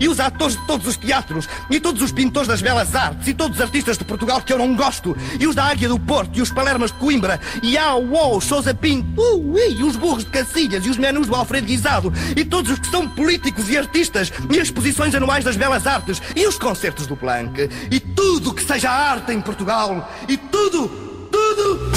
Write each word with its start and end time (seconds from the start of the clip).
E 0.00 0.08
os 0.08 0.20
atores 0.20 0.56
de 0.56 0.66
todos 0.66 0.86
os 0.86 0.96
teatros, 0.96 1.48
e 1.70 1.80
todos 1.80 2.02
os 2.02 2.12
pintores 2.12 2.48
das 2.48 2.60
belas 2.60 2.94
artes, 2.94 3.28
e 3.28 3.34
todos 3.34 3.56
os 3.56 3.62
artistas 3.62 3.98
de 3.98 4.04
Portugal 4.04 4.40
que 4.40 4.52
eu 4.52 4.58
não 4.58 4.74
gosto, 4.74 5.16
e 5.38 5.46
os 5.46 5.54
da 5.54 5.64
Águia 5.64 5.88
do 5.88 5.98
Porto, 5.98 6.38
e 6.38 6.42
os 6.42 6.50
Palermas 6.50 6.90
de 6.90 6.98
Coimbra, 6.98 7.40
e 7.62 7.76
a 7.76 7.94
UOL, 7.94 8.40
Sousa 8.40 8.74
Pinto, 8.74 9.20
uh, 9.20 9.58
e 9.58 9.82
os 9.82 9.96
burros 9.96 10.24
de 10.24 10.30
Cacilhas, 10.30 10.84
e 10.84 10.90
os 10.90 10.96
menus 10.96 11.26
do 11.26 11.34
Alfredo 11.34 11.66
Guisado, 11.66 12.12
e 12.36 12.44
todos 12.44 12.72
os 12.72 12.78
que 12.78 12.86
são 12.88 13.08
políticos 13.08 13.68
e 13.68 13.78
artistas, 13.78 14.32
e 14.50 14.58
as 14.58 14.68
exposições 14.68 15.14
anuais 15.14 15.44
das 15.44 15.56
belas 15.56 15.86
artes, 15.86 16.20
e 16.34 16.46
os 16.46 16.58
concertos 16.58 17.06
do 17.06 17.16
Planck, 17.16 17.68
e 17.90 18.00
tudo 18.00 18.54
que 18.54 18.62
seja 18.62 18.90
arte 18.90 19.32
em 19.32 19.40
Portugal, 19.40 20.10
e 20.28 20.36
tudo, 20.36 20.88
tudo. 21.30 21.90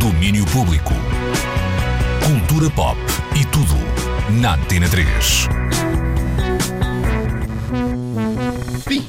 Domínio 0.00 0.44
Público. 0.46 0.94
Cultura 2.24 2.70
pop 2.70 2.98
e 3.34 3.44
tudo 3.46 3.87
na 4.30 4.54
Antena 4.54 4.88
3. 4.88 5.48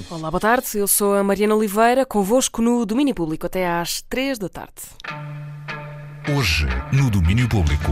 Olá, 0.10 0.32
boa 0.32 0.40
tarde. 0.40 0.68
Eu 0.78 0.88
sou 0.88 1.14
a 1.16 1.24
Mariana 1.24 1.56
Oliveira, 1.56 2.06
convosco 2.06 2.62
no 2.62 2.86
Domínio 2.86 3.14
Público 3.14 3.46
até 3.46 3.68
às 3.68 4.02
3 4.02 4.38
da 4.38 4.50
tarde. 4.50 4.74
Hoje, 6.36 6.68
no 6.92 7.10
Domínio 7.10 7.48
Público. 7.50 7.92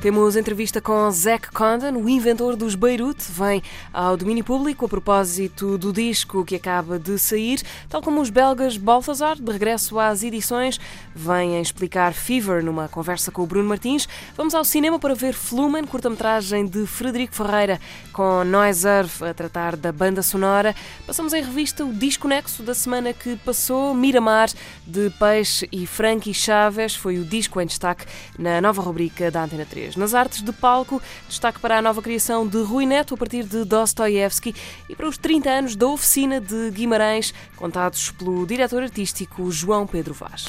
Temos 0.00 0.34
entrevista 0.34 0.80
com 0.80 1.10
Zack 1.10 1.52
Condon, 1.52 1.92
o 2.00 2.08
inventor 2.08 2.56
dos 2.56 2.74
Beirut, 2.74 3.22
vem 3.32 3.62
ao 3.92 4.16
domínio 4.16 4.42
público 4.42 4.86
a 4.86 4.88
propósito 4.88 5.76
do 5.76 5.92
disco 5.92 6.42
que 6.42 6.56
acaba 6.56 6.98
de 6.98 7.18
sair, 7.18 7.60
tal 7.86 8.00
como 8.00 8.18
os 8.22 8.30
belgas 8.30 8.78
Balthazar, 8.78 9.36
de 9.36 9.52
regresso 9.52 9.98
às 9.98 10.22
edições, 10.22 10.80
vêm 11.14 11.60
explicar 11.60 12.14
Fever 12.14 12.64
numa 12.64 12.88
conversa 12.88 13.30
com 13.30 13.42
o 13.42 13.46
Bruno 13.46 13.68
Martins. 13.68 14.08
Vamos 14.34 14.54
ao 14.54 14.64
cinema 14.64 14.98
para 14.98 15.14
ver 15.14 15.34
Flumen, 15.34 15.84
curta-metragem 15.84 16.64
de 16.64 16.86
Frederico 16.86 17.34
Ferreira, 17.34 17.78
com 18.10 18.42
Noiser 18.42 19.04
a 19.20 19.34
tratar 19.34 19.76
da 19.76 19.92
banda 19.92 20.22
sonora. 20.22 20.74
Passamos 21.06 21.34
em 21.34 21.42
revista 21.42 21.84
o 21.84 21.92
disco 21.92 22.26
nexo 22.26 22.62
da 22.62 22.72
semana 22.72 23.12
que 23.12 23.36
passou, 23.36 23.92
Miramar, 23.92 24.48
de 24.86 25.10
Peixe 25.10 25.68
e 25.70 25.86
Frankie 25.86 26.32
Chaves, 26.32 26.94
foi 26.94 27.18
o 27.18 27.24
disco 27.24 27.60
em 27.60 27.66
destaque 27.66 28.06
na 28.38 28.62
nova 28.62 28.80
rubrica 28.80 29.30
da 29.30 29.44
Antena 29.44 29.66
3. 29.66 29.89
Nas 29.96 30.14
artes 30.14 30.42
de 30.42 30.52
palco, 30.52 31.00
destaque 31.28 31.58
para 31.60 31.78
a 31.78 31.82
nova 31.82 32.02
criação 32.02 32.46
de 32.46 32.62
Rui 32.62 32.86
Neto 32.86 33.14
a 33.14 33.16
partir 33.16 33.44
de 33.44 33.64
Dostoiévski 33.64 34.54
e 34.88 34.96
para 34.96 35.08
os 35.08 35.18
30 35.18 35.50
anos 35.50 35.76
da 35.76 35.86
oficina 35.86 36.40
de 36.40 36.70
Guimarães, 36.70 37.34
contados 37.56 38.10
pelo 38.12 38.46
diretor 38.46 38.82
artístico 38.82 39.50
João 39.50 39.86
Pedro 39.86 40.14
Vaz. 40.14 40.46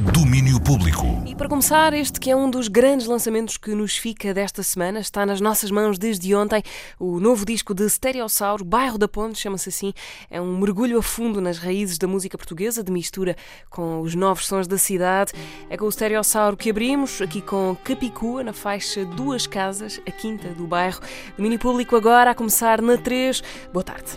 Domínio 0.00 0.58
Público. 0.58 1.04
E 1.26 1.34
para 1.34 1.46
começar, 1.46 1.92
este 1.92 2.18
que 2.18 2.30
é 2.30 2.34
um 2.34 2.50
dos 2.50 2.68
grandes 2.68 3.06
lançamentos 3.06 3.58
que 3.58 3.74
nos 3.74 3.98
fica 3.98 4.32
desta 4.32 4.62
semana, 4.62 4.98
está 4.98 5.26
nas 5.26 5.42
nossas 5.42 5.70
mãos 5.70 5.98
desde 5.98 6.34
ontem, 6.34 6.62
o 6.98 7.20
novo 7.20 7.44
disco 7.44 7.74
de 7.74 7.86
Stereossauro, 7.86 8.64
Bairro 8.64 8.96
da 8.96 9.06
Ponte, 9.06 9.38
chama-se 9.38 9.68
assim. 9.68 9.92
É 10.30 10.40
um 10.40 10.58
mergulho 10.58 10.98
a 10.98 11.02
fundo 11.02 11.38
nas 11.38 11.58
raízes 11.58 11.98
da 11.98 12.06
música 12.06 12.38
portuguesa, 12.38 12.82
de 12.82 12.90
mistura 12.90 13.36
com 13.68 14.00
os 14.00 14.14
novos 14.14 14.46
sons 14.46 14.66
da 14.66 14.78
cidade. 14.78 15.34
É 15.68 15.76
com 15.76 15.84
o 15.84 15.92
Stereossauro 15.92 16.56
que 16.56 16.70
abrimos, 16.70 17.20
aqui 17.20 17.42
com 17.42 17.76
Capicua, 17.84 18.42
na 18.42 18.54
faixa 18.54 19.04
Duas 19.04 19.46
Casas, 19.46 20.00
a 20.08 20.10
quinta 20.10 20.48
do 20.48 20.66
bairro. 20.66 21.02
Domínio 21.36 21.58
Público 21.58 21.94
agora, 21.94 22.30
a 22.30 22.34
começar 22.34 22.80
na 22.80 22.96
3. 22.96 23.42
Boa 23.70 23.84
tarde. 23.84 24.12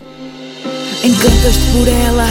Encantas-te 1.04 1.72
por 1.72 1.86
ela, 1.86 2.24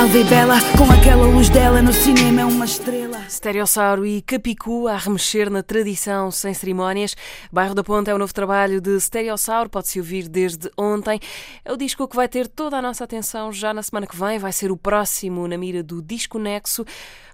alva 0.00 0.16
e 0.16 0.22
bela, 0.22 0.54
com 0.78 0.84
aquela 0.92 1.26
luz 1.26 1.48
dela 1.48 1.82
no 1.82 1.92
cinema 1.92 2.42
é 2.42 2.44
uma 2.44 2.64
estrela. 2.64 2.83
Stereossauro 3.30 4.04
e 4.04 4.20
Capicu 4.20 4.86
a 4.88 4.96
remexer 4.98 5.48
na 5.48 5.62
tradição 5.62 6.30
sem 6.30 6.52
cerimónias. 6.52 7.16
Bairro 7.50 7.74
da 7.74 7.82
Ponta 7.82 8.10
é 8.10 8.14
o 8.14 8.18
novo 8.18 8.34
trabalho 8.34 8.78
de 8.78 9.00
Stereossauro, 9.00 9.70
pode-se 9.70 9.98
ouvir 9.98 10.28
desde 10.28 10.70
ontem. 10.76 11.18
É 11.64 11.72
o 11.72 11.78
disco 11.78 12.06
que 12.06 12.14
vai 12.14 12.28
ter 12.28 12.46
toda 12.46 12.76
a 12.76 12.82
nossa 12.82 13.02
atenção 13.04 13.50
já 13.50 13.72
na 13.72 13.82
semana 13.82 14.06
que 14.06 14.16
vem, 14.16 14.38
vai 14.38 14.52
ser 14.52 14.70
o 14.70 14.76
próximo 14.76 15.48
na 15.48 15.56
mira 15.56 15.82
do 15.82 16.02
Disco 16.02 16.38
Nexo. 16.38 16.84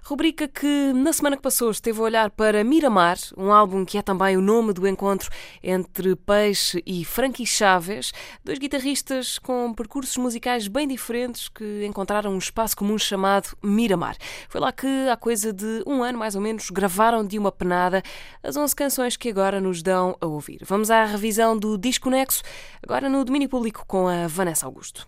Rubrica 0.03 0.47
que 0.47 0.91
na 0.93 1.13
semana 1.13 1.37
que 1.37 1.43
passou 1.43 1.69
esteve 1.69 1.99
a 1.99 2.03
olhar 2.03 2.29
para 2.31 2.63
Miramar, 2.63 3.17
um 3.37 3.51
álbum 3.51 3.85
que 3.85 3.97
é 3.97 4.01
também 4.01 4.35
o 4.35 4.41
nome 4.41 4.73
do 4.73 4.87
encontro 4.87 5.29
entre 5.63 6.15
Peixe 6.15 6.81
e 6.85 7.05
Frankie 7.05 7.45
Chaves, 7.45 8.11
dois 8.43 8.57
guitarristas 8.57 9.37
com 9.37 9.71
percursos 9.73 10.17
musicais 10.17 10.67
bem 10.67 10.87
diferentes 10.87 11.47
que 11.47 11.85
encontraram 11.85 12.33
um 12.33 12.37
espaço 12.39 12.75
comum 12.75 12.97
chamado 12.97 13.55
Miramar. 13.63 14.17
Foi 14.49 14.59
lá 14.59 14.71
que, 14.71 14.87
há 15.09 15.15
coisa 15.15 15.53
de 15.53 15.83
um 15.85 16.03
ano 16.03 16.17
mais 16.17 16.35
ou 16.35 16.41
menos, 16.41 16.69
gravaram 16.71 17.23
de 17.23 17.37
uma 17.37 17.51
penada 17.51 18.01
as 18.43 18.57
11 18.57 18.75
canções 18.75 19.15
que 19.15 19.29
agora 19.29 19.61
nos 19.61 19.83
dão 19.83 20.17
a 20.19 20.25
ouvir. 20.25 20.61
Vamos 20.65 20.89
à 20.89 21.05
revisão 21.05 21.57
do 21.57 21.77
Disco 21.77 22.09
Nexo, 22.09 22.41
agora 22.81 23.07
no 23.07 23.23
domínio 23.23 23.47
público 23.47 23.85
com 23.85 24.07
a 24.07 24.27
Vanessa 24.27 24.65
Augusto. 24.65 25.07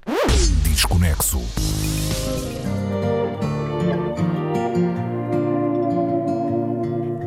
Desconexo. 0.64 1.40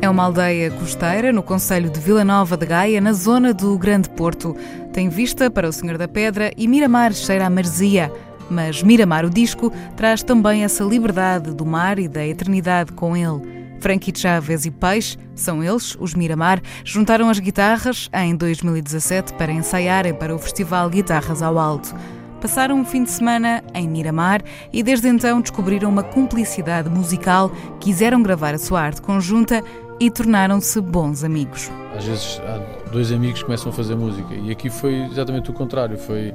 É 0.07 0.09
uma 0.09 0.23
aldeia 0.23 0.71
costeira 0.71 1.33
no 1.33 1.43
Conselho 1.43 1.91
de 1.91 1.99
Vila 1.99 2.25
Nova 2.25 2.57
de 2.57 2.65
Gaia, 2.65 3.01
na 3.01 3.13
zona 3.13 3.53
do 3.53 3.77
Grande 3.77 4.09
Porto. 4.09 4.55
Tem 4.93 5.09
vista 5.09 5.51
para 5.51 5.69
o 5.69 5.73
Senhor 5.73 5.99
da 5.99 6.07
Pedra 6.07 6.53
e 6.57 6.69
Miramar 6.69 7.13
cheira 7.13 7.45
a 7.45 7.51
marzia. 7.51 8.13
Mas 8.49 8.85
Miramar, 8.85 9.25
o 9.25 9.31
disco, 9.31 9.73
traz 9.97 10.23
também 10.23 10.63
essa 10.63 10.85
liberdade 10.85 11.53
do 11.53 11.67
mar 11.67 11.99
e 11.99 12.07
da 12.07 12.25
eternidade 12.25 12.93
com 12.93 13.17
ele. 13.17 13.67
Frankie 13.81 14.17
Chaves 14.17 14.65
e 14.65 14.71
Peixe, 14.71 15.19
são 15.35 15.61
eles, 15.61 15.97
os 15.99 16.15
Miramar, 16.15 16.63
juntaram 16.85 17.29
as 17.29 17.41
guitarras 17.41 18.09
em 18.15 18.37
2017 18.37 19.33
para 19.33 19.51
ensaiarem 19.51 20.15
para 20.15 20.33
o 20.33 20.39
Festival 20.39 20.89
Guitarras 20.89 21.43
ao 21.43 21.59
Alto. 21.59 21.93
Passaram 22.41 22.79
um 22.79 22.85
fim 22.85 23.03
de 23.03 23.11
semana 23.11 23.65
em 23.75 23.89
Miramar 23.89 24.41
e 24.73 24.85
desde 24.85 25.09
então 25.09 25.41
descobriram 25.41 25.89
uma 25.89 26.05
cumplicidade 26.05 26.89
musical, 26.89 27.51
quiseram 27.81 28.23
gravar 28.23 28.55
a 28.55 28.59
sua 28.59 28.83
arte 28.83 29.03
conjunta 29.03 29.65
e 29.99 30.11
tornaram-se 30.11 30.81
bons 30.81 31.25
amigos. 31.25 31.71
Às 31.97 32.05
vezes 32.05 32.41
há 32.45 32.91
dois 32.91 33.11
amigos 33.13 33.41
que 33.41 33.47
começam 33.47 33.71
a 33.71 33.73
fazer 33.73 33.95
música 33.95 34.35
e 34.35 34.51
aqui 34.51 34.69
foi 34.69 34.95
exatamente 35.05 35.51
o 35.51 35.53
contrário. 35.53 35.97
Foi 35.97 36.35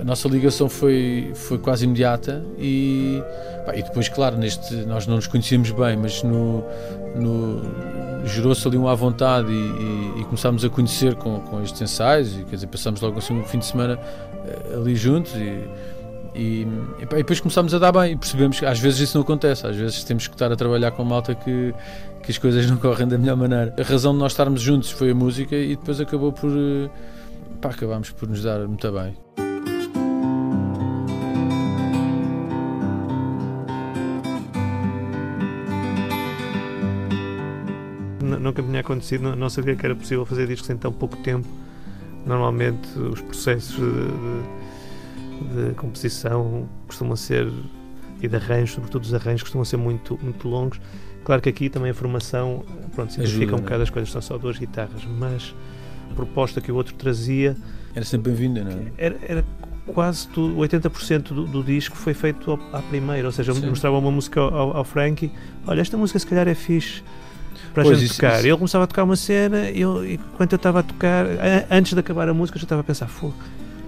a 0.00 0.04
nossa 0.04 0.28
ligação 0.28 0.68
foi 0.68 1.32
foi 1.34 1.58
quase 1.58 1.84
imediata 1.84 2.44
e 2.58 3.22
pá, 3.64 3.76
e 3.76 3.82
depois 3.82 4.08
claro 4.08 4.36
neste 4.36 4.74
nós 4.86 5.06
não 5.06 5.16
nos 5.16 5.26
conhecíamos 5.26 5.70
bem, 5.70 5.96
mas 5.96 6.22
no, 6.22 6.64
no 7.14 7.62
gerou-se 8.26 8.66
ali 8.66 8.76
um 8.76 8.88
à 8.88 8.94
vontade 8.94 9.50
e, 9.50 9.54
e, 9.54 10.20
e, 10.20 10.24
começámos 10.24 10.64
a 10.64 10.68
conhecer 10.68 11.14
com, 11.14 11.40
com 11.40 11.62
estes 11.62 11.80
ensaios 11.80 12.36
e 12.36 12.44
quer 12.44 12.56
dizer 12.56 12.66
passámos 12.66 13.00
logo 13.00 13.18
assim 13.18 13.38
um 13.38 13.44
fim 13.44 13.58
de 13.58 13.66
semana 13.66 13.98
eh, 14.44 14.74
ali 14.74 14.94
juntos 14.94 15.32
e 15.34 15.68
e, 16.34 16.66
e, 16.98 17.06
depois 17.14 17.40
começámos 17.40 17.74
a 17.74 17.78
dar 17.78 17.92
bem 17.92 18.12
e 18.12 18.16
percebemos 18.16 18.58
que 18.58 18.64
às 18.64 18.78
vezes 18.78 19.00
isso 19.00 19.18
não 19.18 19.22
acontece, 19.22 19.66
às 19.66 19.76
vezes 19.76 20.02
temos 20.02 20.26
que 20.26 20.34
estar 20.34 20.50
a 20.50 20.56
trabalhar 20.56 20.90
com 20.92 21.04
malta 21.04 21.34
que, 21.34 21.74
que 22.22 22.30
as 22.30 22.38
coisas 22.38 22.68
não 22.70 22.76
correm 22.76 23.06
da 23.08 23.18
melhor 23.18 23.36
maneira. 23.36 23.74
A 23.78 23.82
razão 23.82 24.12
de 24.12 24.18
nós 24.18 24.32
estarmos 24.32 24.60
juntos 24.60 24.90
foi 24.90 25.10
a 25.10 25.14
música 25.14 25.56
e 25.56 25.76
depois 25.76 26.00
acabou 26.00 26.32
por. 26.32 26.50
eh, 26.50 26.88
Pá, 27.60 27.70
acabámos 27.70 28.10
por 28.10 28.28
nos 28.28 28.42
dar 28.42 28.66
muito 28.66 28.90
bem. 28.90 29.14
Nunca 38.40 38.62
me 38.62 38.68
tinha 38.68 38.80
acontecido, 38.80 39.36
não 39.36 39.50
sabia 39.50 39.74
que 39.76 39.84
era 39.84 39.94
possível 39.94 40.24
fazer 40.24 40.46
discos 40.46 40.70
em 40.70 40.76
tão 40.76 40.92
pouco 40.92 41.16
tempo. 41.18 41.46
Normalmente 42.24 42.88
os 42.98 43.20
processos 43.20 43.74
de, 43.76 43.82
de- 45.54 45.68
de 45.68 45.74
composição 45.74 46.68
costumam 46.86 47.16
ser, 47.16 47.50
e 48.20 48.28
de 48.28 48.36
arranjos, 48.36 48.74
sobretudo 48.74 49.02
os 49.02 49.12
arranjos, 49.14 49.42
costumam 49.42 49.64
ser 49.64 49.76
muito, 49.76 50.18
muito 50.22 50.48
longos. 50.48 50.80
Claro 51.24 51.40
que 51.40 51.48
aqui 51.48 51.68
também 51.68 51.90
a 51.90 51.94
formação 51.94 52.64
pronto, 52.94 53.12
simplifica 53.12 53.42
Ajuda, 53.44 53.52
um 53.54 53.58
né? 53.58 53.62
bocado 53.62 53.82
as 53.82 53.90
coisas, 53.90 54.10
são 54.10 54.20
só 54.20 54.36
duas 54.38 54.58
guitarras, 54.58 55.02
mas 55.18 55.54
a 56.10 56.14
proposta 56.14 56.60
que 56.60 56.70
o 56.72 56.74
outro 56.74 56.94
trazia 56.94 57.56
Era 57.94 58.04
sempre 58.04 58.30
bem-vinda, 58.32 58.64
não 58.64 58.72
é? 58.72 58.92
era, 58.98 59.16
era 59.26 59.44
quase 59.86 60.26
tudo, 60.28 60.56
80% 60.56 61.22
do, 61.32 61.44
do 61.46 61.62
disco 61.62 61.96
foi 61.96 62.12
feito 62.14 62.58
à 62.72 62.80
primeira, 62.82 63.26
ou 63.26 63.32
seja, 63.32 63.52
Sim. 63.54 63.68
mostrava 63.68 63.98
uma 63.98 64.10
música 64.10 64.40
ao, 64.40 64.76
ao, 64.76 64.84
Frankie, 64.84 65.30
olha, 65.66 65.80
esta 65.80 65.96
música 65.96 66.18
se 66.18 66.26
calhar 66.26 66.46
é 66.48 66.54
fixe 66.54 67.02
para 67.72 67.82
a 67.82 67.84
Pois, 67.86 67.98
gente 67.98 68.06
isso- 68.10 68.16
tocar. 68.20 68.38
isso- 68.38 68.46
Ele 68.48 68.56
começava 68.56 68.84
a 68.84 68.86
tocar 68.86 69.04
uma 69.04 69.16
cena 69.16 69.70
e 69.70 69.80
eu, 69.80 70.04
e 70.04 70.14
enquanto 70.14 70.52
eu 70.52 70.56
estava 70.56 70.80
a 70.80 70.82
tocar, 70.82 71.24
a- 71.26 71.66
antes 71.76 71.94
de 71.94 72.00
acabar 72.00 72.28
a 72.28 72.34
música, 72.34 72.56
eu 72.56 72.60
já 72.60 72.64
estava 72.64 72.80
a 72.80 72.84
pensar, 72.84 73.06
fogo, 73.06 73.34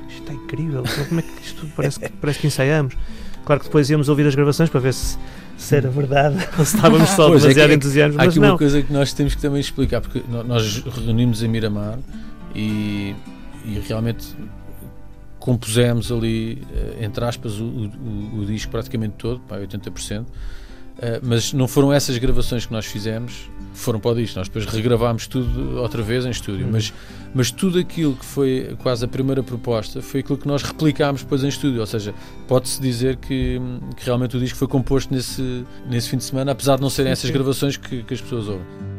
isto 0.08 0.22
está 0.22 0.32
incrível, 0.34 0.82
como 1.08 1.20
é 1.20 1.22
que 1.22 1.42
isto 1.42 1.66
parece, 1.76 1.98
parece 2.20 2.38
que 2.38 2.46
ensaiamos. 2.46 2.96
Claro 3.44 3.60
que 3.60 3.66
depois 3.66 3.90
íamos 3.90 4.08
ouvir 4.08 4.26
as 4.26 4.34
gravações 4.34 4.70
para 4.70 4.80
ver 4.80 4.94
se, 4.94 5.18
se 5.56 5.76
era 5.76 5.88
verdade 5.90 6.36
ou 6.58 6.64
se 6.66 6.76
estávamos 6.76 7.08
só 7.10 7.28
Pois, 7.28 7.44
é 7.44 7.48
demasiado 7.48 7.64
é 7.64 7.68
que 7.68 7.74
entusiasmados, 7.74 8.26
Há 8.26 8.30
aqui 8.30 8.40
não. 8.40 8.48
uma 8.50 8.58
coisa 8.58 8.82
que 8.82 8.92
nós 8.92 9.12
temos 9.12 9.34
que 9.34 9.40
também 9.42 9.60
explicar, 9.60 10.00
porque 10.00 10.22
nós 10.46 10.82
reunimos 10.84 11.42
em 11.42 11.48
Miramar 11.48 11.98
e, 12.54 13.14
e 13.64 13.78
realmente 13.86 14.26
compusemos 15.38 16.10
ali, 16.10 16.62
eh, 16.74 17.04
entre 17.04 17.24
aspas, 17.24 17.60
o, 17.60 17.64
o- 17.64 18.38
o 18.40 18.44
disco 18.46 18.70
praticamente 18.70 19.14
todo, 19.18 19.40
pá, 19.40 19.58
80%. 19.58 20.24
Uh, 20.96 21.18
mas 21.22 21.52
não 21.52 21.66
foram 21.66 21.92
essas 21.92 22.16
gravações 22.18 22.66
que 22.66 22.72
nós 22.72 22.86
fizemos, 22.86 23.50
foram 23.72 23.98
para 23.98 24.12
o 24.12 24.14
disco. 24.14 24.38
Nós 24.38 24.48
depois 24.48 24.64
regravámos 24.66 25.26
tudo 25.26 25.80
outra 25.80 26.02
vez 26.02 26.24
em 26.24 26.30
estúdio. 26.30 26.66
Uhum. 26.66 26.72
Mas, 26.72 26.92
mas 27.34 27.50
tudo 27.50 27.78
aquilo 27.78 28.14
que 28.14 28.24
foi 28.24 28.76
quase 28.78 29.04
a 29.04 29.08
primeira 29.08 29.42
proposta 29.42 30.00
foi 30.00 30.20
aquilo 30.20 30.38
que 30.38 30.46
nós 30.46 30.62
replicámos 30.62 31.22
depois 31.22 31.42
em 31.42 31.48
estúdio. 31.48 31.80
Ou 31.80 31.86
seja, 31.86 32.14
pode-se 32.46 32.80
dizer 32.80 33.16
que, 33.16 33.60
que 33.96 34.04
realmente 34.04 34.36
o 34.36 34.40
disco 34.40 34.56
foi 34.56 34.68
composto 34.68 35.12
nesse, 35.12 35.64
nesse 35.88 36.08
fim 36.08 36.16
de 36.16 36.24
semana, 36.24 36.52
apesar 36.52 36.76
de 36.76 36.82
não 36.82 36.90
serem 36.90 37.10
essas 37.10 37.30
gravações 37.30 37.76
que, 37.76 38.04
que 38.04 38.14
as 38.14 38.20
pessoas 38.20 38.48
ouvem. 38.48 38.93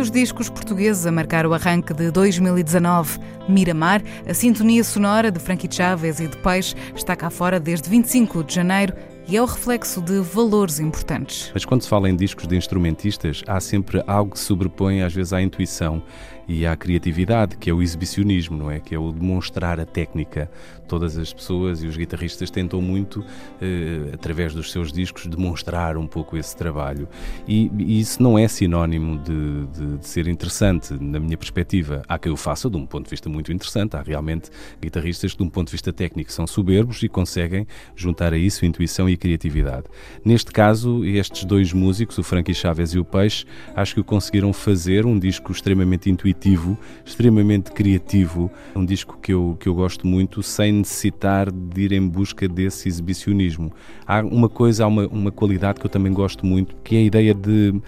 Dos 0.00 0.10
discos 0.10 0.48
portugueses 0.48 1.04
a 1.04 1.12
marcar 1.12 1.44
o 1.44 1.52
arranque 1.52 1.92
de 1.92 2.10
2019. 2.10 3.18
Miramar, 3.46 4.02
a 4.26 4.32
sintonia 4.32 4.82
sonora 4.82 5.30
de 5.30 5.38
Frankie 5.38 5.68
Chaves 5.70 6.20
e 6.20 6.26
de 6.26 6.38
Peixe, 6.38 6.74
está 6.96 7.14
cá 7.14 7.28
fora 7.28 7.60
desde 7.60 7.90
25 7.90 8.42
de 8.42 8.54
janeiro 8.54 8.94
e 9.28 9.36
é 9.36 9.42
o 9.42 9.44
reflexo 9.44 10.00
de 10.00 10.20
valores 10.20 10.80
importantes. 10.80 11.50
Mas 11.52 11.66
quando 11.66 11.82
se 11.82 11.88
fala 11.90 12.08
em 12.08 12.16
discos 12.16 12.46
de 12.46 12.56
instrumentistas, 12.56 13.42
há 13.46 13.60
sempre 13.60 14.02
algo 14.06 14.30
que 14.30 14.38
sobrepõe 14.38 15.02
às 15.02 15.12
vezes 15.12 15.34
à 15.34 15.42
intuição 15.42 16.02
e 16.50 16.66
à 16.66 16.74
criatividade, 16.74 17.56
que 17.56 17.70
é 17.70 17.72
o 17.72 17.80
exibicionismo, 17.80 18.58
não 18.58 18.68
é? 18.68 18.80
Que 18.80 18.92
é 18.92 18.98
o 18.98 19.12
demonstrar 19.12 19.78
a 19.78 19.86
técnica. 19.86 20.50
Todas 20.88 21.16
as 21.16 21.32
pessoas 21.32 21.84
e 21.84 21.86
os 21.86 21.96
guitarristas 21.96 22.50
tentam 22.50 22.82
muito, 22.82 23.24
eh, 23.62 24.10
através 24.12 24.52
dos 24.52 24.72
seus 24.72 24.92
discos, 24.92 25.28
demonstrar 25.28 25.96
um 25.96 26.08
pouco 26.08 26.36
esse 26.36 26.56
trabalho. 26.56 27.08
E, 27.46 27.70
e 27.78 28.00
isso 28.00 28.20
não 28.20 28.36
é 28.36 28.48
sinónimo 28.48 29.16
de, 29.18 29.66
de, 29.68 29.98
de, 29.98 30.08
ser 30.08 30.26
interessante, 30.26 30.92
na 31.00 31.20
minha 31.20 31.36
perspectiva. 31.36 32.02
Há 32.08 32.18
quem 32.18 32.32
o 32.32 32.36
faça 32.36 32.68
de 32.68 32.76
um 32.76 32.84
ponto 32.84 33.04
de 33.04 33.10
vista 33.10 33.28
muito 33.28 33.52
interessante. 33.52 33.96
Há 33.96 34.02
realmente 34.02 34.50
guitarristas 34.82 35.30
que, 35.30 35.38
de 35.38 35.44
um 35.44 35.48
ponto 35.48 35.68
de 35.68 35.72
vista 35.72 35.92
técnico, 35.92 36.32
são 36.32 36.48
soberbos 36.48 37.00
e 37.04 37.08
conseguem 37.08 37.64
juntar 37.94 38.34
a 38.34 38.36
isso 38.36 38.66
intuição 38.66 39.08
e 39.08 39.16
criatividade. 39.16 39.84
Neste 40.24 40.50
caso, 40.50 41.04
estes 41.04 41.44
dois 41.44 41.72
músicos, 41.72 42.18
o 42.18 42.24
Frankie 42.24 42.54
Chaves 42.54 42.92
e 42.92 42.98
o 42.98 43.04
Peixe, 43.04 43.46
acho 43.76 43.94
que 43.94 44.02
conseguiram 44.02 44.52
fazer 44.52 45.06
um 45.06 45.16
disco 45.16 45.52
extremamente 45.52 46.10
intuitivo 46.10 46.39
intuitivo, 46.40 46.78
extremamente 47.04 47.70
criativo. 47.70 48.50
É 48.74 48.78
um 48.78 48.84
disco 48.84 49.18
que 49.20 49.32
eu, 49.32 49.56
que 49.60 49.68
eu 49.68 49.74
gosto 49.74 50.06
muito, 50.06 50.42
sem 50.42 50.72
necessitar 50.72 51.50
de 51.50 51.82
ir 51.82 51.92
em 51.92 52.06
busca 52.06 52.48
desse 52.48 52.88
exibicionismo. 52.88 53.70
Há 54.06 54.20
uma 54.20 54.48
coisa, 54.48 54.84
há 54.84 54.86
uma, 54.86 55.06
uma 55.06 55.30
qualidade 55.30 55.78
que 55.78 55.86
eu 55.86 55.90
também 55.90 56.12
gosto 56.12 56.46
muito, 56.46 56.74
que 56.82 56.96
é 56.96 56.98
a 56.98 57.02
ideia 57.02 57.34
de 57.34 57.80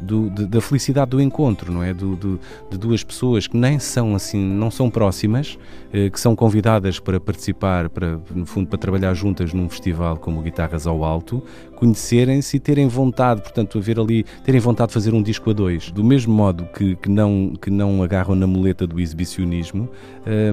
do, 0.00 0.28
de, 0.28 0.46
da 0.46 0.60
felicidade 0.60 1.12
do 1.12 1.20
encontro, 1.20 1.72
não 1.72 1.82
é? 1.82 1.94
Do, 1.94 2.16
do, 2.16 2.40
de 2.70 2.76
duas 2.76 3.02
pessoas 3.02 3.46
que 3.46 3.56
nem 3.56 3.78
são 3.78 4.14
assim, 4.14 4.42
não 4.44 4.70
são 4.70 4.90
próximas, 4.90 5.58
eh, 5.92 6.10
que 6.10 6.20
são 6.20 6.36
convidadas 6.36 6.98
para 6.98 7.18
participar, 7.18 7.88
para, 7.88 8.20
no 8.34 8.44
fundo, 8.44 8.68
para 8.68 8.78
trabalhar 8.78 9.14
juntas 9.14 9.54
num 9.54 9.68
festival 9.68 10.16
como 10.16 10.42
Guitarras 10.42 10.86
ao 10.86 11.04
Alto, 11.04 11.42
conhecerem-se 11.84 12.56
e 12.56 12.60
terem 12.60 12.88
vontade, 12.88 13.42
portanto, 13.42 13.76
haver 13.76 14.00
ali, 14.00 14.24
terem 14.42 14.58
vontade 14.58 14.88
de 14.88 14.94
fazer 14.94 15.12
um 15.12 15.22
disco 15.22 15.50
a 15.50 15.52
dois. 15.52 15.90
Do 15.90 16.02
mesmo 16.02 16.32
modo 16.32 16.64
que, 16.74 16.96
que, 16.96 17.10
não, 17.10 17.52
que 17.60 17.70
não 17.70 18.02
agarram 18.02 18.34
na 18.34 18.46
muleta 18.46 18.86
do 18.86 18.98
exibicionismo, 18.98 19.90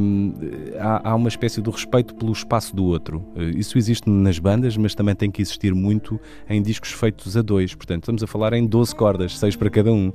hum, 0.01 0.33
há, 0.77 1.11
há, 1.11 1.15
uma 1.15 1.29
espécie 1.29 1.61
de 1.61 1.69
respeito 1.69 2.13
pelo 2.15 2.33
espaço 2.33 2.75
do 2.75 2.83
outro. 2.83 3.25
Eh, 3.37 3.51
isso 3.55 3.77
existe 3.77 4.09
nas 4.09 4.39
bandas, 4.39 4.75
mas 4.75 4.93
também 4.93 5.15
tem 5.15 5.31
que 5.31 5.41
existir 5.41 5.73
muito 5.73 6.19
em 6.49 6.61
discos 6.61 6.91
feitos 6.91 7.37
a 7.37 7.41
dois. 7.41 7.73
Portanto, 7.73 8.03
estamos 8.03 8.21
a 8.23 8.27
falar 8.27 8.51
em 8.51 8.65
12 8.65 8.93
cordas, 8.93 9.37
seis 9.37 9.55
para 9.55 9.69
cada 9.69 9.91
um, 9.91 10.09
uh, 10.09 10.13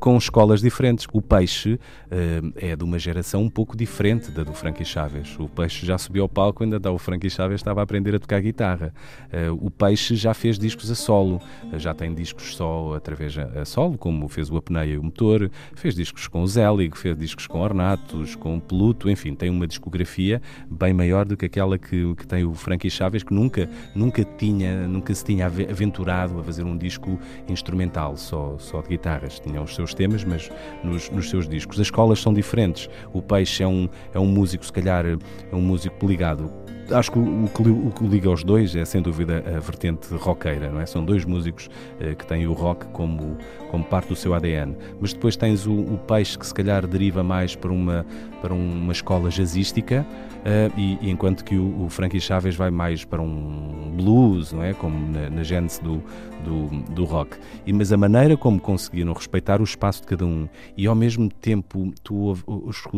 com 0.00 0.16
escolas 0.16 0.60
diferentes. 0.60 1.06
O 1.12 1.22
Peixe 1.22 1.74
uh, 1.74 2.52
é 2.56 2.74
de 2.74 2.82
uma 2.82 2.98
geração 2.98 3.42
um 3.42 3.50
pouco 3.50 3.76
diferente 3.76 4.32
da 4.32 4.42
do 4.42 4.52
Frankie 4.52 4.84
Chaves. 4.84 5.38
O 5.38 5.48
Peixe 5.48 5.86
já 5.86 5.96
subiu 5.96 6.24
ao 6.24 6.28
palco, 6.28 6.64
ainda 6.64 6.90
o 6.90 6.98
Frankie 6.98 7.30
Chaves 7.30 7.60
estava 7.60 7.80
a 7.80 7.84
aprender 7.84 8.14
a 8.16 8.18
tocar 8.18 8.40
guitarra. 8.40 8.92
Uh, 9.32 9.66
o 9.66 9.70
Peixe 9.70 10.16
já 10.16 10.31
fez 10.34 10.58
discos 10.58 10.90
a 10.90 10.94
solo, 10.94 11.40
já 11.74 11.94
tem 11.94 12.14
discos 12.14 12.54
só 12.54 12.94
através 12.94 13.36
a, 13.38 13.64
solo, 13.64 13.96
como 13.98 14.28
fez 14.28 14.50
o 14.50 14.56
Apneia 14.56 14.94
e 14.94 14.98
o 14.98 15.02
Motor, 15.02 15.50
fez 15.74 15.94
discos 15.94 16.28
com 16.28 16.42
o 16.42 16.46
Zelig, 16.46 16.96
fez 16.96 17.16
discos 17.16 17.46
com 17.46 17.60
Ornatos, 17.60 18.34
com 18.34 18.58
Pluto, 18.60 19.10
enfim, 19.10 19.34
tem 19.34 19.50
uma 19.50 19.66
discografia 19.66 20.40
bem 20.70 20.92
maior 20.92 21.24
do 21.24 21.36
que 21.36 21.46
aquela 21.46 21.78
que, 21.78 22.14
que 22.14 22.26
tem 22.26 22.44
o 22.44 22.54
Frankie 22.54 22.90
Chaves, 22.90 23.22
que 23.22 23.34
nunca, 23.34 23.68
nunca, 23.94 24.24
tinha, 24.24 24.86
nunca 24.86 25.14
se 25.14 25.24
tinha 25.24 25.46
aventurado 25.46 26.38
a 26.38 26.42
fazer 26.42 26.64
um 26.64 26.76
disco 26.76 27.18
instrumental, 27.48 28.16
só, 28.16 28.56
só 28.58 28.80
de 28.80 28.88
guitarras. 28.88 29.40
Tinha 29.40 29.60
os 29.60 29.74
seus 29.74 29.94
temas, 29.94 30.24
mas 30.24 30.50
nos, 30.82 31.10
nos 31.10 31.30
seus 31.30 31.48
discos. 31.48 31.78
As 31.80 31.86
escolas 31.86 32.20
são 32.20 32.32
diferentes. 32.32 32.88
O 33.12 33.20
Peixe 33.20 33.62
é 33.62 33.66
um, 33.66 33.88
é 34.12 34.18
um 34.18 34.26
músico, 34.26 34.64
se 34.64 34.72
calhar, 34.72 35.04
é 35.06 35.54
um 35.54 35.60
músico 35.60 36.06
ligado 36.06 36.61
acho 36.92 37.12
que 37.12 37.18
o, 37.18 37.48
que 37.54 37.62
o 37.62 37.90
que 37.90 38.06
liga 38.06 38.28
aos 38.28 38.44
dois 38.44 38.74
é 38.74 38.84
sem 38.84 39.00
dúvida 39.02 39.42
a 39.46 39.58
vertente 39.58 40.12
roqueira, 40.14 40.70
não 40.70 40.80
é? 40.80 40.86
São 40.86 41.04
dois 41.04 41.24
músicos 41.24 41.68
eh, 42.00 42.14
que 42.14 42.26
têm 42.26 42.46
o 42.46 42.52
rock 42.52 42.86
como, 42.86 43.36
como 43.70 43.84
parte 43.84 44.08
do 44.08 44.16
seu 44.16 44.34
ADN. 44.34 44.76
Mas 45.00 45.12
depois 45.12 45.36
tens 45.36 45.66
o, 45.66 45.72
o 45.72 45.98
peixe 46.06 46.38
que 46.38 46.46
se 46.46 46.54
calhar 46.54 46.86
deriva 46.86 47.22
mais 47.22 47.54
para 47.56 47.72
uma, 47.72 48.06
para 48.40 48.52
uma 48.52 48.92
escola 48.92 49.30
jazzística, 49.30 50.06
uh, 50.42 50.72
e, 50.78 50.98
e, 51.00 51.10
enquanto 51.10 51.44
que 51.44 51.56
o, 51.56 51.84
o 51.84 51.88
Frankie 51.88 52.20
Chaves 52.20 52.54
vai 52.54 52.70
mais 52.70 53.04
para 53.04 53.22
um 53.22 53.92
blues, 53.96 54.52
não 54.52 54.62
é? 54.62 54.72
Como 54.74 55.10
na, 55.10 55.30
na 55.30 55.42
gênese 55.42 55.82
do, 55.82 56.02
do, 56.44 56.68
do 56.92 57.04
rock. 57.04 57.36
E, 57.66 57.72
mas 57.72 57.92
a 57.92 57.96
maneira 57.96 58.36
como 58.36 58.60
conseguiram 58.60 59.12
respeitar 59.12 59.60
o 59.60 59.64
espaço 59.64 60.02
de 60.02 60.06
cada 60.06 60.26
um 60.26 60.48
e 60.76 60.86
ao 60.86 60.94
mesmo 60.94 61.28
tempo 61.28 61.92
tu 62.02 62.34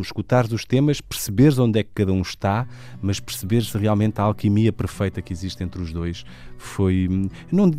escutares 0.00 0.52
os 0.52 0.64
temas, 0.64 1.00
perceberes 1.00 1.58
onde 1.58 1.78
é 1.78 1.82
que 1.82 1.90
cada 1.94 2.12
um 2.12 2.22
está, 2.22 2.66
mas 3.00 3.20
perceberes 3.20 3.72
realmente 3.72 4.20
a 4.20 4.24
alquimia 4.24 4.72
perfeita 4.72 5.20
que 5.20 5.32
existe 5.32 5.62
entre 5.62 5.80
os 5.80 5.92
dois, 5.92 6.24
foi. 6.56 7.08
Não, 7.50 7.70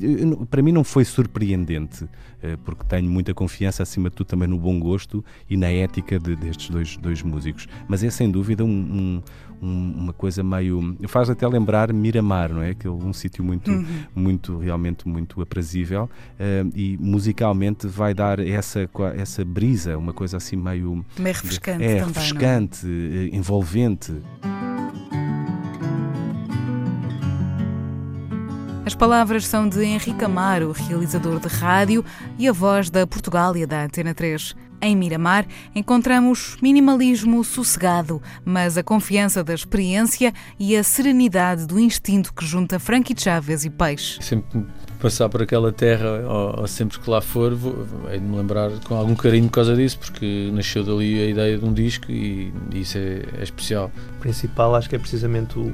para 0.45 0.62
mim 0.62 0.72
não 0.72 0.83
foi 0.83 1.06
surpreendente, 1.06 2.07
eh, 2.42 2.57
porque 2.63 2.83
tenho 2.86 3.10
muita 3.10 3.33
confiança, 3.33 3.83
acima 3.83 4.10
de 4.10 4.16
tudo, 4.16 4.27
também 4.27 4.48
no 4.48 4.57
bom 4.57 4.80
gosto 4.80 5.24
e 5.50 5.57
na 5.57 5.69
ética 5.69 6.19
de, 6.19 6.36
destes 6.36 6.69
dois, 6.69 6.98
dois 6.98 7.22
músicos. 7.22 7.68
Mas 7.88 8.04
é 8.04 8.10
sem 8.10 8.30
dúvida 8.30 8.63
um, 8.63 9.22
um, 9.62 9.94
uma 9.98 10.13
coisa 10.13 10.44
meio. 10.44 10.95
faz 11.07 11.30
até 11.30 11.48
lembrar 11.48 11.92
Miramar, 11.92 12.54
não 12.54 12.62
é? 12.62 12.72
Aquele, 12.72 12.94
um 12.94 13.13
sítio 13.13 13.44
muito, 13.44 13.72
uhum. 13.72 13.86
muito, 14.13 14.57
realmente 14.57 15.07
muito 15.07 15.42
aprazível 15.42 16.10
uh, 16.39 16.72
e 16.75 16.98
musicalmente 17.00 17.88
vai 17.88 18.13
dar 18.13 18.39
essa, 18.39 18.89
essa 19.16 19.44
brisa, 19.44 19.98
uma 19.98 20.13
coisa 20.13 20.38
assim 20.38 20.56
meio. 20.56 21.06
Meio 21.18 21.36
refrescante. 21.36 21.83
É, 21.83 21.88
também, 21.88 22.01
é? 22.01 22.06
refrescante, 22.06 22.88
é? 22.88 23.36
envolvente. 23.36 24.13
As 28.86 28.94
palavras 28.94 29.48
são 29.48 29.68
de 29.68 29.84
Henrique 29.84 30.24
Amaro, 30.24 30.72
realizador 30.72 31.39
de 31.39 31.48
rádio, 31.48 32.06
e 32.38 32.48
a 32.48 32.51
voz 32.51 32.88
da 32.92 33.08
Portugália 33.08 33.65
da 33.65 33.84
Antena 33.84 34.13
3. 34.13 34.56
Em 34.80 34.96
Miramar, 34.96 35.48
encontramos 35.74 36.56
minimalismo 36.62 37.44
sossegado, 37.44 38.22
mas 38.46 38.77
a 38.77 38.84
confiança 38.84 39.44
da 39.44 39.56
experiência 39.56 40.32
e 40.60 40.77
a 40.77 40.84
serenidade 40.84 41.65
do 41.65 41.80
instinto 41.80 42.32
que 42.32 42.46
junta 42.46 42.77
Frankie 42.77 43.15
Chaves 43.18 43.65
e 43.65 43.72
Peixe. 43.72 44.22
Sempre 44.22 44.63
passar 45.00 45.30
por 45.30 45.42
aquela 45.42 45.72
terra, 45.72 46.22
ou, 46.27 46.62
ou 46.62 46.68
sempre 46.68 47.00
que 47.00 47.10
lá 47.10 47.22
for, 47.22 47.56
vou, 47.56 47.88
hei 48.12 48.20
de 48.20 48.25
me 48.25 48.38
lembrar 48.38 48.70
com 48.84 48.94
algum 48.94 49.15
carinho 49.15 49.46
por 49.46 49.54
causa 49.54 49.75
disso, 49.75 49.98
porque 49.98 50.51
nasceu 50.54 50.84
dali 50.84 51.24
a 51.24 51.25
ideia 51.25 51.58
de 51.58 51.65
um 51.65 51.74
disco 51.74 52.12
e, 52.12 52.54
e 52.72 52.82
isso 52.82 53.00
é, 53.00 53.24
é 53.39 53.42
especial. 53.44 53.92
O 54.18 54.20
principal 54.20 54.75
acho 54.75 54.88
que 54.88 54.96
é 54.96 55.00
precisamente 55.00 55.58
o 55.58 55.74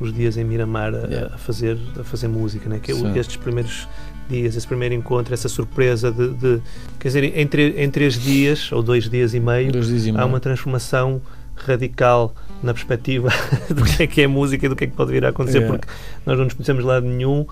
os 0.00 0.12
dias 0.12 0.36
em 0.36 0.44
Miramar 0.44 0.94
a, 0.94 1.06
yeah. 1.06 1.34
a 1.34 1.38
fazer, 1.38 1.78
a 1.98 2.02
fazer 2.02 2.28
música, 2.28 2.68
né? 2.68 2.80
que 2.82 2.90
é 2.90 3.18
estes 3.18 3.36
primeiros 3.36 3.86
dias, 4.28 4.56
esse 4.56 4.66
primeiro 4.66 4.94
encontro, 4.94 5.34
essa 5.34 5.48
surpresa 5.48 6.10
de, 6.10 6.28
de 6.30 6.60
quer 6.98 7.08
dizer, 7.08 7.24
em, 7.24 7.82
em 7.82 7.90
três 7.90 8.14
dias 8.18 8.72
ou 8.72 8.82
dois 8.82 9.08
dias 9.08 9.34
e 9.34 9.40
meio, 9.40 9.70
dias 9.72 10.06
e 10.06 10.10
há 10.10 10.12
meio. 10.12 10.26
uma 10.26 10.40
transformação 10.40 11.20
radical 11.54 12.34
na 12.62 12.72
perspectiva 12.72 13.28
do 13.68 13.84
que 13.84 14.02
é 14.02 14.06
que 14.06 14.22
é 14.22 14.26
música 14.26 14.64
e 14.64 14.68
do 14.68 14.76
que 14.76 14.84
é 14.84 14.86
que 14.86 14.94
pode 14.94 15.12
vir 15.12 15.24
a 15.24 15.28
acontecer, 15.28 15.58
yeah. 15.58 15.76
porque 15.76 15.92
nós 16.24 16.38
não 16.38 16.44
nos 16.44 16.54
conhecemos 16.54 16.84
de 16.84 17.08
nenhum. 17.08 17.46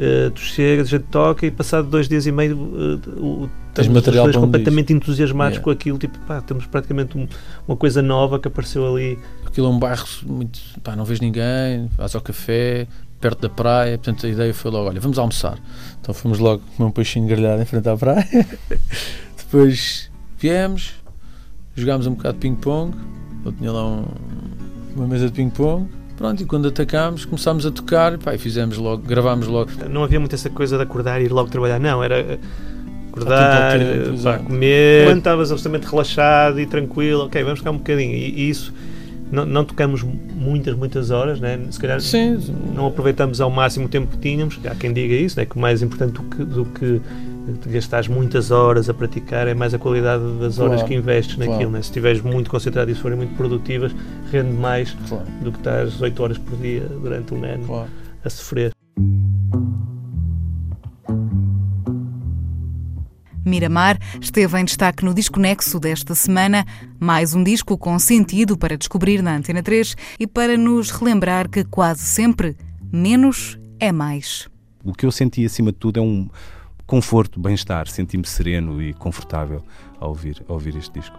Uh, 0.00 0.30
tu 0.30 0.40
chegas, 0.40 0.86
a 0.86 0.90
gente 0.96 1.08
toca 1.10 1.44
e 1.44 1.50
passado 1.50 1.86
dois 1.86 2.08
dias 2.08 2.24
e 2.24 2.32
meio 2.32 2.56
uh, 2.56 3.50
Tens 3.74 3.86
material 3.86 4.32
completamente 4.32 4.94
entusiasmados 4.94 5.56
yeah. 5.58 5.62
com 5.62 5.70
aquilo, 5.70 5.98
tipo, 5.98 6.18
pá, 6.20 6.40
temos 6.40 6.64
praticamente 6.64 7.18
um, 7.18 7.28
uma 7.68 7.76
coisa 7.76 8.00
nova 8.00 8.38
que 8.38 8.48
apareceu 8.48 8.86
ali. 8.90 9.18
Aquilo 9.46 9.66
é 9.66 9.70
um 9.70 9.78
bairro 9.78 10.06
muito, 10.24 10.58
pá, 10.82 10.96
não 10.96 11.04
vês 11.04 11.20
ninguém, 11.20 11.90
vais 11.98 12.14
ao 12.14 12.22
café, 12.22 12.88
perto 13.20 13.42
da 13.42 13.50
praia, 13.50 13.98
portanto 13.98 14.24
a 14.24 14.28
ideia 14.30 14.54
foi 14.54 14.70
logo, 14.70 14.88
olha, 14.88 14.98
vamos 14.98 15.18
almoçar. 15.18 15.58
Então 16.00 16.14
fomos 16.14 16.38
logo 16.38 16.62
comer 16.76 16.88
um 16.88 16.92
peixinho 16.92 17.28
grelhado 17.28 17.60
em 17.60 17.66
frente 17.66 17.86
à 17.86 17.94
praia. 17.94 18.26
Depois 19.36 20.10
viemos, 20.38 20.94
jogámos 21.76 22.06
um 22.06 22.14
bocado 22.14 22.34
de 22.34 22.40
ping-pong, 22.40 22.96
eu 23.44 23.52
tinha 23.52 23.70
lá 23.70 23.86
um, 23.86 24.06
uma 24.96 25.06
mesa 25.06 25.26
de 25.26 25.32
ping-pong, 25.32 25.86
Pronto, 26.20 26.42
e 26.42 26.44
quando 26.44 26.68
atacámos, 26.68 27.24
começámos 27.24 27.64
a 27.64 27.70
tocar 27.70 28.18
pá, 28.18 28.34
e 28.34 28.38
fizemos 28.38 28.76
logo, 28.76 29.02
gravámos 29.02 29.46
logo. 29.46 29.70
Não 29.88 30.04
havia 30.04 30.20
muito 30.20 30.34
essa 30.34 30.50
coisa 30.50 30.76
de 30.76 30.82
acordar 30.82 31.18
e 31.18 31.24
ir 31.24 31.32
logo 31.32 31.48
trabalhar, 31.48 31.80
não, 31.80 32.04
era 32.04 32.38
acordar, 33.08 33.78
tempo, 33.78 34.04
pá, 34.04 34.12
exato. 34.12 34.44
comer. 34.44 35.06
Quando 35.06 35.16
estavas 35.16 35.50
absolutamente 35.50 35.90
relaxado 35.90 36.60
e 36.60 36.66
tranquilo, 36.66 37.24
ok, 37.24 37.42
vamos 37.42 37.60
ficar 37.60 37.70
um 37.70 37.78
bocadinho. 37.78 38.12
E, 38.12 38.34
e 38.38 38.50
isso, 38.50 38.70
não, 39.32 39.46
não 39.46 39.64
tocamos 39.64 40.02
muitas, 40.02 40.76
muitas 40.76 41.10
horas, 41.10 41.40
né? 41.40 41.58
se 41.70 41.80
calhar 41.80 41.98
Sim, 42.02 42.38
não 42.74 42.88
aproveitamos 42.88 43.40
ao 43.40 43.48
máximo 43.48 43.86
o 43.86 43.88
tempo 43.88 44.08
que 44.08 44.18
tínhamos. 44.18 44.60
Há 44.70 44.74
quem 44.74 44.92
diga 44.92 45.14
isso, 45.14 45.38
né? 45.38 45.46
que 45.46 45.58
mais 45.58 45.80
importante 45.80 46.12
do 46.12 46.22
que, 46.22 46.44
do 46.44 46.66
que 46.66 47.00
gastares 47.68 48.08
muitas 48.08 48.50
horas 48.50 48.88
a 48.88 48.94
praticar 48.94 49.46
é 49.48 49.54
mais 49.54 49.74
a 49.74 49.78
qualidade 49.78 50.22
das 50.38 50.58
horas 50.58 50.76
Claro, 50.76 50.88
que 50.88 50.94
investes 50.94 51.36
naquilo. 51.36 51.56
claro. 51.56 51.70
Né? 51.72 51.82
Se 51.82 51.88
estiveres 51.88 52.22
muito 52.22 52.50
concentrado 52.50 52.90
e 52.90 52.94
se 52.94 53.00
forem 53.00 53.16
muito 53.16 53.34
produtivas, 53.36 53.94
rende 54.30 54.52
mais 54.52 54.96
claro, 55.08 55.24
do 55.42 55.52
que 55.52 55.58
estás 55.58 56.00
8 56.00 56.22
horas 56.22 56.38
por 56.38 56.56
dia 56.58 56.80
durante 56.82 57.34
um 57.34 57.44
ano 57.44 57.64
claro. 57.66 57.88
a 58.24 58.30
sofrer. 58.30 58.72
Miramar 63.44 63.98
esteve 64.20 64.58
em 64.60 64.64
destaque 64.64 65.04
no 65.04 65.14
Disconexo 65.14 65.80
desta 65.80 66.14
semana, 66.14 66.64
mais 66.98 67.34
um 67.34 67.42
disco 67.42 67.76
com 67.78 67.98
sentido 67.98 68.56
para 68.56 68.76
descobrir 68.76 69.22
na 69.22 69.36
Antena 69.36 69.62
3 69.62 69.96
e 70.18 70.26
para 70.26 70.56
nos 70.56 70.90
relembrar 70.90 71.48
que 71.48 71.64
quase 71.64 72.02
sempre 72.02 72.56
menos 72.92 73.58
é 73.78 73.90
mais. 73.90 74.48
O 74.84 74.92
que 74.92 75.06
eu 75.06 75.10
senti 75.10 75.44
acima 75.44 75.72
de 75.72 75.78
tudo 75.78 75.98
é 75.98 76.02
um 76.02 76.28
conforto, 76.90 77.38
bem-estar, 77.38 77.86
senti-me 77.86 78.26
sereno 78.26 78.82
e 78.82 78.92
confortável 78.92 79.62
ao 80.00 80.08
ouvir, 80.08 80.42
ao 80.48 80.54
ouvir 80.54 80.74
este 80.74 80.98
disco. 80.98 81.16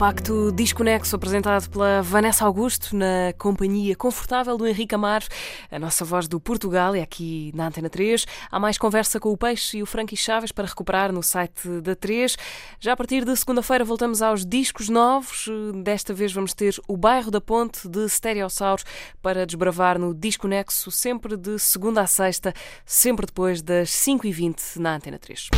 Compacto 0.00 0.50
Disconexo 0.50 1.14
apresentado 1.14 1.68
pela 1.68 2.00
Vanessa 2.00 2.46
Augusto 2.46 2.96
na 2.96 3.34
companhia 3.36 3.94
confortável 3.94 4.56
do 4.56 4.66
Henrique 4.66 4.94
Amaro, 4.94 5.26
a 5.70 5.78
nossa 5.78 6.06
voz 6.06 6.26
do 6.26 6.40
Portugal 6.40 6.96
e 6.96 7.02
aqui 7.02 7.52
na 7.54 7.66
Antena 7.66 7.90
3. 7.90 8.24
Há 8.50 8.58
mais 8.58 8.78
conversa 8.78 9.20
com 9.20 9.30
o 9.30 9.36
Peixe 9.36 9.76
e 9.76 9.82
o 9.82 9.86
Frankie 9.86 10.16
Chaves 10.16 10.52
para 10.52 10.66
recuperar 10.66 11.12
no 11.12 11.22
site 11.22 11.82
da 11.82 11.94
3. 11.94 12.34
Já 12.80 12.94
a 12.94 12.96
partir 12.96 13.26
de 13.26 13.36
segunda-feira 13.36 13.84
voltamos 13.84 14.22
aos 14.22 14.42
discos 14.42 14.88
novos. 14.88 15.46
Desta 15.84 16.14
vez 16.14 16.32
vamos 16.32 16.54
ter 16.54 16.80
o 16.88 16.96
Bairro 16.96 17.30
da 17.30 17.38
Ponte 17.38 17.86
de 17.86 18.08
Stereossauro 18.08 18.82
para 19.20 19.44
desbravar 19.44 19.98
no 19.98 20.14
Disconexo 20.14 20.90
sempre 20.90 21.36
de 21.36 21.58
segunda 21.58 22.00
a 22.00 22.06
sexta, 22.06 22.54
sempre 22.86 23.26
depois 23.26 23.60
das 23.60 23.90
5h20 23.90 24.76
na 24.78 24.94
Antena 24.94 25.18
3. 25.18 25.50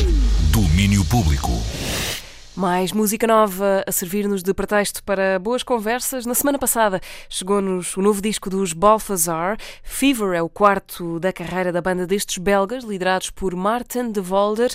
Domínio 0.50 1.04
Público. 1.04 1.52
Mais 2.54 2.92
música 2.92 3.26
nova 3.26 3.82
a 3.86 3.90
servir-nos 3.90 4.42
de 4.42 4.52
pretexto 4.52 5.02
para 5.04 5.38
boas 5.38 5.62
conversas. 5.62 6.26
Na 6.26 6.34
semana 6.34 6.58
passada 6.58 7.00
chegou-nos 7.26 7.96
o 7.96 8.02
novo 8.02 8.20
disco 8.20 8.50
dos 8.50 8.74
Balthazar. 8.74 9.56
Fever 9.82 10.34
é 10.34 10.42
o 10.42 10.50
quarto 10.50 11.18
da 11.18 11.32
carreira 11.32 11.72
da 11.72 11.80
banda 11.80 12.06
destes 12.06 12.36
belgas, 12.36 12.84
liderados 12.84 13.30
por 13.30 13.56
Martin 13.56 14.12
de 14.12 14.20
Volder, 14.20 14.70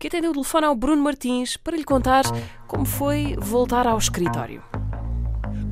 que 0.00 0.06
atendeu 0.06 0.30
o 0.30 0.34
telefone 0.34 0.66
ao 0.66 0.74
Bruno 0.74 1.02
Martins 1.02 1.58
para 1.58 1.76
lhe 1.76 1.84
contar 1.84 2.24
como 2.66 2.86
foi 2.86 3.36
voltar 3.38 3.86
ao 3.86 3.98
escritório. 3.98 4.62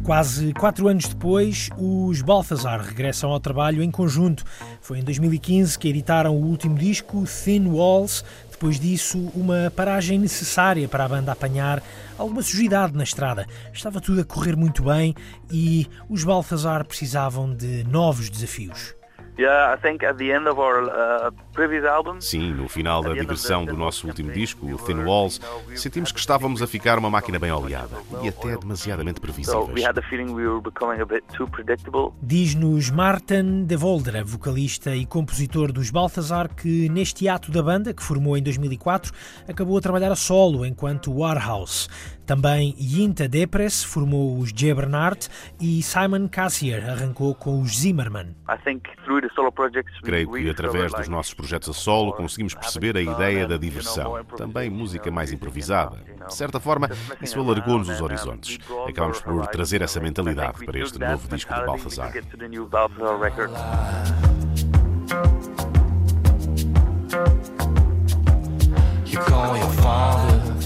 Quase 0.06 0.52
quatro 0.52 0.86
anos 0.86 1.08
depois, 1.08 1.68
os 1.76 2.22
Balthazar 2.22 2.80
regressam 2.80 3.32
ao 3.32 3.40
trabalho 3.40 3.82
em 3.82 3.90
conjunto. 3.90 4.44
Foi 4.80 5.00
em 5.00 5.02
2015 5.02 5.76
que 5.76 5.88
editaram 5.88 6.36
o 6.36 6.46
último 6.46 6.78
disco, 6.78 7.25
Thin 7.25 7.66
Walls. 7.66 8.25
Depois 8.56 8.80
disso, 8.80 9.18
uma 9.34 9.70
paragem 9.76 10.18
necessária 10.18 10.88
para 10.88 11.04
a 11.04 11.08
banda 11.08 11.30
apanhar 11.30 11.82
alguma 12.16 12.40
sujidade 12.40 12.96
na 12.96 13.04
estrada. 13.04 13.46
Estava 13.70 14.00
tudo 14.00 14.22
a 14.22 14.25
correr 14.25 14.56
muito 14.56 14.82
bem 14.82 15.14
e 15.52 15.86
os 16.08 16.25
Balthazar 16.25 16.82
precisavam 16.86 17.54
de 17.54 17.84
novos 17.84 18.30
desafios. 18.30 18.94
Yeah, 19.38 19.74
I 19.74 19.76
think 19.76 20.02
at 20.02 20.16
the 20.16 20.32
end 20.32 20.48
of 20.48 20.58
our 20.58 21.30
previous 21.52 21.84
album, 21.84 22.20
Sim, 22.22 22.54
no 22.54 22.68
final 22.68 23.02
da 23.02 23.12
digressão 23.12 23.66
do 23.66 23.76
nosso 23.76 24.06
último 24.06 24.32
disco, 24.32 24.66
o 24.66 24.78
Thin 24.78 25.04
Walls, 25.04 25.40
sentimos 25.74 26.10
que 26.10 26.18
estávamos 26.18 26.62
a 26.62 26.66
ficar 26.66 26.98
uma 26.98 27.10
máquina 27.10 27.38
bem 27.38 27.52
oleada 27.52 27.96
e 28.22 28.28
até 28.28 28.56
demasiadamente 28.56 29.20
so 29.20 29.26
we 29.26 29.32
previsíveis. 29.32 29.84
had 29.84 29.94
the 29.94 30.02
feeling 30.08 30.32
we 30.32 30.46
were 30.46 30.62
becoming 30.62 31.02
a 31.02 31.04
bit 31.04 31.22
too 31.36 31.46
predictable. 31.48 32.12
Diz-nos 32.22 32.90
Martin 32.90 33.64
de 33.66 33.76
Voldera, 33.76 34.24
vocalista 34.24 34.96
e 34.96 35.04
compositor 35.04 35.70
dos 35.70 35.90
Balthazar, 35.90 36.48
que 36.54 36.88
neste 36.88 37.28
ato 37.28 37.50
da 37.50 37.62
banda, 37.62 37.92
que 37.92 38.02
formou 38.02 38.38
em 38.38 38.42
2004, 38.42 39.12
acabou 39.46 39.76
a 39.76 39.80
trabalhar 39.82 40.10
a 40.10 40.16
solo 40.16 40.64
enquanto 40.64 41.12
Warhouse. 41.12 41.88
Também 42.26 42.75
Yinta 42.78 43.28
Depres 43.28 43.85
formou 43.85 44.37
os 44.38 44.52
J. 44.52 44.75
Bernard 44.75 45.28
e 45.61 45.80
Simon 45.80 46.26
Cassier 46.28 46.90
arrancou 46.90 47.33
com 47.37 47.62
os 47.62 47.78
Zimmerman. 47.78 48.35
I 48.49 48.59
think 48.64 48.83
through 49.04 49.21
the 49.21 49.33
solo 49.33 49.52
projects, 49.52 49.95
we 50.02 50.09
Creio 50.09 50.33
que 50.33 50.50
através 50.50 50.92
dos 50.92 51.06
nossos 51.06 51.33
projetos 51.35 51.68
a 51.68 51.73
solo 51.73 52.12
conseguimos 52.12 52.54
perceber 52.54 52.97
a 52.97 53.00
ideia 53.00 53.47
da 53.47 53.56
diversão, 53.56 54.25
também 54.37 54.68
música 54.68 55.09
mais 55.11 55.33
improvisada. 55.33 55.99
De 56.26 56.35
certa 56.35 56.59
forma, 56.59 56.90
isso 57.23 57.38
alargou-nos 57.38 57.88
os 57.88 58.00
horizontes. 58.00 58.59
Acabamos 58.88 59.21
por 59.21 59.47
trazer 59.47 59.80
essa 59.83 60.00
mentalidade 60.00 60.64
para 60.64 60.80
este 60.80 60.99
novo 60.99 61.28
disco 61.28 61.54
de 61.54 61.64
Balthazar. 61.64 62.12
Get 62.12 62.25
to 62.30 62.37
the 62.37 62.49
new 62.49 62.66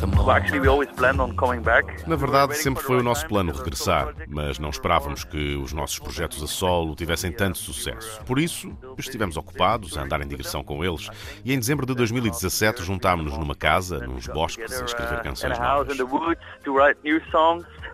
Balthazar 0.06 0.20
record. 0.20 0.26
Well, 0.26 0.30
actually, 0.30 0.60
we 0.60 0.68
always 0.68 0.88
planned 0.90 1.20
on 1.20 1.34
coming 1.36 1.62
back. 1.62 2.06
Na 2.06 2.16
verdade, 2.16 2.56
sempre 2.56 2.82
foi 2.82 2.98
o 2.98 3.02
nosso 3.02 3.26
plano 3.26 3.52
regressar, 3.52 4.14
mas 4.28 4.58
não 4.58 4.70
esperávamos 4.70 5.24
que 5.24 5.56
os 5.56 5.72
nossos 5.72 5.98
projetos 5.98 6.42
a 6.42 6.46
solo 6.46 6.94
tivessem 6.94 7.32
tanto 7.32 7.58
sucesso. 7.58 8.22
Por 8.24 8.38
isso, 8.38 8.72
estivemos 8.98 9.36
ocupados 9.36 9.96
a 9.96 10.02
andar 10.02 10.20
em 10.20 10.28
digressão 10.28 10.62
com 10.62 10.84
eles 10.84 11.08
e 11.44 11.52
em 11.52 11.58
dezembro 11.58 11.86
de 11.86 11.94
2017 11.94 12.82
juntámos-nos 12.82 13.36
numa 13.38 13.54
casa, 13.54 13.98
nos 14.06 14.26
bosques, 14.26 14.80
a 14.80 14.84
escrever 14.84 15.18
in 15.18 15.22
canções 15.22 15.58
novas. 15.58 15.98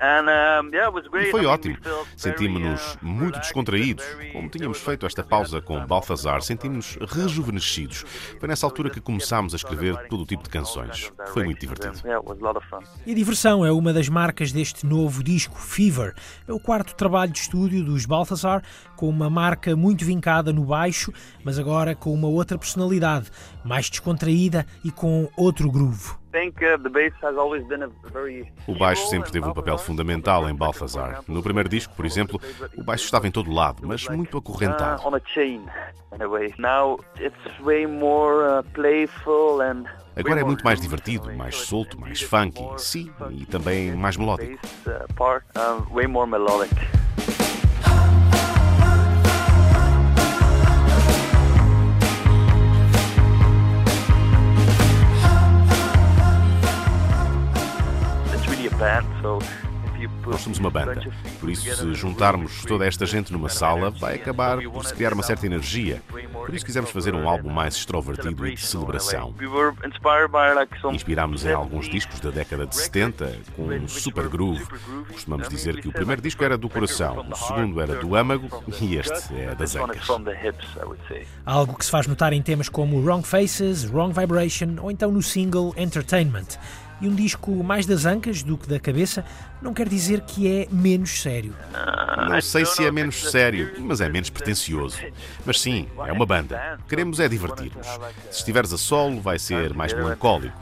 Um. 0.00 1.19
E 1.19 1.31
foi 1.31 1.47
ótimo. 1.47 1.76
Sentimos-nos 2.17 2.95
uh, 2.95 2.99
muito 3.03 3.38
descontraídos. 3.38 4.05
Como 4.33 4.49
tínhamos 4.49 4.79
feito 4.79 5.07
esta 5.07 5.23
pausa 5.23 5.61
com 5.61 5.85
Balthazar, 5.87 6.43
sentimos-nos 6.43 7.12
rejuvenescidos. 7.12 8.05
Foi 8.38 8.49
nessa 8.49 8.67
altura 8.67 8.91
que 8.91 9.00
começámos 9.00 9.55
a 9.55 9.57
escrever 9.57 9.97
todo 10.09 10.23
o 10.23 10.26
tipo 10.26 10.43
de 10.43 10.50
canções. 10.50 11.12
Foi 11.29 11.45
muito 11.45 11.61
divertido. 11.61 11.97
Yeah, 12.05 12.19
it 12.19 12.29
was 12.29 12.38
a 12.41 12.47
lot 12.47 12.59
of 12.59 12.67
fun. 12.69 12.81
E 13.07 13.12
a 13.12 13.15
diversão 13.15 13.65
é 13.65 13.73
uma 13.73 13.93
das 13.93 14.09
marcas 14.09 14.53
deste 14.53 14.87
novo 14.87 15.23
disco, 15.23 15.59
Fever. 15.59 16.15
É 16.47 16.53
o 16.53 16.61
quarto 16.61 16.95
trabalho 16.95 17.33
de 17.33 17.38
estúdio 17.38 17.85
dos 17.85 18.07
Balthazar, 18.07 18.62
com 18.97 19.09
uma 19.09 19.31
marca 19.31 19.75
muito 19.76 20.05
vincada 20.05 20.53
no 20.53 20.65
baixo, 20.65 21.12
mas 21.45 21.59
agora 21.59 21.95
com 21.95 22.12
uma 22.12 22.29
outra 22.29 22.59
personalidade, 22.59 23.31
mais 23.65 23.88
descontraída 23.91 24.67
e 24.85 24.91
com 24.91 25.29
outro 25.37 25.71
groove. 25.71 26.25
Uh, 26.37 26.76
the 26.83 26.90
bass 26.90 27.12
has 27.23 27.35
always 27.38 27.66
been 27.66 27.83
a 27.83 27.88
very 28.12 28.52
O 28.66 28.75
baixo 28.75 29.09
sempre 29.09 29.33
teve 29.33 29.47
um 29.47 29.55
papel 29.55 29.78
fundamental 29.78 30.47
em 30.50 30.55
Balthazar. 30.55 31.23
No 31.26 31.43
primeiro 31.43 31.66
disco, 31.66 31.95
por 31.95 32.05
exemplo, 32.05 32.38
o 32.76 32.85
baixo 32.85 33.05
estava 33.05 33.26
em 33.26 33.31
todo 33.31 33.50
lado, 33.50 33.87
mas 33.87 34.07
muito 34.09 34.37
acorrentado. 34.37 35.02
Uh, 35.02 35.09
uh. 35.09 35.71
Agora 40.14 40.40
é 40.40 40.45
muito 40.45 40.62
mais 40.62 40.78
divertido, 40.78 41.33
mais 41.33 41.57
solto, 41.57 41.99
mais 41.99 42.21
funky, 42.21 42.64
sim, 42.76 43.11
e 43.31 43.47
também 43.47 43.97
mais 43.97 44.19
melódico. 44.19 44.59
Nós 60.26 60.40
somos 60.40 60.59
uma 60.59 60.71
banda, 60.71 61.00
por 61.40 61.49
isso, 61.49 61.75
se 61.75 61.95
juntarmos 61.95 62.64
toda 62.64 62.85
esta 62.87 63.07
gente 63.07 63.33
numa 63.33 63.49
sala, 63.49 63.90
vai 63.90 64.16
acabar 64.16 64.61
por 64.61 64.85
se 64.85 64.93
criar 64.95 65.14
uma 65.14 65.23
certa 65.23 65.47
energia. 65.47 66.02
Por 66.33 66.55
isso, 66.55 66.64
quisemos 66.64 66.90
fazer 66.90 67.14
um 67.14 67.28
álbum 67.28 67.49
mais 67.49 67.76
extrovertido 67.76 68.47
e 68.47 68.55
de 68.55 68.61
celebração. 68.61 69.35
Inspirámos 70.93 71.47
em 71.47 71.52
alguns 71.52 71.88
discos 71.88 72.21
da 72.21 72.31
década 72.31 72.66
de 72.66 72.76
70, 72.76 73.38
com 73.55 73.62
um 73.62 73.88
super 73.88 74.28
groove. 74.28 74.66
Costumamos 75.09 75.49
dizer 75.49 75.81
que 75.81 75.88
o 75.88 75.93
primeiro 75.93 76.21
disco 76.21 76.45
era 76.45 76.59
do 76.59 76.69
coração, 76.69 77.26
o 77.31 77.35
segundo 77.35 77.81
era 77.81 77.97
do 77.97 78.14
âmago 78.14 78.62
e 78.81 78.97
este 78.97 79.35
é 79.35 79.55
das 79.55 79.76
ancas. 79.76 80.07
Algo 81.45 81.75
que 81.75 81.85
se 81.85 81.90
faz 81.90 82.07
notar 82.07 82.33
em 82.33 82.43
temas 82.43 82.69
como 82.69 83.00
Wrong 83.00 83.26
Faces, 83.26 83.88
Wrong 83.90 84.12
Vibration 84.12 84.76
ou 84.81 84.90
então 84.90 85.11
no 85.11 85.23
single 85.23 85.73
Entertainment. 85.76 86.59
E 87.00 87.09
um 87.09 87.15
disco 87.15 87.53
mais 87.62 87.85
das 87.85 88.07
ancas 88.07 88.43
do 88.43 88.57
que 88.57 88.69
da 88.69 88.81
cabeça 88.81 89.25
não 89.61 89.75
quer 89.75 89.88
dizer 89.88 90.23
que 90.23 90.49
é 90.49 90.67
menos 90.71 91.21
sério. 91.23 91.55
Não 92.29 92.41
sei 92.41 92.65
se 92.65 92.85
é 92.85 92.91
menos 92.91 93.31
sério, 93.31 93.73
mas 93.81 94.00
é 94.00 94.09
menos 94.09 94.31
pretencioso. 94.31 94.99
Mas 95.45 95.61
sim, 95.61 95.88
é 96.07 96.12
uma 96.12 96.25
banda. 96.25 96.79
Queremos 96.88 97.21
é 97.21 97.29
divertir-nos. 97.29 97.87
Se 98.31 98.38
estiveres 98.38 98.73
a 98.73 98.79
solo, 98.79 99.21
vai 99.21 99.38
ser 99.38 99.75
mais 99.75 99.93
melancólico. 99.93 100.57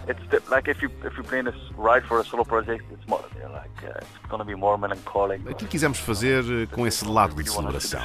Aquilo 5.50 5.70
quisemos 5.70 5.98
fazer 5.98 6.68
com 6.68 6.86
esse 6.86 7.04
lado 7.06 7.34
de 7.42 7.48
celebração. 7.48 8.00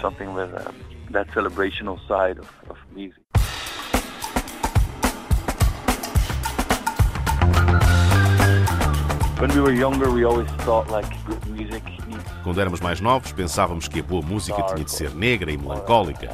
Quando 12.43 12.60
éramos 12.60 12.81
mais 12.81 13.00
novos, 13.00 13.31
pensávamos 13.31 13.88
que 13.88 14.01
a 14.01 14.03
boa 14.03 14.22
música 14.22 14.62
tinha 14.63 14.84
de 14.84 14.91
ser 14.91 15.12
negra 15.15 15.50
e 15.50 15.58
melancólica. 15.58 16.27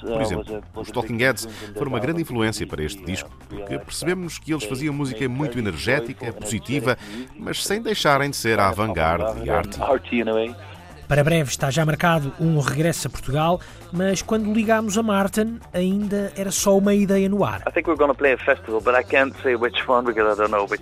Por 0.00 0.22
exemplo, 0.22 0.62
os 0.76 0.90
Talking 0.92 1.18
Heads 1.18 1.48
foram 1.74 1.88
uma 1.90 1.98
grande 1.98 2.22
influência 2.22 2.64
para 2.68 2.84
este 2.84 3.04
disco, 3.04 3.28
porque 3.48 3.76
percebemos 3.80 4.38
que 4.38 4.52
eles 4.52 4.62
faziam 4.62 4.94
música 4.94 5.28
muito 5.28 5.58
energética, 5.58 6.32
positiva, 6.32 6.96
mas 7.36 7.64
sem 7.64 7.82
deixarem 7.82 8.30
de 8.30 8.36
ser 8.36 8.60
avant-garde 8.60 9.44
e 9.44 9.50
arte. 9.50 9.76
Para 11.08 11.22
breve 11.22 11.50
está 11.50 11.70
já 11.70 11.84
marcado 11.84 12.32
um 12.40 12.58
regresso 12.58 13.06
a 13.06 13.10
Portugal, 13.10 13.60
mas 13.92 14.22
quando 14.22 14.52
ligámos 14.52 14.98
a 14.98 15.02
Martin 15.02 15.60
ainda 15.72 16.32
era 16.36 16.50
só 16.50 16.76
uma 16.76 16.94
ideia 16.94 17.28
no 17.28 17.44
ar. 17.44 17.62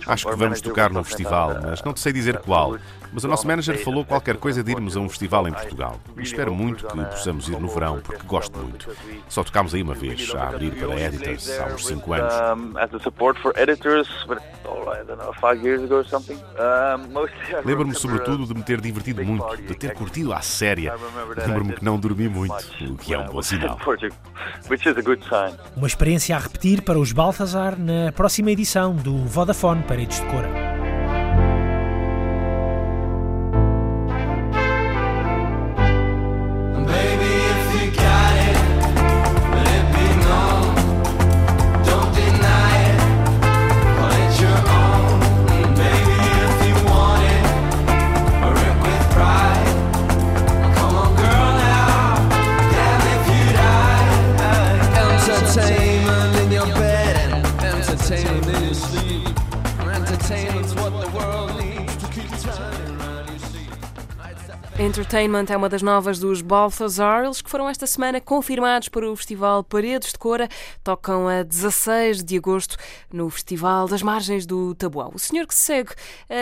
Acho 0.07 0.27
que 0.27 0.35
vamos 0.35 0.61
tocar 0.61 0.89
num 0.91 1.03
festival, 1.03 1.57
mas 1.61 1.83
não 1.83 1.93
te 1.93 1.99
sei 1.99 2.11
dizer 2.11 2.39
qual. 2.39 2.77
Mas 3.13 3.23
o 3.23 3.27
nosso 3.27 3.47
manager 3.47 3.81
falou 3.81 4.03
qualquer 4.03 4.35
coisa 4.37 4.61
de 4.61 4.71
irmos 4.71 4.97
a 4.97 4.99
um 4.99 5.07
festival 5.07 5.47
em 5.47 5.53
Portugal. 5.53 5.99
E 6.17 6.23
espero 6.23 6.53
muito 6.53 6.85
que 6.85 7.05
possamos 7.05 7.47
ir 7.47 7.57
no 7.59 7.69
verão, 7.69 8.01
porque 8.03 8.25
gosto 8.25 8.57
muito. 8.57 8.89
Só 9.29 9.43
tocámos 9.43 9.73
aí 9.73 9.81
uma 9.81 9.93
vez, 9.93 10.33
a 10.35 10.49
abrir 10.49 10.71
para 10.71 10.99
editors, 10.99 11.49
há 11.59 11.67
uns 11.67 11.85
5 11.85 12.13
anos. 12.13 12.33
Lembro-me 17.63 17.95
sobretudo 17.95 18.45
de 18.45 18.53
me 18.53 18.63
ter 18.63 18.81
divertido 18.81 19.23
muito, 19.23 19.55
de 19.57 19.75
ter 19.75 19.93
curtido 19.93 20.14
à 20.33 20.41
séria. 20.41 20.95
Lembro-me 21.37 21.73
que 21.73 21.83
não 21.83 21.99
dormi 21.99 22.27
muito, 22.27 22.55
o 22.89 22.97
que 22.97 23.13
é 23.13 23.19
um 23.19 23.25
bom 23.25 23.41
sinal. 23.41 23.79
Uma 25.75 25.87
experiência 25.87 26.35
a 26.35 26.39
repetir 26.39 26.81
para 26.81 26.99
os 26.99 27.11
Balthazar 27.11 27.77
na 27.77 28.11
próxima 28.11 28.51
edição 28.51 28.95
do 28.95 29.25
Vodafone 29.25 29.83
Paredes 29.83 30.19
de 30.19 30.25
Cora. 30.27 30.74
Entertainment 64.95 65.47
é 65.49 65.57
uma 65.57 65.67
das 65.67 65.81
novas 65.81 66.19
dos 66.19 66.41
Balthazar, 66.41 67.25
eles 67.25 67.41
que 67.41 67.49
foram 67.49 67.67
esta 67.67 67.85
semana 67.85 68.21
confirmados 68.21 68.87
para 68.87 69.11
o 69.11 69.13
Festival 69.13 69.61
Paredes 69.61 70.13
de 70.13 70.17
Cora, 70.17 70.47
tocam 70.85 71.27
a 71.27 71.43
16 71.43 72.23
de 72.23 72.37
agosto 72.37 72.77
no 73.11 73.29
Festival 73.29 73.89
das 73.89 74.01
Margens 74.01 74.45
do 74.45 74.73
Tabuão. 74.73 75.11
O 75.13 75.19
senhor 75.19 75.47
que 75.47 75.53
se 75.53 75.65
segue 75.65 75.89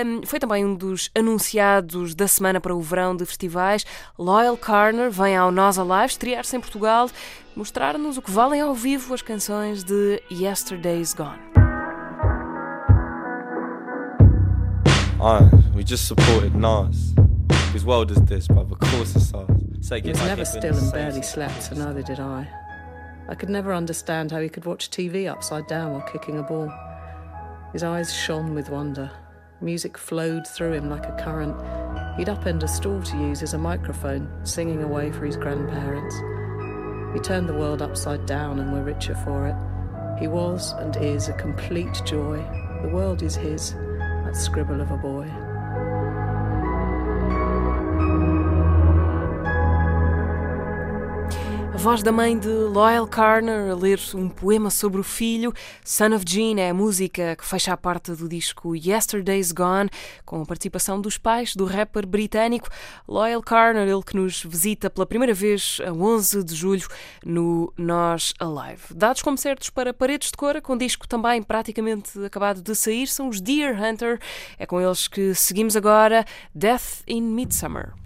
um, 0.06 0.24
foi 0.24 0.38
também 0.38 0.64
um 0.64 0.76
dos 0.76 1.10
anunciados 1.18 2.14
da 2.14 2.28
semana 2.28 2.62
para 2.62 2.76
o 2.76 2.80
verão 2.80 3.16
de 3.16 3.26
festivais. 3.26 3.88
Loyal 4.20 4.56
Carner 4.56 5.10
vem 5.10 5.36
ao 5.36 5.52
Nós 5.52 5.80
Alive 5.80 6.12
estrear-se 6.12 6.56
em 6.56 6.60
Portugal, 6.60 7.10
mostrar-nos 7.56 8.20
o 8.20 8.22
que 8.22 8.30
valem 8.30 8.62
ao 8.62 8.76
vivo 8.76 9.16
as 9.16 9.24
canções 9.24 9.84
de 9.84 10.22
Yesterday's 10.32 11.16
Gone. 11.16 11.42
Uh, 15.20 15.50
we 15.74 15.84
just 15.84 16.06
supported 16.06 16.56
Nas. 16.56 17.16
His 17.74 17.86
world 17.86 18.12
is 18.12 18.22
this, 18.26 18.48
but 18.48 18.72
of 18.72 18.80
course 18.80 19.16
it's 19.16 19.34
ours. 19.34 19.50
So 19.82 19.96
he 20.00 20.10
was 20.10 20.20
never 20.20 20.46
still 20.46 20.78
and 20.78 20.94
barely 20.94 21.24
slept, 21.24 21.64
so 21.64 21.76
neither 21.76 22.04
did 22.04 22.20
I. 22.20 22.48
I 23.28 23.34
could 23.34 23.50
never 23.50 23.74
understand 23.74 24.32
how 24.32 24.40
he 24.42 24.48
could 24.48 24.66
watch 24.66 24.92
TV 24.92 25.28
upside 25.28 25.66
down 25.66 25.94
while 25.94 26.02
kicking 26.04 26.38
a 26.38 26.44
ball. 26.44 26.72
His 27.74 27.82
eyes 27.82 28.14
shone 28.14 28.54
with 28.54 28.70
wonder. 28.70 29.10
Music 29.60 29.98
flowed 29.98 30.46
through 30.46 30.74
him 30.74 30.88
like 30.88 31.08
a 31.08 31.18
current. 31.24 31.56
He'd 32.16 32.28
upend 32.28 32.62
a 32.62 32.68
stool 32.68 33.02
to 33.02 33.18
use 33.18 33.42
as 33.42 33.56
a 33.56 33.58
microphone, 33.58 34.30
singing 34.46 34.84
away 34.84 35.12
for 35.12 35.26
his 35.26 35.36
grandparents. 35.36 36.16
He 37.16 37.20
turned 37.22 37.50
the 37.50 37.58
world 37.58 37.82
upside 37.82 38.28
down 38.28 38.60
and 38.60 38.72
we're 38.72 38.84
richer 38.84 39.16
for 39.16 39.48
it. 39.48 40.20
He 40.20 40.28
was 40.28 40.74
and 40.74 40.96
is 40.98 41.28
a 41.28 41.34
complete 41.34 42.04
joy. 42.06 42.38
The 42.84 42.90
world 42.90 43.24
is 43.24 43.36
his, 43.36 43.74
that 43.74 44.36
scribble 44.36 44.80
of 44.80 44.92
a 44.92 44.98
boy. 44.98 45.32
Voz 51.84 52.02
da 52.02 52.14
mãe 52.14 52.40
de 52.40 52.48
Loyal 52.48 53.06
Carner 53.06 53.70
a 53.70 53.76
ler 53.76 54.00
um 54.16 54.30
poema 54.30 54.70
sobre 54.70 55.02
o 55.02 55.04
filho. 55.04 55.52
Son 55.84 56.16
of 56.16 56.24
Jean 56.26 56.58
é 56.58 56.70
a 56.70 56.74
música 56.74 57.36
que 57.36 57.44
fecha 57.44 57.74
a 57.74 57.78
parte 57.78 58.14
do 58.14 58.30
disco 58.30 58.74
Yesterday's 58.74 59.52
Gone, 59.52 59.90
com 60.26 60.42
a 60.42 60.46
participação 60.46 61.02
dos 61.02 61.18
pais 61.18 61.58
do 61.58 61.66
rapper 61.66 62.08
britânico 62.08 62.70
Loyal 63.06 63.42
Carner, 63.42 63.86
ele 63.86 64.02
que 64.02 64.16
nos 64.16 64.42
visita 64.44 64.90
pela 64.90 65.06
primeira 65.06 65.34
vez 65.34 65.82
a 65.86 65.92
11 65.92 66.46
de 66.46 66.56
julho 66.56 66.88
no 67.26 67.74
Nós 67.78 68.34
Alive. 68.40 68.94
Dados 68.96 69.22
como 69.22 69.38
certos 69.38 69.70
para 69.70 69.94
Paredes 69.94 70.30
de 70.32 70.38
Cora, 70.38 70.62
com 70.62 70.78
disco 70.78 71.06
também 71.06 71.44
praticamente 71.44 72.18
acabado 72.24 72.62
de 72.62 72.74
sair, 72.76 73.08
são 73.08 73.28
os 73.28 73.42
Deer 73.42 73.78
Hunter. 73.78 74.22
É 74.58 74.66
com 74.66 74.80
eles 74.80 75.10
que 75.10 75.36
seguimos 75.36 75.76
agora 75.76 76.24
Death 76.56 77.04
in 77.06 77.24
Midsummer. 77.24 78.03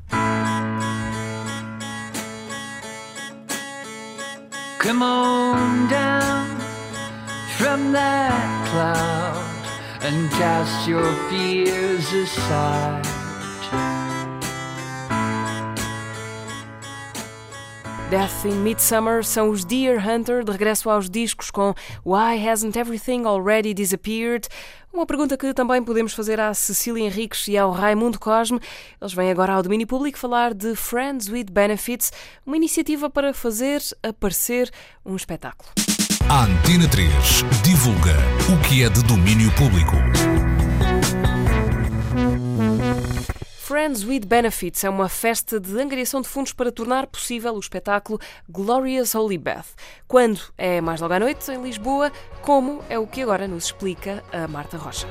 Come 4.88 5.04
on 5.04 5.90
down 5.90 6.62
from 7.58 7.92
that 7.92 8.70
cloud 8.70 10.02
and 10.02 10.32
cast 10.32 10.88
your 10.88 11.12
fears 11.30 12.14
aside. 12.14 14.07
Death 18.10 18.46
in 18.46 18.56
Midsummer 18.64 19.22
são 19.22 19.50
os 19.50 19.66
Deer 19.66 20.00
Hunter, 20.00 20.42
de 20.42 20.50
regresso 20.50 20.90
aos 20.90 21.10
discos 21.10 21.52
com 21.52 21.74
Why 22.06 22.48
Hasn't 22.48 22.80
Everything 22.80 23.26
Already 23.26 23.74
Disappeared? 23.74 24.48
Uma 24.94 25.06
pergunta 25.06 25.36
que 25.36 25.54
também 25.54 25.84
podemos 25.84 26.14
fazer 26.14 26.40
à 26.40 26.54
Cecília 26.54 27.04
Henriques 27.04 27.50
e 27.50 27.58
ao 27.58 27.70
Raimundo 27.70 28.18
Cosme. 28.18 28.62
Eles 29.02 29.14
vêm 29.14 29.30
agora 29.30 29.54
ao 29.54 29.62
domínio 29.62 29.86
público 29.86 30.18
falar 30.18 30.54
de 30.54 30.74
Friends 30.74 31.28
with 31.28 31.48
Benefits, 31.52 32.14
uma 32.46 32.56
iniciativa 32.56 33.10
para 33.10 33.34
fazer 33.34 33.82
aparecer 34.02 34.72
um 35.06 35.18
espetáculo. 35.18 35.70
A 36.30 36.46
Antena 36.46 36.88
3 36.88 37.12
divulga 37.62 38.16
o 38.54 38.70
que 38.70 38.84
é 38.84 38.90
de 38.90 39.04
domínio 39.04 39.52
público. 39.56 39.98
Friends 43.68 44.06
with 44.06 44.22
Benefits 44.22 44.86
é 44.86 44.90
uma 44.90 45.10
festa 45.10 45.60
de 45.60 45.78
angariação 45.78 46.22
de 46.22 46.30
fundos 46.30 46.54
para 46.54 46.72
tornar 46.72 47.06
possível 47.06 47.54
o 47.54 47.60
espetáculo 47.60 48.18
Glorious 48.48 49.14
Holy 49.14 49.38
Beth. 49.38 49.66
Quando 50.08 50.40
é 50.58 50.80
mais 50.80 51.02
logo 51.02 51.14
à 51.14 51.20
noite, 51.20 51.52
em 51.52 51.62
Lisboa, 51.62 52.10
como 52.42 52.82
é 52.88 52.98
o 52.98 53.06
que 53.06 53.22
agora 53.22 53.46
nos 53.46 53.66
explica 53.66 54.24
a 54.32 54.48
Marta 54.48 54.78
Rocha. 54.78 55.06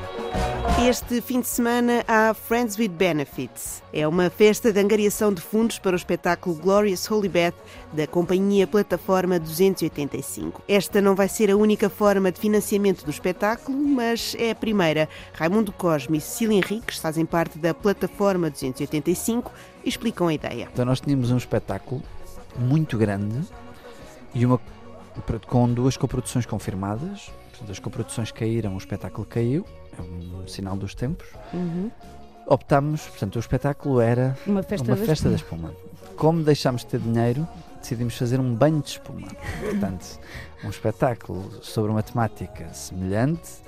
Este 0.88 1.20
fim 1.20 1.40
de 1.40 1.48
semana 1.48 2.02
há 2.08 2.32
Friends 2.32 2.78
with 2.78 2.88
Benefits. 2.88 3.82
É 3.92 4.08
uma 4.08 4.30
festa 4.30 4.72
de 4.72 4.80
angariação 4.80 5.34
de 5.34 5.42
fundos 5.42 5.78
para 5.78 5.92
o 5.92 5.96
espetáculo 5.96 6.56
Glorious 6.56 7.10
Holy 7.10 7.28
Beth 7.28 7.54
da 7.96 8.06
companhia 8.06 8.66
Plataforma 8.66 9.38
285. 9.40 10.62
Esta 10.68 11.00
não 11.00 11.14
vai 11.14 11.28
ser 11.28 11.50
a 11.50 11.56
única 11.56 11.88
forma 11.88 12.30
de 12.30 12.38
financiamento 12.38 13.04
do 13.04 13.10
espetáculo, 13.10 13.76
mas 13.76 14.36
é 14.38 14.50
a 14.50 14.54
primeira. 14.54 15.08
Raimundo 15.32 15.72
Cosme 15.72 16.18
e 16.18 16.20
Cecília 16.20 16.58
Henriques 16.58 16.98
fazem 16.98 17.24
parte 17.24 17.58
da 17.58 17.72
Plataforma 17.72 18.50
285 18.50 19.50
e 19.82 19.88
explicam 19.88 20.28
a 20.28 20.34
ideia. 20.34 20.68
Então 20.70 20.84
nós 20.84 21.00
tínhamos 21.00 21.30
um 21.30 21.38
espetáculo 21.38 22.02
muito 22.58 22.98
grande 22.98 23.40
e 24.34 24.44
uma 24.44 24.60
com 25.46 25.72
duas 25.72 25.96
coproduções 25.96 26.44
confirmadas. 26.44 27.30
As 27.70 27.78
coproduções 27.78 28.30
caíram, 28.30 28.74
o 28.74 28.78
espetáculo 28.78 29.26
caiu, 29.26 29.64
é 29.98 30.02
um 30.02 30.46
sinal 30.46 30.76
dos 30.76 30.94
tempos. 30.94 31.26
Uhum. 31.54 31.90
Optámos, 32.46 33.02
portanto, 33.06 33.36
o 33.36 33.38
espetáculo 33.40 34.00
era 34.00 34.36
uma 34.46 34.62
festa, 34.62 34.86
uma 34.86 34.96
da, 34.96 35.06
festa 35.06 35.28
espuma. 35.30 35.68
da 35.68 35.74
espuma. 35.74 36.14
Como 36.16 36.42
deixámos 36.42 36.82
de 36.82 36.88
ter 36.88 37.00
dinheiro, 37.00 37.48
decidimos 37.80 38.16
fazer 38.16 38.40
um 38.40 38.54
banho 38.54 38.80
de 38.80 38.90
espuma. 38.90 39.28
Portanto, 39.60 40.18
um 40.64 40.70
espetáculo 40.70 41.62
sobre 41.62 41.90
uma 41.90 42.02
temática 42.02 42.72
semelhante, 42.72 43.62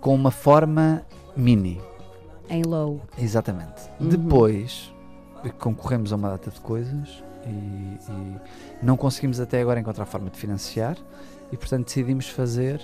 com 0.00 0.14
uma 0.14 0.30
forma 0.30 1.02
mini. 1.36 1.80
Em 2.48 2.62
low. 2.62 3.00
Exatamente. 3.18 3.82
Uhum. 4.00 4.08
Depois 4.08 4.92
concorremos 5.58 6.12
a 6.12 6.16
uma 6.16 6.30
data 6.30 6.50
de 6.50 6.60
coisas 6.60 7.22
e, 7.46 7.48
e, 7.48 8.36
não 8.82 8.96
conseguimos 8.96 9.40
até 9.40 9.60
agora 9.60 9.80
encontrar 9.80 10.04
forma 10.04 10.28
de 10.28 10.38
financiar 10.38 10.98
e 11.50 11.56
portanto 11.56 11.86
decidimos 11.86 12.28
fazer 12.28 12.80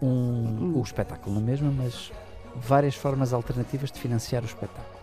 um, 0.00 0.72
o 0.78 0.82
espetáculo 0.82 1.34
na 1.34 1.40
mesma, 1.40 1.70
mas 1.70 2.10
várias 2.56 2.94
formas 2.94 3.32
alternativas 3.32 3.90
de 3.92 4.00
financiar 4.00 4.42
o 4.42 4.46
espetáculo. 4.46 4.99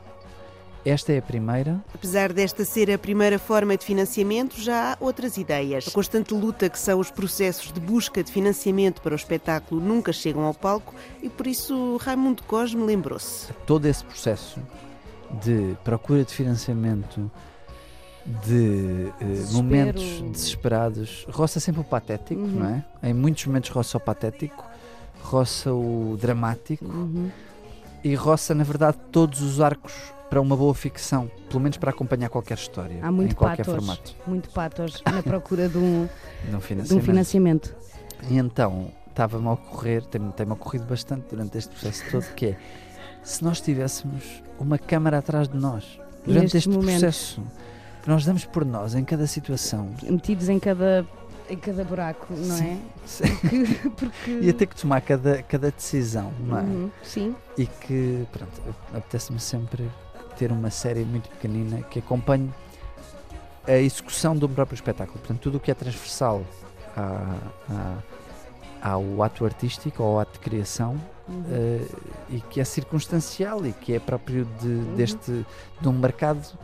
Esta 0.89 1.11
é 1.11 1.17
a 1.17 1.21
primeira. 1.21 1.83
Apesar 1.93 2.31
desta 2.31 2.63
ser 2.63 2.89
a 2.89 2.97
primeira 2.97 3.37
forma 3.37 3.75
de 3.75 3.83
financiamento, 3.83 4.55
já 4.57 4.93
há 4.93 4.97
outras 5.01 5.35
ideias. 5.35 5.85
A 5.85 5.91
constante 5.91 6.33
luta 6.33 6.69
que 6.69 6.79
são 6.79 6.97
os 6.97 7.11
processos 7.11 7.73
de 7.73 7.79
busca 7.81 8.23
de 8.23 8.31
financiamento 8.31 9.01
para 9.01 9.11
o 9.11 9.15
espetáculo 9.17 9.81
nunca 9.81 10.13
chegam 10.13 10.43
ao 10.43 10.53
palco 10.53 10.95
e 11.21 11.27
por 11.27 11.45
isso 11.45 11.97
Raimundo 11.97 12.41
Cosme 12.43 12.81
lembrou-se. 12.85 13.51
Todo 13.65 13.85
esse 13.85 14.01
processo 14.05 14.61
de 15.43 15.75
procura 15.83 16.23
de 16.23 16.33
financiamento, 16.33 17.29
de 18.45 19.11
uh, 19.21 19.53
momentos 19.53 20.21
desesperados, 20.31 21.25
roça 21.29 21.59
sempre 21.59 21.81
o 21.81 21.83
patético, 21.83 22.39
Uhum. 22.39 22.47
não 22.47 22.65
é? 23.01 23.09
Em 23.09 23.13
muitos 23.13 23.45
momentos 23.45 23.69
roça 23.71 23.97
o 23.97 23.99
patético, 23.99 24.63
roça 25.21 25.73
o 25.73 26.17
dramático 26.17 26.85
Uhum. 26.85 27.29
e 28.05 28.15
roça, 28.15 28.55
na 28.55 28.63
verdade, 28.63 28.95
todos 29.11 29.41
os 29.41 29.59
arcos 29.59 29.91
para 30.29 30.41
uma 30.41 30.55
boa 30.57 30.73
ficção, 30.75 31.29
pelo 31.49 31.61
menos 31.61 31.77
para 31.77 31.91
acompanhar 31.91 32.29
qualquer 32.29 32.57
história, 32.57 32.99
Há 33.01 33.11
muito 33.11 33.31
em 33.31 33.35
qualquer 33.35 33.65
patos, 33.65 33.73
formato. 33.85 34.15
muito 34.27 34.49
patos 34.49 35.01
na 35.05 35.23
procura 35.23 35.69
de 35.69 35.77
um, 35.77 36.07
um 36.51 36.57
de 36.57 36.61
financiamento. 36.63 36.93
um 36.93 37.01
financiamento. 37.01 37.75
E 38.29 38.37
então 38.37 38.91
estava-me 39.09 39.47
a 39.47 39.51
ocorrer, 39.53 40.03
tem-me 40.05 40.31
tem 40.33 40.49
ocorrido 40.51 40.85
bastante 40.85 41.25
durante 41.29 41.57
este 41.57 41.69
processo 41.71 42.03
todo, 42.11 42.25
que 42.35 42.47
é 42.47 42.57
se 43.23 43.43
nós 43.43 43.59
tivéssemos 43.61 44.43
uma 44.59 44.77
câmara 44.77 45.17
atrás 45.19 45.47
de 45.47 45.57
nós 45.57 45.99
durante 46.25 46.57
este 46.57 46.69
momentos. 46.69 46.99
processo, 47.01 47.41
que 48.03 48.09
nós 48.09 48.25
damos 48.25 48.45
por 48.45 48.65
nós 48.65 48.95
em 48.95 49.03
cada 49.03 49.25
situação. 49.27 49.89
Metidos 50.03 50.49
em 50.49 50.59
cada, 50.59 51.05
em 51.49 51.57
cada 51.57 51.83
buraco, 51.83 52.27
não 52.33 52.43
Sim, 52.57 52.65
é? 52.65 52.77
sim. 53.05 53.23
Porque, 53.35 53.89
porque... 53.95 54.31
Ia 54.41 54.53
ter 54.53 54.65
que 54.67 54.75
tomar 54.75 55.01
cada, 55.01 55.41
cada 55.43 55.71
decisão, 55.71 56.31
não 56.39 56.57
é? 56.57 56.61
Uhum, 56.61 56.91
sim. 57.03 57.35
E 57.57 57.65
que, 57.65 58.25
pronto, 58.31 58.61
apetece-me 58.93 59.39
sempre 59.39 59.89
ter 60.37 60.51
uma 60.51 60.69
série 60.69 61.03
muito 61.03 61.29
pequenina 61.29 61.81
que 61.83 61.99
acompanhe 61.99 62.51
a 63.67 63.77
execução 63.77 64.35
do 64.35 64.47
próprio 64.47 64.75
espetáculo. 64.75 65.19
Portanto, 65.19 65.39
tudo 65.41 65.57
o 65.57 65.59
que 65.59 65.71
é 65.71 65.73
transversal 65.73 66.43
à, 66.95 67.37
à, 68.81 68.91
ao 68.91 69.23
ato 69.23 69.45
artístico 69.45 70.03
ou 70.03 70.13
ao 70.13 70.19
ato 70.21 70.33
de 70.33 70.39
criação 70.39 70.99
Uhum. 71.27 71.43
eh, 71.51 71.85
e 72.29 72.39
que 72.39 72.61
é 72.61 72.63
circunstancial 72.63 73.65
e 73.65 73.73
que 73.73 73.93
é 73.93 73.99
próprio 73.99 74.45
de, 74.61 74.79
deste 74.95 75.45
de 75.81 75.87
um 75.87 75.91
mercado 75.91 76.57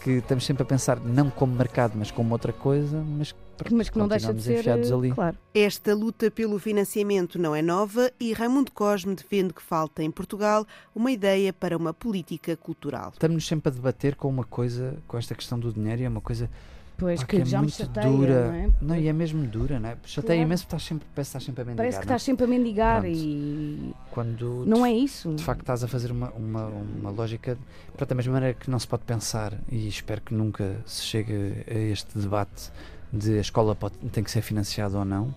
que 0.00 0.10
estamos 0.18 0.46
sempre 0.46 0.62
a 0.62 0.66
pensar 0.66 1.00
não 1.00 1.28
como 1.28 1.52
mercado, 1.52 1.94
mas 1.96 2.12
como 2.12 2.32
outra 2.32 2.52
coisa, 2.52 3.02
mas, 3.04 3.34
mas 3.72 3.88
que 3.88 3.98
não 3.98 4.06
deixa 4.08 4.32
de 4.34 4.42
ser 4.42 4.66
eh, 4.66 4.72
ali. 4.72 5.10
claro. 5.12 5.36
Esta 5.54 5.94
luta 5.94 6.30
pelo 6.30 6.58
financiamento 6.58 7.38
não 7.38 7.54
é 7.54 7.62
nova 7.62 8.10
e 8.20 8.32
Raimundo 8.32 8.70
Cosme 8.72 9.14
defende 9.14 9.52
que 9.54 9.62
falta 9.62 10.02
em 10.02 10.10
Portugal 10.10 10.66
uma 10.94 11.10
ideia 11.10 11.52
para 11.52 11.76
uma 11.76 11.92
política 11.94 12.56
cultural. 12.56 13.10
Estamos 13.12 13.46
sempre 13.46 13.70
a 13.70 13.72
debater 13.72 14.14
com 14.16 14.28
uma 14.28 14.44
coisa, 14.44 14.96
com 15.08 15.16
esta 15.18 15.34
questão 15.34 15.58
do 15.58 15.72
dinheiro, 15.72 16.02
e 16.02 16.04
é 16.04 16.08
uma 16.08 16.20
coisa 16.20 16.50
Pois, 16.98 17.20
pá, 17.20 17.26
que 17.26 17.36
é 17.36 17.44
já 17.44 17.58
me 17.58 17.64
muito 17.64 17.76
chateia, 17.76 18.08
dura. 18.08 18.70
não 18.80 18.94
é? 18.94 19.00
e 19.02 19.06
é 19.08 19.12
mesmo 19.12 19.46
dura, 19.46 19.78
não 19.78 19.90
é? 19.90 19.96
Chateia 20.06 20.38
Claro. 20.38 20.48
imenso 20.48 20.62
porque 20.64 20.76
estás 20.76 20.82
sempre, 20.88 21.06
parece 21.14 21.30
que 21.30 21.36
estás 21.36 21.44
sempre 21.44 21.60
a 21.62 21.64
mendigar. 21.66 21.76
Parece 21.84 21.98
que 22.00 22.06
não 22.06 22.12
é? 22.12 22.16
estás 22.16 22.22
sempre 22.22 22.44
a 22.44 22.48
mendigar 22.48 23.00
Pronto. 23.02 23.16
e 23.18 23.94
Quando 24.10 24.64
não 24.66 24.82
de- 24.82 24.88
é 24.88 24.92
isso. 24.92 25.34
De 25.34 25.42
facto, 25.44 25.60
estás 25.60 25.84
a 25.84 25.88
fazer 25.88 26.10
uma, 26.10 26.30
uma, 26.30 26.66
uma 26.68 27.10
lógica, 27.10 27.58
para 27.98 28.06
da 28.06 28.14
mesma 28.14 28.32
maneira 28.32 28.54
que 28.54 28.70
não 28.70 28.78
se 28.78 28.88
pode 28.88 29.02
pensar, 29.04 29.52
e 29.70 29.86
espero 29.86 30.22
que 30.22 30.32
nunca 30.32 30.76
se 30.86 31.02
chegue 31.02 31.64
a 31.70 31.74
este 31.74 32.18
debate 32.18 32.70
de 33.12 33.38
a 33.38 33.40
escola 33.40 33.74
pode, 33.74 33.94
tem 34.12 34.22
que 34.22 34.30
ser 34.30 34.42
financiada 34.42 34.98
ou 34.98 35.04
não. 35.04 35.34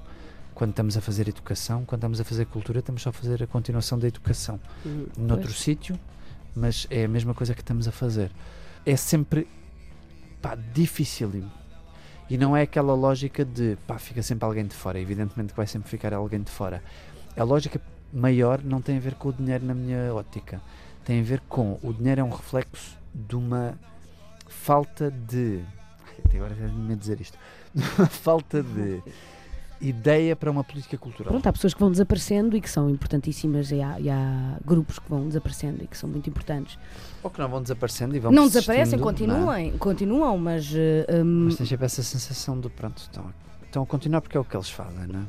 Quando 0.53 0.71
estamos 0.71 0.97
a 0.97 1.01
fazer 1.01 1.27
educação, 1.29 1.86
quando 1.86 1.99
estamos 1.99 2.19
a 2.19 2.23
fazer 2.23 2.45
cultura, 2.45 2.79
estamos 2.79 3.01
só 3.01 3.10
a 3.12 3.13
fazer 3.13 3.41
a 3.43 3.47
continuação 3.47 3.97
da 3.97 4.08
educação 4.08 4.60
Uhum. 4.86 5.08
noutro 5.17 5.53
sítio, 5.53 5.97
mas 6.55 6.86
é 6.89 7.05
a 7.05 7.08
mesma 7.08 7.34
coisa 7.34 7.53
que 7.53 7.62
estamos 7.62 7.88
a 7.88 7.91
fazer. 7.91 8.29
É 8.86 8.95
sempre 8.97 9.47
pá, 10.41 10.55
dificílimo. 10.73 11.49
E 12.29 12.38
não 12.38 12.55
é 12.55 12.63
aquela 12.63 12.93
lógica 12.93 13.43
de 13.45 13.77
pá, 13.88 13.97
fica 13.97 14.21
sempre 14.21 14.45
alguém 14.45 14.65
de 14.65 14.75
fora. 14.75 14.99
Evidentemente 14.99 15.53
que 15.53 15.58
vai 15.58 15.65
sempre 15.67 15.89
ficar 15.89 16.13
alguém 16.13 16.41
de 16.41 16.51
fora. 16.51 16.84
A 17.38 17.43
lógica 17.43 17.79
maior 18.12 18.62
não 18.63 18.82
tem 18.82 18.97
a 18.97 18.99
ver 18.99 19.15
com 19.15 19.29
o 19.29 19.34
dinheiro 19.34 19.65
na 19.65 19.73
minha 19.73 20.13
ótica. 20.13 20.62
Tem 21.05 21.21
a 21.21 21.23
ver 21.23 21.41
com 21.47 21.79
o 21.82 21.93
dinheiro 21.93 22.21
é 22.21 22.23
um 22.23 22.29
reflexo 22.29 22.97
de 23.15 23.36
uma 23.36 23.77
falta 24.47 25.10
de. 25.10 25.62
Até 26.25 26.38
agora 26.38 26.53
já 26.53 26.67
me 26.67 26.95
dizer 26.95 27.21
isto. 27.21 27.38
De 27.75 27.84
uma 27.97 28.08
falta 28.08 28.63
de 28.63 29.01
ideia 29.82 30.36
para 30.36 30.51
uma 30.51 30.63
política 30.63 30.97
cultural. 30.97 31.32
Pronto, 31.32 31.47
há 31.47 31.53
pessoas 31.53 31.73
que 31.73 31.79
vão 31.79 31.89
desaparecendo 31.89 32.58
e 32.58 32.62
que 32.62 32.69
são 32.69 32.89
importantíssimas 32.89 33.71
e 33.71 33.82
há, 33.82 33.99
e 33.99 34.10
há 34.10 34.58
grupos 34.65 34.99
que 34.99 35.10
vão 35.10 35.27
desaparecendo 35.27 35.84
e 35.84 35.88
que 35.88 35.97
são 35.97 36.10
muito 36.10 36.29
importantes. 36.29 36.77
Ou 37.23 37.29
que 37.29 37.39
não 37.39 37.47
vão 37.47 37.62
desaparecendo 37.62 38.15
e 38.15 38.19
vão 38.19 38.32
não 38.32 38.47
desaparecem, 38.47 38.99
persistindo, 38.99 39.34
não 39.34 39.51
é? 39.53 39.69
continuam, 39.69 39.77
continuam, 39.79 40.38
mas, 40.38 40.69
eh, 40.75 41.05
hum, 41.23 41.45
Mas 41.45 41.55
tens 41.55 41.69
sempre 41.69 41.86
essa 41.86 42.03
sensação 42.03 42.60
de 42.60 42.67
pronto, 42.69 42.97
estão, 42.97 43.34
estão 43.65 43.84
a 43.84 43.86
continuar 43.86 44.19
porque 44.21 44.36
é 44.36 44.39
o 44.39 44.43
que 44.43 44.55
eles 44.55 44.69
fazem, 44.69 45.08
não 45.08 45.21
é? 45.21 45.23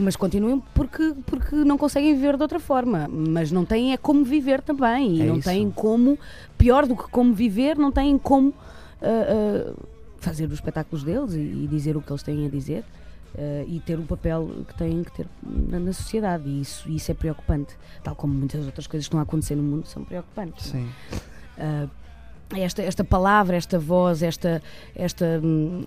mas 0.00 0.14
continuam 0.14 0.60
porque, 0.74 1.14
porque 1.26 1.56
não 1.56 1.76
conseguem 1.76 2.14
viver 2.14 2.36
de 2.36 2.42
outra 2.42 2.60
forma, 2.60 3.08
mas 3.08 3.50
não 3.50 3.64
têm 3.64 3.92
é 3.92 3.96
como 3.96 4.24
viver 4.24 4.62
também 4.62 5.16
e 5.16 5.22
É 5.22 5.26
não 5.26 5.36
isso. 5.36 5.48
têm 5.48 5.70
como, 5.70 6.18
pior 6.56 6.86
do 6.86 6.96
que 6.96 7.04
como 7.10 7.32
viver, 7.34 7.76
não 7.76 7.90
têm 7.90 8.16
como 8.16 8.54
ah, 9.00 9.06
ah, 9.70 9.74
fazer 10.22 10.46
os 10.46 10.54
espetáculos 10.54 11.04
deles 11.04 11.34
e, 11.34 11.40
e 11.40 11.68
dizer 11.68 11.96
o 11.96 12.00
que 12.00 12.10
eles 12.10 12.22
têm 12.22 12.46
a 12.46 12.48
dizer. 12.48 12.84
ah, 13.36 13.64
e 13.66 13.80
ter 13.80 13.98
o 13.98 14.02
papel 14.02 14.64
que 14.68 14.74
têm 14.74 15.02
que 15.02 15.12
ter 15.12 15.26
na, 15.42 15.78
na 15.78 15.92
sociedade, 15.92 16.48
e 16.48 16.60
isso, 16.60 16.88
isso 16.88 17.10
é 17.10 17.14
preocupante, 17.14 17.76
tal 18.02 18.14
como 18.14 18.32
muitas 18.32 18.64
outras 18.64 18.86
coisas 18.86 19.06
que 19.06 19.08
estão 19.08 19.20
a 19.20 19.22
acontecer 19.22 19.56
no 19.56 19.62
mundo 19.62 19.86
são 19.86 20.04
preocupantes. 20.04 20.66
Sim. 20.66 20.88
Ah, 21.58 21.88
esta, 22.54 22.82
esta 22.82 23.02
palavra, 23.02 23.56
esta 23.56 23.78
voz, 23.78 24.22
esta, 24.22 24.62
esta, 24.94 25.40
hum, 25.42 25.82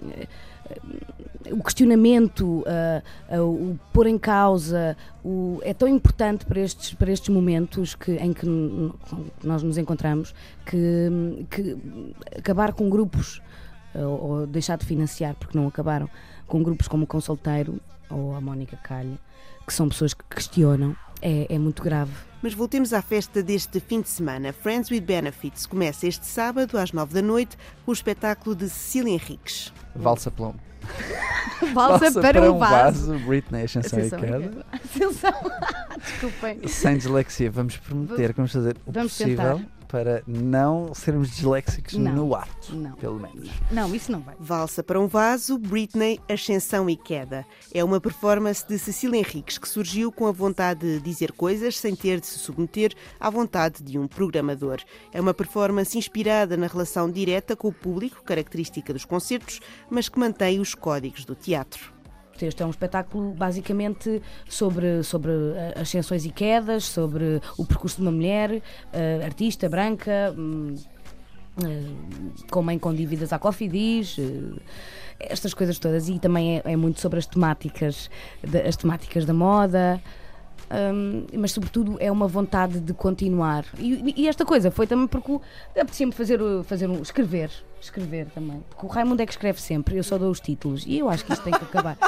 o 1.52 1.64
questionamento, 1.64 2.64
ah, 2.68 3.42
o 3.42 3.78
pôr 3.94 4.08
em 4.08 4.18
causa, 4.18 4.98
o, 5.24 5.60
é 5.64 5.74
tão 5.74 5.88
importante 5.88 6.46
para 6.46 6.60
estes, 6.60 6.94
para 6.96 7.12
estes 7.12 7.30
momentos 7.30 7.94
que, 7.94 8.14
em 8.14 8.34
que 8.34 8.46
nós 9.44 9.62
nos 9.62 9.78
encontramos 9.78 10.34
que, 10.66 11.46
que 11.52 11.78
acabar 12.38 12.74
com 12.74 12.90
grupos 12.90 13.42
ou, 13.96 14.24
ou 14.24 14.48
deixar 14.48 14.78
de 14.78 14.86
financiar, 14.86 15.36
porque 15.36 15.58
não 15.58 15.68
acabaram, 15.68 16.10
com 16.48 16.62
grupos 16.62 16.88
como 16.88 17.04
o 17.04 17.08
Consolteiro 17.08 17.80
ou 18.10 18.36
a 18.36 18.42
Mónica 18.42 18.78
Calha, 18.78 19.18
que 19.66 19.74
são 19.74 19.90
pessoas 19.90 20.14
que 20.14 20.24
questionam, 20.30 20.96
é, 21.22 21.54
é 21.56 21.58
muito 21.58 21.82
grave. 21.82 22.12
Mas 22.42 22.54
voltemos 22.54 22.94
à 22.94 23.02
festa 23.02 23.42
deste 23.42 23.80
fim 23.80 24.02
de 24.02 24.10
semana. 24.10 24.54
Friends 24.54 24.92
with 24.92 25.02
Benefits 25.02 25.66
começa 25.66 26.06
este 26.06 26.26
sábado 26.26 26.78
às 26.78 26.92
nove 26.92 27.14
da 27.14 27.22
noite 27.22 27.58
com 27.84 27.92
o 27.92 27.94
espetáculo 27.94 28.56
de 28.56 28.70
Cecília 28.70 29.14
Henriques. 29.14 29.74
Valsa 29.96 30.30
pelo 30.30 30.54
Valsa 31.74 32.22
para 32.22 32.52
um 32.52 32.58
vaso. 32.58 33.18
Britney 33.20 33.64
Ascensão 33.64 34.00
e 34.00 34.10
queda. 34.10 34.66
Ascensão. 34.72 35.34
Desculpem. 35.98 36.68
Sem 36.68 36.98
dislexia, 36.98 37.50
vamos 37.50 37.78
prometer 37.78 38.30
que 38.30 38.38
vamos 38.38 38.52
fazer 38.52 38.78
o 38.86 38.92
Vamos 38.92 39.18
possível 39.18 39.58
tentar. 39.58 39.75
Para 39.96 40.22
não 40.28 40.94
sermos 40.94 41.30
disléxicos 41.30 41.94
Não, 41.94 42.14
no 42.14 42.36
ato, 42.36 42.76
não, 42.76 42.92
pelo 42.98 43.18
menos. 43.18 43.50
Não, 43.72 43.96
isso 43.96 44.12
não 44.12 44.20
vai. 44.20 44.36
Valsa 44.38 44.84
para 44.84 45.00
um 45.00 45.08
vaso, 45.08 45.58
Britney, 45.58 46.20
Ascensão 46.28 46.90
e 46.90 46.98
Queda. 46.98 47.46
É 47.74 47.82
uma 47.82 48.02
performance 48.02 48.68
de 48.68 48.78
Cecília 48.78 49.18
Henriques 49.18 49.58
que 49.58 49.70
surgiu 49.70 50.12
com 50.12 50.28
a 50.28 50.34
vontade 50.34 50.82
de 50.82 51.00
dizer 51.00 51.32
coisas 51.32 51.78
sem 51.78 51.96
ter 51.96 52.20
de 52.20 52.28
se 52.28 52.38
submeter 52.38 52.94
à 53.18 53.30
vontade 53.30 53.82
de 53.82 53.98
um 53.98 54.06
programador. 54.06 54.82
É 55.14 55.22
uma 55.22 55.34
performance 55.34 55.98
inspirada 55.98 56.58
na 56.58 56.68
relação 56.68 57.10
direta 57.10 57.56
com 57.56 57.70
o 57.70 57.74
público, 57.74 58.22
característica 58.22 58.92
dos 58.92 59.06
concertos, 59.06 59.62
mas 59.90 60.10
que 60.10 60.20
mantém 60.20 60.60
os 60.60 60.76
códigos 60.76 61.24
do 61.24 61.36
teatro. 61.36 61.95
Este 62.42 62.64
é 62.64 62.66
um 62.66 62.70
espetáculo 62.70 63.32
basicamente 63.34 64.22
sobre, 64.50 65.04
sobre 65.04 65.32
ascensões 65.80 66.26
e 66.26 66.30
quedas, 66.30 66.84
sobre 66.84 67.42
o 67.58 67.66
percurso 67.66 67.98
de 67.98 68.02
uma 68.02 68.12
mulher, 68.12 68.62
eh, 68.92 69.22
artista, 69.24 69.70
branca, 69.70 70.34
hum, 70.38 70.76
eh, 71.64 72.46
com 72.52 72.62
mãe 72.62 72.78
com 72.78 72.94
dívidas 72.94 73.32
à 73.32 73.40
Cofidis, 73.40 74.18
eh, 74.20 74.60
estas 75.20 75.54
coisas 75.54 75.80
todas. 75.80 76.10
E 76.10 76.20
também 76.20 76.58
é, 76.58 76.74
é 76.74 76.76
muito 76.76 77.00
sobre 77.00 77.20
as 77.20 77.26
temáticas, 77.26 78.10
da- 78.44 78.62
as 78.62 78.76
temáticas 78.76 79.24
da 79.26 79.34
moda. 79.34 80.02
hum, 80.72 81.28
mas 81.38 81.52
sobretudo 81.52 81.96
é 82.00 82.12
uma 82.12 82.28
vontade 82.28 82.80
de 82.80 82.92
continuar 82.92 83.64
e, 83.78 84.16
e 84.18 84.28
esta 84.28 84.44
coisa 84.44 84.72
foi 84.72 84.88
também 84.88 85.06
porque 85.06 85.40
apetecia-me 85.80 86.12
fazer, 86.12 86.40
fazer 86.64 86.90
um, 86.90 87.02
escrever 87.04 87.52
escrever 87.86 88.28
também. 88.28 88.64
Porque 88.70 88.86
o 88.86 88.90
Raimundo 88.90 89.22
é 89.22 89.26
que 89.26 89.32
escreve 89.32 89.62
sempre 89.62 89.98
eu 89.98 90.04
só 90.04 90.18
dou 90.18 90.32
os 90.32 90.40
títulos. 90.40 90.84
E 90.86 91.00
eu 91.00 91.10
acho 91.10 91.26
que 91.26 91.34
isto 91.34 91.44
tem 91.44 91.54
que 91.54 91.64
acabar. 91.64 91.98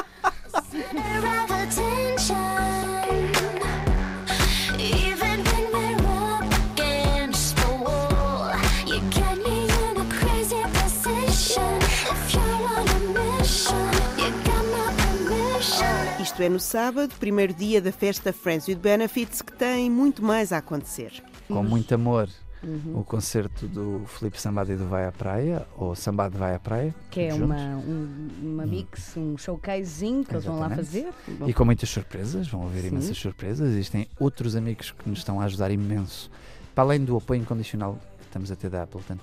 Isto 16.38 16.42
é 16.42 16.48
no 16.48 16.60
sábado, 16.60 17.14
primeiro 17.18 17.52
dia 17.52 17.80
da 17.80 17.90
festa 17.90 18.32
Friends 18.32 18.68
with 18.68 18.76
Benefits, 18.76 19.42
que 19.42 19.52
tem 19.52 19.90
muito 19.90 20.22
mais 20.22 20.52
a 20.52 20.58
acontecer. 20.58 21.20
Com 21.48 21.64
muito 21.64 21.92
amor, 21.94 22.28
Uhum. 22.62 22.98
o 23.00 23.04
concerto 23.04 23.66
do 23.68 24.02
Felipe 24.06 24.40
Sambado 24.40 24.72
e 24.72 24.76
do 24.76 24.86
Vai 24.88 25.06
à 25.06 25.12
Praia, 25.12 25.66
ou 25.76 25.94
Sambado 25.94 26.36
Vai 26.36 26.54
à 26.54 26.58
Praia. 26.58 26.94
que 27.10 27.20
é 27.20 27.34
uma, 27.34 27.56
um, 27.56 28.28
uma 28.42 28.66
mix, 28.66 29.16
um 29.16 29.36
showcasezinho 29.38 30.24
que 30.24 30.32
eles 30.32 30.44
vão 30.44 30.58
lá 30.58 30.66
Exatamente. 30.66 31.12
fazer. 31.26 31.48
E 31.48 31.54
com 31.54 31.64
muitas 31.64 31.88
surpresas, 31.88 32.48
vão 32.48 32.66
haver 32.66 32.82
Sim. 32.82 32.88
imensas 32.88 33.16
surpresas. 33.16 33.70
Existem 33.70 34.08
outros 34.18 34.56
amigos 34.56 34.90
que 34.90 35.08
nos 35.08 35.20
estão 35.20 35.40
a 35.40 35.44
ajudar 35.44 35.70
imenso. 35.70 36.30
Para 36.74 36.84
além 36.84 37.04
do 37.04 37.16
apoio 37.16 37.40
incondicional 37.40 37.98
que 38.18 38.24
estamos 38.24 38.50
a 38.50 38.56
ter 38.56 38.70
da 38.70 38.82
Appleton, 38.82 39.18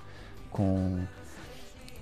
com, 0.50 1.00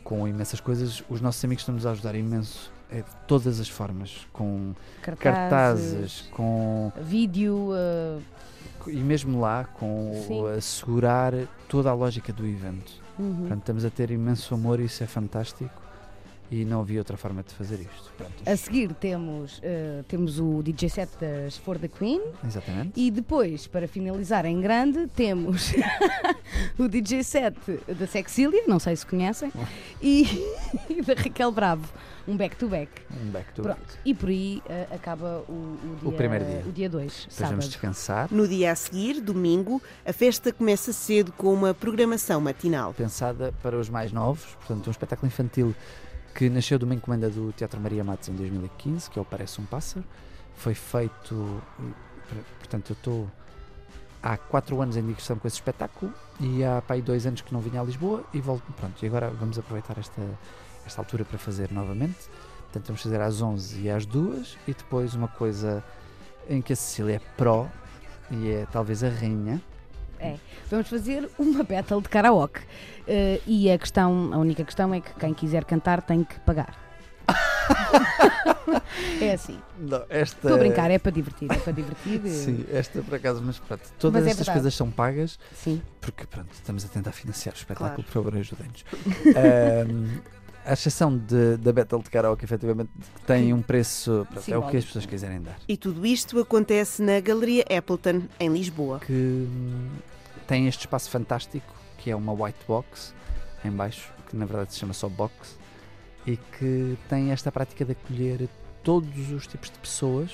com 0.02 0.28
imensas 0.28 0.60
coisas, 0.60 1.02
os 1.08 1.20
nossos 1.20 1.44
amigos 1.44 1.62
estão-nos 1.62 1.84
a 1.86 1.90
ajudar 1.90 2.14
imenso. 2.14 2.72
É, 2.90 2.98
de 2.98 3.16
todas 3.26 3.58
as 3.58 3.68
formas, 3.68 4.24
com 4.32 4.72
Cartazes, 5.02 5.22
cartazes, 5.22 6.20
com 6.30 6.92
vídeo, 7.02 7.70
uh, 7.72 8.22
e 8.86 8.96
mesmo 8.96 9.40
lá 9.40 9.64
com 9.64 10.24
Sim. 10.26 10.48
assegurar 10.56 11.32
toda 11.68 11.90
a 11.90 11.94
lógica 11.94 12.32
do 12.32 12.46
evento. 12.46 12.92
Uhum. 13.18 13.36
Portanto, 13.40 13.60
estamos 13.60 13.84
a 13.84 13.90
ter 13.90 14.10
imenso 14.10 14.54
amor 14.54 14.80
e 14.80 14.84
isso 14.84 15.02
é 15.02 15.06
fantástico 15.06 15.84
e 16.50 16.64
não 16.64 16.80
havia 16.80 17.00
outra 17.00 17.16
forma 17.16 17.42
de 17.42 17.52
fazer 17.54 17.80
isto. 17.80 18.12
Pronto, 18.16 18.32
A 18.46 18.56
seguir 18.56 18.92
temos, 18.94 19.58
uh, 19.58 20.04
temos 20.06 20.38
o 20.38 20.62
DJ 20.62 20.88
set 20.88 21.10
das 21.20 21.56
For 21.56 21.78
the 21.78 21.88
Queen. 21.88 22.20
exatamente. 22.46 22.92
E 23.00 23.10
depois, 23.10 23.66
para 23.66 23.88
finalizar 23.88 24.44
em 24.44 24.60
grande, 24.60 25.06
temos 25.08 25.72
o 26.78 26.86
DJ 26.88 27.24
set 27.24 27.56
da 27.98 28.06
Sexília, 28.06 28.62
não 28.68 28.78
sei 28.78 28.94
se 28.94 29.06
conhecem, 29.06 29.50
e, 30.02 30.24
e 30.88 31.02
da 31.02 31.14
Raquel 31.14 31.50
Bravo, 31.50 31.88
um 32.26 32.36
back-to-back. 32.36 32.90
Um 33.22 33.30
back 33.30 33.52
to 33.52 33.62
Pronto, 33.62 33.78
back. 33.78 33.98
e 34.04 34.14
por 34.14 34.28
aí 34.28 34.62
uh, 34.66 34.94
acaba 34.94 35.44
o, 35.48 35.52
o 35.52 35.96
dia 36.00 36.08
O 36.08 36.12
primeiro 36.12 36.44
dia. 36.44 36.62
O 36.66 36.72
dia 36.72 36.88
2, 36.88 37.12
Depois 37.12 37.26
sábado. 37.34 37.50
vamos 37.50 37.68
descansar. 37.68 38.28
No 38.30 38.48
dia 38.48 38.72
a 38.72 38.74
seguir, 38.74 39.20
domingo, 39.20 39.82
a 40.06 40.12
festa 40.12 40.52
começa 40.52 40.92
cedo 40.92 41.32
com 41.32 41.52
uma 41.52 41.74
programação 41.74 42.40
matinal. 42.40 42.94
Pensada 42.94 43.52
para 43.62 43.76
os 43.78 43.88
mais 43.88 44.10
novos, 44.12 44.44
portanto, 44.56 44.86
um 44.86 44.90
espetáculo 44.90 45.26
infantil 45.26 45.74
que 46.34 46.48
nasceu 46.50 46.78
de 46.78 46.84
uma 46.84 46.94
encomenda 46.94 47.30
do 47.30 47.52
Teatro 47.52 47.80
Maria 47.80 48.02
Matos 48.02 48.28
em 48.28 48.32
2015, 48.34 49.08
que 49.10 49.18
é 49.18 49.22
o 49.22 49.24
Parece 49.24 49.60
um 49.60 49.64
Pássaro. 49.64 50.04
Foi 50.56 50.74
feito, 50.74 51.62
portanto, 52.58 52.90
eu 52.90 52.94
estou 52.94 53.30
há 54.22 54.36
quatro 54.36 54.80
anos 54.80 54.96
em 54.96 55.06
digressão 55.06 55.36
com 55.36 55.46
esse 55.46 55.56
espetáculo 55.56 56.12
e 56.40 56.64
há 56.64 56.80
pá, 56.80 56.94
aí 56.94 57.02
dois 57.02 57.26
anos 57.26 57.40
que 57.42 57.52
não 57.52 57.60
vinha 57.60 57.80
a 57.80 57.84
Lisboa 57.84 58.24
e 58.32 58.40
volto, 58.40 58.64
pronto, 58.72 59.04
e 59.04 59.06
agora 59.06 59.28
vamos 59.30 59.58
aproveitar 59.58 59.98
esta, 59.98 60.22
esta 60.86 61.00
altura 61.00 61.24
para 61.24 61.38
fazer 61.38 61.70
novamente. 61.70 62.28
Portanto, 62.64 62.86
vamos 62.86 63.02
fazer 63.02 63.20
às 63.20 63.40
11 63.40 63.80
e 63.82 63.90
às 63.90 64.04
2 64.04 64.58
e 64.66 64.74
depois 64.74 65.14
uma 65.14 65.28
coisa 65.28 65.82
em 66.48 66.60
que 66.60 66.72
a 66.72 66.76
Cecília 66.76 67.16
é 67.16 67.20
pró 67.36 67.68
e 68.30 68.50
é 68.50 68.66
talvez 68.70 69.04
a 69.04 69.08
rainha. 69.08 69.62
É, 70.18 70.36
vamos 70.70 70.88
fazer 70.88 71.28
uma 71.38 71.62
battle 71.62 72.00
de 72.00 72.08
karaoke. 72.08 72.60
Uh, 72.60 73.40
e 73.46 73.70
a 73.70 73.78
questão, 73.78 74.30
a 74.32 74.38
única 74.38 74.64
questão 74.64 74.92
é 74.94 75.00
que 75.00 75.12
quem 75.14 75.34
quiser 75.34 75.64
cantar 75.64 76.00
tem 76.02 76.24
que 76.24 76.38
pagar. 76.40 76.74
é 79.20 79.32
assim. 79.32 79.58
Não, 79.78 80.04
esta... 80.08 80.36
Estou 80.36 80.54
a 80.54 80.58
brincar, 80.58 80.90
é 80.90 80.98
para 80.98 81.12
divertir, 81.12 81.50
é 81.50 81.56
para 81.56 81.72
divertir. 81.72 82.20
Sim, 82.28 82.64
esta 82.72 83.02
por 83.02 83.14
acaso, 83.14 83.42
mas 83.42 83.58
pronto, 83.58 83.82
todas 83.98 84.20
Mas 84.22 84.26
é 84.28 84.30
estas 84.30 84.46
verdade. 84.46 84.62
coisas 84.62 84.74
são 84.74 84.90
pagas 84.90 85.38
Sim. 85.54 85.80
porque 86.00 86.26
pronto, 86.26 86.52
estamos 86.52 86.84
a 86.84 86.88
tentar 86.88 87.12
financiar 87.12 87.54
o 87.54 87.58
espetáculo, 87.58 87.90
Claro. 87.90 88.02
por 88.02 88.10
favor, 88.12 88.36
ajudem-nos. 88.36 88.84
Ahm, 89.36 90.20
a 90.64 90.72
exceção 90.72 91.16
de- 91.16 91.56
da 91.58 91.72
Battle 91.72 92.02
de 92.02 92.10
Karaoke, 92.10 92.44
efetivamente, 92.44 92.90
tem 93.26 93.52
um 93.52 93.60
preço, 93.62 94.26
pronto, 94.30 94.52
é 94.52 94.58
o 94.58 94.62
que 94.68 94.76
as 94.76 94.84
pessoas 94.84 95.06
quiserem 95.06 95.40
dar. 95.42 95.56
E 95.68 95.76
tudo 95.76 96.04
isto 96.06 96.38
acontece 96.38 97.02
na 97.02 97.20
Galeria 97.20 97.64
Appleton, 97.76 98.22
em 98.40 98.48
Lisboa. 98.52 99.00
Que 99.00 99.12
hum, 99.12 99.88
tem 100.46 100.66
este 100.66 100.80
espaço 100.80 101.10
fantástico, 101.10 101.72
que 101.98 102.10
é 102.10 102.16
uma 102.16 102.32
white 102.32 102.58
box, 102.66 103.14
em 103.64 103.70
baixo, 103.70 104.10
que 104.28 104.36
na 104.36 104.46
verdade 104.46 104.72
se 104.72 104.78
chama 104.78 104.92
só 104.92 105.08
box, 105.08 105.58
e 106.26 106.36
que 106.36 106.96
tem 107.08 107.30
esta 107.30 107.52
prática 107.52 107.84
de 107.84 107.92
acolher 107.92 108.48
todos 108.82 109.30
os 109.30 109.46
tipos 109.46 109.70
de 109.70 109.78
pessoas 109.78 110.30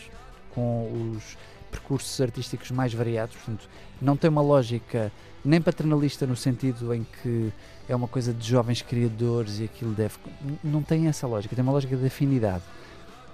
com 0.55 1.13
os 1.17 1.37
percursos 1.71 2.21
artísticos 2.21 2.71
mais 2.71 2.93
variados. 2.93 3.37
Portanto, 3.37 3.69
não 4.01 4.17
tem 4.17 4.29
uma 4.29 4.43
lógica 4.43 5.13
nem 5.45 5.61
paternalista 5.61 6.27
no 6.27 6.37
sentido 6.37 6.93
em 6.95 7.07
que 7.23 7.53
é 7.89 7.97
uma 7.97 8.09
coisa 8.09 8.33
de 8.33 8.47
jovens 8.47 8.83
criadores 8.83 9.59
e 9.61 9.65
aquilo 9.65 9.93
deve. 9.93 10.15
Não 10.63 10.83
tem 10.83 11.07
essa 11.07 11.27
lógica, 11.27 11.55
tem 11.55 11.63
uma 11.63 11.73
lógica 11.73 11.97
de 11.97 12.07
afinidade. 12.07 12.65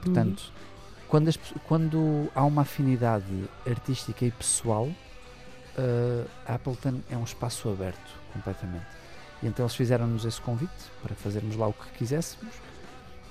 Portanto, 0.02 0.52
quando, 1.08 1.28
as 1.28 1.36
quando 1.66 2.30
há 2.34 2.44
uma 2.44 2.62
afinidade 2.62 3.44
artística 3.66 4.24
e 4.24 4.30
pessoal, 4.30 4.86
uh, 4.86 6.28
Appleton 6.46 7.00
é 7.10 7.16
um 7.16 7.24
espaço 7.24 7.68
aberto 7.68 8.20
completamente. 8.32 8.86
E 9.42 9.46
então 9.46 9.64
eles 9.64 9.74
fizeram-nos 9.74 10.24
esse 10.24 10.40
convite 10.40 10.72
para 11.02 11.14
fazermos 11.14 11.56
lá 11.56 11.66
o 11.66 11.72
que 11.72 11.90
quiséssemos 11.98 12.54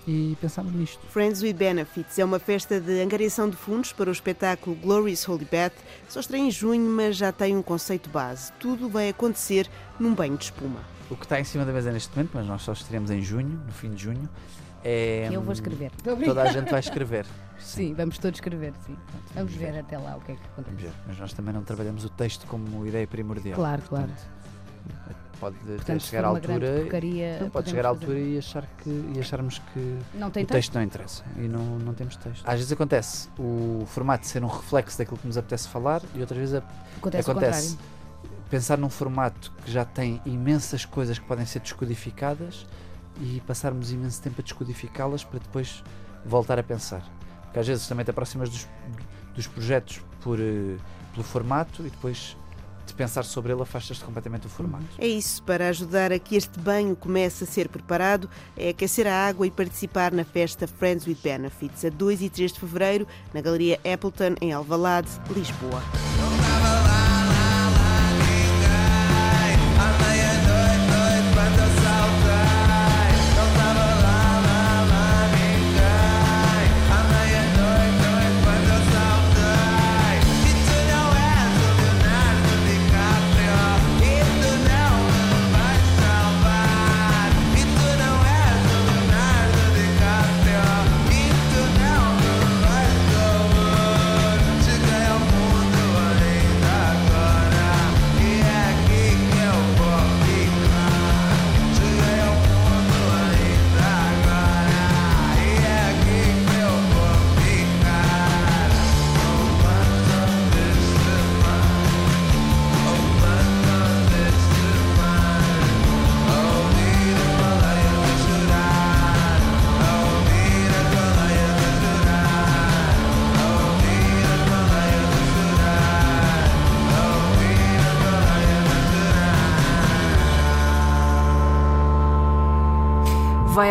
e 0.08 0.38
pensámos 0.40 0.74
nisto. 0.74 1.06
Friends 1.08 1.42
with 1.42 1.54
Benefits 1.54 2.20
é 2.20 2.26
uma 2.26 2.40
festa 2.40 2.80
de 2.80 3.02
angariação 3.02 3.50
de 3.50 3.56
fundos 3.56 3.92
para 3.92 4.10
o 4.10 4.14
espetáculo 4.14 4.76
Glorious 4.76 5.28
Holy 5.28 5.46
Bath. 5.46 5.74
Só 6.08 6.20
estreia 6.20 6.44
em 6.44 6.52
junho, 6.52 6.90
mas 6.90 7.18
já 7.18 7.32
tem 7.32 7.56
um 7.56 7.62
conceito 7.62 8.10
base. 8.10 8.52
Tudo 8.54 8.90
vai 8.90 9.10
acontecer 9.10 9.70
num 10.00 10.14
banho 10.14 10.38
de 10.38 10.46
espuma. 10.46 10.80
O 11.10 11.16
que 11.16 11.26
está 11.26 11.40
em 11.40 11.44
cima 11.44 11.66
da 11.66 11.72
mesa 11.72 11.92
neste 11.92 12.16
momento, 12.16 12.32
mas 12.34 12.48
nós 12.48 12.62
só 12.62 12.74
estaremos 12.74 13.12
em 13.12 13.22
junho, 13.22 13.62
no 13.66 13.72
fim 13.72 13.92
de 13.92 14.04
junho, 14.04 14.28
é. 14.84 15.30
Eu 15.32 15.42
vou 15.42 15.52
escrever. 15.52 15.92
Toda 16.04 16.44
a 16.44 16.52
gente 16.52 16.70
vai 16.70 16.80
escrever. 16.80 17.26
Sim, 17.58 17.96
vamos 17.96 18.20
todos 18.20 18.38
escrever, 18.38 18.72
sim. 18.86 18.96
Vamos 19.34 19.54
ver 19.54 19.80
até 19.80 19.98
lá 19.98 20.16
o 20.16 20.22
que 20.22 20.34
é 20.34 20.36
que 20.36 20.42
Vamos 20.56 20.70
acontece. 20.70 20.84
ver. 20.84 20.94
Mas 21.08 21.18
nós 21.18 21.34
também 21.34 21.54
não 21.54 21.64
trabalhamos 21.64 22.06
o 22.06 22.10
texto 22.10 22.46
como 22.46 22.86
ideia 22.86 23.08
primordial. 23.08 23.56
Claro, 23.56 23.82
claro. 23.90 24.12
Pode 25.40 25.56
Portanto, 25.58 26.02
chegar 26.04 26.26
à 26.26 26.28
altura. 26.30 26.80
porcaria, 26.82 27.40
não, 27.42 27.50
pode 27.50 27.70
chegar 27.70 27.86
à 27.86 27.94
fazer. 27.94 28.06
altura 28.06 28.20
e, 28.20 28.38
achar 28.38 28.66
que, 28.78 28.90
e 29.16 29.20
acharmos 29.20 29.60
que 29.60 30.00
Não 30.14 30.30
tem 30.32 30.44
o 30.44 30.48
texto? 30.48 30.52
texto 30.52 30.74
não 30.76 30.82
interessa 30.84 31.24
e 31.38 31.48
não, 31.48 31.78
não 31.80 31.94
temos 31.94 32.16
texto. 32.16 32.44
Às 32.48 32.56
vezes 32.56 32.72
acontece 32.72 33.30
o 33.38 33.84
formato 33.88 34.26
ser 34.28 34.44
um 34.44 34.48
reflexo 34.48 34.98
daquilo 34.98 35.18
que 35.18 35.28
nos 35.28 35.38
apetece 35.38 35.68
falar 35.68 36.02
e 36.14 36.22
outras 36.22 36.40
vezes 36.40 36.62
Acontece 36.98 37.30
acontece 37.32 37.78
pensar 38.50 38.78
num 38.78 38.90
formato 38.90 39.52
que 39.64 39.72
já 39.72 39.84
tem 39.84 40.22
imensas 40.26 40.86
coisas 40.86 41.18
que 41.20 41.26
podem 41.26 41.46
ser 41.46 41.60
descodificadas 41.60 42.66
e 43.20 43.42
passarmos 43.48 43.92
imenso 43.92 44.22
tempo 44.22 44.36
a 44.40 44.44
descodificá-las 44.44 45.24
para 45.24 45.40
depois 45.40 45.84
voltar 46.26 46.60
a 46.60 46.64
pensar. 46.64 47.02
Porque 47.44 47.60
às 47.60 47.68
vezes 47.68 47.88
também 47.88 48.04
te 48.06 48.12
aproximas 48.12 48.50
dos, 48.50 48.68
dos 49.36 49.48
projetos 49.48 50.02
por, 50.22 50.40
eh, 50.40 50.76
pelo 51.14 51.24
formato 51.24 51.82
e 51.86 51.90
depois 51.90 52.36
de 52.45 52.45
pensar 52.96 53.24
sobre 53.24 53.52
ele 53.52 53.62
afastas-te 53.62 54.04
completamente 54.04 54.44
do 54.44 54.50
formato. 54.50 54.86
É 54.98 55.08
isso, 55.08 55.44
para 55.44 55.70
ajudar 55.70 56.12
a 56.12 56.20
que 56.20 56.36
este 56.36 56.60
banho 56.60 56.96
comece 56.96 57.44
a 57.44 57.48
ser 57.48 57.68
preparado, 57.70 58.30
é 58.58 58.70
aquecer 58.70 59.08
a 59.08 59.28
água 59.28 59.46
e 59.46 59.52
participar 59.52 60.12
na 60.12 60.24
festa 60.24 60.68
Friends 60.68 61.06
with 61.06 61.18
Benefits, 61.24 61.86
a 61.86 61.90
2 61.90 62.22
e 62.22 62.30
3 62.30 62.54
de 62.54 62.60
fevereiro, 62.60 63.08
na 63.34 63.42
Galeria 63.42 63.80
Appleton, 63.84 64.36
em 64.42 64.54
Alvalade, 64.54 65.10
Lisboa. 65.30 65.82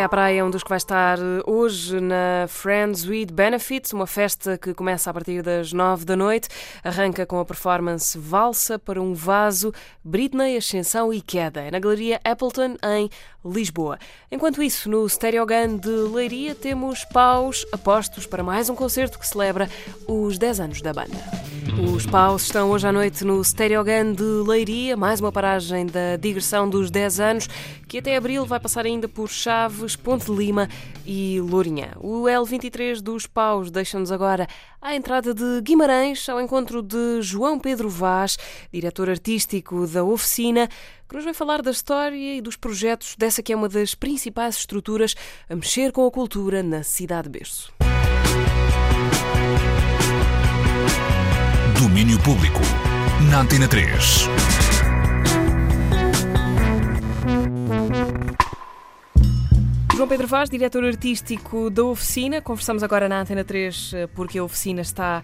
À 0.05 0.09
praia 0.09 0.41
é 0.41 0.45
um 0.45 0.51
dos 0.51 0.63
que 0.63 0.69
vai 0.69 0.77
estar 0.77 1.19
eh, 1.19 1.43
hoje 1.47 1.99
na 1.99 2.47
Friends 2.47 3.07
with 3.07 3.29
Benefits, 3.33 3.95
uma 3.95 4.07
festa 4.07 4.59
que 4.59 4.75
começa 4.75 5.09
a 5.09 5.15
partir 5.15 5.43
das 5.43 5.73
nove 5.73 6.05
da 6.05 6.15
noite. 6.15 6.49
Arranca 6.85 7.25
com 7.25 7.41
a 7.41 7.45
performance 7.45 8.19
Valsa 8.19 8.79
para 8.79 9.01
um 9.01 9.15
Vaso, 9.15 9.73
Britney, 10.05 10.59
Ascensão 10.59 11.11
e 11.11 11.23
Queda. 11.23 11.63
É 11.63 11.71
na 11.71 11.79
Galeria 11.79 12.21
Appleton, 12.23 12.77
em 12.85 13.09
Lisboa. 13.45 13.99
Enquanto 14.31 14.63
isso, 14.63 14.89
no 14.91 15.09
Stereogun 15.09 15.77
de 15.77 15.89
Leiria, 15.89 16.55
temos 16.55 17.05
paus 17.05 17.67
apostos 17.73 18.27
para 18.27 18.43
mais 18.43 18.71
um 18.71 18.75
concerto 18.75 19.19
que 19.19 19.27
celebra 19.27 19.69
os 20.09 20.39
10 20.39 20.61
anos 20.61 20.81
da 20.81 20.93
banda. 20.93 21.17
Os 21.93 22.07
paus 22.07 22.43
estão 22.43 22.71
hoje 22.71 22.87
à 22.87 22.93
noite 22.93 23.25
no 23.25 23.43
Stereogun 23.43 24.13
de 24.13 24.23
Leiria, 24.23 24.97
mais 24.97 25.21
uma 25.21 25.33
paragem 25.33 25.87
da 25.87 26.17
digressão 26.17 26.69
dos 26.69 26.91
10 26.91 27.21
anos, 27.21 27.49
que 27.89 27.99
até 27.99 28.17
abril 28.17 28.47
vai 28.47 28.61
passar 28.61 28.87
ainda 28.87 29.09
por 29.09 29.29
Chaves, 29.29 29.97
Ponte 29.97 30.27
de 30.27 30.33
Lima 30.33 30.69
e 31.05 31.41
Lourinhã. 31.41 31.89
O 31.97 32.25
L23 32.25 33.01
dos 33.01 33.27
paus 33.27 33.71
deixa-nos 33.71 34.13
agora 34.13 34.47
à 34.81 34.95
entrada 34.95 35.35
de 35.35 35.61
Guimarães, 35.63 36.29
ao 36.29 36.41
encontro 36.41 36.83
de 36.83 37.23
João 37.23 37.59
Pedro 37.59 37.89
Vaz, 37.89 38.37
diretor 38.73 39.09
artístico 39.09 39.87
da 39.87 40.05
oficina, 40.05 40.69
que 41.09 41.15
nos 41.15 41.25
vai 41.25 41.35
falar 41.35 41.63
da 41.63 41.71
história 41.71 42.37
e 42.37 42.41
dos 42.41 42.57
projetos 42.57 43.15
dessa 43.17 43.43
que 43.43 43.53
é 43.53 43.57
uma 43.57 43.69
das 43.69 43.95
principais 43.95 44.57
estruturas 44.57 45.15
a 45.49 45.55
mexer 45.55 45.93
com 45.93 46.07
a 46.07 46.11
cultura 46.11 46.63
na 46.63 46.83
cidade 46.83 47.29
de 47.29 47.39
berço. 47.39 47.73
Domínio 51.79 52.19
Público. 52.23 52.61
Na 53.31 53.41
Antena 53.41 53.69
3. 53.69 54.29
João 59.97 60.09
Pedro 60.09 60.27
Vaz, 60.27 60.51
diretor 60.51 60.85
artístico 60.85 61.71
da 61.71 61.85
Oficina. 61.85 62.43
Conversamos 62.43 62.83
agora 62.83 63.09
na 63.09 63.21
Antena 63.21 63.45
3 63.45 63.93
eh, 63.95 64.07
porque 64.09 64.39
a 64.39 64.45
Oficina 64.45 64.83
está 64.83 65.23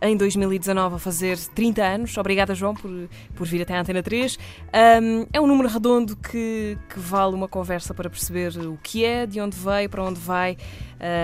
em 0.00 0.16
2019 0.16 0.96
a 0.96 0.98
fazer 0.98 1.38
30 1.38 1.82
anos. 1.82 2.16
Obrigada, 2.16 2.54
João, 2.54 2.74
por, 2.74 2.90
por 3.34 3.46
vir 3.46 3.62
até 3.62 3.74
à 3.76 3.80
Antena 3.80 4.02
3. 4.02 4.38
Um, 5.02 5.26
é 5.32 5.40
um 5.40 5.46
número 5.46 5.68
redondo 5.68 6.16
que, 6.16 6.78
que 6.88 6.98
vale 6.98 7.34
uma 7.34 7.48
conversa 7.48 7.92
para 7.92 8.08
perceber 8.08 8.56
o 8.58 8.78
que 8.82 9.04
é, 9.04 9.26
de 9.26 9.40
onde 9.40 9.56
veio, 9.56 9.88
para 9.88 10.02
onde 10.02 10.20
vai 10.20 10.52
uh, 10.52 10.56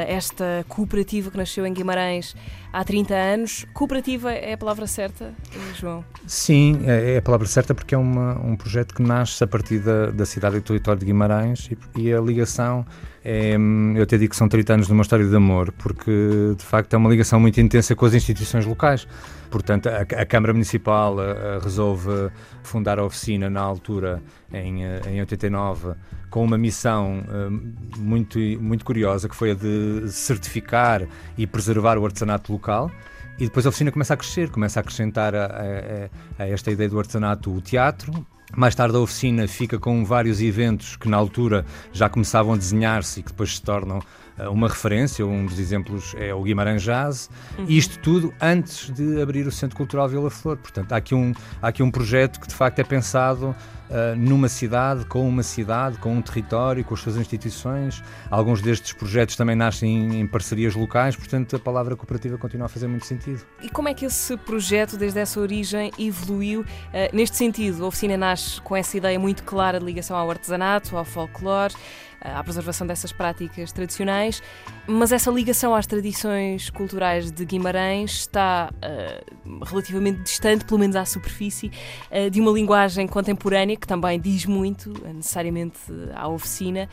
esta 0.08 0.64
cooperativa 0.68 1.30
que 1.30 1.36
nasceu 1.36 1.66
em 1.66 1.72
Guimarães 1.72 2.34
há 2.72 2.84
30 2.84 3.14
anos. 3.14 3.66
Cooperativa 3.72 4.32
é 4.32 4.54
a 4.54 4.58
palavra 4.58 4.86
certa, 4.86 5.34
João? 5.74 6.04
Sim, 6.26 6.80
é 6.86 7.18
a 7.18 7.22
palavra 7.22 7.46
certa 7.46 7.74
porque 7.74 7.94
é 7.94 7.98
uma, 7.98 8.38
um 8.40 8.56
projeto 8.56 8.94
que 8.94 9.02
nasce 9.02 9.42
a 9.42 9.46
partir 9.46 9.78
da, 9.78 10.06
da 10.10 10.26
cidade 10.26 10.56
e 10.56 10.60
do 10.60 10.64
território 10.64 11.00
de 11.00 11.06
Guimarães 11.06 11.70
e, 11.70 12.00
e 12.00 12.12
a 12.12 12.20
ligação 12.20 12.84
é, 13.24 13.54
eu 13.54 14.02
até 14.02 14.16
digo 14.16 14.30
que 14.30 14.36
são 14.36 14.48
30 14.48 14.74
anos 14.74 14.86
de 14.86 14.92
uma 14.92 15.02
história 15.02 15.26
de 15.26 15.36
amor, 15.36 15.72
porque 15.72 16.54
de 16.56 16.64
facto 16.64 16.94
é 16.94 16.96
uma 16.96 17.10
ligação 17.10 17.38
muito 17.38 17.60
intensa 17.60 17.94
com 17.94 18.06
as 18.06 18.14
instituições 18.14 18.64
locais. 18.64 19.06
Portanto, 19.50 19.88
a, 19.88 20.00
a 20.00 20.26
Câmara 20.26 20.52
Municipal 20.52 21.18
a, 21.20 21.56
a 21.56 21.58
resolve 21.58 22.30
fundar 22.62 22.98
a 22.98 23.04
oficina 23.04 23.50
na 23.50 23.60
altura, 23.60 24.22
em, 24.52 24.82
em 25.08 25.20
89, 25.20 25.94
com 26.30 26.42
uma 26.44 26.56
missão 26.56 27.20
uh, 27.20 27.98
muito, 27.98 28.38
muito 28.38 28.84
curiosa, 28.84 29.28
que 29.28 29.36
foi 29.36 29.50
a 29.50 29.54
de 29.54 30.08
certificar 30.08 31.06
e 31.36 31.46
preservar 31.46 31.98
o 31.98 32.04
artesanato 32.04 32.52
local. 32.52 32.90
E 33.38 33.44
depois 33.44 33.66
a 33.66 33.70
oficina 33.70 33.90
começa 33.90 34.14
a 34.14 34.16
crescer, 34.16 34.50
começa 34.50 34.78
a 34.78 34.82
acrescentar 34.82 35.34
a, 35.34 36.10
a 36.38 36.46
esta 36.46 36.70
ideia 36.70 36.88
do 36.88 36.98
artesanato 36.98 37.50
o 37.50 37.60
teatro, 37.60 38.26
mais 38.56 38.74
tarde 38.74 38.96
a 38.96 39.00
oficina 39.00 39.46
fica 39.46 39.78
com 39.78 40.04
vários 40.04 40.40
eventos 40.40 40.96
que 40.96 41.08
na 41.08 41.16
altura 41.16 41.64
já 41.92 42.08
começavam 42.08 42.54
a 42.54 42.56
desenhar-se 42.56 43.20
e 43.20 43.22
que 43.22 43.30
depois 43.30 43.56
se 43.56 43.62
tornam 43.62 43.98
uh, 44.38 44.50
uma 44.50 44.68
referência. 44.68 45.24
Um 45.24 45.46
dos 45.46 45.58
exemplos 45.58 46.14
é 46.18 46.34
o 46.34 46.42
Guimarães 46.42 46.82
Jazz. 46.82 47.30
Uhum. 47.58 47.66
E 47.68 47.78
isto 47.78 47.98
tudo 48.00 48.34
antes 48.40 48.90
de 48.90 49.20
abrir 49.20 49.46
o 49.46 49.52
Centro 49.52 49.76
Cultural 49.76 50.08
Vila 50.08 50.30
Flor. 50.30 50.56
Portanto, 50.56 50.92
há 50.92 50.96
aqui 50.96 51.14
um, 51.14 51.32
há 51.62 51.68
aqui 51.68 51.82
um 51.82 51.90
projeto 51.90 52.40
que 52.40 52.48
de 52.48 52.54
facto 52.54 52.78
é 52.78 52.84
pensado 52.84 53.54
Uh, 53.90 54.14
numa 54.16 54.48
cidade, 54.48 55.04
com 55.04 55.28
uma 55.28 55.42
cidade, 55.42 55.98
com 55.98 56.14
um 56.14 56.22
território, 56.22 56.84
com 56.84 56.94
as 56.94 57.00
suas 57.00 57.16
instituições. 57.16 58.04
Alguns 58.30 58.62
destes 58.62 58.92
projetos 58.92 59.34
também 59.34 59.56
nascem 59.56 59.90
em, 59.90 60.20
em, 60.20 60.26
parcerias 60.28 60.76
locais, 60.76 61.16
portanto 61.16 61.56
a 61.56 61.58
palavra 61.58 61.96
cooperativa 61.96 62.38
continua 62.38 62.66
a 62.66 62.68
fazer 62.68 62.86
muito 62.86 63.04
sentido. 63.04 63.44
E 63.60 63.68
como 63.68 63.88
é 63.88 63.94
que 63.94 64.04
esse 64.06 64.36
projeto, 64.36 64.96
desde 64.96 65.18
essa 65.18 65.40
origem, 65.40 65.90
evoluiu 65.98 66.60
uh, 66.60 66.64
neste 67.12 67.36
sentido? 67.36 67.84
A 67.84 67.88
oficina 67.88 68.16
nasce 68.16 68.60
com 68.60 68.76
essa 68.76 68.96
ideia 68.96 69.18
muito 69.18 69.42
clara 69.42 69.80
de 69.80 69.84
ligação 69.84 70.16
ao 70.16 70.30
artesanato, 70.30 70.96
ao 70.96 71.04
folclore 71.04 71.74
à 72.20 72.42
preservação 72.42 72.86
dessas 72.86 73.12
práticas 73.12 73.72
tradicionais, 73.72 74.42
mas 74.86 75.12
essa 75.12 75.30
ligação 75.30 75.74
às 75.74 75.86
tradições 75.86 76.70
culturais 76.70 77.30
de 77.30 77.44
Guimarães 77.44 78.12
está 78.12 78.70
uh, 78.72 79.64
relativamente 79.64 80.22
distante, 80.22 80.64
pelo 80.64 80.80
menos 80.80 80.96
à 80.96 81.04
superfície, 81.04 81.70
uh, 82.10 82.30
de 82.30 82.40
uma 82.40 82.50
linguagem 82.50 83.06
contemporânea 83.06 83.76
que 83.76 83.86
também 83.86 84.20
diz 84.20 84.46
muito, 84.46 84.90
uh, 84.90 85.14
necessariamente, 85.14 85.78
à 86.14 86.28
oficina 86.28 86.88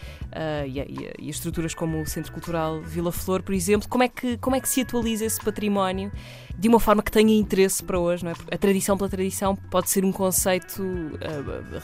e 0.68 0.80
a, 0.80 0.86
e, 0.86 1.08
a, 1.08 1.30
estruturas 1.30 1.74
como 1.74 2.02
o 2.02 2.06
Centro 2.06 2.32
Cultural 2.32 2.82
Vila 2.82 3.12
Flor, 3.12 3.42
por 3.42 3.54
exemplo. 3.54 3.88
Como 3.90 4.04
é 4.04 4.08
que, 4.08 4.38
como 4.38 4.56
é 4.56 4.62
que 4.62 4.70
se 4.70 4.82
atualiza 4.82 5.26
esse 5.26 5.40
património 5.44 6.12
de 6.58 6.68
uma 6.68 6.80
forma 6.80 7.04
que 7.04 7.12
tenha 7.12 7.38
interesse 7.38 7.84
para 7.84 8.00
hoje? 8.00 8.26
Não 8.26 8.32
é? 8.32 8.36
A 8.52 8.58
tradição 8.58 8.98
pela 8.98 9.10
tradição 9.10 9.56
pode 9.56 9.90
ser 9.92 10.04
um 10.04 10.12
conceito 10.12 10.84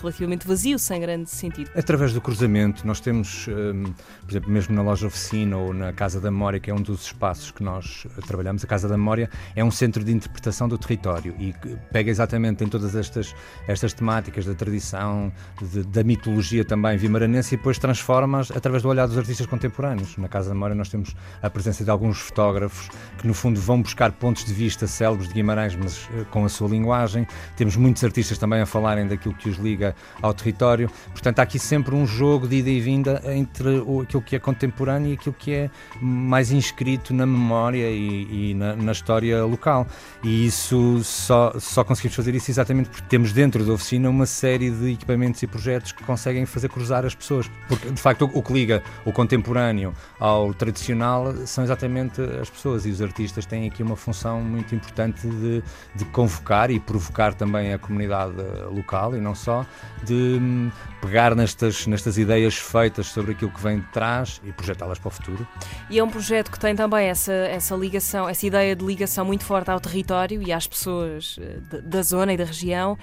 relativamente 0.02 0.48
vazio, 0.48 0.80
sem 0.80 1.00
grande 1.00 1.30
sentido. 1.30 1.70
Através 1.76 2.12
do 2.12 2.20
cruzamento, 2.20 2.86
nós 2.88 3.00
temos 3.00 3.48
um, 3.48 3.84
por 4.22 4.32
exemplo, 4.32 4.52
mesmo 4.52 4.76
na 4.76 4.82
loja 4.82 5.06
oficina 5.06 5.58
ou 5.58 5.74
na 5.74 5.94
Casa 5.94 6.20
da 6.20 6.32
Memória, 6.32 6.60
que 6.60 6.72
é 6.72 6.74
um 6.74 6.82
dos 6.82 7.06
espaços 7.06 7.52
que 7.52 7.62
nós 7.62 8.08
trabalhamos, 8.26 8.64
a 8.64 8.68
Casa 8.68 8.88
da 8.88 8.98
Memória 8.98 9.30
é 9.56 9.64
um 9.64 9.70
centro 9.70 10.04
de 10.04 10.12
interpretação 10.12 10.68
do 10.68 10.78
território 10.78 11.36
e 11.38 11.54
pega 11.92 12.10
exatamente 12.10 12.64
em 12.64 12.68
todas 12.68 12.96
estas, 12.96 13.36
estas 13.68 13.94
temáticas 13.94 14.46
da 14.46 14.56
tradição, 14.56 15.32
de, 15.62 15.84
da 15.84 16.04
mitologia 16.04 16.66
também 16.66 16.98
vimaranense 16.98 17.54
e 17.54 17.58
depois 17.58 17.78
transforma-as 17.78 18.50
através 18.50 18.82
do 18.82 18.90
olhar 18.90 19.08
dos 19.08 19.18
artistas 19.18 19.46
contemporâneos. 19.46 20.18
Na 20.18 20.28
Casa 20.28 20.50
da 20.50 20.56
Memória 20.56 20.76
nós 20.76 20.90
temos 20.90 21.16
a 21.42 21.50
presença 21.50 21.84
de 21.84 21.92
alguns 21.92 22.18
fotógrafos 22.18 22.90
que 23.20 23.28
no 23.28 23.36
fundo 23.36 23.60
vão 23.60 23.80
buscar 23.80 24.12
pontos 24.12 24.44
de 24.44 24.54
vista 24.54 24.62
célebres 24.71 25.28
de 25.28 25.34
Guimarães, 25.34 25.76
mas 25.76 26.06
uh, 26.06 26.26
com 26.32 26.45
a 26.45 26.49
sua 26.49 26.67
linguagem. 26.67 27.28
Temos 27.56 27.76
muitos 27.76 28.04
artistas 28.04 28.38
também 28.38 28.62
a 28.62 28.65
falarem 28.65 29.08
daquilo 29.08 29.34
que 29.34 29.49
os 29.49 29.58
liga 29.58 29.95
ao 30.21 30.34
território. 30.34 30.89
Portanto, 31.12 31.39
há 31.39 31.43
aqui 31.43 31.60
sempre 31.60 31.95
um 31.95 32.06
jogo 32.06 32.47
de 32.47 32.58
ida 32.58 32.69
e 32.69 32.80
vinda 32.80 33.21
entre 33.26 33.84
aquilo 34.04 34.21
que 34.21 34.36
é 34.36 34.39
contemporâneo 34.39 35.12
e 35.12 35.13
aquilo 35.13 35.36
que 35.38 35.52
é 35.54 35.69
mais 36.02 36.52
inscrito 36.52 37.13
na 37.13 37.26
memória 37.26 37.89
e, 37.89 38.52
e 38.52 38.54
na, 38.54 38.76
na, 38.76 38.91
história 38.91 39.43
local. 39.43 39.88
E 40.23 40.45
isso 40.45 41.02
só, 41.04 41.54
só 41.60 41.84
conseguimos 41.84 42.15
fazer 42.15 42.36
isso 42.36 42.49
exatamente 42.52 42.89
porque 42.89 43.08
temos 43.08 43.34
dentro 43.34 43.65
da 43.65 43.73
oficina 43.73 44.10
uma 44.10 44.26
série 44.26 44.69
de 44.69 44.93
equipamentos 44.93 45.41
e 45.43 45.47
projetos 45.47 45.91
que 45.91 46.04
conseguem 46.04 46.45
fazer 46.45 46.69
cruzar 46.69 47.06
as 47.06 47.15
pessoas. 47.15 47.49
Porque, 47.67 47.89
de 47.89 48.02
facto, 48.02 48.26
o, 48.26 48.39
o 48.39 48.43
que 48.43 48.54
liga 48.54 48.84
o 49.06 49.12
contemporâneo 49.12 49.93
ao 50.20 50.53
tradicional 50.53 51.34
são 51.45 51.64
exatamente 51.64 52.22
as 52.22 52.49
pessoas 52.49 52.86
e 52.86 52.89
os 52.89 53.01
artistas 53.01 53.45
têm 53.45 53.68
aqui 53.68 53.84
uma 53.84 53.95
função 53.95 54.41
muito 54.54 54.76
importante 54.76 55.28
de, 55.28 55.64
de 55.95 56.06
convocar 56.06 56.70
e 56.70 56.80
provocar 56.80 57.34
também 57.34 57.74
a 57.74 57.80
comunidade 57.80 58.36
local 58.72 59.16
e 59.16 59.20
não 59.20 59.34
só, 59.34 59.66
de 60.04 60.14
hum, 60.14 60.72
pegar 61.01 61.36
nestas, 61.36 61.88
nestas 61.88 62.18
ideias 62.18 62.56
feitas 62.56 63.08
sobre 63.08 63.32
aquilo 63.32 63.51
que 63.51 63.62
vem 63.62 63.80
de 63.80 63.88
trás 63.88 64.39
e 64.43 64.51
projetá-las 64.51 64.99
para 64.99 65.08
o 65.08 65.12
futuro. 65.12 65.47
E 65.89 65.97
é 65.97 66.04
um 66.04 66.10
projeto 66.10 66.51
que 66.51 66.60
tem 66.60 66.76
também 66.76 67.08
essa, 67.08 67.34
essa 67.34 67.76
ligação, 67.76 68.30
essa 68.30 68.45
ideia 68.45 68.76
de 68.76 68.86
ligação 68.86 69.26
muito 69.26 69.43
forte 69.43 69.72
ao 69.72 69.80
território 69.80 70.41
e 70.41 70.54
às 70.54 70.68
pessoas 70.68 71.38
eh, 71.41 71.82
da 71.82 72.01
zona 72.01 72.34
e 72.34 72.38
da 72.38 72.45
região. 72.45 72.97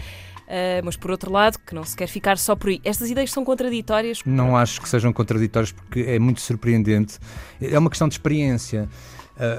Uh, 0.50 0.82
mas 0.82 0.96
por 0.96 1.12
outro 1.12 1.30
lado, 1.30 1.60
que 1.64 1.72
não 1.72 1.84
se 1.84 1.96
quer 1.96 2.08
ficar 2.08 2.36
só 2.36 2.56
por 2.56 2.70
aí. 2.70 2.80
Estas 2.82 3.08
ideias 3.08 3.30
são 3.30 3.44
contraditórias? 3.44 4.20
Não 4.26 4.56
acho 4.56 4.80
que 4.80 4.88
sejam 4.88 5.12
contraditórias 5.12 5.70
porque 5.70 6.00
é 6.00 6.18
muito 6.18 6.40
surpreendente. 6.40 7.20
É 7.62 7.78
uma 7.78 7.88
questão 7.88 8.08
de 8.08 8.14
experiência 8.14 8.88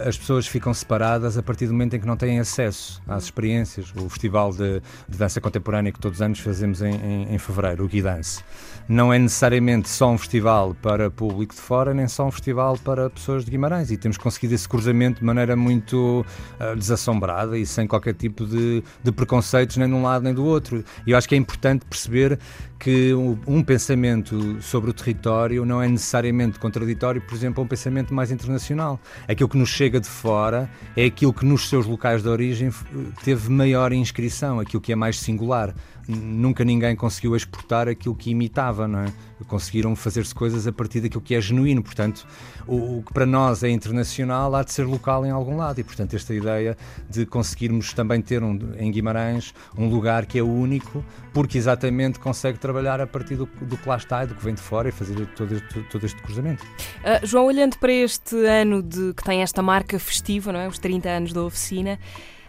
as 0.08 0.18
pessoas 0.18 0.48
ficam 0.48 0.74
separadas 0.74 1.38
a 1.38 1.44
partir 1.44 1.68
do 1.68 1.74
momento 1.74 1.96
em 1.96 2.00
que 2.00 2.06
não 2.06 2.16
têm 2.16 2.40
acesso 2.40 3.02
às 3.08 3.24
experiências. 3.24 3.92
O 3.96 4.08
Festival 4.10 4.52
de, 4.52 4.82
de 5.08 5.18
Dança 5.18 5.42
Contemporânea 5.42 5.92
que 5.92 6.00
todos 6.00 6.20
os 6.20 6.22
anos 6.22 6.40
fazemos 6.40 6.82
em, 6.82 6.94
em, 6.94 7.34
em 7.34 7.38
fevereiro, 7.38 7.84
o 7.86 7.88
Guidance, 7.88 8.44
não 8.88 9.14
é 9.14 9.20
necessariamente 9.20 9.90
só 9.90 10.12
um 10.12 10.18
festival 10.18 10.76
para 10.82 11.10
público 11.10 11.54
de 11.56 11.62
fora, 11.62 11.94
nem 11.94 12.08
só 12.08 12.28
um 12.28 12.32
festival 12.32 12.78
para 12.78 13.10
pessoas 13.10 13.46
de 13.46 13.52
Guimarães. 13.52 13.92
E 13.92 13.98
temos 13.98 14.18
conseguido 14.18 14.54
esse 14.54 14.68
cruzamento 14.68 15.20
de 15.20 15.26
maneira 15.26 15.56
muito 15.56 16.26
uh, 16.60 16.76
desassombrada 16.76 17.58
e 17.58 17.66
sem 17.66 17.88
qualquer 17.88 18.14
tipo 18.14 18.46
de, 18.46 18.84
de 19.04 19.12
preconceitos, 19.12 19.78
nem 19.78 19.88
de 19.88 19.94
um 19.94 20.04
lado 20.04 20.24
nem 20.24 20.34
do 20.34 20.44
outro. 20.44 20.84
E 21.06 21.12
eu 21.12 21.18
acho 21.18 21.28
que 21.28 21.36
é 21.36 21.38
importante 21.38 21.86
perceber 21.86 22.38
que 22.80 23.14
um, 23.14 23.38
um 23.46 23.64
pensamento 23.64 24.62
sobre 24.62 24.90
o 24.90 24.94
território 24.94 25.64
não 25.64 25.82
é 25.82 25.88
necessariamente 25.88 26.58
contraditório, 26.58 27.22
por 27.22 27.36
exemplo, 27.36 27.62
a 27.62 27.66
um 27.66 27.68
pensamento 27.68 28.14
mais 28.14 28.32
internacional. 28.32 29.00
Aquilo 29.28 29.48
que 29.48 29.58
nos 29.58 29.70
chega 29.70 30.00
de 30.00 30.08
fora 30.08 30.70
é 30.98 31.06
aquilo 31.06 31.32
que 31.32 31.46
nos 31.46 31.70
seus 31.70 31.86
locais 31.86 32.24
de 32.24 32.30
origem 32.30 32.70
f- 32.70 32.84
teve 33.24 33.52
maior 33.52 33.94
inscrição, 33.94 34.60
aquilo 34.60 34.82
que 34.82 34.92
é 34.92 34.96
mais 34.96 35.20
singular. 35.20 35.76
Nunca 36.08 36.64
ninguém 36.64 36.96
conseguiu 36.96 37.36
exportar 37.36 37.88
aquilo 37.88 38.16
que 38.16 38.32
imitava, 38.32 38.88
não 38.88 39.00
é? 39.00 39.06
Conseguiram 39.48 39.96
fazer-se 39.96 40.36
coisas 40.36 40.68
a 40.68 40.72
partir 40.72 41.02
daquilo 41.02 41.22
que 41.22 41.34
é 41.34 41.42
genuíno. 41.42 41.82
Portanto, 41.82 42.28
o, 42.68 43.00
o 43.00 43.04
que 43.04 43.14
para 43.14 43.26
nós 43.26 43.64
é 43.64 43.70
internacional 43.70 44.54
há 44.56 44.64
de 44.64 44.72
ser 44.72 44.86
local 44.86 45.26
em 45.26 45.32
algum 45.32 45.58
lado. 45.58 45.80
E, 45.80 45.84
portanto, 45.84 46.16
esta 46.16 46.34
ideia 46.34 46.78
de 47.10 47.26
conseguirmos 47.26 47.94
também 47.94 48.22
ter 48.22 48.44
um, 48.44 48.58
em 48.78 48.92
Guimarães 48.92 49.54
um 49.78 49.90
lugar 49.90 50.26
que 50.26 50.38
é 50.38 50.44
único, 50.44 51.04
porque 51.34 51.58
exatamente 51.58 52.20
consegue 52.20 52.60
trabalhar 52.60 53.02
a 53.02 53.08
partir 53.08 53.36
do, 53.36 53.48
do 53.62 53.78
que 53.78 53.90
lá 53.90 53.98
está 53.98 54.24
e 54.24 54.28
do 54.28 54.36
que 54.36 54.44
vem 54.44 54.54
de 54.54 54.62
fora 54.62 54.90
e 54.90 54.92
fazer 54.92 55.26
todo 55.36 55.52
todo 55.90 56.06
este 56.06 56.22
cruzamento. 56.22 56.66
Ah, 57.04 57.20
João, 57.24 57.46
olhando 57.46 57.78
para 57.78 57.92
este 57.92 58.36
ano 58.46 58.82
de, 58.82 59.14
que 59.14 59.24
tem 59.24 59.42
esta 59.42 59.62
marca 59.62 59.98
festiva, 60.00 60.52
não 60.52 60.60
é? 60.60 60.68
os 60.68 60.80
30 60.80 61.10
anos 61.10 61.34
da 61.34 61.44
oficina, 61.44 62.00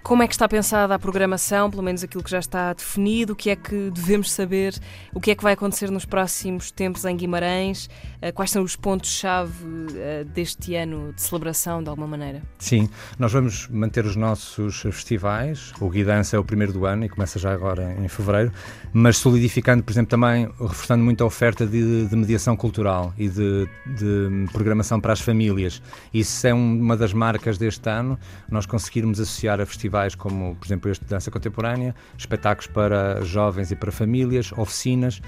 como 0.03 0.22
é 0.22 0.26
que 0.26 0.34
está 0.34 0.48
pensada 0.48 0.94
a 0.94 0.98
programação, 0.98 1.70
pelo 1.70 1.82
menos 1.82 2.03
aquilo 2.03 2.24
que 2.24 2.30
já 2.30 2.40
está 2.40 2.72
definido, 2.72 3.32
o 3.32 3.36
que 3.36 3.50
é 3.50 3.57
que 3.57 3.90
devemos 3.90 4.32
saber, 4.32 4.74
o 5.14 5.20
que 5.20 5.30
é 5.30 5.34
que 5.34 5.42
vai 5.42 5.53
acontecer 5.53 5.90
nos 5.90 6.05
próximos 6.05 6.70
tempos 6.70 7.05
em 7.05 7.16
Guimarães, 7.16 7.88
quais 8.31 8.51
são 8.53 8.62
os 8.62 8.77
pontos-chave 8.77 9.53
ah, 9.97 10.25
deste 10.33 10.77
ano 10.77 11.12
de 11.12 11.20
celebração, 11.23 11.83
de 11.83 11.89
alguma 11.89 12.07
maneira? 12.07 12.43
Sim, 12.59 12.89
nós 13.18 13.33
vamos 13.33 13.66
manter 13.68 14.05
os 14.05 14.14
nossos 14.14 14.81
festivais. 14.83 15.73
O 15.81 15.89
Guidança 15.91 16.37
é 16.37 16.39
o 16.39 16.45
primeiro 16.45 16.73
do 16.73 16.87
ano 16.87 17.05
e 17.05 17.09
começa 17.09 17.39
já 17.39 17.53
agora 17.53 17.95
em 17.99 18.07
fevereiro, 18.07 18.53
mas 18.93 19.16
solidificando, 19.16 19.83
por 19.83 19.91
exemplo, 19.93 20.11
também 20.11 20.49
reforçando 20.61 21.03
muito 21.03 21.25
a 21.25 21.27
oferta 21.27 21.66
de, 21.66 22.07
de 22.07 22.14
mediação 22.16 22.57
cultural 22.57 23.12
e 23.18 23.29
de, 23.29 23.68
de 23.87 24.47
programação 24.53 25.01
para 25.01 25.12
as 25.12 25.20
famílias. 25.20 25.83
Isso 26.14 26.47
é 26.47 26.55
um- 26.55 26.81
uma 26.81 26.97
das 26.97 27.12
marcas 27.12 27.59
deste 27.59 27.89
ano, 27.89 28.18
nós 28.51 28.66
conseguirmos 28.66 29.18
associar 29.18 29.61
a 29.61 29.66
festivais 29.66 30.14
como, 30.14 30.55
por 30.57 30.66
exemplo, 30.66 30.91
este 30.91 31.05
de 31.05 31.11
dança 31.11 31.31
contemporânea, 31.31 31.95
espetáculos 32.16 32.66
para 32.66 33.23
jovens 33.25 33.70
e 33.70 33.77
para 33.77 33.91
famílias, 33.91 34.53
oficinas 34.53 35.20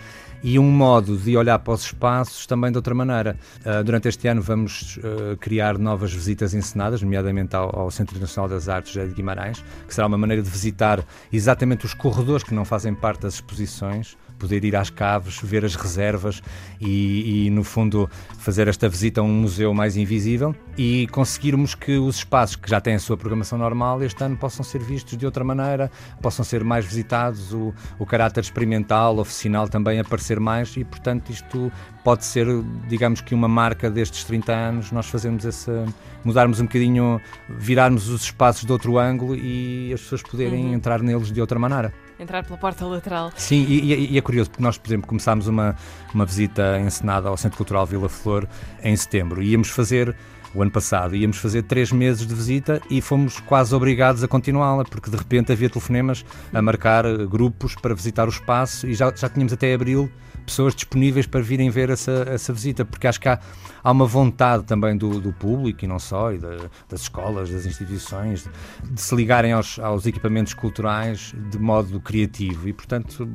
e 0.42 0.58
um 0.58 0.70
modo 0.70 1.16
de 1.16 1.36
olhar 1.36 1.58
para 1.58 1.72
os 1.72 1.82
espaços 1.86 2.46
também 2.46 2.70
de 2.70 2.76
outra 2.84 2.94
maneira. 2.94 3.36
Ah, 3.64 3.82
durante 3.82 4.08
este 4.08 4.28
ano 4.28 4.42
vamos 4.42 4.98
ah, 5.02 5.36
criar 5.40 5.78
novas 5.78 6.12
visitas 6.12 6.52
encenadas, 6.52 7.00
nomeadamente 7.02 7.56
ao, 7.56 7.90
Centro 7.90 8.14
Internacional 8.14 8.48
das 8.48 8.68
Artes 8.68 8.92
de 8.92 9.14
Guimarães, 9.14 9.64
que 9.86 9.94
será 9.94 10.06
uma 10.06 10.18
maneira 10.18 10.42
de 10.42 10.50
visitar 10.50 11.04
exatamente 11.32 11.86
os 11.86 11.94
corredores 11.94 12.44
que 12.44 12.54
não 12.54 12.64
fazem 12.64 12.94
parte 12.94 13.22
das 13.22 13.34
exposições, 13.34 14.16
poder 14.38 14.64
ir 14.64 14.74
às 14.76 14.90
caves, 14.90 15.38
ver 15.42 15.64
as 15.64 15.74
reservas 15.74 16.42
e, 16.80 17.46
e, 17.46 17.50
no 17.50 17.64
fundo, 17.64 18.08
fazer 18.38 18.68
esta 18.68 18.88
visita 18.88 19.20
a 19.20 19.24
um 19.24 19.32
museu 19.32 19.72
mais 19.72 19.96
invisível 19.96 20.54
e 20.76 21.06
conseguirmos 21.08 21.74
que 21.74 21.96
os 21.98 22.16
espaços 22.16 22.56
que 22.56 22.68
já 22.68 22.80
têm 22.80 22.94
a 22.94 22.98
sua 22.98 23.16
programação 23.16 23.56
normal 23.58 24.02
este 24.02 24.22
ano 24.24 24.36
possam 24.36 24.64
ser 24.64 24.80
vistos 24.80 25.16
de 25.16 25.24
outra 25.24 25.44
maneira, 25.44 25.90
possam 26.20 26.44
ser 26.44 26.64
mais 26.64 26.84
visitados, 26.84 27.52
o, 27.52 27.72
o 27.98 28.04
caráter 28.06 28.40
experimental, 28.42 29.18
oficinal 29.18 29.68
também 29.68 29.98
aparecer 30.00 30.40
mais 30.40 30.76
e, 30.76 30.84
portanto, 30.84 31.30
isto 31.30 31.70
pode 32.02 32.24
ser, 32.24 32.46
digamos 32.88 33.20
que 33.20 33.34
uma 33.34 33.48
marca 33.48 33.90
destes 33.90 34.24
30 34.24 34.52
anos, 34.52 34.92
nós 34.92 35.06
fazermos 35.06 35.44
essa, 35.46 35.84
mudarmos 36.24 36.60
um 36.60 36.64
bocadinho, 36.64 37.20
virarmos 37.48 38.08
os 38.08 38.22
espaços 38.22 38.64
de 38.64 38.72
outro 38.72 38.98
ângulo 38.98 39.34
e 39.34 39.92
as 39.92 40.00
pessoas 40.02 40.22
poderem 40.22 40.66
Uhum. 40.66 40.74
entrar 40.74 41.02
neles 41.02 41.30
de 41.32 41.40
outra 41.40 41.58
maneira. 41.58 41.92
Entrar 42.18 42.44
pela 42.44 42.56
porta 42.58 42.84
lateral. 42.86 43.32
Sim, 43.36 43.64
e, 43.68 44.12
e- 44.14 44.18
é 44.18 44.20
curioso 44.20 44.50
porque 44.50 44.62
nós, 44.62 44.78
por 44.78 44.88
exemplo, 44.88 45.06
começámos 45.08 45.48
uma, 45.48 45.74
uma 46.14 46.24
visita 46.24 46.78
encenada 46.78 47.28
ao 47.28 47.36
Centro 47.36 47.56
Cultural 47.56 47.84
Vila 47.84 48.08
Flor 48.08 48.48
em 48.82 48.94
setembro. 48.96 49.42
Íamos 49.42 49.68
fazer, 49.68 50.14
o 50.54 50.62
ano 50.62 50.70
passado, 50.70 51.16
íamos 51.16 51.38
fazer 51.38 51.62
três 51.64 51.90
meses 51.90 52.24
de 52.26 52.32
visita 52.34 52.80
e 52.88 53.00
fomos 53.00 53.40
quase 53.40 53.74
obrigados 53.74 54.22
a 54.22 54.28
continuá-la, 54.28 54.84
porque 54.84 55.10
de 55.10 55.16
repente 55.16 55.50
havia 55.50 55.68
telefonemas 55.68 56.24
a 56.52 56.62
marcar 56.62 57.04
eh, 57.04 57.26
grupos 57.26 57.74
para 57.74 57.92
visitar 57.94 58.26
o 58.26 58.30
espaço 58.30 58.86
e 58.86 58.94
já, 58.94 59.12
já 59.14 59.28
tínhamos 59.28 59.52
até 59.52 59.74
abril 59.74 60.08
pessoas 60.46 60.74
disponíveis 60.74 61.26
para 61.26 61.40
virem 61.40 61.70
ver 61.70 61.90
essa, 61.90 62.26
essa 62.28 62.52
visita, 62.52 62.84
porque 62.84 63.06
acho 63.08 63.18
que 63.20 63.28
há, 63.28 63.40
há 63.84 63.90
uma 63.92 64.06
vontade 64.06 64.64
também 64.64 64.96
do, 64.96 65.20
do 65.20 65.32
público 65.32 65.84
e 65.84 65.86
não 65.88 65.98
só, 65.98 66.32
e 66.32 66.38
da- 66.38 66.70
das 66.88 67.02
escolas, 67.02 67.50
das 67.50 67.66
instituições, 67.66 68.48
de, 68.82 68.90
de 68.92 69.00
se 69.00 69.14
ligarem 69.14 69.52
aos, 69.52 69.78
aos 69.78 70.06
equipamentos 70.06 70.54
culturais 70.54 71.34
de 71.50 71.58
modo 71.58 72.00
criativo 72.00 72.66
e, 72.68 72.72
portanto, 72.72 73.28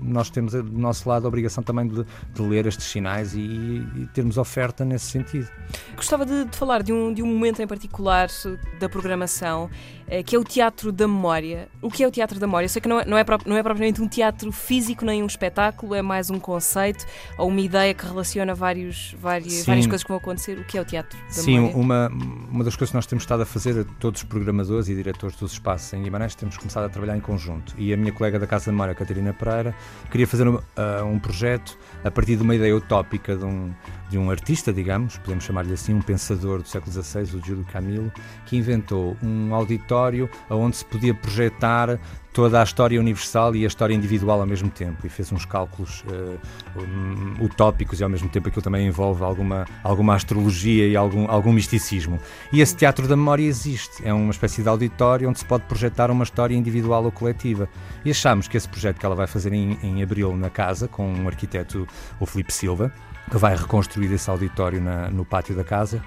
nós 0.00 0.30
temos 0.30 0.54
a- 0.54 0.62
do 0.62 0.78
nosso 0.78 1.08
lado 1.08 1.24
a 1.24 1.28
obrigação 1.28 1.62
também 1.64 1.88
de, 1.88 2.04
de 2.32 2.42
ler 2.42 2.66
estes 2.66 2.86
sinais 2.86 3.34
e, 3.34 3.40
e 3.40 4.08
termos 4.14 4.38
oferta 4.38 4.84
nesse 4.84 5.06
sentido. 5.06 5.48
Gostava 5.96 6.24
de, 6.24 6.44
de 6.44 6.56
falar 6.56 6.82
de 6.82 6.92
um, 6.92 7.12
de 7.12 7.22
um 7.22 7.26
momento 7.26 7.60
em 7.60 7.66
particular 7.66 8.28
eh, 8.46 8.56
da 8.78 8.88
programação, 8.88 9.68
eh, 10.06 10.22
que 10.22 10.36
é 10.36 10.38
o 10.38 10.44
Teatro 10.44 10.92
da 10.92 11.08
Memória. 11.08 11.68
O 11.82 11.90
que 11.90 12.04
é 12.04 12.06
o 12.06 12.10
Teatro 12.10 12.38
da 12.38 12.46
Memória? 12.46 12.66
Eu 12.66 12.68
sei 12.70 12.80
que 12.80 12.88
não 12.88 13.00
é, 13.00 13.04
não 13.04 13.18
é, 13.18 13.24
não 13.44 13.56
é 13.56 13.62
propriamente 13.62 14.00
um 14.00 14.06
teatro 14.08 14.52
físico 14.52 15.04
nem 15.04 15.22
um 15.22 15.26
espetáculo, 15.26 15.94
é 15.94 16.02
mais 16.02 16.30
um 16.30 16.38
conceito 16.38 17.04
ou 17.38 17.48
uma 17.48 17.60
ideia 17.60 17.92
que 17.92 18.04
relaciona 18.06 18.54
vários, 18.54 19.16
várias, 19.18 19.52
Sim. 19.52 19.64
várias 19.66 19.86
coisas 19.86 19.95
que 20.02 20.08
vão 20.08 20.18
acontecer. 20.18 20.58
O 20.58 20.64
que 20.64 20.78
é 20.78 20.80
o 20.80 20.84
Teatro 20.84 21.18
da 21.18 21.32
Sim, 21.32 21.54
Memória? 21.54 21.76
uma, 21.76 22.08
uma 22.50 22.64
das 22.64 22.76
coisas 22.76 22.90
que 22.90 22.96
nós 22.96 23.06
temos 23.06 23.24
estado 23.24 23.42
a 23.42 23.46
fazer, 23.46 23.84
todos 23.98 24.22
os 24.22 24.28
programadores 24.28 24.88
e 24.88 24.94
diretores 24.94 25.36
dos 25.36 25.52
espaços 25.52 25.92
em 25.92 26.02
Guimarães, 26.02 26.34
temos 26.34 26.56
começado 26.56 26.84
a 26.84 26.88
trabalhar 26.88 27.16
em 27.16 27.20
conjunto. 27.20 27.74
E 27.78 27.92
a 27.92 27.96
minha 27.96 28.12
colega 28.12 28.38
da 28.38 28.46
Casa 28.46 28.66
da 28.66 28.72
Memória, 28.72 28.94
Catarina 28.94 29.32
Pereira, 29.32 29.74
queria 30.10 30.26
fazer 30.26 30.48
um, 30.48 30.58
ah, 30.76 31.04
um 31.04 31.18
projeto 31.18 31.78
a 32.04 32.10
partir 32.10 32.36
de 32.36 32.42
uma 32.42 32.54
ideia 32.54 32.76
utópica 32.76 33.36
de 33.36 33.44
um, 33.44 33.72
de 34.08 34.18
um 34.18 34.30
artista, 34.30 34.72
digamos, 34.72 35.18
podemos 35.18 35.44
chamar-lhe 35.44 35.72
assim, 35.72 35.94
um 35.94 36.00
pensador 36.00 36.62
do 36.62 36.68
século 36.68 36.92
XVI, 36.92 37.22
o 37.22 37.44
Júlio 37.44 37.66
Camilo, 37.72 38.12
que 38.46 38.56
inventou 38.56 39.16
um 39.22 39.54
auditório 39.54 40.28
onde 40.48 40.76
se 40.76 40.84
podia 40.84 41.14
projetar 41.14 41.98
toda 42.36 42.60
a 42.60 42.62
história 42.62 43.00
universal 43.00 43.56
e 43.56 43.64
a 43.64 43.66
história 43.66 43.94
individual 43.94 44.42
ao 44.42 44.46
mesmo 44.46 44.68
tempo 44.68 45.06
e 45.06 45.08
fez 45.08 45.32
uns 45.32 45.46
cálculos 45.46 46.04
eh, 46.06 46.36
um, 46.78 47.42
utópicos 47.42 47.98
e 47.98 48.04
ao 48.04 48.10
mesmo 48.10 48.28
tempo 48.28 48.48
aquilo 48.48 48.60
também 48.60 48.86
envolve 48.86 49.24
alguma, 49.24 49.64
alguma 49.82 50.14
astrologia 50.14 50.86
e 50.86 50.94
algum, 50.94 51.30
algum 51.30 51.50
misticismo. 51.50 52.20
E 52.52 52.60
esse 52.60 52.76
teatro 52.76 53.08
da 53.08 53.16
memória 53.16 53.42
existe, 53.42 54.06
é 54.06 54.12
uma 54.12 54.32
espécie 54.32 54.62
de 54.62 54.68
auditório 54.68 55.30
onde 55.30 55.38
se 55.38 55.46
pode 55.46 55.64
projetar 55.64 56.10
uma 56.10 56.24
história 56.24 56.54
individual 56.54 57.04
ou 57.04 57.10
coletiva. 57.10 57.70
E 58.04 58.10
achamos 58.10 58.46
que 58.46 58.58
esse 58.58 58.68
projeto 58.68 58.98
que 58.98 59.06
ela 59.06 59.14
vai 59.14 59.26
fazer 59.26 59.54
em, 59.54 59.78
em 59.82 60.02
abril 60.02 60.36
na 60.36 60.50
casa, 60.50 60.86
com 60.86 61.10
um 61.10 61.26
arquiteto, 61.26 61.88
o 62.20 62.26
Filipe 62.26 62.52
Silva, 62.52 62.92
que 63.30 63.36
vai 63.36 63.56
reconstruir 63.56 64.12
esse 64.12 64.28
auditório 64.30 64.80
na- 64.80 65.10
no 65.10 65.24
pátio 65.24 65.54
da 65.54 65.64
casa, 65.64 66.02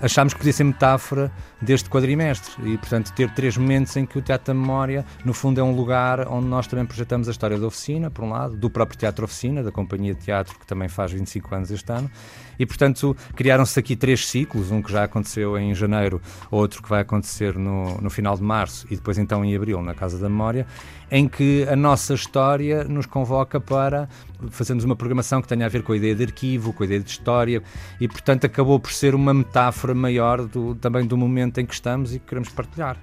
achámos 0.00 0.32
que 0.34 0.38
podia 0.40 0.52
ser 0.52 0.64
metáfora 0.64 1.30
deste 1.60 1.88
quadrimestre. 1.90 2.52
E, 2.64 2.78
portanto, 2.78 3.12
ter 3.12 3.30
três 3.30 3.56
momentos 3.56 3.96
em 3.96 4.06
que 4.06 4.18
o 4.18 4.22
Teatro 4.22 4.54
da 4.54 4.54
Memória, 4.58 5.04
no 5.24 5.32
fundo, 5.32 5.60
é 5.60 5.62
um 5.62 5.74
lugar 5.74 6.26
onde 6.28 6.46
nós 6.46 6.66
também 6.66 6.86
projetamos 6.86 7.28
a 7.28 7.30
história 7.30 7.58
da 7.58 7.66
oficina, 7.66 8.10
por 8.10 8.24
um 8.24 8.30
lado, 8.30 8.56
do 8.56 8.70
próprio 8.70 8.98
Teatro 8.98 9.24
Oficina, 9.24 9.62
da 9.62 9.72
Companhia 9.72 10.14
de 10.14 10.20
Teatro, 10.20 10.58
que 10.58 10.66
também 10.66 10.88
faz 10.88 11.12
25 11.12 11.54
anos 11.54 11.70
este 11.70 11.92
ano, 11.92 12.10
e, 12.58 12.66
portanto, 12.66 13.16
criaram-se 13.34 13.78
aqui 13.78 13.94
três 13.94 14.26
ciclos, 14.26 14.70
um 14.70 14.82
que 14.82 14.90
já 14.90 15.04
aconteceu 15.04 15.56
em 15.56 15.74
janeiro, 15.74 16.20
outro 16.50 16.82
que 16.82 16.88
vai 16.88 17.02
acontecer 17.02 17.56
no, 17.56 18.00
no 18.00 18.10
final 18.10 18.36
de 18.36 18.42
março 18.42 18.86
e 18.90 18.96
depois, 18.96 19.16
então, 19.18 19.44
em 19.44 19.54
abril, 19.54 19.80
na 19.80 19.94
Casa 19.94 20.18
da 20.18 20.28
Memória, 20.28 20.66
em 21.10 21.28
que 21.28 21.66
a 21.68 21.76
nossa 21.76 22.14
história 22.14 22.84
nos 22.84 23.06
convoca 23.06 23.60
para 23.60 24.08
fazermos 24.50 24.84
uma 24.84 24.94
programação 24.94 25.40
que 25.40 25.48
tenha 25.48 25.66
a 25.66 25.68
ver 25.68 25.82
com 25.82 25.92
a 25.92 25.96
ideia 25.96 26.14
de 26.14 26.22
arquivo, 26.24 26.72
com 26.72 26.82
a 26.82 26.86
ideia 26.86 27.00
de 27.00 27.10
história, 27.10 27.62
e, 28.00 28.08
portanto, 28.08 28.44
acabou 28.44 28.78
por 28.78 28.92
ser 28.92 29.14
uma 29.14 29.32
metáfora 29.32 29.94
maior 29.94 30.44
do, 30.46 30.74
também 30.74 31.06
do 31.06 31.16
momento 31.16 31.47
em 31.56 31.64
que 31.64 31.72
estamos 31.72 32.14
e 32.14 32.18
que 32.18 32.26
queremos 32.26 32.50
partilhar. 32.50 32.98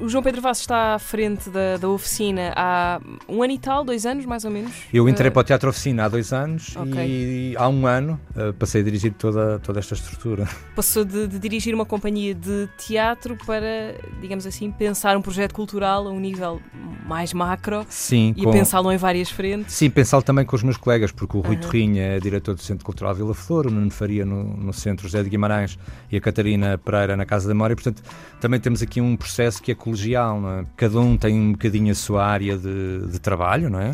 O 0.00 0.08
João 0.08 0.22
Pedro 0.22 0.40
Vaz 0.40 0.58
está 0.60 0.94
à 0.94 0.98
frente 0.98 1.50
da, 1.50 1.76
da 1.76 1.88
oficina 1.88 2.52
há 2.56 3.00
um 3.28 3.42
ano 3.42 3.52
e 3.52 3.58
tal, 3.58 3.84
dois 3.84 4.06
anos 4.06 4.24
mais 4.24 4.44
ou 4.44 4.50
menos. 4.50 4.72
Eu 4.92 5.08
entrei 5.08 5.28
Eh, 5.28 5.30
para 5.30 5.40
o 5.40 5.44
Teatro 5.44 5.68
Oficina 5.70 6.04
há 6.04 6.08
dois 6.08 6.32
anos 6.32 6.76
Ok. 6.76 6.92
e 7.06 7.54
há 7.56 7.68
um 7.68 7.86
ano 7.86 8.18
eh, 8.36 8.52
passei 8.52 8.80
a 8.80 8.84
dirigir 8.84 9.12
toda, 9.14 9.58
toda 9.60 9.78
esta 9.78 9.94
estrutura. 9.94 10.48
Passou 10.74 11.04
de, 11.04 11.26
de 11.28 11.38
dirigir 11.38 11.74
uma 11.74 11.84
companhia 11.84 12.34
de 12.34 12.68
teatro 12.78 13.36
para, 13.46 13.94
digamos 14.20 14.46
assim, 14.46 14.70
pensar 14.70 15.16
um 15.16 15.22
projeto 15.22 15.52
cultural 15.54 16.06
a 16.08 16.10
um 16.10 16.18
nível 16.20 16.60
mais 17.06 17.32
macro 17.32 17.84
Sim, 17.88 18.34
e 18.36 18.44
com- 18.44 18.50
pensá-lo 18.52 18.90
em 18.92 18.96
várias 18.96 19.30
frentes. 19.30 19.74
Sim, 19.74 19.90
pensá-lo 19.90 20.22
também 20.22 20.44
com 20.44 20.56
os 20.56 20.62
meus 20.62 20.76
colegas, 20.76 21.12
porque 21.12 21.36
o 21.36 21.40
Rui 21.40 21.56
Aham. 21.56 21.62
Torrinha 21.62 22.02
é 22.02 22.20
diretor 22.20 22.54
do 22.54 22.62
Centro 22.62 22.84
Cultural 22.84 23.14
Vila 23.14 23.34
Flor, 23.34 23.66
o 23.66 23.70
Nuno 23.70 23.90
Faria 23.90 24.24
no, 24.24 24.42
no 24.44 24.72
Centro 24.72 25.06
José 25.06 25.22
de 25.22 25.28
Guimarães 25.30 25.78
e 26.10 26.16
a 26.16 26.20
Catarina 26.20 26.78
Pereira 26.78 27.16
na 27.16 27.24
Casa 27.26 27.46
da 27.46 27.54
Memória. 27.54 27.76
Portanto, 27.76 28.02
também 28.40 28.58
temos 28.58 28.82
aqui 28.82 29.00
um 29.00 29.16
processo 29.16 29.43
que 29.62 29.72
é 29.72 29.74
colegial. 29.74 30.40
não 30.40 30.50
é? 30.50 30.66
Cada 30.76 31.00
um 31.00 31.16
tem 31.16 31.38
um 31.38 31.52
bocadinho 31.52 31.92
a 31.92 31.94
sua 31.94 32.24
área 32.24 32.56
de, 32.56 33.06
de 33.08 33.18
trabalho, 33.18 33.70
não 33.70 33.80
é? 33.80 33.92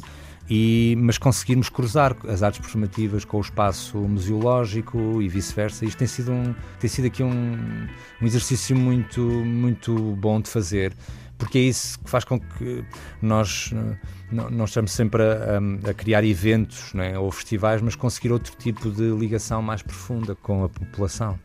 E, 0.49 0.97
mas 0.99 1.17
conseguirmos 1.17 1.69
cruzar 1.69 2.17
as 2.27 2.43
artes 2.43 2.61
performativas 2.61 3.25
com 3.25 3.37
o 3.37 3.41
espaço 3.41 3.97
museológico 3.99 5.23
e 5.23 5.29
vice-versa. 5.29 5.85
Isto 5.85 5.99
tem 5.99 6.09
sido, 6.09 6.33
um, 6.33 6.55
tem 6.81 6.91
sido 6.91 7.07
aqui 7.07 7.23
um, 7.23 7.87
um 8.21 8.27
exercício 8.27 8.75
muito, 8.77 9.21
muito 9.21 9.95
bom 10.17 10.41
de 10.41 10.51
fazer 10.51 10.93
porque 11.41 11.59
é 11.59 11.62
isso 11.62 11.99
que 11.99 12.09
faz 12.09 12.22
com 12.24 12.38
que 12.38 12.84
nós 13.20 13.72
eh, 13.74 13.97
não, 14.30 14.64
estamos 14.64 14.93
sempre 14.93 15.22
a, 15.24 15.59
a- 15.91 15.95
criar 15.95 16.22
eventos 16.22 16.95
né, 16.95 17.18
ou 17.18 17.30
festivais, 17.32 17.82
mas 17.82 17.97
conseguir 17.97 18.30
outro 18.32 18.55
tipo 18.57 18.88
de 18.91 19.11
ligação 19.11 19.61
mais 19.61 19.82
profunda 19.82 20.36
com 20.36 20.62
a 20.64 20.68
população. 20.68 21.36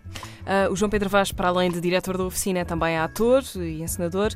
Ah, 0.45 0.67
o 0.69 0.75
João 0.75 0.89
Pedro 0.91 1.09
Vaz, 1.09 1.31
para 1.31 1.47
além 1.47 1.71
de 1.71 1.81
diretor 1.81 2.17
da 2.17 2.23
oficina, 2.25 2.59
é 2.59 2.65
também 2.65 2.97
ator 2.97 3.41
e 3.55 3.81
encenador. 3.81 4.31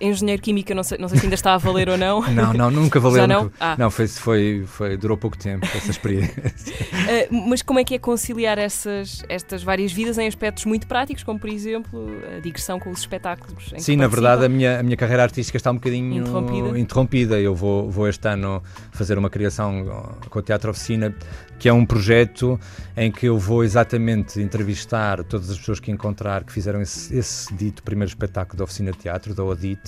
Engenheiro 0.00 0.42
químico, 0.42 0.74
não 0.74 0.82
sei, 0.82 0.98
não 0.98 1.08
sei 1.08 1.18
se 1.18 1.24
ainda 1.24 1.34
está 1.34 1.54
a 1.54 1.58
valer 1.58 1.88
ou 1.88 1.96
não. 1.96 2.20
Não, 2.30 2.52
não, 2.52 2.70
nunca 2.70 2.98
valeu. 2.98 3.18
Já 3.18 3.26
não? 3.26 3.50
Ah. 3.60 3.76
não 3.78 3.90
foi, 3.90 4.08
foi, 4.08 4.64
foi, 4.66 4.96
durou 4.96 5.16
pouco 5.16 5.38
tempo 5.38 5.66
essa 5.74 5.90
experiência. 5.90 6.52
Ah, 6.92 7.28
mas 7.48 7.62
como 7.62 7.78
é 7.78 7.84
que 7.84 7.94
é 7.94 7.98
conciliar 7.98 8.58
essas, 8.58 9.22
estas 9.28 9.62
várias 9.62 9.92
vidas 9.92 10.18
em 10.18 10.26
aspectos 10.26 10.64
muito 10.64 10.86
práticos, 10.86 11.22
como 11.22 11.38
por 11.38 11.48
exemplo 11.48 12.08
a 12.36 12.40
digressão 12.40 12.78
com 12.80 12.90
os 12.90 13.00
espetáculos? 13.00 13.72
Sim, 13.78 13.96
na 13.96 14.08
verdade 14.08 14.44
a 14.44 14.48
minha, 14.48 14.80
a 14.80 14.82
minha 14.82 14.96
carreira 14.96 15.22
artística 15.22 15.56
está 15.56 15.70
um 15.70 15.74
bocadinho 15.74 16.20
Interrompida. 16.22 16.78
interrompida. 16.78 17.40
Eu 17.40 17.54
vou, 17.54 17.90
vou 17.90 18.08
este 18.08 18.26
ano 18.28 18.62
fazer 18.92 19.16
uma 19.16 19.30
criação 19.30 20.12
com 20.28 20.38
o 20.38 20.42
Teatro 20.42 20.70
Oficina, 20.70 21.14
que 21.58 21.68
é 21.68 21.72
um 21.72 21.86
projeto 21.86 22.58
em 22.96 23.10
que 23.10 23.26
eu 23.26 23.38
vou 23.38 23.64
exatamente 23.64 24.40
entrevistar 24.40 25.22
todas 25.24 25.50
as 25.50 25.58
pessoas 25.58 25.80
que 25.80 25.90
encontrar 25.90 26.44
que 26.44 26.52
fizeram 26.52 26.80
esse, 26.82 27.14
esse 27.16 27.52
dito 27.54 27.82
primeiro 27.82 28.08
espetáculo 28.10 28.58
da 28.58 28.64
Oficina 28.64 28.92
de 28.92 28.98
Teatro, 28.98 29.34
da 29.34 29.42
ODIT, 29.44 29.80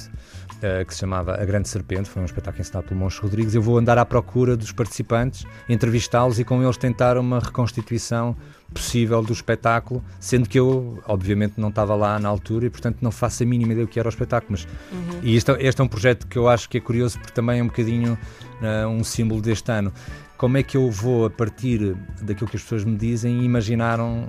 eh, 0.63 0.85
que 0.85 0.95
se 0.95 1.01
chamava 1.01 1.35
A 1.35 1.45
Grande 1.45 1.69
Serpente, 1.69 2.09
foi 2.09 2.23
um 2.23 2.25
espetáculo 2.25 2.61
ensinado 2.63 2.87
pelo 2.89 2.99
Moncho 3.01 3.23
Rodrigues. 3.23 3.55
Eu 3.55 3.63
vou 3.63 3.79
andar 3.79 3.99
à 3.99 4.05
procura 4.07 4.57
dos 4.57 4.73
participantes, 4.73 5.45
entrevistá-los 5.69 6.39
e 6.39 6.45
com 6.45 6.63
eles 6.63 6.77
tentar 6.77 7.19
uma 7.19 7.41
reconstituição 7.41 8.37
possível 8.73 9.23
do 9.23 9.33
espetáculo, 9.33 10.03
sendo 10.19 10.49
que 10.49 10.59
eu, 10.59 10.99
obviamente, 11.07 11.55
não 11.57 11.69
estava 11.69 11.95
lá 11.95 12.19
na 12.19 12.29
altura 12.29 12.67
e, 12.67 12.71
portanto, 12.71 12.99
não 13.01 13.11
faço 13.13 13.43
a 13.43 13.47
mínima 13.47 13.73
ideia 13.73 13.87
do 13.87 13.91
que 13.91 13.99
era 13.99 14.09
o 14.09 14.11
espetáculo. 14.11 14.53
Mas, 14.53 14.65
Uhum. 14.93 15.21
E 15.23 15.37
este, 15.37 15.51
é- 15.53 15.67
este 15.67 15.81
é 15.81 15.85
um 15.85 15.89
projeto 15.89 16.27
que 16.27 16.37
eu 16.37 16.49
acho 16.49 16.69
que 16.69 16.79
é 16.79 16.81
curioso 16.81 17.19
porque 17.19 17.33
também 17.33 17.61
é 17.61 17.63
um 17.63 17.67
bocadinho 17.67 18.19
eh, 18.63 18.87
um 18.87 19.05
símbolo 19.05 19.41
deste 19.41 19.71
ano. 19.71 19.93
Como 20.37 20.59
é 20.59 20.63
que 20.63 20.77
eu 20.77 20.91
vou, 20.91 21.25
a 21.25 21.31
partir 21.31 21.95
daquilo 22.21 22.49
que 22.51 22.57
as 22.57 22.63
pessoas 22.63 22.85
me 22.85 22.97
dizem, 22.97 23.43
imaginar 23.43 23.99
um- 24.01 24.27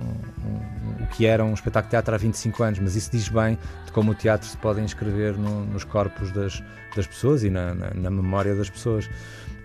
o 1.00 1.06
que 1.08 1.26
era 1.26 1.44
um 1.44 1.52
espetáculo 1.52 1.88
de 1.88 1.90
teatro 1.90 2.14
há 2.14 2.18
25 2.18 2.62
anos? 2.62 2.78
Mas 2.78 2.96
isso 2.96 3.10
diz 3.10 3.28
bem 3.28 3.58
de 3.84 3.92
como 3.92 4.12
o 4.12 4.14
teatro 4.14 4.48
se 4.48 4.56
pode 4.56 4.80
inscrever 4.80 5.36
no- 5.36 5.66
nos 5.66 5.84
corpos 5.84 6.30
das, 6.32 6.62
das 6.96 7.06
pessoas 7.06 7.44
e 7.44 7.50
na, 7.50 7.74
na- 7.74 7.90
na 7.94 8.10
memória 8.10 8.54
das 8.54 8.70
pessoas. 8.70 9.08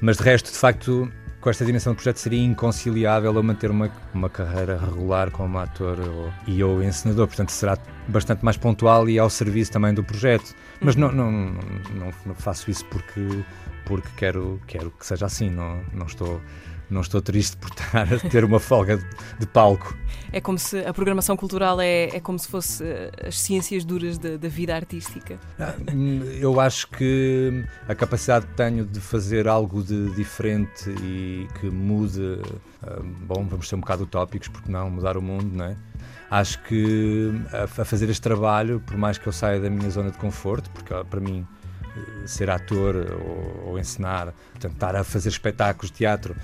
Mas 0.02 0.18
de 0.18 0.24
resto, 0.24 0.52
de 0.52 0.58
facto, 0.58 1.10
com 1.40 1.50
esta 1.50 1.64
dimensão 1.66 1.94
do 1.94 1.96
projeto 1.96 2.18
seria 2.18 2.42
inconciliável 2.44 3.34
eu 3.34 3.44
manter 3.44 3.72
uma, 3.72 3.90
uma 4.14 4.30
carreira 4.30 4.78
regular 4.78 5.32
como 5.32 5.58
ator 5.60 5.98
ou- 6.00 6.34
e 6.46 6.62
ou 6.62 6.84
encenador, 6.84 7.28
portanto 7.28 7.52
será 7.52 7.78
bastante 8.08 8.44
mais 8.44 8.58
pontual 8.58 9.08
e 9.10 9.18
ao 9.18 9.30
serviço 9.30 9.72
também 9.72 9.94
do 9.94 10.04
projeto. 10.04 10.54
Mas 10.82 10.98
não, 10.98 11.10
não, 11.12 11.32
não, 11.32 11.52
não- 11.96 12.14
não 12.26 12.36
faço 12.36 12.70
isso 12.70 12.84
porque, 12.86 13.44
porque 13.86 14.10
quero, 14.16 14.62
quero 14.68 14.92
que 14.92 15.06
seja 15.06 15.26
assim, 15.26 15.50
não, 15.50 15.82
não, 15.94 16.06
estou, 16.06 16.42
não 16.90 17.02
estou 17.02 17.22
triste 17.22 17.58
por 17.58 17.70
ter 18.30 18.44
uma 18.44 18.60
folga 18.60 18.98
de, 19.40 19.48
palco. 19.48 19.96
É 20.32 20.42
como 20.42 20.58
se 20.58 20.80
a 20.80 20.94
programação 20.94 21.38
cultural 21.38 21.80
é, 21.80 22.16
é 22.16 22.20
como 22.20 22.40
se 22.40 22.48
fosse 22.48 22.84
eh, 22.84 23.12
as 23.28 23.40
ciências 23.40 23.86
duras 23.86 24.18
da, 24.18 24.38
da 24.38 24.48
vida 24.48 24.76
artística. 24.76 25.38
Ah, 25.60 25.76
Eu 26.40 26.60
acho 26.60 26.88
que 26.90 27.64
a 27.88 27.94
capacidade 27.94 28.48
que 28.48 28.54
tenho 28.54 28.86
de 28.86 29.00
fazer 29.00 29.48
algo 29.48 29.84
de 29.84 30.10
diferente 30.16 30.90
e 31.02 31.48
que 31.60 31.70
mude, 31.70 32.42
ah, 32.82 33.00
bom, 33.02 33.46
vamos 33.48 33.70
ser 33.70 33.76
um 33.76 33.80
bocado 33.80 34.04
utópicos, 34.04 34.48
porque 34.48 34.72
não, 34.72 34.90
mudar 34.90 35.18
o 35.18 35.22
mundo, 35.22 35.56
não 35.56 35.66
é? 35.66 35.78
Acho 36.32 36.64
que 36.64 37.32
a, 37.52 37.68
fazer 37.68 38.10
este 38.10 38.22
trabalho, 38.22 38.82
por 38.84 38.98
mais 38.98 39.20
que 39.20 39.28
eu 39.28 39.32
saia 39.32 39.60
da 39.60 39.70
minha 39.70 39.90
zona 39.92 40.10
de 40.10 40.18
conforto, 40.18 40.68
porque 40.72 40.92
para 41.08 41.20
mim 41.20 41.46
ser 42.26 42.50
ator 42.50 42.96
ou, 42.96 43.70
ou 43.70 43.80
ensinar, 43.80 44.34
portanto, 44.52 44.74
estar 44.74 44.96
a 44.96 45.04
fazer 45.04 45.30
espetáculos 45.30 45.92
de 45.92 45.98
teatro 45.98 46.36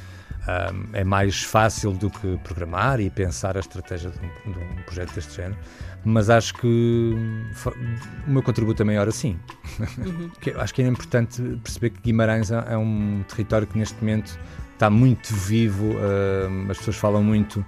ah, 0.48 0.74
é 0.94 1.04
mais 1.04 1.44
fácil 1.44 1.92
do 1.92 2.10
que 2.10 2.38
programar 2.38 3.00
e 3.00 3.10
pensar 3.10 3.58
a 3.58 3.60
estratégia 3.60 4.10
de 4.10 4.20
um, 4.20 4.52
de 4.52 4.60
um 4.60 4.84
projeto 4.84 5.14
deste 5.14 5.36
género, 5.36 5.58
mas 6.04 6.30
acho 6.30 6.54
que 6.56 7.14
o 8.28 8.32
meu 8.32 8.42
contributo 8.42 8.82
é 8.82 8.86
maior 8.86 9.08
assim. 9.08 9.38
Uhum. 9.80 10.32
Acho 10.58 10.74
que 10.74 10.82
é 10.82 10.88
importante 10.88 11.42
perceber 11.64 11.92
que 11.92 12.02
Guimarães 12.02 12.52
é 12.52 12.64
é 12.70 12.78
um 12.78 13.24
território 13.28 13.68
que 13.68 13.78
neste 13.78 14.00
momento 14.02 14.40
está 14.74 14.90
muito 14.90 15.34
vivo, 15.36 15.96
ah, 16.00 16.72
as 16.72 16.78
pessoas 16.78 16.96
falam 16.96 17.24
muito 17.24 17.64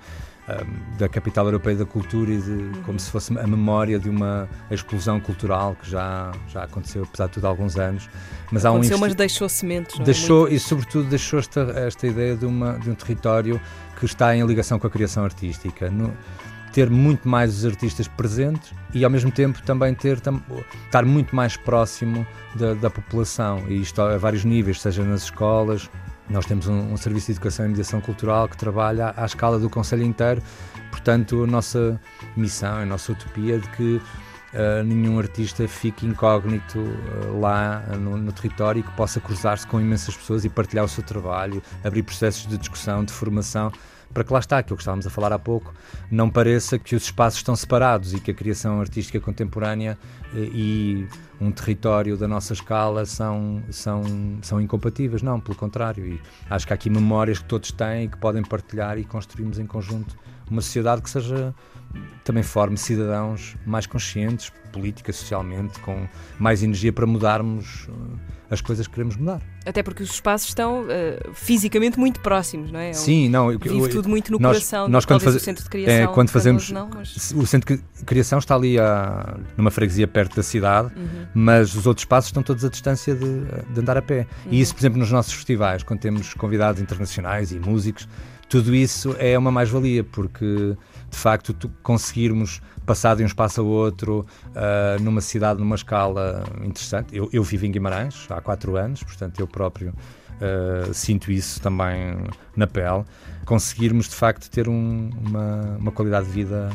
da 0.97 1.07
capital 1.09 1.45
europeia 1.45 1.75
da 1.77 1.85
cultura 1.85 2.31
e 2.31 2.37
de 2.41 2.79
como 2.85 2.99
se 2.99 3.09
fosse 3.11 3.37
a 3.37 3.47
memória 3.47 3.97
de 3.99 4.09
uma 4.09 4.47
explosão 4.69 5.19
cultural 5.19 5.75
que 5.81 5.89
já, 5.89 6.31
já 6.47 6.63
aconteceu, 6.63 7.03
apesar 7.03 7.27
de 7.27 7.33
tudo, 7.33 7.45
há 7.45 7.49
alguns 7.49 7.77
anos. 7.77 8.09
Mas 8.51 8.65
há 8.65 8.69
um 8.71 8.75
Aconteceu, 8.75 8.97
investi- 8.97 9.09
mas 9.09 9.15
deixou 9.15 9.49
sementes. 9.49 9.95
não 9.95 10.01
é? 10.03 10.05
Deixou, 10.05 10.47
e 10.47 10.59
sobretudo 10.59 11.09
deixou 11.09 11.39
esta, 11.39 11.61
esta 11.75 12.07
ideia 12.07 12.35
de, 12.35 12.45
uma, 12.45 12.73
de 12.79 12.89
um 12.89 12.95
território 12.95 13.59
que 13.99 14.05
está 14.05 14.35
em 14.35 14.45
ligação 14.45 14.77
com 14.79 14.87
a 14.87 14.89
criação 14.89 15.23
artística. 15.23 15.89
No- 15.89 16.13
ter 16.73 16.89
muito 16.89 17.27
mais 17.27 17.53
os 17.53 17.65
artistas 17.65 18.07
presentes 18.07 18.73
e 18.93 19.03
ao 19.03 19.11
mesmo 19.11 19.29
tempo 19.29 19.61
também 19.63 19.93
ter 19.93 20.21
tam- 20.21 20.41
estar 20.85 21.03
muito 21.03 21.35
mais 21.35 21.57
próximo 21.57 22.25
da, 22.55 22.73
da 22.75 22.89
população 22.89 23.61
e 23.67 23.81
isto 23.81 24.01
a 24.01 24.17
vários 24.17 24.45
níveis, 24.45 24.79
seja 24.79 25.03
nas 25.03 25.23
escolas. 25.23 25.89
Nós 26.31 26.45
temos 26.45 26.67
um, 26.67 26.93
um 26.93 26.97
serviço 26.97 27.27
de 27.27 27.33
educação 27.33 27.65
e 27.65 27.69
mediação 27.69 27.99
cultural 27.99 28.47
que 28.47 28.55
trabalha 28.55 29.13
à, 29.17 29.25
escala 29.25 29.59
do 29.59 29.69
Conselho 29.69 30.03
inteiro, 30.03 30.41
portanto, 30.89 31.43
a 31.43 31.47
nossa 31.47 31.99
missão, 32.37 32.77
a 32.77 32.85
nossa 32.85 33.11
utopia 33.11 33.59
de 33.59 33.69
que 33.69 34.01
Uh, 34.51 34.83
nenhum 34.83 35.17
artista 35.17 35.65
fique 35.65 36.05
incógnito 36.05 36.77
uh, 36.77 37.39
lá 37.39 37.85
uh, 37.87 37.95
no, 37.95 38.17
no 38.17 38.33
território 38.33 38.81
e 38.81 38.83
que 38.83 38.91
possa 38.97 39.17
cruzar-se 39.21 39.65
com 39.65 39.79
imensas 39.79 40.13
pessoas 40.13 40.43
e 40.43 40.49
partilhar 40.49 40.83
o 40.83 40.89
seu 40.89 41.01
trabalho, 41.01 41.63
abrir 41.81 42.03
processos 42.03 42.45
de 42.45 42.57
discussão, 42.57 43.05
de 43.05 43.13
formação, 43.13 43.71
para 44.13 44.23
que 44.23 44.33
lá 44.33 44.39
está, 44.39 44.57
aquilo 44.57 44.75
que 44.75 44.83
estávamos 44.83 45.07
a 45.07 45.09
falar 45.09 45.31
há 45.31 45.39
pouco, 45.39 45.73
não 46.09 46.29
pareça 46.29 46.77
que 46.77 46.95
os 46.95 47.03
espaços 47.03 47.39
estão 47.39 47.55
separados 47.55 48.13
e 48.13 48.19
que 48.19 48.31
a 48.31 48.33
criação 48.33 48.79
artística 48.79 49.19
contemporânea 49.19 49.97
eh, 50.33 50.49
e 50.53 51.07
um 51.41 51.51
território 51.51 52.15
da 52.15 52.27
nossa 52.27 52.53
escala 52.53 53.03
são, 53.03 53.63
são, 53.71 54.03
são 54.43 54.61
incompatíveis. 54.61 55.23
Não, 55.23 55.39
pelo 55.39 55.57
contrário. 55.57 56.05
E 56.05 56.21
acho 56.47 56.67
que 56.67 56.71
há 56.71 56.75
aqui 56.75 56.89
memórias 56.89 57.39
que 57.39 57.45
todos 57.45 57.71
têm 57.71 58.05
e 58.05 58.07
que 58.07 58.17
podem 58.17 58.43
partilhar 58.43 58.99
e 58.99 59.03
construirmos 59.03 59.57
em 59.57 59.65
conjunto 59.65 60.15
uma 60.49 60.61
sociedade 60.61 61.01
que 61.01 61.09
seja 61.09 61.55
também 62.23 62.43
forme 62.43 62.77
cidadãos 62.77 63.55
mais 63.65 63.87
conscientes, 63.87 64.51
política, 64.71 65.11
socialmente, 65.11 65.79
com 65.79 66.07
mais 66.37 66.61
energia 66.61 66.93
para 66.93 67.07
mudarmos 67.07 67.87
uh, 67.87 68.19
as 68.51 68.61
coisas 68.61 68.85
que 68.85 68.93
queremos 68.93 69.15
mudar. 69.15 69.41
Até 69.65 69.81
porque 69.81 70.03
os 70.03 70.09
espaços 70.11 70.49
estão 70.49 70.85
eh, 70.89 71.17
fisicamente 71.33 71.97
muito 71.97 72.19
próximos, 72.19 72.69
não 72.71 72.79
é? 72.79 72.91
Sim, 72.93 73.29
não. 73.29 73.51
eu- 73.51 73.57
Vive 73.57 73.75
eu- 73.79 73.89
tudo 73.89 74.09
muito 74.09 74.31
no 74.31 74.37
nós, 74.37 74.57
coração. 74.57 74.87
Nós 74.89 75.05
quando 75.05 75.21
faze- 75.21 75.37
o 75.37 75.39
centro 75.39 75.63
de 75.63 75.67
é, 75.69 75.71
criação. 75.71 76.13
quando 76.13 76.27
para 76.27 76.33
fazemos 76.33 76.69
não, 76.69 76.89
mas- 76.93 77.31
o 77.31 77.45
centro 77.47 77.75
de 77.77 77.81
criação 78.05 78.37
está 78.39 78.53
ali 78.55 78.77
a, 78.77 79.37
numa 79.57 79.71
freguesia 79.71 80.05
perto 80.07 80.35
da 80.35 80.43
cidade, 80.43 80.91
Uhum. 80.95 81.25
mas 81.33 81.73
os 81.75 81.87
outros 81.87 82.01
espaços 82.03 82.27
estão 82.27 82.43
todos 82.43 82.65
a 82.65 82.69
distância 82.69 83.15
de, 83.15 83.41
de 83.73 83.79
andar 83.79 83.95
a 83.97 84.01
pé. 84.01 84.27
Uhum. 84.45 84.51
E 84.51 84.59
isso, 84.61 84.75
por 84.75 84.81
exemplo, 84.81 84.99
nos 84.99 85.09
nossos 85.11 85.31
festivais, 85.33 85.81
quando 85.81 86.01
temos 86.01 86.33
convidados 86.33 86.81
internacionais 86.81 87.51
e 87.53 87.59
músicos, 87.59 88.07
tudo 88.49 88.75
isso 88.75 89.15
é 89.17 89.37
uma 89.37 89.49
mais-valia, 89.49 90.03
porque 90.03 90.75
de 91.09 91.17
facto 91.17 91.55
conseguirmos 91.81 92.61
passar 92.85 93.15
de 93.15 93.23
um 93.23 93.25
espaço 93.25 93.61
a 93.61 93.63
outro 93.63 94.25
ah, 94.55 94.97
numa 94.99 95.21
cidade, 95.21 95.59
numa 95.59 95.75
escala 95.75 96.43
interessante. 96.63 97.15
Eu, 97.15 97.29
eu 97.31 97.43
vivo 97.43 97.65
em 97.65 97.71
Guimarães 97.71 98.25
há 98.29 98.41
quatro 98.41 98.75
anos, 98.75 99.03
portanto 99.03 99.39
eu 99.39 99.47
próprio 99.47 99.93
ah, 100.41 100.91
sinto 100.93 101.31
isso 101.31 101.61
também 101.61 102.17
na 102.55 102.67
pele. 102.67 103.03
Conseguirmos 103.45 104.07
de 104.09 104.15
facto 104.15 104.49
ter 104.49 104.67
um- 104.69 105.09
uma, 105.25 105.77
uma 105.79 105.91
qualidade 105.91 106.27
de 106.27 106.31
vida 106.31 106.69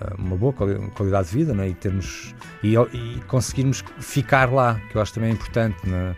ah, 0.00 0.14
uma 0.18 0.36
boa 0.36 0.52
quali- 0.52 0.78
qualidade 0.94 1.28
de 1.28 1.34
vida 1.36 1.52
né? 1.54 1.68
e 1.68 1.74
termos 1.74 2.34
e, 2.62 2.74
e 2.74 3.20
conseguirmos 3.26 3.82
ficar 4.00 4.50
lá 4.52 4.80
que 4.90 4.96
eu 4.96 5.02
acho 5.02 5.12
também 5.14 5.32
importante 5.32 5.76
né? 5.88 6.14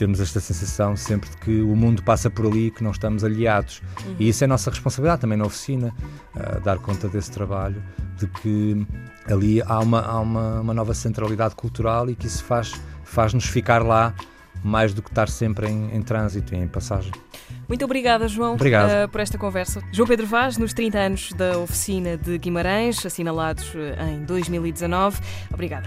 Termos 0.00 0.18
esta 0.20 0.40
sensação 0.40 0.96
sempre 0.96 1.28
de 1.30 1.36
que 1.36 1.60
o 1.60 1.76
mundo 1.76 2.02
passa 2.02 2.30
por 2.30 2.46
ali 2.46 2.66
e 2.66 2.70
que 2.70 2.82
não 2.82 2.90
estamos 2.90 3.22
aliados 3.22 3.82
Uhum. 4.06 4.16
e 4.18 4.28
isso 4.30 4.42
é 4.42 4.46
nossa 4.46 4.70
responsabilidade 4.70 5.20
também 5.20 5.36
na 5.38 5.44
oficina 5.44 5.94
ah, 6.34 6.58
dar 6.58 6.78
conta 6.78 7.06
desse 7.08 7.30
trabalho 7.30 7.82
de 8.16 8.26
que 8.26 8.86
ali 9.30 9.60
há 9.62 9.78
uma, 9.78 10.00
há 10.00 10.18
uma, 10.20 10.60
uma 10.62 10.72
nova 10.74 10.94
centralidade 10.94 11.54
cultural 11.54 12.08
e 12.08 12.14
que 12.16 12.26
isso 12.26 12.42
faz 12.44 12.72
faz-nos 13.04 13.44
ficar 13.44 13.82
lá 13.84 14.14
mais 14.64 14.92
do 14.94 15.02
que 15.02 15.08
estar 15.10 15.28
sempre 15.28 15.68
em, 15.68 15.94
em 15.94 16.02
trânsito 16.02 16.54
e 16.54 16.58
em 16.58 16.66
passagem 16.68 17.12
Muito 17.68 17.84
obrigada, 17.84 18.26
João, 18.28 18.54
Obrigado. 18.54 18.90
eh, 18.90 19.06
por 19.06 19.20
esta 19.20 19.36
conversa. 19.38 19.82
João 19.92 20.06
Pedro 20.08 20.26
Vaz, 20.26 20.56
nos 20.58 20.72
30 20.74 20.98
anos 20.98 21.32
da 21.32 21.58
oficina 21.58 22.16
de 22.16 22.36
Guimarães, 22.38 23.04
assinalados 23.04 23.72
eh, 23.74 24.12
em 24.12 24.24
2019. 24.24 25.18
Obrigada. 25.52 25.86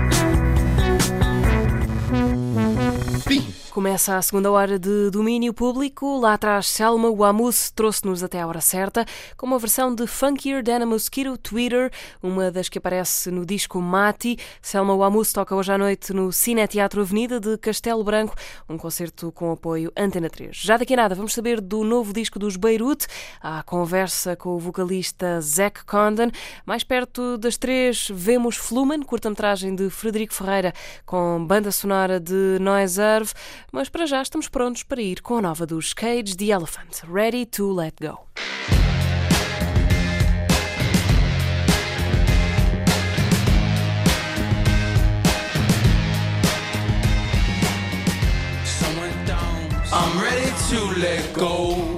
Começa 3.71 4.17
a 4.17 4.21
segunda 4.21 4.51
hora 4.51 4.77
de 4.77 5.09
domínio 5.11 5.53
público. 5.53 6.19
Lá 6.19 6.33
atrás, 6.33 6.67
Selma 6.67 7.09
Wamus 7.09 7.71
trouxe-nos 7.71 8.21
até 8.21 8.41
a 8.41 8.45
hora 8.45 8.59
certa 8.59 9.05
com 9.37 9.45
uma 9.45 9.57
versão 9.57 9.95
de 9.95 10.05
Funkier 10.05 10.61
Than 10.61 10.83
a 10.83 10.85
Mosquito 10.85 11.37
Twitter, 11.37 11.89
uma 12.21 12.51
das 12.51 12.67
que 12.67 12.79
aparece 12.79 13.31
no 13.31 13.45
disco 13.45 13.81
Mati. 13.81 14.37
Selma 14.61 14.93
Wamus 14.93 15.31
toca 15.31 15.55
hoje 15.55 15.71
à 15.71 15.77
noite 15.77 16.11
no 16.11 16.33
Cine 16.33 16.67
Teatro 16.67 16.99
Avenida 16.99 17.39
de 17.39 17.57
Castelo 17.57 18.03
Branco, 18.03 18.35
um 18.67 18.77
concerto 18.77 19.31
com 19.31 19.53
apoio 19.53 19.89
Antena 19.95 20.29
3. 20.29 20.53
Já 20.53 20.75
daqui 20.75 20.93
a 20.93 20.97
nada 20.97 21.15
vamos 21.15 21.33
saber 21.33 21.61
do 21.61 21.85
novo 21.85 22.11
disco 22.11 22.37
dos 22.37 22.57
Beirute, 22.57 23.07
a 23.41 23.63
conversa 23.63 24.35
com 24.35 24.49
o 24.49 24.59
vocalista 24.59 25.39
Zac 25.39 25.85
Condon. 25.85 26.29
Mais 26.65 26.83
perto 26.83 27.37
das 27.37 27.55
três, 27.55 28.09
vemos 28.13 28.57
Flumen, 28.57 29.01
curta-metragem 29.01 29.73
de 29.73 29.89
Frederico 29.89 30.33
Ferreira, 30.33 30.73
com 31.05 31.45
banda 31.45 31.71
sonora 31.71 32.19
de 32.19 32.57
Noiserve. 32.59 33.31
Mas 33.71 33.87
para 33.87 34.05
já 34.05 34.21
estamos 34.21 34.49
prontos 34.49 34.83
para 34.83 35.01
ir 35.01 35.21
com 35.21 35.37
a 35.37 35.41
nova 35.41 35.65
dos 35.65 35.93
Cage 35.93 36.35
the 36.35 36.47
Elephant, 36.47 37.03
Ready 37.09 37.45
to 37.45 37.71
Let 37.71 37.93
Go. 38.01 38.27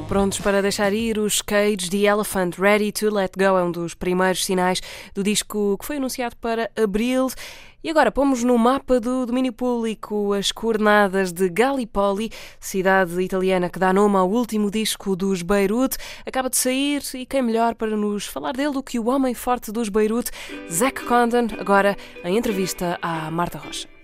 Prontos 0.08 0.40
para 0.40 0.62
deixar 0.62 0.94
ir 0.94 1.18
os 1.18 1.42
Cage 1.42 1.90
the 1.90 2.06
Elephant 2.06 2.60
Ready 2.60 2.92
to 2.92 3.10
Let 3.10 3.32
Go 3.36 3.58
é 3.58 3.64
um 3.64 3.72
dos 3.72 3.96
primeiros 3.96 4.46
sinais 4.46 4.80
do 5.16 5.24
disco 5.24 5.76
que 5.80 5.86
foi 5.86 5.98
anunciado 5.98 6.36
para 6.38 6.70
abril. 6.76 7.30
E 7.84 7.90
agora 7.90 8.14
pomos 8.14 8.46
no 8.46 8.58
mapa 8.58 8.98
do 8.98 9.26
domínio 9.26 9.52
público 9.52 10.32
as 10.32 10.54
coordenadas 10.54 11.34
de 11.34 11.50
Gallipoli, 11.50 12.32
cidade 12.58 13.22
italiana 13.22 13.70
que 13.70 13.78
dá 13.78 13.92
nome 13.92 14.16
ao 14.16 14.30
último 14.30 14.72
disco 14.72 15.18
dos 15.18 15.42
Beirute. 15.42 15.98
Acaba 16.26 16.50
de 16.50 16.56
sair 16.56 17.04
e 17.14 17.26
quem 17.26 17.42
melhor 17.42 17.76
para 17.76 17.98
nos 17.98 18.26
falar 18.26 18.54
dele 18.54 18.72
do 18.72 18.82
que 18.82 18.98
o 18.98 19.10
homem 19.10 19.34
forte 19.34 19.70
dos 19.70 19.90
Beirute, 19.90 20.32
Zac 20.72 21.04
Condon, 21.04 21.48
agora 21.60 21.98
em 22.24 22.38
entrevista 22.38 22.98
à 23.02 23.30
Marta 23.30 23.58
Rocha. 23.58 24.03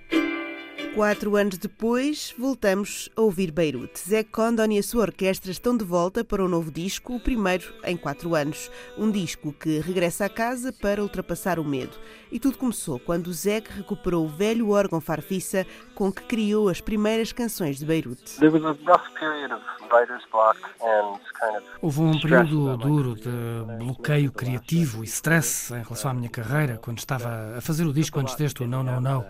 Quatro 0.95 1.35
anos 1.35 1.57
depois, 1.57 2.33
voltamos 2.37 3.09
a 3.15 3.21
ouvir 3.21 3.51
Beirute. 3.51 3.99
Zé 3.99 4.23
Condon 4.23 4.71
e 4.71 4.79
a 4.79 4.83
sua 4.83 5.03
orquestra 5.03 5.51
estão 5.51 5.77
de 5.77 5.85
volta 5.85 6.23
para 6.23 6.43
um 6.43 6.47
novo 6.47 6.71
disco, 6.71 7.15
o 7.15 7.19
primeiro 7.19 7.73
em 7.83 7.95
quatro 7.95 8.33
anos. 8.35 8.71
Um 8.97 9.09
disco 9.11 9.53
que 9.53 9.79
regressa 9.79 10.25
a 10.25 10.29
casa 10.29 10.73
para 10.73 11.01
ultrapassar 11.01 11.59
o 11.59 11.63
medo. 11.63 11.95
E 12.31 12.39
tudo 12.39 12.57
começou 12.57 12.99
quando 12.99 13.31
Zé 13.31 13.61
recuperou 13.69 14.25
o 14.25 14.27
velho 14.27 14.71
órgão 14.71 14.99
farfisa 14.99 15.65
com 15.95 16.11
que 16.11 16.23
criou 16.23 16.69
as 16.69 16.81
primeiras 16.81 17.31
canções 17.31 17.77
de 17.77 17.85
Beirute. 17.85 18.37
There 18.37 18.49
was 18.49 18.63
a 18.63 18.71
rough 18.85 19.13
period 19.19 19.53
of 19.53 19.63
writer's 19.91 20.23
block 20.31 20.59
and 20.81 21.19
kind 21.39 21.57
of 21.57 21.65
Houve 21.81 22.01
um 22.01 22.19
período 22.19 22.77
duro 22.77 23.15
de 23.15 23.29
bloqueio 23.77 24.31
criativo 24.31 25.03
e 25.03 25.07
stress 25.07 25.71
em 25.73 25.83
relação 25.83 26.11
à 26.11 26.13
minha 26.13 26.29
carreira 26.29 26.77
quando 26.77 26.97
estava 26.97 27.57
a 27.57 27.61
fazer 27.61 27.85
o 27.85 27.93
disco 27.93 28.19
antes 28.19 28.35
deste, 28.35 28.63
o 28.63 28.67
Não, 28.67 28.83
Não, 28.83 28.99
Não. 28.99 29.25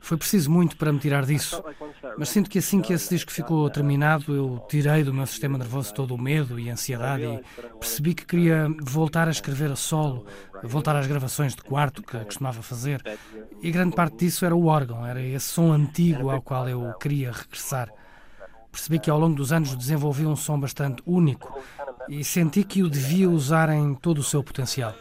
Foi 0.00 0.16
preciso 0.16 0.50
muito 0.50 0.76
para 0.76 0.92
me 0.92 0.98
tirar 0.98 1.24
disso. 1.24 1.62
Mas 2.18 2.28
sinto 2.28 2.48
que 2.48 2.58
assim 2.58 2.80
que 2.80 2.92
esse 2.92 3.08
disco 3.10 3.30
ficou 3.30 3.68
terminado, 3.70 4.34
eu 4.34 4.64
tirei 4.68 5.02
do 5.02 5.12
meu 5.12 5.26
sistema 5.26 5.58
nervoso 5.58 5.92
todo 5.92 6.14
o 6.14 6.18
medo 6.18 6.58
e 6.58 6.70
ansiedade 6.70 7.24
e 7.24 7.42
percebi 7.78 8.14
que 8.14 8.24
queria 8.24 8.68
voltar 8.82 9.28
a 9.28 9.30
escrever 9.30 9.70
a 9.70 9.76
solo, 9.76 10.26
voltar 10.62 10.96
às 10.96 11.06
gravações 11.06 11.54
de 11.54 11.62
quarto 11.62 12.02
que 12.02 12.18
costumava 12.24 12.62
fazer. 12.62 13.02
E 13.62 13.70
grande 13.70 13.94
parte 13.94 14.16
disso 14.16 14.44
era 14.44 14.54
o 14.54 14.66
órgão, 14.66 15.04
era 15.04 15.20
esse 15.20 15.46
som 15.46 15.72
antigo 15.72 16.30
ao 16.30 16.40
qual 16.40 16.68
eu 16.68 16.92
queria 16.94 17.32
regressar. 17.32 17.90
Percebi 18.70 18.98
que 18.98 19.10
ao 19.10 19.18
longo 19.18 19.34
dos 19.34 19.52
anos 19.52 19.74
desenvolvi 19.74 20.26
um 20.26 20.36
som 20.36 20.60
bastante 20.60 21.02
único 21.06 21.58
e 22.08 22.22
senti 22.22 22.62
que 22.62 22.82
o 22.82 22.90
devia 22.90 23.28
usar 23.28 23.70
em 23.70 23.94
todo 23.94 24.18
o 24.18 24.22
seu 24.22 24.44
potencial. 24.44 24.94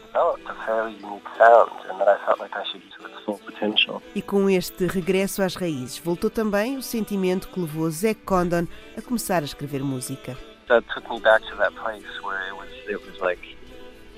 E 4.14 4.22
com 4.22 4.50
este 4.50 4.86
regresso 4.88 5.42
às 5.42 5.56
raízes, 5.56 5.98
voltou 5.98 6.30
também 6.30 6.78
o 6.78 6.82
sentimento 6.82 7.48
que 7.50 7.60
levou 7.60 7.90
Zé 7.90 8.14
Condon 8.14 8.68
a 8.98 9.02
começar 9.02 9.42
a 9.42 9.46
escrever 9.46 9.84
música. 9.84 10.38
That 10.68 10.86
took 10.94 11.08
me 11.10 11.20
back 11.20 11.46
to 11.50 11.56
that 11.58 11.76
place 11.76 12.22
where 12.24 12.48
it 12.48 12.54
was 12.54 12.70
it 12.90 13.06
was 13.06 13.20
like 13.20 13.58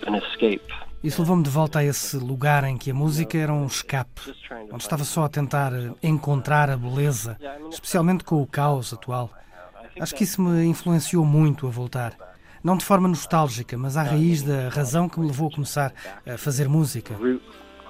an 0.07 0.15
escape. 0.17 0.63
Isso 1.03 1.21
levou-me 1.21 1.43
de 1.43 1.49
volta 1.49 1.79
a 1.79 1.83
esse 1.83 2.17
lugar 2.17 2.63
em 2.63 2.75
que 2.75 2.91
a 2.91 2.93
música 2.93 3.37
era 3.37 3.53
um 3.53 3.65
escape, 3.65 4.21
onde 4.71 4.83
estava 4.83 5.03
só 5.03 5.25
a 5.25 5.29
tentar 5.29 5.71
encontrar 6.01 6.69
a 6.69 6.77
beleza, 6.77 7.37
especialmente 7.69 8.23
com 8.23 8.41
o 8.41 8.47
caos 8.47 8.93
atual. 8.93 9.31
Acho 9.99 10.15
que 10.15 10.23
isso 10.23 10.41
me 10.41 10.65
influenciou 10.65 11.23
muito 11.23 11.67
a 11.67 11.69
voltar. 11.69 12.13
Não 12.63 12.75
de 12.75 12.83
forma 12.83 13.07
nostálgica, 13.07 13.77
mas 13.77 13.95
à 13.95 14.03
raiz 14.03 14.41
da 14.41 14.69
razão 14.69 15.07
que 15.07 15.19
me 15.19 15.27
levou 15.27 15.49
a 15.49 15.51
começar 15.51 15.93
a 16.25 16.37
fazer 16.37 16.67
música. 16.67 17.15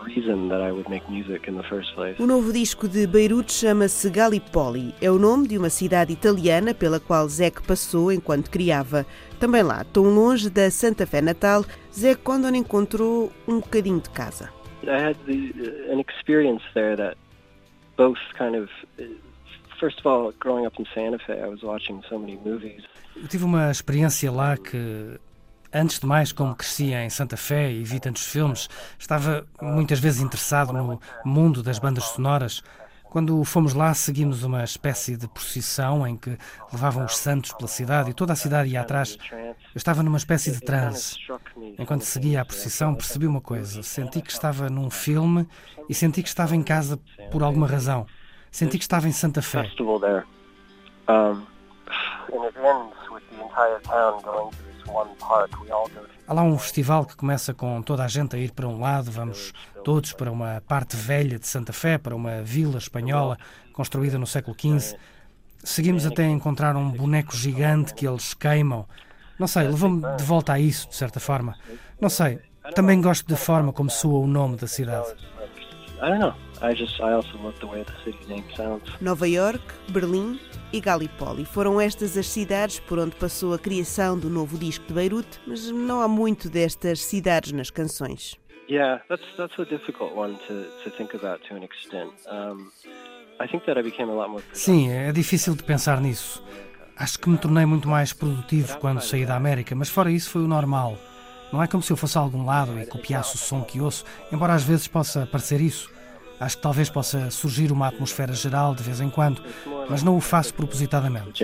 Root 0.07 0.15
reason 0.15 0.49
that 0.49 0.61
I 0.61 0.71
would 0.71 0.89
make 0.89 1.09
music 1.09 1.49
in 1.49 1.57
the 1.57 1.63
first 1.63 1.93
place. 1.93 2.19
O 2.19 2.25
novo 2.25 2.51
disco 2.51 2.87
de 2.87 3.05
Beirute 3.05 3.51
chama-se 3.51 4.09
Gallipoli. 4.09 4.93
É 5.01 5.11
o 5.11 5.19
nome 5.19 5.47
de 5.47 5.57
uma 5.57 5.69
cidade 5.69 6.13
italiana 6.13 6.73
pela 6.73 6.99
qual 6.99 7.27
Zec 7.27 7.61
passou 7.61 8.11
enquanto 8.11 8.49
criava. 8.49 9.05
Também 9.39 9.63
lá, 9.63 9.83
tão 9.83 10.03
longe 10.03 10.49
da 10.49 10.69
Santa 10.71 11.05
Fé 11.05 11.21
natal, 11.21 11.63
Zé 11.93 12.15
Condon 12.15 12.55
encontrou 12.55 13.31
um 13.47 13.59
bocadinho 13.59 13.99
de 13.99 14.09
casa. 14.09 14.49
I 14.83 15.01
had 15.01 15.17
the, 15.25 15.53
uh, 15.59 15.91
an 15.91 15.99
experience 15.99 16.63
there 16.73 16.95
that 16.95 17.17
both 17.97 18.19
kind 18.37 18.55
of 18.55 18.69
uh, 18.99 19.03
first 19.79 19.99
of 19.99 20.07
all 20.07 20.31
growing 20.39 20.65
up 20.65 20.79
in 20.79 20.85
Santa 20.93 21.17
Fe 21.19 21.33
I 21.33 21.47
was 21.47 21.61
watching 21.61 22.01
so 22.07 22.17
many 22.17 22.39
movies 22.45 22.83
Eu 23.15 23.27
tive 23.27 23.43
uma 23.43 23.71
experiência 23.71 24.31
lá 24.31 24.55
que, 24.55 25.19
antes 25.73 25.99
de 25.99 26.05
mais, 26.05 26.31
como 26.31 26.55
crescia 26.55 27.03
em 27.03 27.09
Santa 27.09 27.37
Fé 27.37 27.71
e 27.71 27.83
vi 27.83 27.99
tantos 27.99 28.25
filmes, 28.25 28.69
estava 28.97 29.45
muitas 29.61 29.99
vezes 29.99 30.21
interessado 30.21 30.73
no 30.73 30.99
mundo 31.25 31.61
das 31.63 31.79
bandas 31.79 32.05
sonoras. 32.05 32.63
Quando 33.09 33.43
fomos 33.45 33.73
lá, 33.73 33.93
seguimos 33.93 34.43
uma 34.43 34.63
espécie 34.63 35.15
de 35.15 35.27
procissão 35.27 36.05
em 36.05 36.17
que 36.17 36.37
levavam 36.71 37.05
os 37.05 37.17
santos 37.17 37.53
pela 37.53 37.67
cidade 37.67 38.11
e 38.11 38.13
toda 38.13 38.33
a 38.33 38.35
cidade 38.35 38.69
ia 38.69 38.81
atrás. 38.81 39.17
Eu 39.31 39.77
estava 39.77 40.03
numa 40.03 40.17
espécie 40.17 40.51
de 40.51 40.59
transe. 40.59 41.15
Enquanto 41.79 42.01
seguia 42.01 42.41
a 42.41 42.45
procissão, 42.45 42.93
percebi 42.93 43.25
uma 43.25 43.41
coisa. 43.41 43.81
Senti 43.81 44.21
que 44.21 44.31
estava 44.31 44.69
num 44.69 44.89
filme 44.89 45.47
e 45.87 45.93
senti 45.93 46.21
que 46.21 46.27
estava 46.27 46.55
em 46.55 46.61
casa 46.61 46.99
por 47.31 47.43
alguma 47.43 47.65
razão. 47.65 48.05
Senti 48.51 48.77
que 48.77 48.83
estava 48.83 49.07
em 49.07 49.11
Santa 49.11 49.41
Fé. 49.41 49.63
Um, 51.09 51.41
this 54.87 54.95
one 54.95 55.09
park. 55.19 55.51
We 55.61 55.71
all 55.71 55.87
go 55.87 56.01
to 56.01 56.17
Há 56.27 56.33
lá 56.33 56.43
um 56.43 56.57
festival 56.57 57.05
que 57.05 57.15
começa 57.15 57.53
com 57.53 57.81
toda 57.81 58.03
a 58.03 58.07
gente 58.07 58.35
a 58.35 58.39
ir 58.39 58.51
para 58.51 58.67
um 58.67 58.79
lado, 58.79 59.09
vamos 59.09 59.53
todos 59.83 60.11
para 60.11 60.31
uma 60.31 60.61
parte 60.67 60.95
velha 60.97 61.39
de 61.39 61.47
Santa 61.47 61.71
Fé, 61.71 61.97
para 61.97 62.15
uma 62.15 62.41
vila 62.41 62.77
espanhola 62.77 63.37
construída 63.71 64.17
no 64.17 64.27
século 64.27 64.55
XV. 64.59 64.97
Seguimos 65.63 66.05
até 66.05 66.27
encontrar 66.27 66.75
um 66.75 66.91
boneco 66.91 67.35
gigante 67.35 67.93
que 67.93 68.05
eles 68.05 68.33
queimam. 68.33 68.85
Não 69.39 69.47
sei, 69.47 69.63
levou-me 69.63 70.01
de 70.17 70.23
volta 70.23 70.53
a 70.53 70.59
isso, 70.59 70.89
de 70.89 70.95
certa 70.95 71.19
forma. 71.19 71.55
Não 71.99 72.09
sei, 72.09 72.39
também 72.75 73.01
gosto 73.01 73.25
da 73.27 73.37
forma 73.37 73.71
como 73.71 73.89
soa 73.89 74.19
o 74.19 74.27
nome 74.27 74.57
da 74.57 74.67
cidade. 74.67 75.07
I 76.01 76.09
don't 76.09 76.19
know. 76.19 76.33
I 76.61 76.75
just 76.75 76.99
I 76.99 77.13
also 77.13 77.37
love 77.37 77.57
the 77.59 77.67
way 77.67 77.83
the 77.83 77.93
city 78.03 78.27
name 78.27 78.43
sounds. 78.55 78.83
Nova 78.99 79.27
York, 79.27 79.63
Berlim 79.89 80.39
e 80.71 80.79
Gallipoli. 80.79 81.45
Foram 81.45 81.79
estas 81.79 82.17
as 82.17 82.27
cidades 82.27 82.79
por 82.79 82.99
onde 82.99 83.15
passou 83.15 83.53
a 83.53 83.59
criação 83.59 84.17
do 84.17 84.29
novo 84.29 84.57
disco 84.57 84.85
de 84.85 84.93
Beirute, 84.93 85.39
mas 85.45 85.69
não 85.71 86.01
há 86.01 86.07
muito 86.07 86.49
destas 86.49 87.01
cidades 87.01 87.51
nas 87.51 87.69
canções. 87.69 88.35
Yeah, 88.69 89.01
that's 89.07 89.25
that's 89.37 89.57
a 89.59 89.63
difficult 89.63 90.13
one 90.13 90.35
to, 90.47 90.65
to 90.83 90.91
think 90.97 91.15
about 91.15 91.41
to 91.47 91.55
an 91.55 91.63
extent. 91.63 92.11
Um, 92.29 92.69
I 93.39 93.47
think 93.47 93.65
that 93.65 93.79
I 93.79 93.83
became 93.83 94.11
a 94.11 94.15
lot 94.15 94.29
more 94.29 94.43
Sim, 94.51 94.89
é 94.89 95.11
difícil 95.11 95.55
de 95.55 95.63
pensar 95.63 96.01
nisso. 96.01 96.43
Acho 96.97 97.19
que 97.19 97.29
me 97.29 97.37
tornei 97.37 97.65
muito 97.65 97.87
mais 97.87 98.11
produtivo 98.11 98.77
quando 98.79 99.01
saí 99.01 99.25
da 99.25 99.35
América, 99.35 99.75
mas 99.75 99.87
fora 99.87 100.11
isso 100.11 100.31
foi 100.31 100.41
o 100.41 100.47
normal. 100.47 100.97
Não 101.53 101.63
é 101.63 101.67
como 101.67 101.81
se 101.81 101.93
eu 101.93 101.97
fosse 101.97 102.17
a 102.17 102.21
algum 102.21 102.45
lado 102.45 102.77
e 102.79 102.85
copiasse 102.85 103.35
o 103.35 103.37
som 103.37 103.63
que 103.63 103.79
ouço, 103.79 104.03
embora 104.31 104.53
às 104.53 104.63
vezes 104.63 104.87
possa 104.87 105.25
parecer 105.25 105.61
isso. 105.61 105.89
Acho 106.39 106.57
que 106.57 106.61
talvez 106.61 106.89
possa 106.89 107.31
surgir 107.31 107.71
uma 107.71 107.87
atmosfera 107.87 108.33
geral 108.33 108.75
de 108.75 108.83
vez 108.83 109.01
em 109.01 109.09
quando, 109.09 109.41
mas 109.89 110.03
não 110.03 110.17
o 110.17 110.21
faço 110.21 110.53
propositadamente. 110.53 111.43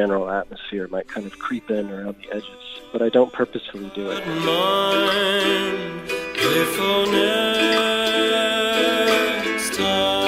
The 9.75 10.22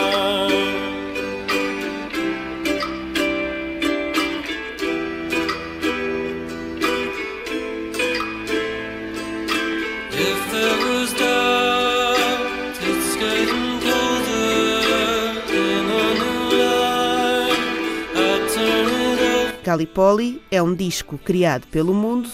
over. 19.75 19.95
Gallipoli 19.95 20.41
é 20.49 20.61
um 20.61 20.73
disco 20.73 21.17
criado 21.17 21.67
pelo 21.67 21.93
mundo, 21.93 22.29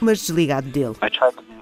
mas 0.00 0.20
desligado 0.20 0.68
dele. 0.68 0.94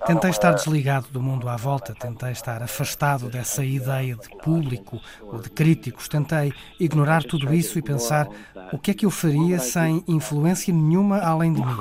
Tentei 0.06 0.30
estar 0.30 0.52
desligado 0.52 1.08
do 1.10 1.20
mundo 1.20 1.48
à 1.48 1.56
volta, 1.56 1.94
tentei 1.94 2.30
estar 2.30 2.62
afastado 2.62 3.28
dessa 3.28 3.64
ideia 3.64 4.14
de 4.14 4.28
público 4.38 5.00
ou 5.22 5.40
de 5.40 5.50
críticos, 5.50 6.06
tentei 6.06 6.52
ignorar 6.78 7.24
tudo 7.24 7.52
isso 7.52 7.78
e 7.78 7.82
pensar 7.82 8.28
o 8.72 8.78
que 8.78 8.92
é 8.92 8.94
que 8.94 9.04
eu 9.04 9.10
faria 9.10 9.58
sem 9.58 10.04
influência 10.06 10.72
nenhuma 10.72 11.18
além 11.18 11.52
de 11.52 11.60
mim. 11.60 11.76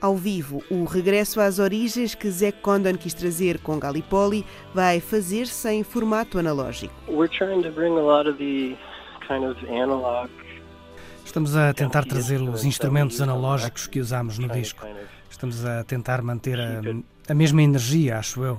Ao 0.00 0.14
vivo, 0.14 0.62
o 0.70 0.84
regresso 0.84 1.40
às 1.40 1.58
origens 1.58 2.14
que 2.14 2.30
Zack 2.30 2.60
Condon 2.60 2.96
quis 2.96 3.14
trazer 3.14 3.58
com 3.58 3.78
Gallipoli 3.78 4.44
vai 4.74 5.00
fazer-se 5.00 5.70
em 5.70 5.82
formato 5.82 6.38
analógico. 6.38 6.94
We're 7.08 7.28
trying 7.28 7.62
to 7.62 7.70
bring 7.70 7.96
a 7.96 8.02
lot 8.02 8.28
of 8.28 8.38
the 8.38 8.76
kind 9.26 9.44
of 9.44 9.58
analog 9.66 10.30
Estamos 11.28 11.54
a 11.54 11.74
tentar 11.74 12.06
trazer 12.06 12.40
os 12.40 12.64
instrumentos 12.64 13.20
analógicos 13.20 13.86
que 13.86 14.00
usamos 14.00 14.38
no 14.38 14.48
disco. 14.48 14.82
Estamos 15.30 15.62
a 15.62 15.84
tentar 15.84 16.22
manter 16.22 16.58
a, 16.58 16.80
a 17.30 17.34
mesma 17.34 17.62
energia, 17.62 18.18
acho 18.18 18.42
eu. 18.42 18.58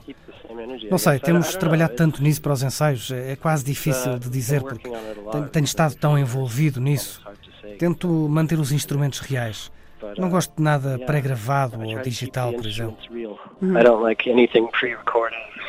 Não 0.89 0.99
sei, 0.99 1.17
temos 1.17 1.55
trabalhado 1.55 1.95
tanto 1.95 2.22
nisso 2.22 2.39
para 2.43 2.53
os 2.53 2.61
ensaios, 2.61 3.09
é 3.09 3.32
é 3.32 3.36
quase 3.36 3.65
difícil 3.65 4.20
de 4.20 4.30
dizer 4.30 4.61
porque 4.61 4.88
tenho, 5.32 5.49
tenho 5.49 5.65
estado 5.65 5.95
tão 5.95 6.17
envolvido 6.17 6.80
nisso. 6.80 7.24
Tento 7.80 8.07
manter 8.07 8.59
os 8.59 8.72
instrumentos 8.72 9.20
reais. 9.20 9.72
Não 10.15 10.30
gosto 10.30 10.55
de 10.55 10.61
nada 10.61 10.99
pré-gravado 10.99 11.82
ou 11.82 12.01
digital, 12.03 12.53
por 12.53 12.67
exemplo. 12.67 12.97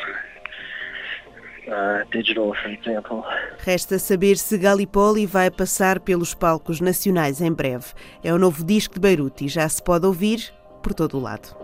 uh, 1.67 2.09
digital. 2.11 2.53
Resta 3.59 3.99
saber 3.99 4.37
se 4.37 4.57
Gallipoli 4.57 5.25
vai 5.25 5.49
passar 5.51 5.99
pelos 5.99 6.33
palcos 6.33 6.79
nacionais 6.81 7.41
em 7.41 7.51
breve. 7.51 7.85
É 8.23 8.33
o 8.33 8.39
novo 8.39 8.63
disco 8.63 8.95
de 8.95 8.99
Beirute 8.99 9.45
e 9.45 9.47
já 9.47 9.67
se 9.67 9.81
pode 9.81 10.05
ouvir 10.05 10.53
por 10.81 10.93
todo 10.93 11.17
o 11.17 11.21
lado. 11.21 11.55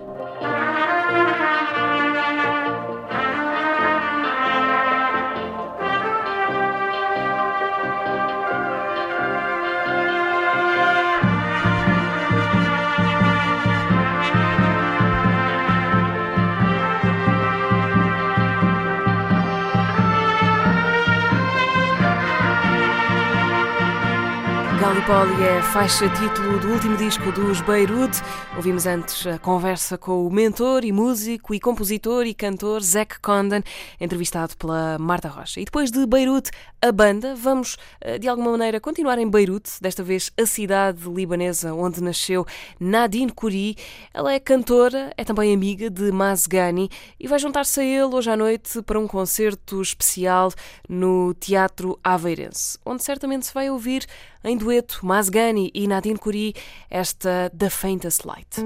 Gallipoli 24.88 25.44
é 25.44 25.62
faixa 25.62 26.08
título 26.08 26.60
do 26.60 26.70
último 26.70 26.96
disco 26.96 27.30
dos 27.34 27.60
Beirute. 27.60 28.22
Ouvimos 28.56 28.86
antes 28.86 29.28
a 29.28 29.38
conversa 29.38 29.98
com 29.98 30.26
o 30.26 30.32
mentor 30.32 30.86
e 30.86 30.94
músico 30.94 31.54
e 31.54 31.60
compositor 31.60 32.26
e 32.26 32.34
cantor 32.34 32.82
Zack 32.82 33.20
Condon, 33.20 33.62
entrevistado 34.00 34.56
pela 34.56 34.98
Marta 34.98 35.28
Rocha. 35.28 35.60
E 35.60 35.66
depois 35.66 35.92
de 35.92 36.06
Beirute, 36.08 36.52
a 36.82 36.90
banda, 36.90 37.36
vamos 37.36 37.76
eh, 38.00 38.18
de 38.18 38.30
alguma 38.30 38.52
maneira 38.52 38.80
continuar 38.80 39.20
em 39.20 39.30
Beirute, 39.30 39.72
desta 39.82 40.04
vez 40.04 40.32
a 40.42 40.46
cidade 40.46 41.02
libanesa 41.10 41.74
onde 41.74 42.02
nasceu 42.02 42.46
Nadine 42.80 43.34
Kouri. 43.34 43.76
Ela 44.14 44.32
é 44.32 44.40
cantora, 44.40 45.12
é 45.18 45.26
também 45.26 45.54
amiga 45.54 45.90
de 45.90 46.14
Mazgani 46.14 46.90
e 47.20 47.28
vai 47.28 47.40
juntar-se 47.40 47.82
a 47.82 47.84
ele 47.84 48.16
hoje 48.16 48.32
à 48.32 48.38
noite 48.38 48.82
para 48.84 48.98
um 48.98 49.08
concerto 49.08 49.82
especial 49.82 50.50
no 50.88 51.34
Teatro 51.34 52.00
Aveirense, 52.02 52.80
onde 52.86 53.04
certamente 53.04 53.48
se 53.48 53.54
vai 53.54 53.70
ouvir 53.70 54.06
em 54.48 54.58
dueto 54.58 55.06
Mazgani 55.06 55.70
e 55.74 55.88
Nadine 55.88 56.18
Kouri 56.18 56.56
esta 56.90 57.52
The 57.58 57.70
Faintest 57.70 58.26
Light. 58.26 58.64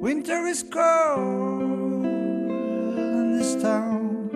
Winter 0.00 0.46
is 0.48 0.62
cold 0.64 2.04
in 2.04 3.38
this 3.38 3.54
town. 3.62 4.28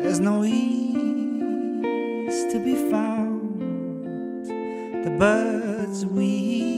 There's 0.00 0.20
no 0.20 0.44
ease 0.44 0.96
to 2.52 2.58
be 2.60 2.74
found. 2.90 3.58
The 5.04 5.10
birds 5.18 6.04
weep 6.04 6.77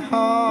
heart 0.00 0.45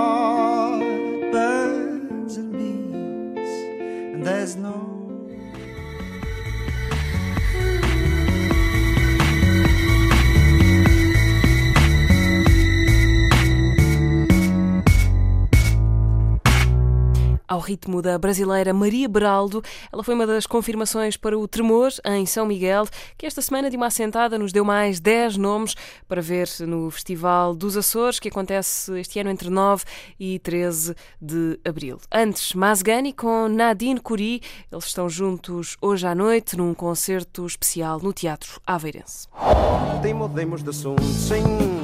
Ao 17.56 17.62
ritmo 17.62 18.02
da 18.02 18.18
brasileira 18.18 18.74
Maria 18.74 19.08
Beraldo, 19.08 19.64
ela 19.90 20.04
foi 20.04 20.14
uma 20.14 20.28
das 20.28 20.46
confirmações 20.46 21.16
para 21.16 21.40
o 21.40 21.48
Tremor 21.48 21.90
em 22.04 22.26
São 22.26 22.46
Miguel, 22.46 22.86
que 23.18 23.26
esta 23.26 23.42
semana 23.42 23.70
de 23.70 23.78
uma 23.78 23.86
assentada 23.86 24.38
nos 24.38 24.52
deu 24.52 24.66
mais 24.66 25.00
10 25.00 25.38
nomes 25.38 25.74
para 26.06 26.22
ver 26.22 26.50
no 26.68 26.92
Festival 26.92 27.56
dos 27.56 27.78
Açores, 27.78 28.20
que 28.20 28.28
acontece 28.28 29.00
este 29.00 29.20
ano 29.20 29.30
entre 29.30 29.50
9 29.50 29.86
e 30.20 30.38
13 30.40 30.96
de 31.22 31.58
abril. 31.64 31.98
Antes, 32.12 32.54
Mazgani 32.54 33.14
com 33.14 33.48
Nadine 33.48 34.02
Kouri, 34.02 34.42
eles 34.70 34.88
estão 34.88 35.08
juntos 35.08 35.78
hoje 35.82 36.06
à 36.06 36.14
noite 36.14 36.58
num 36.58 36.74
concerto 36.74 37.46
especial 37.46 38.02
no 38.02 38.12
Teatro 38.12 38.60
Aveirense. 38.68 39.30
Mudemos 40.14 40.62
de 40.62 40.72
assunto, 40.72 41.02
sim. 41.04 41.75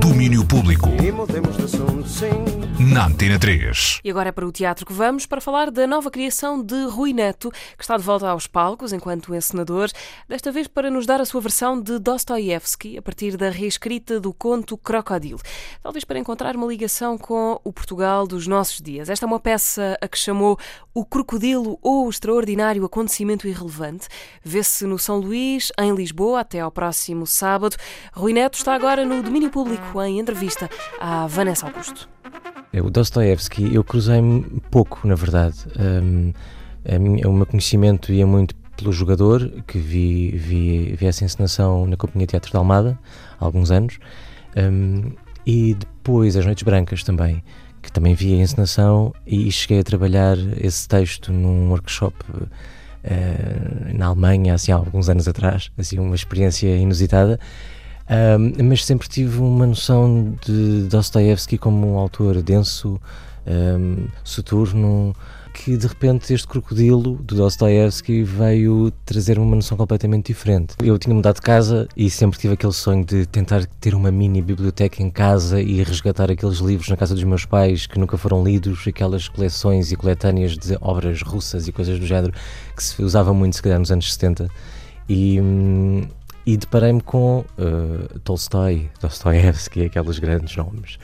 Domínio 0.00 0.44
público. 0.44 0.88
E 1.02 1.12
mudemos 1.12 1.56
de 1.56 1.64
assunto, 1.64 2.08
sim. 2.08 2.58
Na 2.92 3.06
Antena 3.06 3.38
3. 3.38 4.00
E 4.02 4.10
agora 4.10 4.30
é 4.30 4.32
para 4.32 4.46
o 4.46 4.52
teatro 4.52 4.86
que 4.86 4.92
vamos 4.92 5.26
para 5.26 5.40
falar 5.40 5.70
da 5.70 5.86
nova 5.86 6.10
criação 6.10 6.62
de 6.62 6.84
Rui 6.86 7.12
Neto, 7.12 7.50
que 7.76 7.82
está 7.82 7.96
de 7.96 8.02
volta 8.02 8.28
aos 8.28 8.46
palcos 8.46 8.92
enquanto 8.92 9.34
encenador, 9.34 9.90
desta 10.28 10.50
vez 10.50 10.66
para 10.66 10.90
nos 10.90 11.04
dar 11.04 11.20
a 11.20 11.24
sua 11.24 11.40
versão 11.40 11.80
de 11.80 11.98
Dostoiévski 11.98 12.96
a 12.96 13.02
partir 13.02 13.36
da 13.36 13.50
reescrita 13.50 14.18
do 14.18 14.32
conto 14.32 14.78
Crocodilo. 14.78 15.40
Talvez 15.82 16.04
para 16.04 16.18
encontrar 16.18 16.56
uma 16.56 16.66
ligação 16.66 17.18
com 17.18 17.60
o 17.62 17.72
Portugal 17.72 18.26
dos 18.26 18.46
nossos 18.46 18.80
dias. 18.80 19.10
Esta 19.10 19.26
é 19.26 19.28
uma 19.28 19.40
peça 19.40 19.98
a 20.00 20.08
que 20.08 20.16
chamou 20.16 20.58
O 20.94 21.04
Crocodilo 21.04 21.78
ou 21.82 22.06
o 22.06 22.10
Extraordinário 22.10 22.84
Acontecimento 22.84 23.46
Irrelevante. 23.46 24.08
Vê-se 24.42 24.86
no 24.86 24.98
São 24.98 25.18
Luís, 25.18 25.70
em 25.78 25.94
Lisboa, 25.94 26.40
até 26.40 26.60
ao 26.60 26.70
próximo 26.70 27.26
sábado. 27.26 27.76
Rui 28.12 28.32
Neto 28.38 28.54
está 28.54 28.72
agora 28.72 29.04
no 29.04 29.20
domínio 29.20 29.50
público 29.50 30.00
em 30.00 30.20
entrevista 30.20 30.70
à 31.00 31.26
Vanessa 31.26 31.66
Augusto. 31.66 32.08
É, 32.72 32.80
O 32.80 32.88
Dostoevsky, 32.88 33.74
eu 33.74 33.82
cruzei-me 33.82 34.44
pouco, 34.70 35.06
na 35.08 35.16
verdade. 35.16 35.56
Um, 35.76 36.32
minha- 37.00 37.28
o 37.28 37.32
meu 37.32 37.44
conhecimento 37.46 38.12
ia 38.12 38.24
muito 38.24 38.54
pelo 38.76 38.92
jogador, 38.92 39.50
que 39.66 39.76
vi, 39.76 40.30
vi, 40.30 40.94
vi 40.96 41.06
essa 41.06 41.24
encenação 41.24 41.84
na 41.84 41.96
Companhia 41.96 42.28
Teatro 42.28 42.52
de 42.52 42.56
Almada 42.56 42.96
há 43.40 43.44
alguns 43.44 43.72
anos, 43.72 43.98
um, 44.56 45.10
e 45.44 45.74
depois 45.74 46.36
As 46.36 46.44
Noites 46.44 46.62
Brancas 46.62 47.02
também, 47.02 47.42
que 47.82 47.90
também 47.90 48.14
vi 48.14 48.34
a 48.34 48.36
encenação 48.36 49.12
e 49.26 49.50
cheguei 49.50 49.80
a 49.80 49.82
trabalhar 49.82 50.36
esse 50.62 50.86
texto 50.86 51.32
num 51.32 51.70
workshop 51.70 52.14
eh, 53.02 53.92
na 53.94 54.06
Alemanha, 54.06 54.54
assim, 54.54 54.70
há 54.70 54.76
alguns 54.76 55.08
anos 55.08 55.26
atrás, 55.26 55.72
assim, 55.76 55.98
uma 55.98 56.14
experiência 56.14 56.68
inusitada. 56.76 57.40
Um, 58.10 58.64
mas 58.64 58.84
sempre 58.84 59.08
tive 59.08 59.38
uma 59.38 59.66
noção 59.66 60.34
de 60.44 60.84
Dostoevsky 60.84 61.58
como 61.58 61.94
um 61.94 61.98
autor 61.98 62.42
denso, 62.42 62.98
um, 63.46 64.06
soturno, 64.24 65.14
que 65.52 65.76
de 65.76 65.86
repente 65.86 66.32
este 66.32 66.46
crocodilo 66.46 67.16
do 67.16 67.34
Dostoevsky 67.34 68.22
veio 68.22 68.90
trazer 69.04 69.38
uma 69.38 69.56
noção 69.56 69.76
completamente 69.76 70.28
diferente. 70.28 70.74
Eu 70.82 70.98
tinha 70.98 71.14
mudado 71.14 71.36
de 71.36 71.42
casa 71.42 71.88
e 71.96 72.08
sempre 72.08 72.38
tive 72.38 72.54
aquele 72.54 72.72
sonho 72.72 73.04
de 73.04 73.26
tentar 73.26 73.66
ter 73.80 73.94
uma 73.94 74.10
mini 74.10 74.40
biblioteca 74.40 75.02
em 75.02 75.10
casa 75.10 75.60
e 75.60 75.82
resgatar 75.82 76.30
aqueles 76.30 76.58
livros 76.58 76.88
na 76.88 76.96
casa 76.96 77.14
dos 77.14 77.24
meus 77.24 77.44
pais 77.44 77.86
que 77.86 77.98
nunca 77.98 78.16
foram 78.16 78.42
lidos, 78.42 78.86
aquelas 78.86 79.28
coleções 79.28 79.90
e 79.92 79.96
coletâneas 79.96 80.56
de 80.56 80.78
obras 80.80 81.20
russas 81.22 81.68
e 81.68 81.72
coisas 81.72 81.98
do 81.98 82.06
género 82.06 82.32
que 82.74 82.82
se 82.82 83.02
usava 83.02 83.34
muito, 83.34 83.56
se 83.56 83.62
calhar, 83.62 83.78
nos 83.78 83.90
anos 83.90 84.12
70. 84.14 84.48
E, 85.08 85.40
hum, 85.40 86.06
e 86.50 86.56
deparei-me 86.56 87.02
com 87.02 87.40
uh, 87.40 88.18
Tolstói, 88.20 88.88
Dostoevsky, 89.02 89.84
aqueles 89.84 90.18
grandes 90.18 90.56
nomes, 90.56 90.98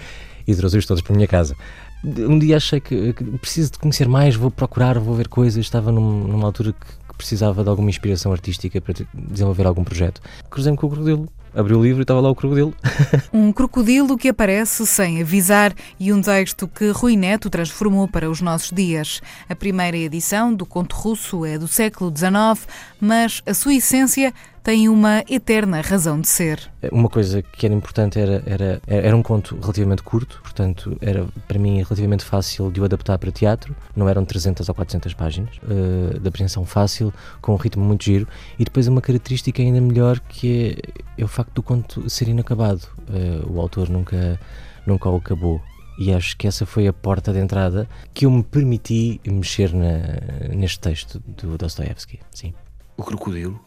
e 0.46 0.54
trouxe-os 0.54 0.86
todos 0.86 1.02
para 1.02 1.12
a 1.12 1.16
minha 1.16 1.28
casa. 1.28 1.54
Um 2.02 2.38
dia 2.38 2.56
achei 2.56 2.80
que, 2.80 3.12
que 3.12 3.24
preciso 3.38 3.72
de 3.72 3.78
conhecer 3.78 4.08
mais, 4.08 4.34
vou 4.34 4.50
procurar, 4.50 4.98
vou 4.98 5.14
ver 5.14 5.28
coisas. 5.28 5.62
Estava 5.62 5.92
num- 5.92 6.26
numa 6.26 6.46
altura 6.46 6.72
que, 6.72 6.86
que 7.08 7.14
precisava 7.18 7.62
de 7.62 7.68
alguma 7.68 7.90
inspiração 7.90 8.32
artística 8.32 8.80
para 8.80 8.94
desenvolver 9.12 9.66
algum 9.66 9.84
projeto. 9.84 10.22
Cruzei-me 10.48 10.78
com 10.78 10.86
o 10.86 10.90
crocodilo, 10.90 11.28
abri 11.54 11.74
o 11.74 11.82
livro 11.82 12.00
e 12.00 12.02
estava 12.02 12.20
lá 12.20 12.30
o 12.30 12.34
crocodilo. 12.34 12.74
Um 13.32 13.52
crocodilo 13.52 14.16
que 14.16 14.28
aparece 14.28 14.86
sem 14.86 15.20
avisar 15.20 15.74
e 15.98 16.12
um 16.12 16.20
texto 16.20 16.68
que 16.68 16.90
Rui 16.90 17.16
Neto 17.16 17.50
transformou 17.50 18.06
para 18.06 18.30
os 18.30 18.40
nossos 18.40 18.70
dias. 18.70 19.20
A 19.48 19.54
primeira 19.54 19.96
edição 19.96 20.54
do 20.54 20.64
conto 20.64 20.94
russo 20.94 21.44
é 21.44 21.58
do 21.58 21.66
século 21.66 22.12
XIX, 22.16 22.66
mas 23.00 23.42
a 23.46 23.52
sua 23.52 23.74
essência 23.74 24.32
tem 24.64 24.88
uma 24.88 25.22
eterna 25.28 25.82
razão 25.82 26.18
de 26.18 26.26
ser. 26.26 26.58
Uma 26.90 27.10
coisa 27.10 27.42
que 27.42 27.66
era 27.66 27.74
importante 27.74 28.18
era, 28.18 28.42
era, 28.46 28.80
era 28.86 29.14
um 29.14 29.22
conto 29.22 29.58
relativamente 29.60 30.02
curto, 30.02 30.40
portanto, 30.42 30.96
era 31.02 31.26
para 31.46 31.58
mim 31.58 31.82
relativamente 31.82 32.24
fácil 32.24 32.70
de 32.70 32.80
o 32.80 32.84
adaptar 32.84 33.18
para 33.18 33.30
teatro. 33.30 33.76
Não 33.94 34.08
eram 34.08 34.24
300 34.24 34.66
ou 34.66 34.74
400 34.74 35.12
páginas, 35.12 35.50
eh, 35.68 36.18
de 36.18 36.26
apreensão 36.26 36.64
fácil, 36.64 37.12
com 37.42 37.52
um 37.52 37.56
ritmo 37.56 37.84
muito 37.84 38.04
giro. 38.04 38.26
E 38.58 38.64
depois 38.64 38.88
uma 38.88 39.02
característica 39.02 39.60
ainda 39.60 39.82
melhor 39.82 40.18
que 40.20 40.78
é, 41.18 41.22
é 41.22 41.24
o 41.24 41.28
facto 41.28 41.43
do 41.52 41.62
conto 41.62 42.08
ser 42.08 42.28
inacabado. 42.28 42.86
Eh, 43.08 43.44
o 43.46 43.60
autor 43.60 43.88
nunca, 43.88 44.40
nunca 44.86 45.08
o 45.10 45.16
acabou. 45.16 45.60
E 45.98 46.12
acho 46.12 46.36
que 46.36 46.46
essa 46.46 46.66
foi 46.66 46.88
a 46.88 46.92
porta 46.92 47.32
de 47.32 47.38
entrada 47.38 47.88
que 48.12 48.26
eu 48.26 48.30
me 48.30 48.42
permiti 48.42 49.20
mexer 49.24 49.72
na, 49.72 50.54
neste 50.54 50.80
texto 50.80 51.20
do 51.20 51.56
Dostoevsky. 51.56 52.20
Sim. 52.32 52.52
O 52.96 53.02
crocodilo, 53.02 53.60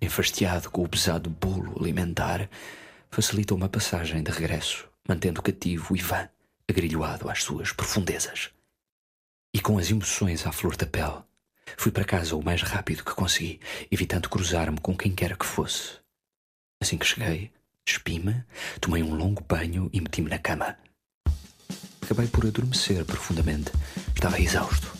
enfastiado 0.00 0.70
com 0.70 0.82
o 0.82 0.88
pesado 0.88 1.28
bolo 1.28 1.76
alimentar, 1.80 2.48
facilita 3.10 3.54
uma 3.54 3.68
passagem 3.68 4.22
de 4.22 4.30
regresso, 4.30 4.88
mantendo 5.08 5.42
cativo 5.42 5.96
Ivan, 5.96 6.28
agrilhoado 6.68 7.28
às 7.28 7.42
suas 7.42 7.72
profundezas. 7.72 8.50
E 9.52 9.60
com 9.60 9.78
as 9.78 9.90
emoções 9.90 10.46
à 10.46 10.52
flor 10.52 10.76
da 10.76 10.86
pele, 10.86 11.22
fui 11.76 11.90
para 11.90 12.04
casa 12.04 12.36
o 12.36 12.44
mais 12.44 12.62
rápido 12.62 13.04
que 13.04 13.14
consegui, 13.14 13.58
evitando 13.90 14.28
cruzar-me 14.28 14.78
com 14.80 14.96
quem 14.96 15.12
quer 15.12 15.36
que 15.36 15.46
fosse. 15.46 16.05
Assim 16.86 16.98
que 16.98 17.04
cheguei, 17.04 17.50
despi-me, 17.84 18.44
tomei 18.80 19.02
um 19.02 19.12
longo 19.12 19.42
banho 19.42 19.90
e 19.92 20.00
meti-me 20.00 20.30
na 20.30 20.38
cama. 20.38 20.76
Acabei 22.00 22.28
por 22.28 22.46
adormecer 22.46 23.04
profundamente. 23.04 23.72
Estava 24.14 24.40
exausto. 24.40 24.95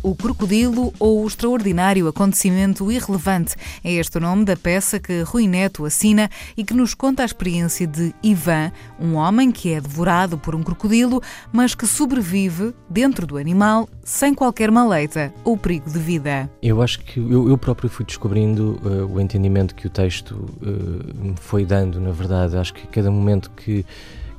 O 0.00 0.14
Crocodilo 0.14 0.92
ou 0.98 1.24
o 1.24 1.26
Extraordinário 1.26 2.06
Acontecimento 2.06 2.90
Irrelevante 2.90 3.56
é 3.82 3.92
este 3.94 4.16
o 4.16 4.20
nome 4.20 4.44
da 4.44 4.56
peça 4.56 5.00
que 5.00 5.22
Rui 5.22 5.48
Neto 5.48 5.84
assina 5.84 6.30
e 6.56 6.62
que 6.64 6.72
nos 6.72 6.94
conta 6.94 7.22
a 7.22 7.26
experiência 7.26 7.84
de 7.84 8.14
Ivan, 8.22 8.70
um 9.00 9.14
homem 9.16 9.50
que 9.50 9.72
é 9.72 9.80
devorado 9.80 10.38
por 10.38 10.54
um 10.54 10.62
crocodilo, 10.62 11.20
mas 11.52 11.74
que 11.74 11.84
sobrevive 11.86 12.72
dentro 12.88 13.26
do 13.26 13.36
animal 13.36 13.88
sem 14.04 14.32
qualquer 14.34 14.70
maleita 14.70 15.32
ou 15.44 15.56
perigo 15.58 15.90
de 15.90 15.98
vida. 15.98 16.48
Eu 16.62 16.80
acho 16.80 17.00
que 17.00 17.18
eu, 17.18 17.48
eu 17.48 17.58
próprio 17.58 17.90
fui 17.90 18.04
descobrindo 18.06 18.80
eh, 18.84 19.02
o 19.02 19.20
entendimento 19.20 19.74
que 19.74 19.88
o 19.88 19.90
texto 19.90 20.48
eh, 20.62 21.12
me 21.28 21.34
foi 21.40 21.64
dando, 21.66 22.00
na 22.00 22.12
verdade. 22.12 22.56
Acho 22.56 22.72
que 22.72 22.86
cada 22.86 23.10
momento 23.10 23.50
que, 23.50 23.84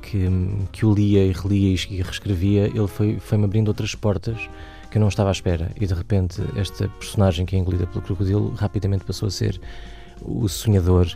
que, 0.00 0.26
que 0.72 0.86
o 0.86 0.94
lia 0.94 1.22
e 1.26 1.32
relia 1.32 1.76
e 1.90 2.02
reescrevia, 2.02 2.66
ele 2.66 2.88
foi- 2.88 3.18
foi-me 3.20 3.44
abrindo 3.44 3.68
outras 3.68 3.94
portas 3.94 4.38
que 4.90 4.98
eu 4.98 5.00
não 5.00 5.08
estava 5.08 5.30
à 5.30 5.32
espera. 5.32 5.70
E 5.80 5.86
de 5.86 5.94
repente, 5.94 6.42
esta 6.56 6.88
personagem 6.88 7.46
que 7.46 7.56
é 7.56 7.58
engolida 7.58 7.86
pelo 7.86 8.02
crocodilo 8.02 8.52
rapidamente 8.54 9.04
passou 9.04 9.28
a 9.28 9.30
ser 9.30 9.60
o 10.22 10.48
sonhador. 10.48 11.06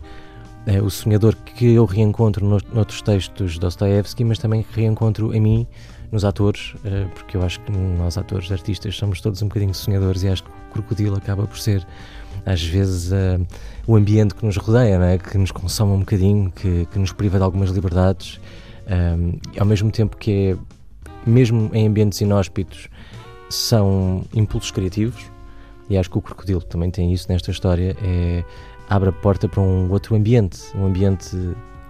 eh, 0.67 0.81
o 0.81 0.89
sonhador 0.89 1.37
que 1.37 1.75
eu 1.75 1.85
reencontro 1.85 2.45
no, 2.45 2.59
noutros 2.73 3.03
textos 3.03 3.55
de 3.55 3.61
Dostoevsky, 3.61 4.25
mas 4.25 4.39
também 4.39 4.65
reencontro 4.73 5.35
em 5.35 5.41
mim, 5.41 5.67
nos 6.11 6.25
atores, 6.25 6.75
eh, 6.85 7.07
porque 7.15 7.37
eu 7.37 7.43
acho 7.43 7.61
que 7.61 7.73
nós, 7.73 8.17
atores, 8.17 8.51
artistas, 8.51 8.97
somos 8.97 9.21
todos 9.21 9.43
um 9.43 9.49
bocadinho 9.49 9.75
sonhadores 9.75 10.23
e 10.23 10.29
acho 10.29 10.45
que 10.45 10.51
o 10.51 10.73
crocodilo 10.73 11.17
acaba 11.17 11.47
por 11.47 11.59
ser, 11.59 11.87
às 12.47 12.63
vezes, 12.63 13.13
eh, 13.13 13.39
o 13.87 13.97
ambiente 13.97 14.35
que 14.35 14.47
nos 14.47 14.57
rodeia, 14.57 14.95
é? 15.05 15.19
que 15.19 15.37
nos 15.37 15.51
consome 15.51 15.93
um 15.93 15.99
bocadinho, 15.99 16.51
que, 16.51 16.87
que 16.87 16.99
nos 16.99 17.13
priva 17.13 17.37
de 17.37 17.45
algumas 17.45 17.71
liberdades, 17.71 18.41
um, 18.87 19.39
ao 19.59 19.67
mesmo 19.67 19.91
tempo 19.91 20.17
que 20.17 20.31
é, 20.31 20.57
mesmo 21.27 21.71
em 21.73 21.87
ambientes 21.87 22.21
inóspitos, 22.21 22.89
são 23.49 24.25
impulsos 24.35 24.71
criativos, 24.71 25.31
e 25.89 25.99
acho 25.99 26.11
que 26.11 26.19
o 26.19 26.23
crocodilo 26.23 26.63
também 26.63 26.91
tem 26.91 27.13
isso 27.13 27.27
nesta 27.29 27.51
história, 27.51 27.97
é, 28.03 28.45
abre 28.89 29.09
a 29.09 29.13
porta 29.13 29.49
para 29.49 29.61
um 29.61 29.91
outro 29.91 30.15
ambiente, 30.15 30.61
um 30.75 30.87
ambiente 30.87 31.37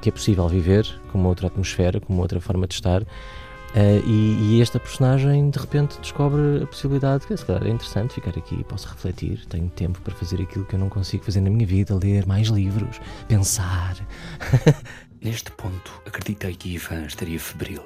que 0.00 0.08
é 0.08 0.12
possível 0.12 0.48
viver, 0.48 0.86
com 1.10 1.18
uma 1.18 1.28
outra 1.28 1.46
atmosfera, 1.46 2.00
com 2.00 2.12
uma 2.12 2.22
outra 2.22 2.40
forma 2.40 2.66
de 2.66 2.74
estar, 2.74 3.02
eh, 3.74 4.00
e, 4.06 4.56
e 4.56 4.62
esta 4.62 4.78
personagem 4.78 5.50
de 5.50 5.58
repente 5.58 5.98
descobre 6.00 6.62
a 6.62 6.66
possibilidade 6.66 7.26
que 7.26 7.36
se 7.36 7.44
calhar 7.44 7.66
é 7.66 7.70
interessante 7.70 8.14
ficar 8.14 8.30
aqui, 8.38 8.62
posso 8.64 8.88
refletir, 8.88 9.44
tenho 9.46 9.68
tempo 9.68 10.00
para 10.00 10.14
fazer 10.14 10.40
aquilo 10.40 10.64
que 10.64 10.76
eu 10.76 10.78
não 10.78 10.88
consigo 10.88 11.24
fazer 11.24 11.40
na 11.40 11.50
minha 11.50 11.66
vida, 11.66 11.98
ler 12.00 12.24
mais 12.24 12.48
livros, 12.48 13.00
pensar. 13.26 13.96
Neste 15.20 15.50
ponto, 15.52 16.02
acreditei 16.06 16.54
que 16.54 16.74
Ivan 16.74 17.06
estaria 17.06 17.40
febril 17.40 17.82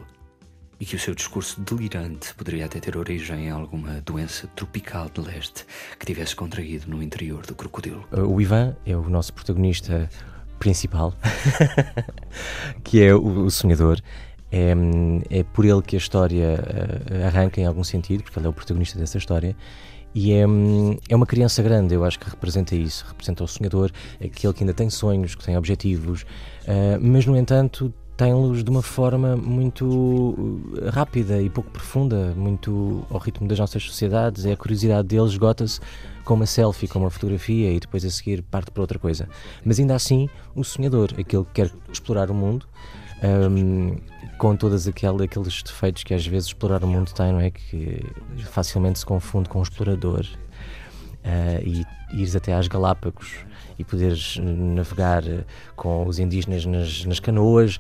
e 0.81 0.85
que 0.85 0.97
o 0.97 0.99
seu 0.99 1.15
discurso 1.15 1.61
delirante 1.61 2.35
poderia 2.35 2.67
até 2.67 2.79
ter 2.79 2.97
origem 2.97 3.47
em 3.47 3.51
alguma 3.51 4.01
doença 4.03 4.47
tropical 4.55 5.09
de 5.09 5.21
leste 5.21 5.65
que 5.99 6.07
tivesse 6.07 6.37
contraído 6.37 6.89
no 6.89 7.03
interior 7.03 7.45
do 7.45 7.55
crocodilo. 7.55 8.07
O 8.13 8.41
Ivan 8.41 8.77
é 8.87 8.97
o 8.97 9.09
nosso 9.09 9.33
protagonista 9.33 10.09
principal, 10.59 11.15
que 12.85 13.03
é 13.03 13.15
o, 13.15 13.45
o 13.45 13.51
sonhador. 13.51 14.01
É, 14.51 14.73
é 15.31 15.43
por 15.43 15.65
ele 15.65 15.83
que 15.83 15.95
a 15.95 15.99
história 15.99 16.59
eh, 17.11 17.27
arranca 17.27 17.61
em 17.61 17.67
algum 17.67 17.85
sentido, 17.85 18.23
porque 18.23 18.39
ele 18.39 18.47
é 18.47 18.49
o 18.49 18.53
protagonista 18.53 18.99
dessa 18.99 19.19
história. 19.19 19.55
E 20.15 20.33
é, 20.33 20.45
é 21.09 21.15
uma 21.15 21.27
criança 21.27 21.63
grande, 21.63 21.95
eu 21.95 22.03
acho 22.03 22.19
que 22.19 22.29
representa 22.31 22.75
isso, 22.75 23.05
representa 23.07 23.45
o 23.45 23.49
sonhador, 23.49 23.91
aquele 24.15 24.55
que 24.55 24.63
ainda 24.63 24.73
tem 24.73 24.89
sonhos, 24.89 25.35
que 25.35 25.45
tem 25.45 25.57
objetivos, 25.57 26.25
eh, 26.67 26.99
mas 26.99 27.27
no 27.27 27.37
entanto 27.37 27.93
tem-los 28.19 28.65
de 28.65 28.71
uma 28.71 28.83
forma 28.83 29.37
muito 29.37 30.73
eh, 30.77 30.91
rápida 30.91 31.41
e 31.41 31.49
pouco 31.49 31.71
profunda, 31.71 32.35
muito 32.37 33.07
ao 33.09 33.19
ritmo 33.19 33.47
das 33.47 33.61
nossas 33.61 33.85
sociedades. 33.85 34.45
É 34.45 34.53
a 34.53 34.57
curiosidade 34.57 35.07
dele 35.07 35.25
esgota-se 35.25 35.81
com 36.25 36.35
uma 36.35 36.45
selfie, 36.45 36.89
com 36.89 36.99
uma 36.99 37.11
fotografia 37.11 37.73
e 37.73 37.79
depois 37.79 38.05
a 38.05 38.11
seguir 38.11 38.43
parte 38.43 38.73
para 38.73 38.83
outra 38.83 38.99
coisa. 38.99 39.29
Mas 39.65 39.79
ainda 39.79 39.95
assim, 39.95 40.29
o 40.53 40.65
sonhador, 40.65 41.11
aquele 41.17 41.45
que 41.45 41.53
quer 41.55 41.73
explorar 41.93 42.29
o 42.29 42.35
mundo, 42.35 42.67
hum, 43.49 43.97
com 44.37 44.57
todos 44.57 44.89
aquele, 44.89 45.23
aqueles 45.23 45.63
defeitos 45.63 46.03
que 46.03 46.13
às 46.13 46.27
vezes 46.27 46.49
explorar 46.49 46.83
o 46.83 46.89
mundo 46.89 47.13
tem, 47.13 47.31
não 47.31 47.41
é? 47.41 47.53
Que 47.53 48.05
facilmente 48.51 48.99
se 48.99 49.07
confunde 49.07 49.49
com 49.49 49.61
o 49.61 49.63
explorador. 49.63 50.27
Ah, 51.25 51.61
e 51.63 51.85
ires 52.13 52.35
até 52.35 52.53
às 52.53 52.67
Galápagos 52.67 53.47
e 53.79 53.85
poderes 53.85 54.39
navegar 54.43 55.27
eh, 55.27 55.45
com 55.77 56.07
os 56.07 56.19
indígenas 56.19 56.65
nas, 56.67 57.05
nas 57.05 57.21
canoas, 57.21 57.79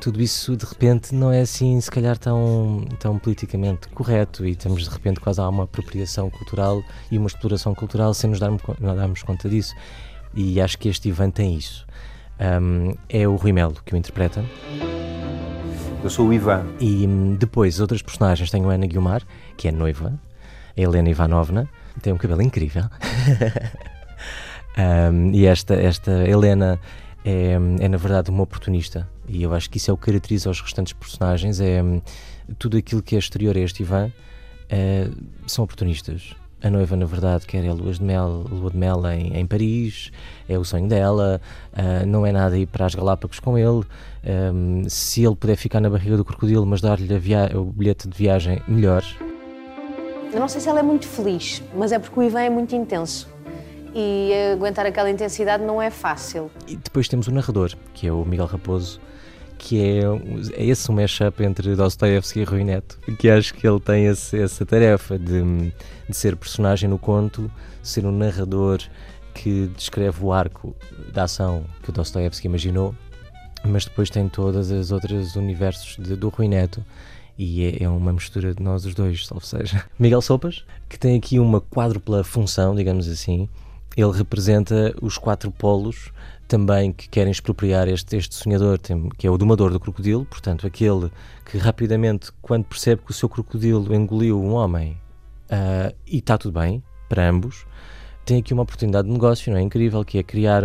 tudo 0.00 0.20
isso 0.20 0.56
de 0.56 0.64
repente 0.64 1.14
não 1.14 1.32
é 1.32 1.40
assim, 1.40 1.80
se 1.80 1.90
calhar, 1.90 2.16
tão, 2.16 2.84
tão 2.98 3.18
politicamente 3.18 3.88
correto 3.88 4.46
e 4.46 4.52
estamos 4.52 4.84
de 4.84 4.90
repente 4.90 5.20
quase 5.20 5.40
a 5.40 5.48
uma 5.48 5.64
apropriação 5.64 6.30
cultural 6.30 6.82
e 7.10 7.18
uma 7.18 7.26
exploração 7.26 7.74
cultural 7.74 8.14
sem 8.14 8.30
nos 8.30 8.38
darmos, 8.38 8.62
não 8.80 8.94
darmos 8.94 9.22
conta 9.22 9.48
disso. 9.48 9.74
E 10.34 10.60
acho 10.60 10.78
que 10.78 10.88
este 10.88 11.08
Ivan 11.08 11.30
tem 11.30 11.56
isso. 11.56 11.86
Ahm, 12.38 12.94
é 13.08 13.26
o 13.26 13.34
Rui 13.34 13.52
Melo 13.52 13.76
que 13.84 13.94
o 13.94 13.96
interpreta. 13.96 14.44
Eu 16.02 16.10
sou 16.10 16.28
o 16.28 16.32
Ivan. 16.32 16.64
E 16.78 17.06
hum, 17.06 17.34
depois 17.34 17.80
outras 17.80 18.02
personagens 18.02 18.50
tem 18.50 18.64
a 18.64 18.68
Ana 18.68 18.86
Guiomar, 18.86 19.22
que 19.56 19.66
é 19.66 19.72
noiva, 19.72 20.18
a 20.76 20.80
Helena 20.80 21.10
Ivanovna, 21.10 21.68
tem 22.00 22.12
um 22.12 22.16
cabelo 22.16 22.42
incrível. 22.42 22.84
Um, 24.78 25.32
e 25.32 25.46
esta, 25.46 25.74
esta 25.74 26.10
Helena 26.28 26.78
é, 27.24 27.58
é, 27.80 27.88
na 27.88 27.96
verdade, 27.96 28.30
uma 28.30 28.42
oportunista. 28.42 29.08
E 29.26 29.42
eu 29.42 29.52
acho 29.52 29.68
que 29.68 29.78
isso 29.78 29.90
é 29.90 29.94
o 29.94 29.96
que 29.96 30.06
caracteriza 30.06 30.48
os 30.48 30.60
restantes 30.60 30.92
personagens: 30.92 31.60
é 31.60 31.82
hum, 31.82 32.00
tudo 32.58 32.76
aquilo 32.76 33.02
que 33.02 33.16
é 33.16 33.18
exterior 33.18 33.56
a 33.56 33.60
este 33.60 33.82
Ivan 33.82 34.12
eh, 34.70 35.08
são 35.46 35.64
oportunistas. 35.64 36.34
A 36.62 36.70
noiva, 36.70 36.96
na 36.96 37.06
verdade, 37.06 37.46
quer 37.46 37.64
é 37.64 37.72
lua 37.72 37.92
de 37.92 38.02
mel, 38.02 38.44
lua 38.50 38.70
de 38.70 38.76
mel 38.76 39.06
em, 39.06 39.36
em 39.36 39.46
Paris, 39.46 40.10
é 40.48 40.58
o 40.58 40.64
sonho 40.64 40.88
dela, 40.88 41.40
ah, 41.72 42.04
não 42.04 42.26
é 42.26 42.32
nada 42.32 42.58
ir 42.58 42.66
para 42.66 42.84
as 42.84 42.96
Galápagos 42.96 43.38
com 43.38 43.56
ele. 43.56 43.84
Ahm, 44.26 44.82
se 44.88 45.24
ele 45.24 45.36
puder 45.36 45.54
ficar 45.54 45.80
na 45.80 45.88
barriga 45.88 46.16
do 46.16 46.24
crocodilo, 46.24 46.66
mas 46.66 46.80
dar-lhe 46.80 47.08
o 47.54 47.64
bilhete 47.64 48.08
de 48.08 48.18
viagem, 48.18 48.60
melhor. 48.66 49.04
Eu 50.32 50.40
não 50.40 50.48
sei 50.48 50.60
se 50.60 50.68
ela 50.68 50.80
é 50.80 50.82
muito 50.82 51.06
feliz, 51.06 51.62
mas 51.76 51.92
é 51.92 51.98
porque 52.00 52.18
o 52.18 52.22
Ivan 52.24 52.40
é 52.40 52.50
muito 52.50 52.74
intenso. 52.74 53.28
E 53.94 54.32
aguentar 54.52 54.86
aquela 54.86 55.10
intensidade 55.10 55.64
não 55.64 55.80
é 55.80 55.90
fácil. 55.90 56.50
E 56.66 56.76
depois 56.76 57.08
temos 57.08 57.26
o 57.26 57.32
narrador, 57.32 57.72
que 57.94 58.06
é 58.06 58.12
o 58.12 58.24
Miguel 58.24 58.46
Raposo, 58.46 59.00
que 59.56 59.80
é, 59.80 60.02
é 60.54 60.64
esse 60.66 60.90
um 60.90 60.94
mashup 60.94 61.42
entre 61.42 61.74
Dostoevsky 61.74 62.40
e 62.40 62.44
Rui 62.44 62.64
Neto, 62.64 62.98
que 63.18 63.28
acho 63.28 63.54
que 63.54 63.66
ele 63.66 63.80
tem 63.80 64.06
esse- 64.06 64.38
essa 64.40 64.64
tarefa 64.64 65.18
de, 65.18 65.42
de 66.08 66.16
ser 66.16 66.36
personagem 66.36 66.88
no 66.88 66.98
conto, 66.98 67.50
ser 67.82 68.04
um 68.06 68.12
narrador 68.12 68.78
que 69.34 69.68
descreve 69.76 70.22
o 70.24 70.32
arco 70.32 70.76
da 71.12 71.24
ação 71.24 71.64
que 71.82 71.90
o 71.90 71.92
Dostoevsky 71.92 72.46
imaginou, 72.46 72.94
mas 73.64 73.84
depois 73.84 74.10
tem 74.10 74.28
todas 74.28 74.70
as 74.70 74.92
outras 74.92 75.34
universos 75.34 75.96
de- 75.98 76.14
do 76.14 76.28
Rui 76.28 76.46
Neto. 76.46 76.84
E 77.36 77.64
é, 77.64 77.84
é 77.84 77.88
uma 77.88 78.12
mistura 78.12 78.52
de 78.52 78.60
nós 78.62 78.84
os 78.84 78.94
dois, 78.94 79.24
salvo 79.26 79.46
seja. 79.46 79.84
Miguel 79.98 80.20
Sopas, 80.20 80.64
que 80.88 80.98
tem 80.98 81.16
aqui 81.16 81.38
uma 81.38 81.60
quádrupla 81.60 82.22
função, 82.24 82.74
digamos 82.74 83.08
assim. 83.08 83.48
Ele 84.00 84.12
representa 84.16 84.94
os 85.02 85.18
quatro 85.18 85.50
polos 85.50 86.12
também 86.46 86.92
que 86.92 87.08
querem 87.08 87.32
expropriar 87.32 87.88
este, 87.88 88.16
este 88.16 88.32
sonhador, 88.36 88.78
que 89.18 89.26
é 89.26 89.30
o 89.30 89.36
domador 89.36 89.72
do 89.72 89.80
crocodilo, 89.80 90.24
portanto, 90.24 90.64
aquele 90.68 91.10
que 91.44 91.58
rapidamente, 91.58 92.30
quando 92.40 92.64
percebe 92.64 93.02
que 93.04 93.10
o 93.10 93.14
seu 93.14 93.28
crocodilo 93.28 93.92
engoliu 93.92 94.40
um 94.40 94.52
homem 94.54 94.96
ah, 95.50 95.92
e 96.06 96.18
está 96.18 96.38
tudo 96.38 96.60
bem 96.60 96.80
para 97.08 97.28
ambos, 97.28 97.66
tem 98.24 98.38
aqui 98.38 98.54
uma 98.54 98.62
oportunidade 98.62 99.08
de 99.08 99.12
negócio, 99.12 99.50
não 99.50 99.58
é? 99.58 99.62
Incrível, 99.62 100.04
que 100.04 100.16
é 100.18 100.22
criar, 100.22 100.62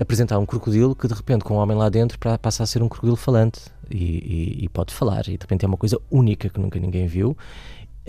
apresentar 0.00 0.38
um 0.38 0.46
crocodilo 0.46 0.96
que 0.96 1.06
de 1.06 1.12
repente, 1.12 1.44
com 1.44 1.56
um 1.56 1.58
homem 1.58 1.76
lá 1.76 1.90
dentro, 1.90 2.18
passa 2.40 2.62
a 2.62 2.66
ser 2.66 2.82
um 2.82 2.88
crocodilo 2.88 3.16
falante 3.16 3.60
e, 3.90 4.58
e- 4.60 4.64
e 4.64 4.68
pode 4.70 4.94
falar, 4.94 5.28
e 5.28 5.36
de 5.36 5.42
repente 5.42 5.66
é 5.66 5.68
uma 5.68 5.76
coisa 5.76 6.00
única 6.10 6.48
que 6.48 6.58
nunca 6.58 6.80
ninguém 6.80 7.06
viu. 7.06 7.36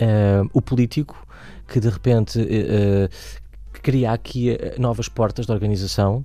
Ah, 0.00 0.42
o 0.54 0.62
político 0.62 1.26
que 1.68 1.78
de 1.78 1.90
repente 1.90 2.40
eh, 2.40 3.08
eh, 3.74 3.78
cria 3.80 4.12
aqui 4.12 4.50
eh, 4.50 4.76
novas 4.78 5.08
portas 5.08 5.46
de 5.46 5.52
organização, 5.52 6.24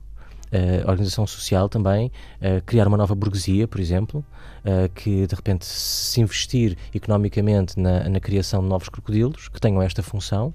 eh, 0.50 0.82
organização 0.88 1.28
social 1.28 1.68
também, 1.68 2.10
eh, 2.40 2.62
criar 2.66 2.88
uma 2.88 2.96
nova 2.96 3.14
burguesia, 3.14 3.68
por 3.68 3.82
exemplo, 3.82 4.24
eh, 4.64 4.90
que 4.96 5.28
de 5.28 5.36
repente 5.36 5.66
se 5.66 6.22
investir 6.22 6.78
economicamente 6.94 7.78
na, 7.78 8.08
na 8.08 8.20
criação 8.22 8.62
de 8.62 8.70
novos 8.70 8.88
crocodilos 8.88 9.50
que 9.50 9.60
tenham 9.60 9.82
esta 9.82 10.02
função, 10.02 10.54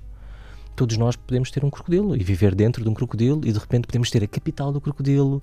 todos 0.75 0.97
nós 0.97 1.15
podemos 1.15 1.51
ter 1.51 1.63
um 1.63 1.69
crocodilo 1.69 2.17
e 2.17 2.25
viver 2.25 2.55
dentro 2.55 2.83
de 2.83 2.89
um 2.89 2.95
crocodilo 2.95 3.43
e 3.45 3.53
de 3.53 3.59
repente 3.59 3.87
podemos 3.87 4.11
ter 4.11 4.25
a 4.25 4.27
capital 4.27 4.73
do 4.73 4.81
crocodilo, 4.81 5.43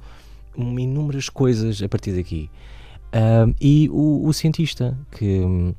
uma 0.58 0.82
inúmeras 0.82 1.30
coisas 1.30 1.84
a 1.84 1.88
partir 1.88 2.14
daqui. 2.14 2.50
E 3.62 3.88
o, 3.91 4.28
o 4.28 4.34
cientista, 4.34 4.97
que 5.12 5.41
hum, 5.41 5.74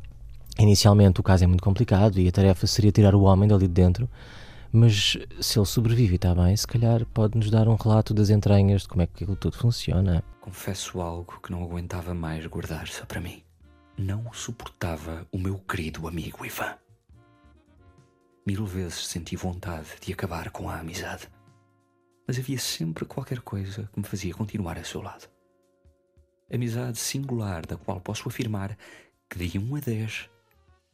inicialmente 0.59 1.19
o 1.19 1.23
caso 1.25 1.43
é 1.43 1.47
muito 1.49 1.63
complicado 1.63 2.21
e 2.21 2.29
a 2.29 2.33
tarefa 2.33 2.67
seria 2.69 2.93
tirar 2.93 3.17
o 3.17 3.23
homem 3.23 3.49
dali 3.49 3.67
de 3.67 3.75
dentro, 3.75 4.09
mas 4.73 5.17
se 5.41 5.59
ele 5.59 5.67
sobrevive 5.67 6.13
e 6.13 6.17
está 6.17 6.35
bem, 6.35 6.57
se 6.57 6.67
calhar 6.67 7.05
pode-nos 7.07 7.51
dar 7.51 7.67
um 7.69 7.75
relato 7.75 8.15
das 8.15 8.31
entranhas 8.31 8.83
de 8.83 8.89
como 8.89 9.03
é 9.03 9.07
que 9.07 9.25
aquilo 9.25 9.37
tudo 9.37 9.57
funciona. 9.57 10.23
Confesso 10.41 11.01
algo 11.01 11.41
que 11.41 11.51
não 11.51 11.63
aguentava 11.63 12.15
mais 12.15 12.47
guardar 12.47 12.87
só 12.87 13.05
para 13.05 13.21
mim. 13.21 13.43
Não 13.99 14.33
suportava 14.33 15.27
o 15.33 15.39
meu 15.39 15.59
querido 15.59 16.07
amigo 16.07 16.47
Ivan. 16.47 16.77
Mil 18.47 18.65
vezes 18.65 19.07
senti 19.09 19.37
vontade 19.37 19.89
de 20.01 20.13
acabar 20.13 20.51
com 20.51 20.71
a 20.71 20.79
amizade. 20.79 21.29
Mas 22.27 22.39
havia 22.39 22.59
sempre 22.59 23.05
qualquer 23.05 23.41
coisa 23.41 23.91
que 23.93 23.99
me 23.99 24.07
fazia 24.07 24.33
continuar 24.33 24.79
a 24.79 24.85
seu 24.85 25.03
lado. 25.03 25.29
Amizade 26.53 26.99
singular 26.99 27.67
da 27.67 27.77
qual 27.77 28.01
posso 28.01 28.29
afirmar 28.29 28.77
que 29.29 29.39
de 29.39 29.59
1 29.59 29.77
a 29.77 29.81
10, 29.81 30.31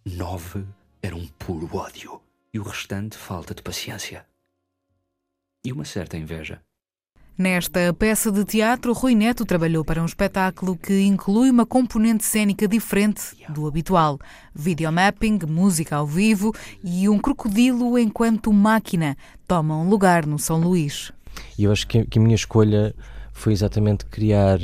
9 0.05 0.67
era 1.03 1.15
um 1.15 1.27
puro 1.29 1.77
ódio 1.77 2.26
e 2.53 2.59
o 2.59 2.63
restante 2.63 3.17
falta 3.17 3.55
de 3.55 3.63
paciência. 3.63 4.27
E 5.65 5.73
uma 5.73 5.85
certa 5.85 6.17
inveja. 6.17 6.63
Nesta 7.39 7.93
peça 7.93 8.33
de 8.33 8.47
teatro, 8.47 8.95
Rui 8.95 9.15
Neto 9.15 9.45
trabalhou 9.45 9.85
para 9.85 10.01
um 10.01 10.07
espetáculo 10.07 10.75
que 10.75 11.03
inclui 11.03 11.51
uma 11.51 11.67
componente 11.67 12.25
cênica 12.25 12.67
diferente 12.67 13.37
do 13.51 13.67
habitual: 13.67 14.19
videomapping, 14.55 15.41
música 15.47 15.97
ao 15.97 16.07
vivo 16.07 16.55
e 16.83 17.07
um 17.11 17.19
crocodilo 17.19 17.99
enquanto 17.99 18.51
máquina 18.51 19.19
toma 19.47 19.77
um 19.77 19.87
lugar 19.87 20.25
no 20.25 20.39
São 20.39 20.59
Luís. 20.59 21.13
E 21.59 21.65
eu 21.65 21.73
acho 21.73 21.87
que, 21.87 22.07
que 22.07 22.19
a 22.19 22.23
minha 22.23 22.35
escolha 22.35 22.95
foi 23.35 23.53
exatamente 23.53 24.07
criar, 24.07 24.59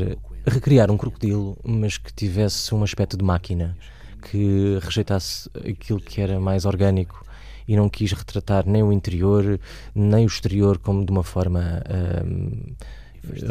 recriar 0.46 0.90
um 0.90 0.96
crocodilo, 0.96 1.58
mas 1.62 1.98
que 1.98 2.10
tivesse 2.10 2.74
um 2.74 2.82
aspecto 2.82 3.18
de 3.18 3.24
máquina, 3.24 3.76
que 4.22 4.78
rejeitasse 4.80 5.50
aquilo 5.56 6.00
que 6.00 6.22
era 6.22 6.40
mais 6.40 6.64
orgânico 6.64 7.22
e 7.66 7.76
não 7.76 7.88
quis 7.88 8.12
retratar 8.12 8.64
nem 8.66 8.82
o 8.82 8.92
interior 8.92 9.58
nem 9.94 10.24
o 10.24 10.26
exterior 10.26 10.78
como 10.78 11.04
de 11.04 11.10
uma 11.12 11.22
forma 11.22 11.82
hum, 12.24 12.72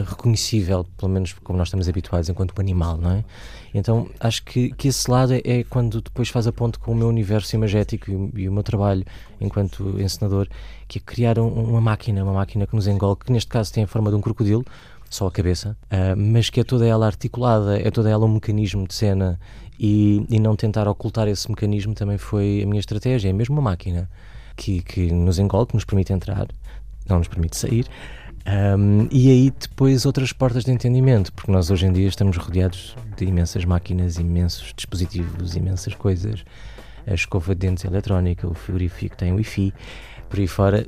reconhecível, 0.09 0.85
pelo 0.97 1.11
menos 1.11 1.33
como 1.43 1.57
nós 1.57 1.69
estamos 1.69 1.87
habituados 1.87 2.27
enquanto 2.29 2.53
um 2.57 2.61
animal, 2.61 2.97
não 2.97 3.11
é? 3.11 3.23
Então 3.73 4.09
acho 4.19 4.43
que, 4.43 4.69
que 4.71 4.89
esse 4.89 5.09
lado 5.09 5.33
é, 5.33 5.41
é 5.45 5.63
quando 5.63 6.01
depois 6.01 6.27
faz 6.29 6.45
a 6.45 6.51
ponte 6.51 6.77
com 6.77 6.91
o 6.91 6.95
meu 6.95 7.07
universo 7.07 7.55
imagético 7.55 8.11
e, 8.11 8.15
o- 8.15 8.31
e 8.35 8.49
o 8.49 8.51
meu 8.51 8.63
trabalho 8.63 9.05
enquanto 9.39 9.99
encenador, 10.01 10.47
que 10.89 10.97
é 10.99 11.01
criar 11.01 11.39
um- 11.39 11.47
uma 11.47 11.79
máquina, 11.79 12.21
uma 12.23 12.33
máquina 12.33 12.67
que 12.67 12.75
nos 12.75 12.85
engole, 12.87 13.15
que 13.15 13.31
neste 13.31 13.49
caso 13.49 13.71
tem 13.71 13.83
a 13.83 13.87
forma 13.87 14.09
de 14.09 14.15
um 14.17 14.21
crocodilo, 14.21 14.65
só 15.09 15.27
a 15.27 15.31
cabeça, 15.31 15.77
ah, 15.89 16.15
mas 16.17 16.49
que 16.49 16.59
é 16.59 16.63
toda 16.63 16.85
ela 16.85 17.05
articulada, 17.05 17.79
é 17.79 17.89
toda 17.91 18.09
ela 18.09 18.25
um 18.25 18.33
mecanismo 18.33 18.85
de 18.87 18.93
cena 18.93 19.39
e, 19.83 20.23
e 20.29 20.39
não 20.39 20.55
tentar 20.55 20.87
ocultar 20.87 21.27
esse 21.27 21.49
mecanismo 21.49 21.95
também 21.95 22.15
foi 22.15 22.61
a 22.63 22.67
minha 22.67 22.79
estratégia, 22.79 23.29
é 23.29 23.33
mesmo 23.33 23.55
uma 23.55 23.63
máquina 23.63 24.07
que, 24.55 24.83
que 24.83 25.11
nos 25.11 25.39
engole, 25.39 25.65
que 25.65 25.73
nos 25.73 25.83
permite 25.83 26.13
entrar, 26.13 26.45
não 27.09 27.17
nos 27.17 27.27
permite 27.27 27.57
sair. 27.57 27.87
Um, 28.77 29.07
e 29.11 29.31
aí 29.31 29.51
depois 29.59 30.05
outras 30.05 30.31
portas 30.31 30.63
de 30.63 30.71
entendimento, 30.71 31.33
porque 31.33 31.51
nós 31.51 31.71
hoje 31.71 31.87
em 31.87 31.91
dia 31.91 32.07
estamos 32.07 32.37
rodeados 32.37 32.95
de 33.17 33.25
imensas 33.25 33.65
máquinas, 33.65 34.17
imensos 34.17 34.71
dispositivos, 34.77 35.55
imensas 35.55 35.95
coisas. 35.95 36.45
A 37.07 37.15
escova 37.15 37.55
de 37.55 37.67
dentes 37.67 37.83
eletrónica, 37.83 38.47
o 38.47 38.53
frigorífico 38.53 39.17
tem 39.17 39.33
Wi-Fi, 39.33 39.73
por 40.29 40.39
aí 40.39 40.47
fora, 40.47 40.85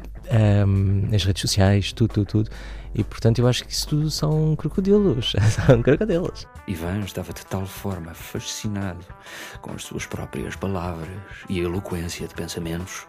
um, 0.67 1.15
as 1.15 1.23
redes 1.23 1.41
sociais, 1.41 1.91
tudo, 1.91 2.13
tudo, 2.13 2.25
tudo. 2.27 2.51
E 2.95 3.03
portanto 3.03 3.39
eu 3.39 3.47
acho 3.47 3.65
que 3.65 3.71
isso 3.71 3.87
tudo 3.87 4.11
são 4.11 4.55
crocodilos. 4.55 5.33
são 5.65 5.81
crocodilos. 5.81 6.47
Ivan 6.67 6.99
estava 6.99 7.33
de 7.33 7.45
tal 7.45 7.65
forma 7.65 8.13
fascinado 8.13 9.05
com 9.61 9.71
as 9.71 9.83
suas 9.83 10.05
próprias 10.05 10.55
palavras 10.55 11.09
e 11.49 11.59
a 11.59 11.63
eloquência 11.63 12.27
de 12.27 12.33
pensamentos 12.33 13.05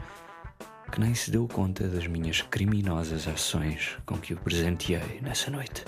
que 0.90 1.00
nem 1.00 1.14
se 1.14 1.30
deu 1.30 1.48
conta 1.48 1.88
das 1.88 2.06
minhas 2.06 2.42
criminosas 2.42 3.26
ações 3.26 3.96
com 4.06 4.16
que 4.16 4.32
o 4.32 4.36
presenteei 4.36 5.20
nessa 5.20 5.50
noite. 5.50 5.84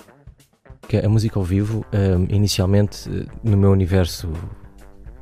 que 0.89 0.97
a 0.97 1.09
música 1.09 1.39
ao 1.39 1.45
vivo, 1.45 1.85
hum, 1.93 2.27
inicialmente 2.29 3.09
eh, 3.09 3.27
no 3.43 3.57
meu 3.57 3.71
universo 3.71 4.33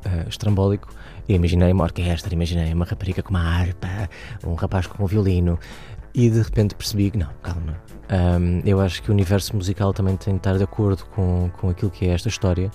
eh, 0.05 0.25
estrambólico, 0.29 0.87
eu 1.27 1.35
imaginei 1.35 1.71
uma 1.71 1.83
orquestra, 1.83 2.33
imaginei 2.33 2.71
uma 2.71 2.85
rapariga 2.85 3.23
com 3.23 3.31
uma 3.31 3.41
harpa, 3.41 4.09
um 4.45 4.53
rapaz 4.53 4.85
com 4.85 5.03
um 5.03 5.07
violino, 5.07 5.59
e 6.13 6.29
de 6.29 6.41
repente 6.41 6.75
percebi 6.75 7.11
que 7.11 7.17
não, 7.17 7.29
calma. 7.41 7.81
Hum, 8.39 8.61
eu 8.63 8.79
acho 8.79 9.01
que 9.01 9.09
o 9.09 9.13
universo 9.13 9.55
musical 9.55 9.93
também 9.93 10.15
tem 10.15 10.35
de 10.35 10.39
estar 10.39 10.57
de 10.57 10.63
acordo 10.63 11.03
com, 11.07 11.49
com 11.59 11.69
aquilo 11.69 11.89
que 11.89 12.05
é 12.05 12.09
esta 12.09 12.29
história, 12.29 12.69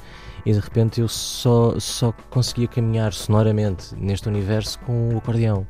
e 0.44 0.52
de 0.52 0.58
repente 0.58 1.00
eu 1.00 1.08
só, 1.08 1.78
só 1.78 2.12
conseguia 2.28 2.66
caminhar 2.66 3.12
sonoramente 3.12 3.94
neste 3.94 4.28
universo 4.28 4.78
com 4.80 5.14
o 5.14 5.18
acordeão. 5.18 5.66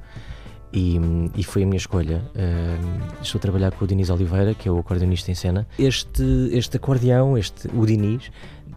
E, 0.73 1.01
e 1.35 1.43
foi 1.43 1.65
a 1.65 1.67
minha 1.67 1.79
escolha. 1.79 2.23
Hum, 2.37 3.01
estou 3.21 3.41
a 3.41 3.43
trabalhar 3.43 3.73
com 3.73 3.85
o 3.85 3.89
Diniz 3.89 4.09
Oliveira, 4.09 4.55
que 4.55 4.69
é 4.69 4.73
o 4.73 4.79
acordeonista 4.79 5.31
em 5.31 5.35
cena. 5.35 5.67
Este, 5.77 6.23
este 6.53 6.77
acordeão, 6.77 7.37
este, 7.37 7.69
o 7.75 7.85
Diniz, 7.85 8.31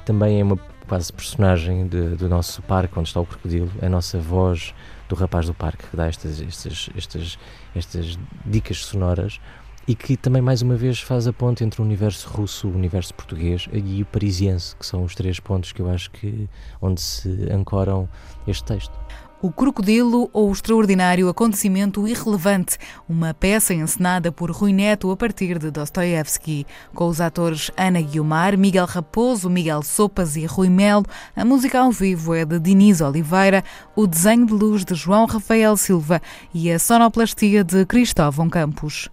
também 0.04 0.40
é 0.40 0.44
uma 0.44 0.58
quase 0.88 1.12
personagem 1.12 1.88
de- 1.88 2.16
do 2.16 2.28
nosso 2.30 2.62
parque, 2.64 2.98
onde 2.98 3.10
está 3.10 3.20
o 3.20 3.26
crocodilo, 3.26 3.72
a 3.82 3.90
nossa 3.90 4.20
voz 4.20 4.74
do 5.10 5.16
rapaz 5.16 5.48
do 5.48 5.54
parque, 5.54 5.88
que 5.88 5.96
dá 5.98 6.08
estas, 6.08 6.42
estas, 6.42 6.90
estas, 6.96 7.40
estas 7.76 8.20
dicas 8.46 8.78
sonoras 8.86 9.40
e 9.86 9.96
que 9.96 10.16
também, 10.16 10.42
mais 10.42 10.62
uma 10.62 10.76
vez, 10.76 11.02
faz 11.02 11.28
a 11.28 11.34
ponte 11.34 11.64
entre 11.64 11.82
o 11.82 11.84
universo 11.84 12.30
russo, 12.30 12.70
o 12.70 12.74
universo 12.74 13.14
português 13.14 13.68
e 13.74 14.02
o 14.02 14.06
parisiense, 14.06 14.76
que 14.78 14.86
são 14.86 15.04
os 15.04 15.14
três 15.14 15.40
pontos 15.42 15.74
que 15.74 15.82
eu 15.82 15.90
acho 15.90 16.10
que 16.12 16.50
onde 16.82 17.02
se 17.02 17.52
ancoram 17.52 18.08
este 18.48 18.64
texto. 18.64 18.98
O 19.44 19.52
Crocodilo 19.52 20.30
ou 20.32 20.48
o 20.48 20.54
Extraordinário 20.54 21.28
Acontecimento 21.28 22.08
Irrelevante, 22.08 22.78
uma 23.10 23.34
peça 23.34 23.74
encenada 23.74 24.32
por 24.32 24.50
Rui 24.50 24.72
Neto 24.72 25.12
a 25.12 25.18
partir 25.18 25.60
de 25.60 25.70
Dostoiévski, 25.70 26.66
com 26.96 27.10
os 27.10 27.20
atores 27.20 27.70
Ana 27.76 28.02
Guiomar, 28.02 28.58
Miguel 28.58 28.86
Raposo, 28.86 29.50
Miguel 29.50 29.84
Sopas 29.84 30.38
e 30.38 30.46
Rui 30.46 30.70
Melo. 30.70 31.06
A 31.36 31.44
música 31.44 31.82
ao 31.82 31.91
vivo 31.91 32.34
é 32.34 32.46
de 32.46 32.58
Diniz 32.58 33.02
Oliveira, 33.02 33.66
o 33.98 34.08
desenho 34.08 34.46
de 34.46 34.54
luz 34.54 34.86
de 34.86 34.96
João 34.96 35.26
Rafael 35.26 35.76
Silva 35.76 36.22
e 36.54 36.72
a 36.72 36.80
sonoplastia 36.80 37.66
de 37.66 37.86
Cristóvão 37.86 38.50
Campos. 38.50 39.10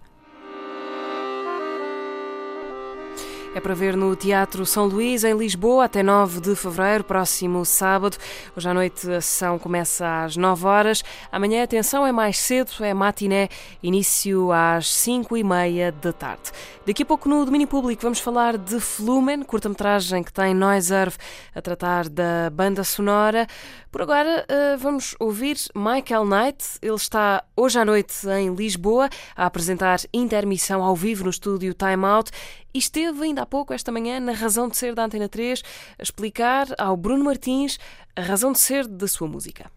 É 3.52 3.58
para 3.58 3.74
ver 3.74 3.96
no 3.96 4.14
Teatro 4.14 4.64
São 4.64 4.86
Luís, 4.86 5.24
em 5.24 5.36
Lisboa, 5.36 5.86
até 5.86 6.04
9 6.04 6.40
de 6.40 6.54
fevereiro, 6.54 7.02
próximo 7.02 7.64
sábado. 7.64 8.16
Hoje 8.56 8.68
à 8.68 8.72
noite 8.72 9.10
a 9.10 9.20
sessão 9.20 9.58
começa 9.58 10.22
às 10.22 10.36
9 10.36 10.66
horas. 10.66 11.02
Amanhã, 11.32 11.64
atenção, 11.64 12.06
é 12.06 12.12
mais 12.12 12.38
cedo, 12.38 12.70
é 12.78 12.94
matiné, 12.94 13.48
início 13.82 14.52
às 14.52 14.88
5 14.88 15.36
e 15.36 15.42
meia 15.42 15.90
da 15.90 16.12
tarde. 16.12 16.52
Daqui 16.86 17.02
a 17.02 17.06
pouco 17.06 17.28
no 17.28 17.44
domínio 17.44 17.66
público 17.66 18.02
vamos 18.02 18.20
falar 18.20 18.56
de 18.56 18.78
Flumen, 18.78 19.42
curta-metragem 19.42 20.22
que 20.22 20.32
tem 20.32 20.54
Noiserve 20.54 21.16
a 21.52 21.60
tratar 21.60 22.08
da 22.08 22.50
banda 22.52 22.84
sonora. 22.84 23.48
Por 23.90 24.02
agora 24.02 24.46
eh, 24.48 24.76
vamos 24.76 25.14
ouvir 25.18 25.56
Michael 25.74 26.24
Knight. 26.24 26.64
Ele 26.80 26.94
está 26.94 27.44
hoje 27.56 27.78
à 27.78 27.84
noite 27.84 28.26
em 28.28 28.54
Lisboa 28.54 29.10
a 29.36 29.46
apresentar 29.46 29.98
intermissão 30.12 30.82
ao 30.82 30.96
vivo 30.96 31.24
no 31.24 31.30
estúdio 31.30 31.74
Time 31.74 32.04
Out 32.06 32.30
e 32.72 32.78
esteve 32.78 33.22
ainda 33.24 33.42
há 33.42 33.46
pouco, 33.46 33.72
esta 33.72 33.90
manhã, 33.90 34.20
na 34.20 34.32
razão 34.32 34.68
de 34.68 34.76
ser 34.76 34.94
da 34.94 35.04
Antena 35.04 35.28
3, 35.28 35.62
a 35.98 36.02
explicar 36.02 36.68
ao 36.78 36.96
Bruno 36.96 37.24
Martins 37.24 37.78
a 38.16 38.20
razão 38.20 38.52
de 38.52 38.58
ser 38.58 38.86
da 38.86 39.08
sua 39.08 39.28
música. 39.28 39.70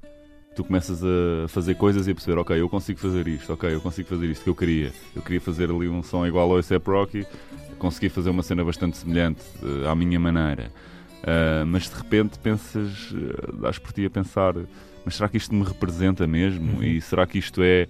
Tu 0.56 0.64
começas 0.64 1.02
a 1.04 1.48
fazer 1.48 1.76
coisas 1.76 2.08
e 2.08 2.12
a 2.12 2.14
perceber, 2.14 2.40
ok, 2.40 2.62
eu 2.62 2.70
consigo 2.70 3.00
fazer 3.00 3.28
isto, 3.28 3.52
ok, 3.52 3.74
eu 3.74 3.82
consigo 3.82 4.08
fazer 4.08 4.28
isto 4.28 4.44
que 4.44 4.50
eu 4.50 4.56
queria. 4.56 4.94
Eu 5.16 5.22
queria 5.24 5.42
fazer 5.42 5.72
ali 5.72 5.90
um 5.90 6.04
som 6.04 6.26
igual 6.28 6.52
ao 6.52 6.58
A$AP 6.58 6.88
Rocky, 6.88 7.26
consegui 7.80 8.08
fazer 8.08 8.30
uma 8.30 8.44
cena 8.44 8.64
bastante 8.64 8.98
semelhante 8.98 9.42
uh, 9.64 9.88
à 9.90 9.96
minha 9.96 10.20
maneira. 10.20 10.72
Uh, 11.24 11.66
mas 11.66 11.90
de 11.90 11.96
repente 11.96 12.38
pensas, 12.38 13.12
uh, 13.12 13.54
dás 13.54 13.80
por 13.80 13.92
ti 13.94 14.06
a 14.06 14.10
pensar, 14.10 14.54
mas 15.04 15.16
será 15.16 15.28
que 15.28 15.38
isto 15.38 15.56
me 15.56 15.64
representa 15.64 16.28
mesmo? 16.28 16.78
Uhum. 16.78 16.84
E 16.84 17.02
será 17.02 17.26
que 17.26 17.40
isto 17.40 17.62
é 17.64 17.88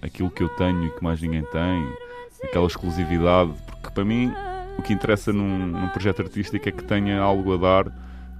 aquilo 0.00 0.30
que 0.30 0.42
eu 0.42 0.48
tenho 0.50 0.86
e 0.86 0.90
que 0.90 1.02
mais 1.02 1.20
ninguém 1.20 1.42
tem? 1.44 1.92
Aquela 2.44 2.66
exclusividade? 2.66 3.52
Porque 3.84 3.94
para 3.94 4.04
mim 4.04 4.32
o 4.78 4.82
que 4.82 4.94
interessa 4.94 5.30
num, 5.30 5.66
num 5.66 5.88
projeto 5.90 6.22
artístico 6.22 6.68
é 6.68 6.72
que 6.72 6.82
tenha 6.82 7.20
algo 7.20 7.54
a 7.54 7.56
dar 7.58 7.92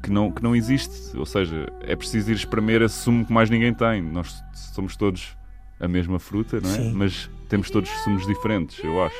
que 0.03 0.11
não, 0.11 0.31
que 0.31 0.43
não 0.43 0.57
existe. 0.57 1.17
Ou 1.17 1.27
seja, 1.27 1.71
é 1.83 1.95
preciso 1.95 2.31
ir 2.31 2.35
espremer 2.35 2.81
esse 2.81 2.97
sumo 2.97 3.27
que 3.27 3.33
mais 3.33 3.51
ninguém 3.51 3.75
tem. 3.75 4.01
Nós 4.01 4.43
somos 4.55 4.97
todos 4.97 5.37
a 5.79 5.87
mesma 5.87 6.19
fruta, 6.19 6.61
não 6.61 6.71
é? 6.71 6.73
Sim. 6.73 6.93
Mas 6.95 7.31
temos 7.49 7.71
todos 7.71 7.91
sumos 8.03 8.27
diferentes, 8.27 8.83
eu 8.83 9.03
acho. 9.05 9.17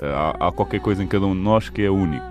Há, 0.00 0.48
há 0.48 0.52
qualquer 0.52 0.80
coisa 0.80 1.02
em 1.02 1.06
cada 1.06 1.26
um 1.26 1.34
de 1.34 1.40
nós 1.40 1.68
que 1.68 1.82
é 1.82 1.90
único. 1.90 2.26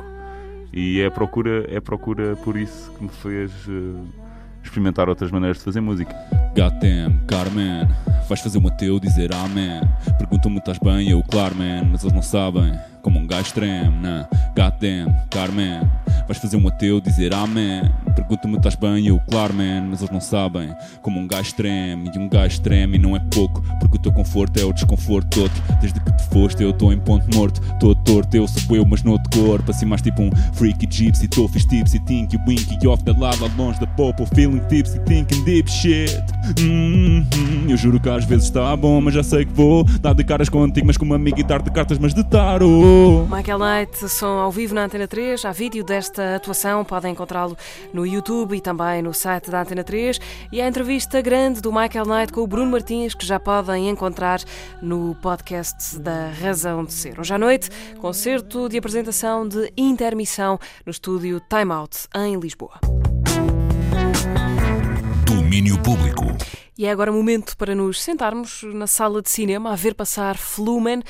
E 0.73 0.99
é 0.99 1.05
a 1.05 1.11
procura, 1.11 1.65
é 1.71 1.77
a 1.77 1.81
procura 1.81 2.35
por 2.37 2.57
isso 2.57 2.91
que 2.93 3.03
me 3.03 3.09
fez 3.09 3.51
eh, 3.69 4.25
experimentar 4.63 5.09
outras 5.09 5.31
maneiras 5.31 5.57
de 5.57 5.63
fazer 5.63 5.81
música. 5.81 6.13
Goddamn, 6.55 7.19
Carmen, 7.27 7.87
vais 8.27 8.41
fazer 8.41 8.57
o 8.57 8.61
Mateu 8.61 8.99
dizer 8.99 9.33
amém. 9.33 9.81
Perguntam-me, 10.17 10.57
estás 10.57 10.77
bem? 10.79 11.09
Eu, 11.09 11.23
claro, 11.23 11.55
man, 11.55 11.83
mas 11.91 12.03
eles 12.03 12.13
não 12.13 12.21
sabem. 12.21 12.77
Como 13.01 13.19
um 13.19 13.27
gajo 13.27 13.53
treme, 13.53 13.95
né? 13.97 14.27
Goddamn, 14.55 15.13
Carmen, 15.29 15.81
vais 16.27 16.37
fazer 16.37 16.57
o 16.57 16.61
Mateu 16.61 16.99
dizer 16.99 17.33
amém. 17.33 17.81
Perguntam-me, 18.13 18.57
estás 18.57 18.75
bem? 18.75 19.07
Eu, 19.07 19.19
claro, 19.29 19.53
man, 19.53 19.87
mas 19.89 20.01
eles 20.01 20.11
não 20.11 20.19
sabem. 20.19 20.75
Como 21.01 21.19
um 21.19 21.27
gajo 21.27 21.55
treme, 21.55 22.11
e 22.13 22.19
um 22.19 22.27
gajo 22.27 22.61
treme 22.61 22.97
e 22.97 22.99
não 22.99 23.15
é 23.15 23.19
pouco. 23.33 23.63
Porque 23.79 23.97
o 23.97 23.99
teu 23.99 24.11
conforto 24.11 24.59
é 24.59 24.65
o 24.65 24.73
desconforto 24.73 25.29
todo. 25.29 25.79
Desde 25.79 25.99
que 25.99 26.11
te 26.11 26.23
foste, 26.25 26.61
eu 26.61 26.71
estou 26.71 26.91
em 26.91 26.99
ponto 26.99 27.25
morto. 27.35 27.61
Todo 27.79 27.95
torto, 28.03 28.35
eu 28.35 28.47
sou 28.47 28.75
eu, 28.75 28.85
mas 28.85 29.03
no 29.03 29.17
corpo. 29.33 29.71
Assim 29.71 29.85
mais 29.85 30.01
tipo 30.01 30.21
um 30.21 30.29
freaky 30.53 30.87
gypsy. 30.89 31.29
Fiz 31.51 31.65
tipsy, 31.65 31.99
tinky, 32.05 32.37
winky, 32.47 32.85
off 32.87 33.03
the 33.03 33.13
lava, 33.13 33.49
longe 33.57 33.79
da 33.79 33.87
popo. 33.87 34.25
Feeling 34.35 34.61
tipsy, 34.67 34.99
thinking 35.05 35.43
deep 35.45 35.71
shit. 35.71 36.11
Hum, 36.59 37.25
eu 37.69 37.77
juro 37.77 37.99
que 37.99 38.09
às 38.09 38.25
vezes 38.25 38.45
está 38.45 38.75
bom, 38.75 38.99
mas 38.99 39.13
já 39.13 39.23
sei 39.23 39.45
que 39.45 39.53
vou 39.53 39.83
dar 40.01 40.13
de 40.13 40.23
caras 40.23 40.49
contigo, 40.49 40.87
mas 40.87 40.97
com 40.97 41.05
uma 41.05 41.15
amiga 41.15 41.39
e 41.39 41.43
dar-te 41.43 41.71
cartas, 41.71 41.97
mas 41.97 42.13
de 42.13 42.23
tarot. 42.23 43.27
Michael 43.29 43.59
Knight, 43.59 44.09
som 44.09 44.39
ao 44.39 44.51
vivo 44.51 44.73
na 44.73 44.85
Antena 44.85 45.07
3. 45.07 45.45
Há 45.45 45.51
vídeo 45.51 45.83
desta 45.83 46.16
atuação, 46.35 46.83
podem 46.83 47.11
encontrá-lo 47.11 47.57
no 47.93 48.05
YouTube 48.05 48.55
e 48.55 48.61
também 48.61 49.01
no 49.01 49.13
site 49.13 49.49
da 49.49 49.61
Antena 49.61 49.83
3. 49.83 50.19
E 50.51 50.61
a 50.61 50.67
entrevista 50.67 51.21
grande 51.21 51.61
do 51.61 51.71
Michael 51.71 52.05
Knight 52.05 52.33
com 52.33 52.41
o 52.41 52.47
Bruno 52.47 52.71
Martins, 52.71 53.13
que 53.13 53.25
já 53.25 53.39
podem 53.39 53.89
encontrar 53.89 54.39
no 54.81 55.15
podcast 55.15 55.99
da 55.99 56.29
Razão 56.29 56.83
de 56.83 56.93
Ser. 56.93 57.19
Hoje 57.19 57.33
à 57.33 57.37
noite, 57.37 57.69
concerto 57.99 58.69
de 58.69 58.77
apresentação 58.77 59.47
de 59.47 59.71
intermissão 59.77 60.59
no 60.85 60.91
estúdio 60.91 61.41
Time 61.49 61.71
Out, 61.71 62.07
em 62.15 62.39
Lisboa. 62.39 62.79
Domínio 65.25 65.81
Público. 65.81 66.23
E 66.77 66.85
é 66.85 66.91
agora 66.91 67.11
o 67.11 67.15
momento 67.15 67.57
para 67.57 67.73
nos 67.73 68.03
sentarmos 68.03 68.61
na 68.63 68.85
sala 68.85 69.21
de 69.21 69.29
cinema 69.31 69.71
a 69.71 69.75
ver 69.75 69.95
passar 69.95 70.37
Flumen. 70.37 71.01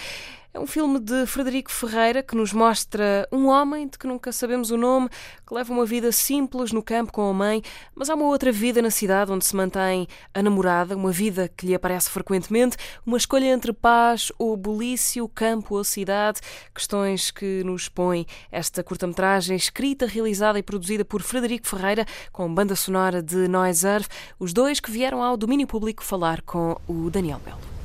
É 0.57 0.59
um 0.59 0.65
filme 0.65 0.99
de 0.99 1.27
Frederico 1.27 1.71
Ferreira 1.71 2.23
que 2.23 2.35
nos 2.35 2.51
mostra 2.51 3.27
um 3.31 3.45
homem 3.45 3.87
de 3.87 3.95
que 3.95 4.07
nunca 4.07 4.31
sabemos 4.31 4.71
o 4.71 4.75
nome, 4.75 5.07
que 5.45 5.53
leva 5.53 5.71
uma 5.71 5.85
vida 5.85 6.11
simples 6.11 6.71
no 6.71 6.81
campo 6.81 7.13
com 7.13 7.29
a 7.29 7.31
mãe, 7.31 7.61
mas 7.93 8.09
há 8.09 8.15
uma 8.15 8.25
outra 8.25 8.51
vida 8.51 8.81
na 8.81 8.89
cidade 8.89 9.31
onde 9.31 9.45
se 9.45 9.55
mantém 9.55 10.07
a 10.33 10.41
namorada, 10.41 10.95
uma 10.95 11.11
vida 11.11 11.47
que 11.47 11.67
lhe 11.67 11.75
aparece 11.75 12.09
frequentemente, 12.09 12.75
uma 13.05 13.17
escolha 13.17 13.45
entre 13.45 13.71
paz 13.71 14.31
ou 14.39 14.57
bulício, 14.57 15.29
campo 15.29 15.75
ou 15.75 15.83
cidade, 15.83 16.41
questões 16.73 17.29
que 17.29 17.63
nos 17.63 17.87
põe 17.87 18.25
esta 18.51 18.83
curta-metragem 18.83 19.55
escrita, 19.55 20.07
realizada 20.07 20.57
e 20.57 20.63
produzida 20.63 21.05
por 21.05 21.21
Frederico 21.21 21.67
Ferreira, 21.67 22.03
com 22.31 22.51
banda 22.51 22.75
sonora 22.75 23.21
de 23.21 23.47
Noiserve, 23.47 24.07
os 24.39 24.53
dois 24.53 24.79
que 24.79 24.89
vieram 24.89 25.21
ao 25.21 25.37
domínio 25.37 25.67
público 25.67 26.03
falar 26.03 26.41
com 26.41 26.75
o 26.87 27.11
Daniel 27.11 27.39
Belo. 27.45 27.76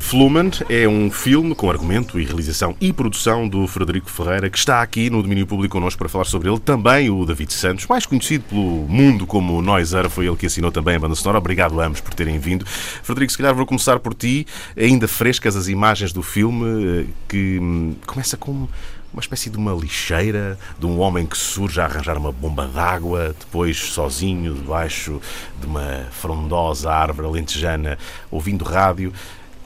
Flumen 0.00 0.50
é 0.68 0.88
um 0.88 1.10
filme 1.10 1.54
com 1.54 1.70
argumento 1.70 2.18
e 2.18 2.24
realização 2.24 2.74
e 2.80 2.92
produção 2.92 3.46
do 3.46 3.66
Frederico 3.68 4.10
Ferreira, 4.10 4.50
que 4.50 4.58
está 4.58 4.82
aqui 4.82 5.10
no 5.10 5.22
domínio 5.22 5.46
público 5.46 5.76
connosco 5.76 5.98
para 5.98 6.08
falar 6.08 6.24
sobre 6.24 6.48
ele. 6.48 6.58
Também 6.58 7.10
o 7.10 7.24
David 7.24 7.52
Santos, 7.52 7.86
mais 7.86 8.06
conhecido 8.06 8.42
pelo 8.48 8.88
mundo 8.88 9.26
como 9.26 9.62
Noiser, 9.62 10.08
foi 10.10 10.26
ele 10.26 10.36
que 10.36 10.46
assinou 10.46 10.72
também 10.72 10.96
a 10.96 10.98
banda 10.98 11.14
sonora. 11.14 11.38
Obrigado 11.38 11.80
a 11.80 11.86
ambos 11.86 12.00
por 12.00 12.14
terem 12.14 12.38
vindo. 12.38 12.66
Frederico, 12.66 13.30
se 13.30 13.38
calhar 13.38 13.54
vou 13.54 13.66
começar 13.66 14.00
por 14.00 14.14
ti, 14.14 14.46
ainda 14.76 15.06
frescas 15.06 15.54
as 15.54 15.68
imagens 15.68 16.12
do 16.12 16.22
filme, 16.22 17.02
eh, 17.02 17.06
que 17.28 17.58
hum, 17.60 17.94
começa 18.06 18.36
com 18.36 18.66
uma 19.12 19.20
espécie 19.20 19.50
de 19.50 19.56
uma 19.56 19.72
lixeira, 19.72 20.58
de 20.78 20.86
um 20.86 21.00
homem 21.00 21.26
que 21.26 21.36
surge 21.36 21.80
a 21.80 21.84
arranjar 21.84 22.16
uma 22.16 22.32
bomba 22.32 22.66
d'água, 22.66 23.34
depois 23.38 23.76
sozinho, 23.76 24.54
debaixo 24.54 25.20
de 25.60 25.66
uma 25.66 26.06
frondosa 26.10 26.90
árvore 26.90 27.26
alentejana, 27.26 27.98
ouvindo 28.30 28.64
rádio. 28.64 29.12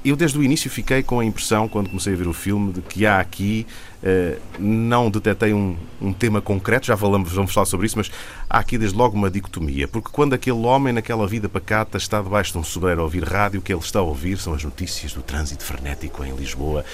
Eu 0.05 0.17
desde 0.17 0.39
o 0.39 0.43
início 0.43 0.71
fiquei 0.71 1.03
com 1.03 1.19
a 1.19 1.25
impressão, 1.25 1.67
quando 1.67 1.89
comecei 1.89 2.13
a 2.13 2.17
ver 2.17 2.29
o 2.29 2.33
filme, 2.35 2.75
de 2.75 2.83
que 2.83 3.07
há 3.07 3.21
aqui, 3.21 3.67
eh, 4.03 4.39
não 4.59 5.11
detetei 5.11 5.55
um, 5.55 5.79
um 5.99 6.13
tema 6.13 6.43
concreto, 6.43 6.85
já 6.85 6.95
falamos, 6.95 7.33
vamos 7.33 7.55
falar 7.55 7.65
sobre 7.65 7.87
isso, 7.87 7.97
mas 7.97 8.11
há 8.51 8.59
aqui 8.59 8.77
desde 8.77 8.99
logo 8.99 9.17
uma 9.17 9.31
dicotomia, 9.31 9.89
porque 9.89 10.11
quando 10.13 10.35
aquele 10.35 10.59
homem 10.59 10.93
naquela 10.93 11.27
vida 11.27 11.49
pacata 11.49 11.97
está 11.97 12.21
debaixo 12.21 12.53
de 12.53 12.59
um 12.59 12.65
sobrero 12.65 13.01
a 13.01 13.05
ouvir 13.05 13.25
rádio, 13.25 13.61
o 13.61 13.63
que 13.63 13.73
ele 13.73 13.81
está 13.81 14.01
a 14.01 14.03
ouvir 14.03 14.37
são 14.37 14.53
as 14.53 14.63
notícias 14.63 15.15
do 15.15 15.23
trânsito 15.23 15.65
frenético 15.65 16.23
em 16.23 16.37
Lisboa. 16.37 16.85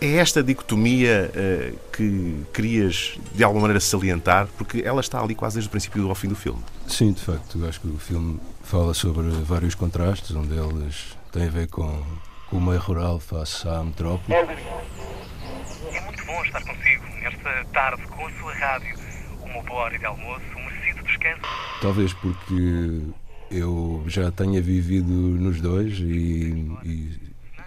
É 0.00 0.16
esta 0.16 0.42
dicotomia 0.42 1.30
eh, 1.34 1.74
que 1.92 2.36
querias 2.54 3.18
de 3.34 3.44
alguma 3.44 3.62
maneira 3.62 3.80
salientar, 3.80 4.48
porque 4.56 4.80
ela 4.82 5.02
está 5.02 5.20
ali 5.20 5.34
quase 5.34 5.56
desde 5.56 5.68
o 5.68 5.70
princípio 5.70 6.08
ao 6.08 6.14
fim 6.14 6.28
do 6.28 6.36
filme. 6.36 6.60
Sim, 6.86 7.12
de 7.12 7.20
facto, 7.20 7.62
acho 7.66 7.80
que 7.82 7.88
o 7.88 7.98
filme 7.98 8.40
fala 8.62 8.94
sobre 8.94 9.28
vários 9.28 9.74
contrastes, 9.74 10.34
um 10.34 10.42
deles 10.42 11.16
tem 11.32 11.48
a 11.48 11.50
ver 11.50 11.68
com, 11.68 12.02
com 12.48 12.58
o 12.58 12.60
meio 12.60 12.78
rural 12.78 13.18
face 13.18 13.68
à 13.68 13.82
metrópole. 13.82 14.34
É 14.34 16.00
muito 16.04 16.26
bom 16.26 16.44
estar 16.44 16.62
consigo 16.62 17.04
nesta 17.22 17.64
tarde 17.72 18.02
com 18.02 18.26
a 18.26 18.30
sua 18.32 18.54
rádio. 18.54 18.96
Uma 19.42 19.62
boa 19.62 19.80
hora 19.82 19.98
de 19.98 20.04
almoço, 20.04 20.44
um 20.56 20.64
merecido 20.64 21.02
descanso. 21.04 21.42
Talvez 21.80 22.12
porque 22.14 23.02
eu 23.50 24.04
já 24.06 24.30
tenha 24.30 24.60
vivido 24.60 25.12
nos 25.12 25.60
dois 25.60 25.98
e, 25.98 26.68
e 26.84 27.20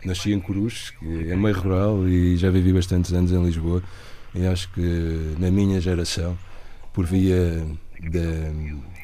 nasci 0.05 0.33
em 0.33 0.39
Coruche, 0.39 0.93
que 0.97 1.31
é 1.31 1.35
meio 1.35 1.59
rural, 1.59 2.07
e 2.07 2.37
já 2.37 2.49
vivi 2.49 2.73
bastantes 2.73 3.13
anos 3.13 3.31
em 3.31 3.43
Lisboa. 3.43 3.81
E 4.33 4.45
acho 4.45 4.69
que 4.71 5.35
na 5.39 5.49
minha 5.49 5.81
geração, 5.81 6.37
por 6.93 7.05
via 7.05 7.65
da 7.99 8.51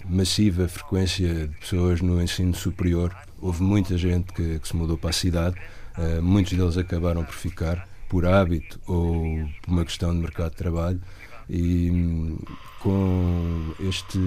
massiva 0.10 0.68
frequência 0.68 1.48
de 1.48 1.56
pessoas 1.58 2.02
no 2.02 2.22
ensino 2.22 2.54
superior, 2.56 3.16
houve 3.42 3.62
muita 3.64 3.98
gente 3.98 4.32
que, 4.34 4.60
que 4.60 4.68
se 4.68 4.76
mudou 4.76 4.98
para 4.98 5.10
a 5.10 5.14
cidade. 5.14 5.56
Uh, 5.98 6.22
muitos 6.22 6.54
deles 6.54 6.78
acabaram 6.78 7.24
por 7.24 7.34
ficar 7.36 7.88
por 8.10 8.26
hábito 8.26 8.80
ou 8.86 9.48
por 9.62 9.72
uma 9.72 9.86
questão 9.86 10.14
de 10.14 10.20
mercado 10.22 10.52
de 10.52 10.58
trabalho. 10.58 11.02
E 11.50 12.36
com 12.80 13.74
este 13.80 14.20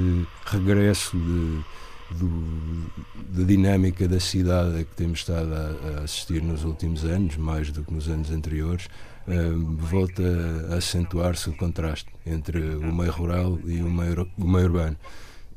regresso 0.46 1.16
de, 1.16 2.16
do- 2.18 2.90
da 3.30 3.44
dinâmica 3.44 4.06
da 4.08 4.20
cidade 4.20 4.80
a 4.80 4.84
que 4.84 4.94
temos 4.94 5.20
estado 5.20 5.52
a, 5.52 5.98
a 6.00 6.04
assistir 6.04 6.42
nos 6.42 6.64
últimos 6.64 7.04
anos, 7.04 7.36
mais 7.36 7.70
do 7.70 7.82
que 7.84 7.92
nos 7.92 8.08
anos 8.08 8.30
anteriores, 8.30 8.88
eh, 9.26 9.50
volta 9.78 10.22
a 10.70 10.76
acentuar-se 10.76 11.50
o 11.50 11.56
contraste 11.56 12.08
entre 12.24 12.58
o 12.76 12.92
meio 12.94 13.10
rural 13.12 13.58
e 13.66 13.82
o 13.82 13.90
meio, 13.90 14.28
o 14.38 14.48
meio 14.48 14.66
urbano. 14.66 14.96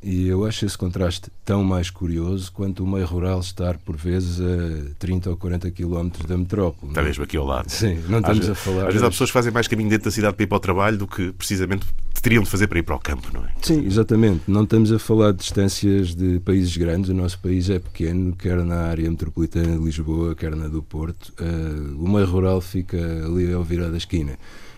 E 0.03 0.27
eu 0.27 0.45
acho 0.45 0.65
esse 0.65 0.75
contraste 0.77 1.29
tão 1.45 1.63
mais 1.63 1.91
curioso 1.91 2.51
quanto 2.51 2.83
o 2.83 2.87
meio 2.87 3.05
rural 3.05 3.39
estar, 3.39 3.77
por 3.77 3.95
vezes, 3.95 4.39
a 4.41 4.95
30 4.97 5.29
ou 5.29 5.37
40 5.37 5.69
quilómetros 5.69 6.25
da 6.25 6.35
metrópole. 6.35 6.91
Está 6.91 7.03
mesmo 7.03 7.23
aqui 7.23 7.37
ao 7.37 7.45
lado. 7.45 7.69
Sim, 7.69 7.99
não 8.09 8.17
Às 8.17 8.23
estamos 8.37 8.45
ve- 8.47 8.51
a 8.51 8.55
falar. 8.55 8.81
Às 8.87 8.93
vezes 8.93 9.03
há 9.03 9.09
pessoas 9.11 9.29
que 9.29 9.33
fazem 9.33 9.51
mais 9.53 9.67
caminho 9.67 9.89
dentro 9.89 10.05
da 10.05 10.11
cidade 10.11 10.35
para 10.35 10.43
ir 10.43 10.47
para 10.47 10.55
o 10.57 10.59
trabalho 10.59 10.97
do 10.97 11.05
que 11.07 11.31
precisamente 11.33 11.85
teriam 12.19 12.41
de 12.43 12.49
fazer 12.49 12.67
para 12.67 12.79
ir 12.79 12.83
para 12.83 12.95
o 12.95 12.99
campo, 12.99 13.27
não 13.33 13.41
é? 13.45 13.49
Sim, 13.61 13.85
exatamente. 13.85 14.41
Não 14.47 14.63
estamos 14.63 14.91
a 14.91 14.97
falar 14.97 15.31
de 15.33 15.37
distâncias 15.39 16.15
de 16.15 16.39
países 16.39 16.75
grandes. 16.77 17.09
O 17.11 17.13
nosso 17.13 17.37
país 17.39 17.69
é 17.69 17.77
pequeno, 17.79 18.35
quer 18.35 18.57
na 18.65 18.81
área 18.87 19.09
metropolitana 19.09 19.77
de 19.77 19.83
Lisboa, 19.83 20.33
quer 20.35 20.55
na 20.55 20.67
do 20.67 20.81
Porto. 20.81 21.31
Eh, 21.39 21.93
o 21.97 22.07
meio 22.09 22.25
rural 22.25 22.59
fica 22.59 22.97
ali 23.25 23.53
ao 23.53 23.63
virar 23.63 23.89
da 23.89 23.97
esquina. 23.97 24.33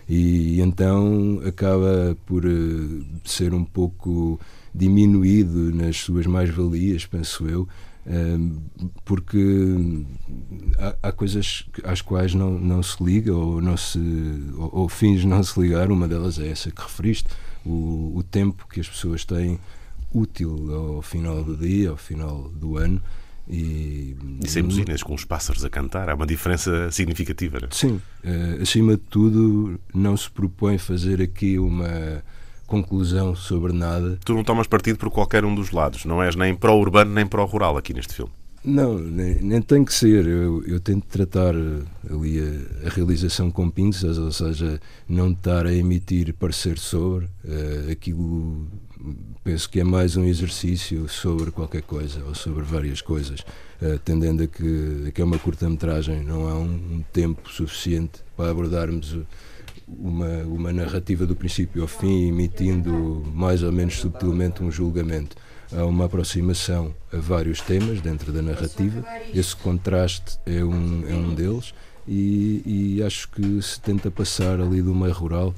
E, 0.07 0.59
então 0.59 1.41
acaba 1.45 2.17
por 2.25 2.43
eh, 2.45 2.49
ser 3.23 3.53
um 3.53 3.63
pouco 3.63 4.37
diminuído 4.73 5.73
nas 5.73 5.97
suas 5.97 6.25
mais-valias, 6.25 7.05
penso 7.05 7.47
eu, 7.47 7.67
eh, 8.05 8.37
porque 9.05 10.05
há, 10.77 11.09
há 11.09 11.11
coisas 11.11 11.65
às 11.83 12.01
quais 12.01 12.33
não, 12.33 12.59
não 12.59 12.81
se 12.83 13.01
liga 13.03 13.33
ou, 13.33 13.61
não 13.61 13.77
se, 13.77 13.99
ou, 14.57 14.69
ou 14.73 14.89
finge 14.89 15.25
não 15.25 15.43
se 15.43 15.59
ligar. 15.59 15.91
Uma 15.91 16.07
delas 16.07 16.39
é 16.39 16.49
essa 16.49 16.71
que 16.71 16.81
referiste, 16.81 17.29
o, 17.65 18.13
o 18.15 18.23
tempo 18.23 18.67
que 18.67 18.79
as 18.79 18.89
pessoas 18.89 19.23
têm 19.23 19.59
útil 20.13 20.73
ao 20.73 21.01
final 21.01 21.43
do 21.43 21.55
dia, 21.55 21.91
ao 21.91 21.97
final 21.97 22.49
do 22.49 22.77
ano. 22.77 23.01
E, 23.49 24.15
E 24.41 24.47
sem 24.47 24.63
buzinas, 24.63 25.03
com 25.03 25.13
os 25.13 25.25
pássaros 25.25 25.65
a 25.65 25.69
cantar, 25.69 26.09
há 26.09 26.15
uma 26.15 26.25
diferença 26.25 26.89
significativa. 26.91 27.59
Não 27.59 27.67
é? 27.67 27.71
Sim, 27.71 28.01
eh, 28.23 28.59
acima 28.61 28.95
de 28.95 29.03
tudo, 29.03 29.79
não 29.93 30.15
se 30.15 30.29
propõe 30.29 30.77
fazer 30.77 31.21
aqui 31.21 31.59
uma 31.59 32.23
conclusão 32.81 33.35
sobre 33.35 33.71
nada. 33.73 34.17
Tu 34.25 34.33
não 34.33 34.43
tomas 34.43 34.67
partido 34.67 34.97
por 34.97 35.09
qualquer 35.11 35.45
um 35.45 35.53
dos 35.53 35.71
lados, 35.71 36.05
não 36.05 36.21
és 36.23 36.35
nem 36.35 36.55
para 36.55 36.71
o 36.71 36.79
urbano 36.79 37.13
nem 37.13 37.25
para 37.25 37.41
o 37.41 37.45
rural 37.45 37.77
aqui 37.77 37.93
neste 37.93 38.13
filme. 38.13 38.31
Não, 38.65 38.97
nem, 38.97 39.41
nem 39.41 39.61
tem 39.61 39.83
que 39.83 39.93
ser. 39.93 40.25
Eu, 40.25 40.63
eu 40.65 40.79
tento 40.79 41.05
tratar 41.05 41.53
eh, 41.53 41.81
ali 42.09 42.39
a, 42.39 42.87
a 42.87 42.89
realização 42.89 43.51
com 43.51 43.69
pinças, 43.69 44.17
ou 44.17 44.31
seja, 44.31 44.79
não 45.07 45.31
estar 45.31 45.65
a 45.65 45.73
emitir 45.73 46.33
parecer 46.33 46.77
sobre. 46.79 47.27
eh, 47.45 47.91
aquilo 47.91 48.65
penso 49.43 49.69
que 49.69 49.81
é 49.81 49.83
mais 49.83 50.15
um 50.15 50.23
exercício 50.23 51.09
sobre 51.09 51.51
qualquer 51.51 51.81
coisa 51.81 52.23
ou 52.25 52.33
sobre 52.33 52.63
várias 52.63 53.01
coisas, 53.01 53.41
eh, 53.81 53.99
tendendo 54.05 54.43
a 54.43 54.47
que, 54.47 55.03
a 55.07 55.11
que 55.11 55.21
é 55.21 55.25
uma 55.25 55.37
curta-metragem, 55.37 56.23
não 56.23 56.47
há 56.47 56.53
um, 56.55 56.63
um 56.99 57.03
tempo 57.11 57.49
suficiente 57.51 58.21
para 58.37 58.51
abordarmos 58.51 59.11
o- 59.13 59.25
uma, 59.99 60.43
uma 60.43 60.73
narrativa 60.73 61.25
do 61.25 61.35
princípio 61.35 61.81
ao 61.81 61.87
fim, 61.87 62.27
emitindo 62.27 63.23
mais 63.33 63.63
ou 63.63 63.71
menos 63.71 63.95
subtilmente 63.95 64.63
um 64.63 64.71
julgamento. 64.71 65.35
Há 65.71 65.85
uma 65.85 66.05
aproximação 66.05 66.93
a 67.11 67.17
vários 67.17 67.61
temas 67.61 67.99
dentro 68.01 68.31
da 68.31 68.41
narrativa, 68.41 69.03
esse 69.33 69.55
contraste 69.55 70.37
é 70.45 70.63
um, 70.63 71.03
é 71.07 71.13
um 71.13 71.33
deles, 71.33 71.73
e, 72.07 72.97
e 72.97 73.03
acho 73.03 73.29
que 73.29 73.61
se 73.61 73.79
tenta 73.79 74.11
passar 74.11 74.59
ali 74.59 74.81
do 74.81 74.93
meio 74.93 75.13
rural 75.13 75.53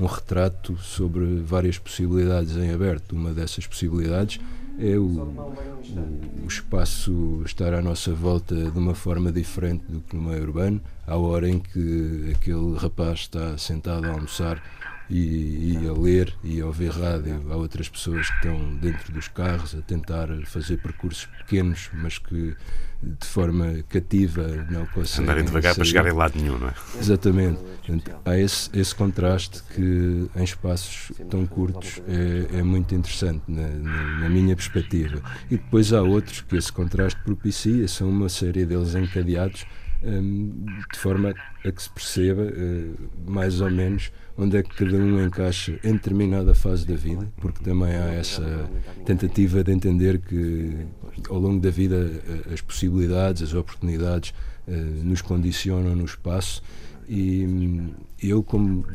um 0.00 0.06
retrato 0.06 0.76
sobre 0.78 1.40
várias 1.40 1.78
possibilidades 1.78 2.56
em 2.56 2.72
aberto. 2.72 3.12
Uma 3.12 3.32
dessas 3.32 3.66
possibilidades 3.66 4.40
é 4.80 4.96
o, 4.96 5.04
o, 5.04 6.44
o 6.44 6.46
espaço 6.48 7.42
estar 7.44 7.74
à 7.74 7.82
nossa 7.82 8.12
volta 8.12 8.54
de 8.54 8.78
uma 8.78 8.94
forma 8.94 9.30
diferente 9.30 9.84
do 9.88 10.00
que 10.00 10.16
no 10.16 10.22
meio 10.22 10.42
urbano, 10.42 10.80
à 11.06 11.16
hora 11.16 11.48
em 11.48 11.58
que 11.58 12.32
aquele 12.34 12.76
rapaz 12.76 13.20
está 13.20 13.58
sentado 13.58 14.06
a 14.06 14.12
almoçar 14.12 14.62
e, 15.10 15.74
e 15.74 15.88
a 15.88 15.92
ler 15.92 16.34
e 16.42 16.60
a 16.60 16.66
ouvir 16.66 16.90
rádio. 16.90 17.44
Há 17.50 17.56
outras 17.56 17.88
pessoas 17.88 18.28
que 18.30 18.36
estão 18.36 18.76
dentro 18.76 19.12
dos 19.12 19.28
carros 19.28 19.74
a 19.74 19.82
tentar 19.82 20.28
fazer 20.46 20.78
percursos 20.78 21.26
pequenos, 21.26 21.90
mas 21.92 22.18
que 22.18 22.56
de 23.02 23.26
forma 23.26 23.82
cativa 23.88 24.46
não 24.70 24.84
conseguem. 24.86 25.24
Andarem 25.24 25.44
devagar 25.44 25.74
para 25.74 25.84
sair. 25.84 25.92
chegar 25.92 26.06
em 26.06 26.12
lado 26.14 26.38
nenhum, 26.38 26.58
não 26.58 26.68
é? 26.68 26.74
Exatamente. 26.98 27.58
Portanto, 27.86 28.10
há 28.24 28.38
esse, 28.38 28.68
esse 28.74 28.94
contraste 28.94 29.62
que 29.74 30.28
em 30.36 30.44
espaços 30.44 31.10
tão 31.30 31.46
curtos 31.46 32.00
é, 32.06 32.58
é 32.58 32.62
muito 32.62 32.94
interessante 32.94 33.42
na, 33.48 33.66
na- 33.68 34.18
na 34.20 34.28
minha 34.28 34.54
perspectiva. 34.54 35.22
E 35.50 35.56
depois 35.56 35.92
há 35.92 36.02
outros 36.02 36.42
que 36.42 36.56
esse 36.56 36.70
contraste 36.72 37.18
propicia, 37.24 37.88
são 37.88 38.08
uma 38.10 38.28
série 38.28 38.66
deles 38.66 38.94
encadeados 38.94 39.64
hum, 40.02 40.66
de 40.92 40.98
forma 40.98 41.34
a 41.64 41.72
que 41.72 41.82
se 41.82 41.90
perceba 41.90 42.42
eh, 42.42 42.90
mais 43.26 43.60
ou 43.60 43.70
menos 43.70 44.10
onde 44.38 44.56
é 44.56 44.62
que 44.62 44.74
cada 44.74 44.96
um 44.96 45.22
encaixa 45.22 45.78
em 45.84 45.92
determinada 45.92 46.54
fase 46.54 46.86
da 46.86 46.94
vida, 46.94 47.30
porque 47.42 47.62
também 47.62 47.94
há 47.94 48.12
essa 48.14 48.70
tentativa 49.04 49.62
de 49.62 49.70
entender 49.72 50.18
que 50.18 50.86
ao 51.28 51.38
longo 51.38 51.60
da 51.60 51.70
vida 51.70 51.96
eh, 51.96 52.54
as 52.54 52.60
possibilidades, 52.60 53.42
as 53.42 53.54
oportunidades 53.54 54.34
eh, 54.66 54.72
nos 55.02 55.22
condicionam 55.22 55.94
no 55.94 56.04
espaço 56.04 56.62
e 57.08 57.44
hum, 57.46 57.90
eu 58.22 58.42
como 58.42 58.86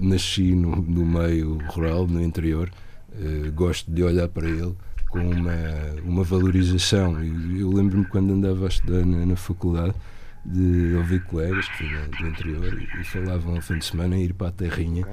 nasci 0.00 0.54
no, 0.54 0.76
no 0.76 1.04
meio 1.04 1.58
rural, 1.68 2.06
no 2.06 2.22
interior, 2.22 2.70
eh, 3.20 3.50
gosto 3.50 3.90
de 3.90 4.02
olhar 4.02 4.28
para 4.28 4.48
ele 4.48 4.74
com 5.10 5.20
uma, 5.20 5.52
uma 6.04 6.24
valorização. 6.24 7.22
E 7.22 7.60
eu 7.60 7.70
lembro-me 7.70 8.04
quando 8.06 8.32
andava 8.32 8.64
a 8.64 8.68
estudar 8.68 9.04
na, 9.04 9.26
na 9.26 9.36
faculdade 9.36 9.94
de 10.44 10.94
ouvir 10.96 11.22
colegas 11.24 11.68
que 11.68 11.84
vinham 11.86 12.08
do 12.08 12.26
interior 12.26 12.74
e, 12.80 13.00
e 13.00 13.04
falavam 13.04 13.54
ao 13.54 13.62
fim 13.62 13.78
de 13.78 13.84
semana 13.84 14.16
em 14.16 14.24
ir 14.24 14.34
para 14.34 14.48
a 14.48 14.52
terrinha 14.52 15.06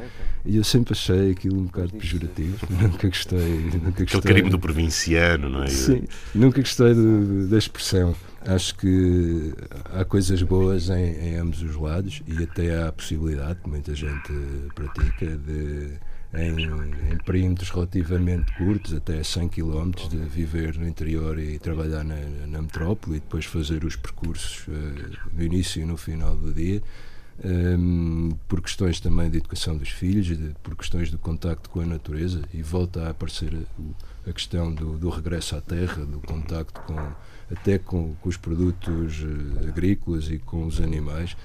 e 0.43 0.57
eu 0.57 0.63
sempre 0.63 0.93
achei 0.93 1.31
aquilo 1.31 1.59
um 1.59 1.65
bocado 1.65 1.91
pejorativo 1.93 2.65
nunca 2.81 3.07
gostei 3.07 3.37
nunca 3.65 3.89
Aquele 3.89 4.05
gostei 4.05 4.21
carimbo 4.21 4.49
do 4.49 4.57
provinciano, 4.59 5.47
não 5.49 5.63
é? 5.63 5.67
Sim, 5.67 6.03
nunca 6.33 6.59
gostei 6.61 6.93
de- 6.95 7.47
da 7.47 7.57
expressão. 7.57 8.15
Acho 8.41 8.73
que 8.75 9.53
há 9.93 10.03
coisas 10.05 10.41
boas 10.41 10.89
em, 10.89 11.11
em 11.11 11.35
ambos 11.35 11.61
os 11.61 11.75
lados 11.75 12.23
e 12.25 12.41
até 12.43 12.75
há 12.77 12.87
a 12.87 12.91
possibilidade, 12.91 13.59
que 13.61 13.69
muita 13.69 13.93
gente 13.93 14.31
pratica, 14.73 15.25
de 15.37 15.89
em, 16.33 16.65
em 17.13 17.17
perímetros 17.25 17.69
relativamente 17.71 18.51
curtos, 18.57 18.93
até 18.93 19.23
100 19.23 19.49
km, 19.49 19.91
de 20.09 20.17
viver 20.17 20.77
no 20.77 20.87
interior 20.87 21.39
e 21.39 21.57
trabalhar 21.59 22.03
na, 22.03 22.15
na 22.47 22.61
metrópole 22.61 23.17
e 23.17 23.19
depois 23.19 23.45
fazer 23.45 23.83
os 23.83 23.95
percursos 23.95 24.65
eh, 24.69 25.17
no 25.33 25.43
início 25.43 25.81
e 25.81 25.85
no 25.85 25.97
final 25.97 26.35
do 26.35 26.53
dia. 26.53 26.81
Hum, 27.43 28.31
por 28.49 28.61
questões 28.61 28.99
também 28.99 29.29
de 29.29 29.37
educação 29.37 29.77
dos 29.77 29.87
filhos, 29.89 30.25
de- 30.27 30.53
por 30.61 30.75
questões 30.75 31.09
do 31.09 31.17
contacto 31.17 31.69
com 31.69 31.79
a 31.79 31.85
natureza, 31.85 32.41
e 32.53 32.61
volta 32.61 33.03
a 33.07 33.09
aparecer 33.11 33.53
a, 34.27 34.33
questão 34.33 34.73
do, 34.73 34.97
do 34.97 35.09
regresso 35.09 35.55
à 35.55 35.61
terra, 35.61 36.05
do 36.05 36.19
contacto 36.19 36.79
com, 36.81 36.99
até 37.49 37.77
com, 37.79 38.13
com 38.15 38.27
os 38.29 38.35
produtos 38.37 39.23
eh, 39.63 39.69
agrícolas 39.69 40.29
e 40.29 40.37
com 40.37 40.65
os 40.67 40.81
animais. 40.81 41.35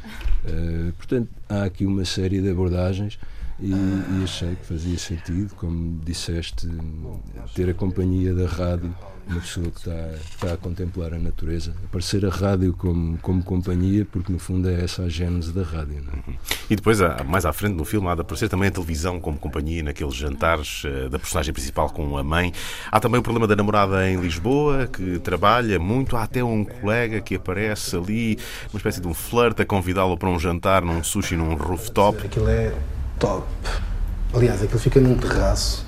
Eh, 0.44 0.92
portanto, 0.98 1.28
há 1.48 1.62
aqui 1.62 1.86
uma 1.86 2.04
série 2.04 2.42
de 2.42 2.50
abordagens 2.50 3.16
e, 3.60 3.70
e 3.70 4.24
achei 4.24 4.56
que 4.56 4.66
fazia 4.66 4.98
sentido, 4.98 5.54
como 5.54 6.00
disseste, 6.04 6.68
ter 7.54 7.70
a 7.70 7.74
companhia 7.74 8.34
da 8.34 8.46
rádio, 8.46 8.94
uma 9.26 9.40
pessoa 9.40 9.70
que 9.70 9.78
está, 9.78 10.08
que 10.08 10.34
está 10.34 10.52
a 10.52 10.56
contemplar 10.56 11.14
a 11.14 11.18
natureza, 11.18 11.74
aparecer 11.84 12.26
a 12.26 12.28
rádio 12.28 12.74
como, 12.74 13.16
como 13.18 13.42
companhia, 13.42 14.04
porque 14.10 14.30
no 14.30 14.38
fundo 14.38 14.68
é 14.68 14.82
essa 14.82 15.02
a 15.02 15.08
gênese 15.08 15.52
da 15.52 15.62
rádio. 15.62 16.02
Não 16.04 16.12
é? 16.12 16.36
E 16.68 16.76
depois, 16.76 16.98
mais 17.26 17.46
à 17.46 17.52
frente 17.52 17.74
no 17.74 17.84
filme, 17.84 18.08
há 18.08 18.14
de 18.14 18.20
aparecer 18.20 18.48
também 18.48 18.68
a 18.68 18.72
televisão 18.72 19.20
como 19.20 19.38
companhia 19.38 19.82
naqueles 19.82 20.14
jantares 20.14 20.82
eh, 20.84 21.08
da 21.08 21.18
personagem 21.18 21.52
principal 21.54 21.88
com 21.90 22.16
a 22.18 22.24
mãe. 22.24 22.52
Há 22.90 23.00
também 23.00 23.20
o 23.20 23.22
problema 23.22 23.46
da 23.46 23.56
namorada 23.56 24.08
em 24.08 24.20
Lisboa, 24.20 24.86
que 24.86 25.18
trabalha 25.20 25.78
muito. 25.78 26.16
Há 26.16 26.24
até 26.24 26.44
um 26.44 26.64
colega 26.64 27.20
que 27.20 27.36
aparece 27.36 27.96
ali, 27.96 28.38
uma 28.72 28.78
espécie 28.78 29.00
de 29.00 29.06
um 29.06 29.14
flirt, 29.14 29.58
a 29.60 29.64
convidá-lo 29.64 30.18
para 30.18 30.28
um 30.28 30.38
jantar 30.38 30.82
num 30.82 31.02
sushi 31.02 31.36
num 31.36 31.54
rooftop. 31.54 32.26
Aquilo 32.26 32.48
é 32.48 32.74
top. 33.18 33.46
Aliás, 34.32 34.62
aquilo 34.62 34.78
fica 34.78 35.00
num 35.00 35.16
terraço 35.16 35.86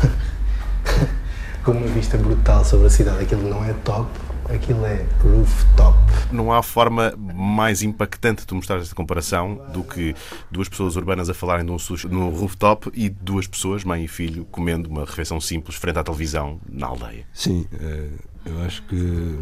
com 1.64 1.72
uma 1.72 1.86
vista 1.88 2.16
brutal 2.16 2.64
sobre 2.64 2.86
a 2.86 2.90
cidade. 2.90 3.22
Aquilo 3.22 3.48
não 3.48 3.64
é 3.64 3.72
top, 3.84 4.08
aquilo 4.48 4.84
é 4.86 5.06
rooftop. 5.22 5.98
Não 6.32 6.52
há 6.52 6.62
forma 6.62 7.14
mais 7.18 7.82
impactante 7.82 8.42
de 8.42 8.46
tu 8.46 8.54
mostrar 8.54 8.78
esta 8.78 8.94
comparação 8.94 9.60
do 9.72 9.84
que 9.84 10.14
duas 10.50 10.68
pessoas 10.68 10.96
urbanas 10.96 11.28
a 11.28 11.34
falarem 11.34 11.64
de 11.66 11.70
um 11.72 11.78
sushi 11.78 12.08
no 12.08 12.30
rooftop 12.30 12.90
e 12.94 13.08
duas 13.08 13.46
pessoas, 13.46 13.84
mãe 13.84 14.04
e 14.04 14.08
filho, 14.08 14.46
comendo 14.46 14.88
uma 14.88 15.04
refeição 15.04 15.40
simples 15.40 15.76
frente 15.76 15.98
à 15.98 16.04
televisão 16.04 16.58
na 16.68 16.86
aldeia. 16.86 17.26
Sim, 17.32 17.66
eh, 17.78 18.08
eu 18.44 18.60
acho 18.62 18.82
que 18.84 19.38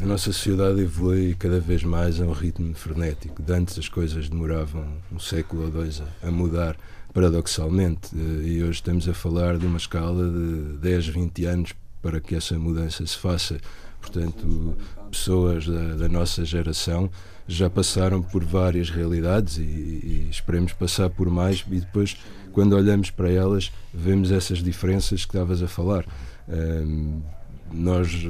a 0.00 0.06
nossa 0.06 0.32
sociedade 0.32 0.80
evolui 0.80 1.34
cada 1.38 1.60
vez 1.60 1.84
mais 1.84 2.20
a 2.20 2.24
um 2.24 2.32
ritmo 2.32 2.74
frenético. 2.74 3.42
De 3.42 3.52
antes 3.52 3.78
as 3.78 3.88
coisas 3.88 4.28
demoravam 4.28 4.84
um 5.12 5.18
século 5.18 5.64
ou 5.64 5.70
dois 5.70 6.02
a, 6.22 6.30
mudar, 6.30 6.76
paradoxalmente, 7.12 8.10
eh, 8.14 8.48
e 8.48 8.62
hoje 8.62 8.72
estamos 8.72 9.08
a 9.08 9.14
falar 9.14 9.58
de 9.58 9.66
uma 9.66 9.78
escala 9.78 10.28
de 10.28 10.78
10, 10.78 11.08
20 11.08 11.44
anos 11.44 11.72
para 12.00 12.20
que 12.20 12.34
essa 12.34 12.58
mudança 12.58 13.06
se 13.06 13.16
faça. 13.16 13.60
Portanto, 14.00 14.76
pessoas 15.10 15.66
da, 15.66 15.94
da 15.94 16.08
nossa 16.08 16.44
geração 16.44 17.08
já 17.46 17.70
passaram 17.70 18.22
por 18.22 18.44
várias 18.44 18.90
realidades 18.90 19.58
e, 19.58 19.62
e 19.62 20.28
esperemos 20.30 20.72
passar 20.72 21.10
por 21.10 21.28
mais 21.28 21.64
e 21.70 21.80
depois 21.80 22.16
quando 22.52 22.74
olhamos 22.74 23.10
para 23.10 23.30
elas 23.30 23.72
vemos 23.92 24.30
essas 24.30 24.62
diferenças 24.62 25.24
que 25.24 25.32
estavas 25.34 25.62
a 25.62 25.68
falar 25.68 26.04
um, 26.48 27.20
nós 27.72 28.26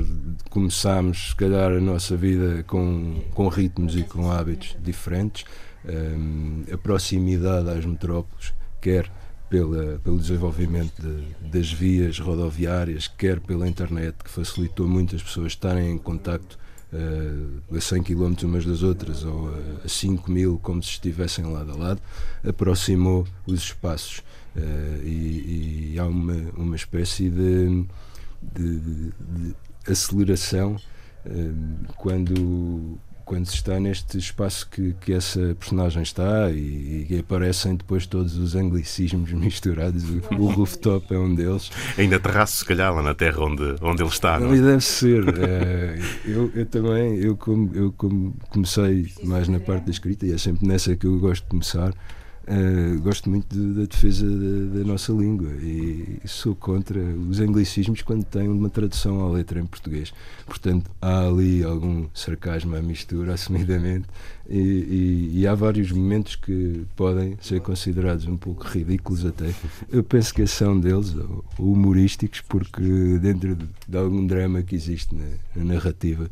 começámos 0.51 1.31
se 1.31 1.37
calhar 1.37 1.73
a 1.73 1.81
nossa 1.81 2.17
vida 2.17 2.63
com, 2.67 3.23
com 3.35 3.49
ritmos 3.49 3.97
e 3.97 4.03
com 4.03 4.31
hábitos 4.31 4.77
diferentes 4.83 5.45
um, 5.85 6.65
a 6.73 6.79
proximidade 6.79 7.69
às 7.71 7.85
metrópoles 7.85 8.55
quer 8.81 9.11
pela, 9.49 9.99
pelo 9.99 10.19
desenvolvimento 10.19 10.95
de, 11.01 11.51
das 11.51 11.71
vias 11.71 12.19
rodoviárias, 12.19 13.07
quer 13.07 13.39
pela 13.39 13.69
internet, 13.69 14.17
que 14.25 14.31
facilitou 14.31 14.89
muitas 14.89 15.23
pessoas 15.23 15.53
estarem 15.53 15.93
em 15.93 15.99
contacto 15.99 16.59
uh, 16.93 17.77
a 17.77 17.81
100 17.81 18.03
km 18.03 18.35
umas 18.45 18.65
das 18.65 18.83
outras 18.83 19.25
ou 19.25 19.51
a, 19.51 19.85
a 19.85 19.89
5 19.89 20.31
mil, 20.31 20.59
como 20.63 20.83
se 20.83 20.91
estivessem 20.91 21.45
lado 21.45 21.73
a 21.73 21.77
lado, 21.77 22.01
aproximou 22.47 23.27
os 23.47 23.61
espaços. 23.61 24.23
Uh, 24.57 25.03
e, 25.05 25.93
e, 25.95 25.99
há 25.99 26.07
uma, 26.07 26.37
uma 26.57 26.77
espécie 26.77 27.29
de, 27.29 27.85
de, 28.55 28.79
de 28.79 29.55
aceleração 29.87 30.77
uh, 31.27 31.93
quando 31.97 32.99
quando 33.25 33.47
se 33.47 33.55
está 33.55 33.79
neste 33.81 34.19
espaço 34.19 34.69
que, 34.69 34.95
que 35.01 35.13
essa 35.13 35.57
personagem 35.59 36.03
está 36.03 36.51
e, 36.51 37.07
e 37.09 37.19
aparecem 37.19 37.77
depois 37.77 38.07
todos 38.07 38.37
os 38.37 38.55
anglicismos 38.55 39.33
misturados. 39.33 40.05
O, 40.05 40.21
o 40.39 40.47
rooftop 40.51 41.15
é 41.15 41.19
um 41.19 41.35
deles. 41.35 41.71
Ainda 41.97 42.21
terraço, 42.21 42.59
se 42.59 42.65
calhar, 42.65 42.95
lá 42.95 43.03
na 43.03 43.15
terra 43.15 43.41
onde, 43.41 43.77
onde 43.81 44.03
ele 44.03 44.11
está. 44.11 44.39
Não, 44.39 44.49
não? 44.49 44.55
é? 44.55 44.61
deve 44.61 44.83
ser. 44.83 45.25
É, 45.39 45.99
eu, 46.27 46.51
eu 46.55 46.67
também, 46.67 47.17
eu 47.17 47.37
como, 47.37 47.71
eu 47.75 47.93
como 47.93 48.35
comecei 48.51 49.11
mais 49.25 49.49
na 49.49 49.61
parte 49.61 49.85
da 49.87 49.91
escrita, 49.91 50.27
e 50.27 50.33
é 50.33 50.39
sempre 50.39 50.67
nessa 50.67 50.95
que 50.97 51.07
eu 51.07 51.19
gosto 51.19 51.45
de 51.45 51.49
começar, 51.49 51.95
Uh, 52.43 53.01
gosto 53.01 53.31
muito 53.31 53.57
de, 53.57 53.73
da 53.73 53.85
defesa 53.85 54.27
da, 54.27 54.81
da, 54.81 54.85
nossa 54.85 55.13
língua 55.13 55.53
e 55.63 56.19
sou 56.25 56.57
contra 56.57 56.99
os 57.01 57.39
anglicismos 57.39 58.03
quando 58.03 58.25
têm 58.25 58.49
uma 58.49 58.69
tradução 58.69 59.25
à 59.25 59.31
letra 59.31 59.61
em 59.61 59.67
português. 59.67 60.13
Portanto, 60.45 60.91
há 61.01 61.27
ali 61.27 61.63
algum 61.63 62.09
sarcasmo 62.13 62.75
à 62.75 62.83
mistura, 62.83 63.35
assumidamente, 63.35 64.09
e, 64.49 64.59
e, 64.59 65.31
e, 65.41 65.47
há 65.47 65.55
vários 65.55 65.93
momentos 65.93 66.35
que 66.35 66.85
podem 66.97 67.39
ser 67.41 67.61
considerados 67.61 68.27
um 68.27 68.37
pouco 68.37 68.65
ridículos 68.65 69.25
até. 69.25 69.55
Eu 69.89 70.03
penso 70.03 70.35
que 70.35 70.45
são 70.49 70.79
deles, 70.79 71.15
humorísticos, 71.57 72.41
porque 72.41 72.83
dentro 73.21 73.55
de, 73.55 73.69
de, 73.89 73.97
algum 73.97 74.27
drama 74.27 74.63
que 74.63 74.75
existe 74.75 75.15
na, 75.15 75.27
na 75.55 75.75
narrativa, 75.75 76.29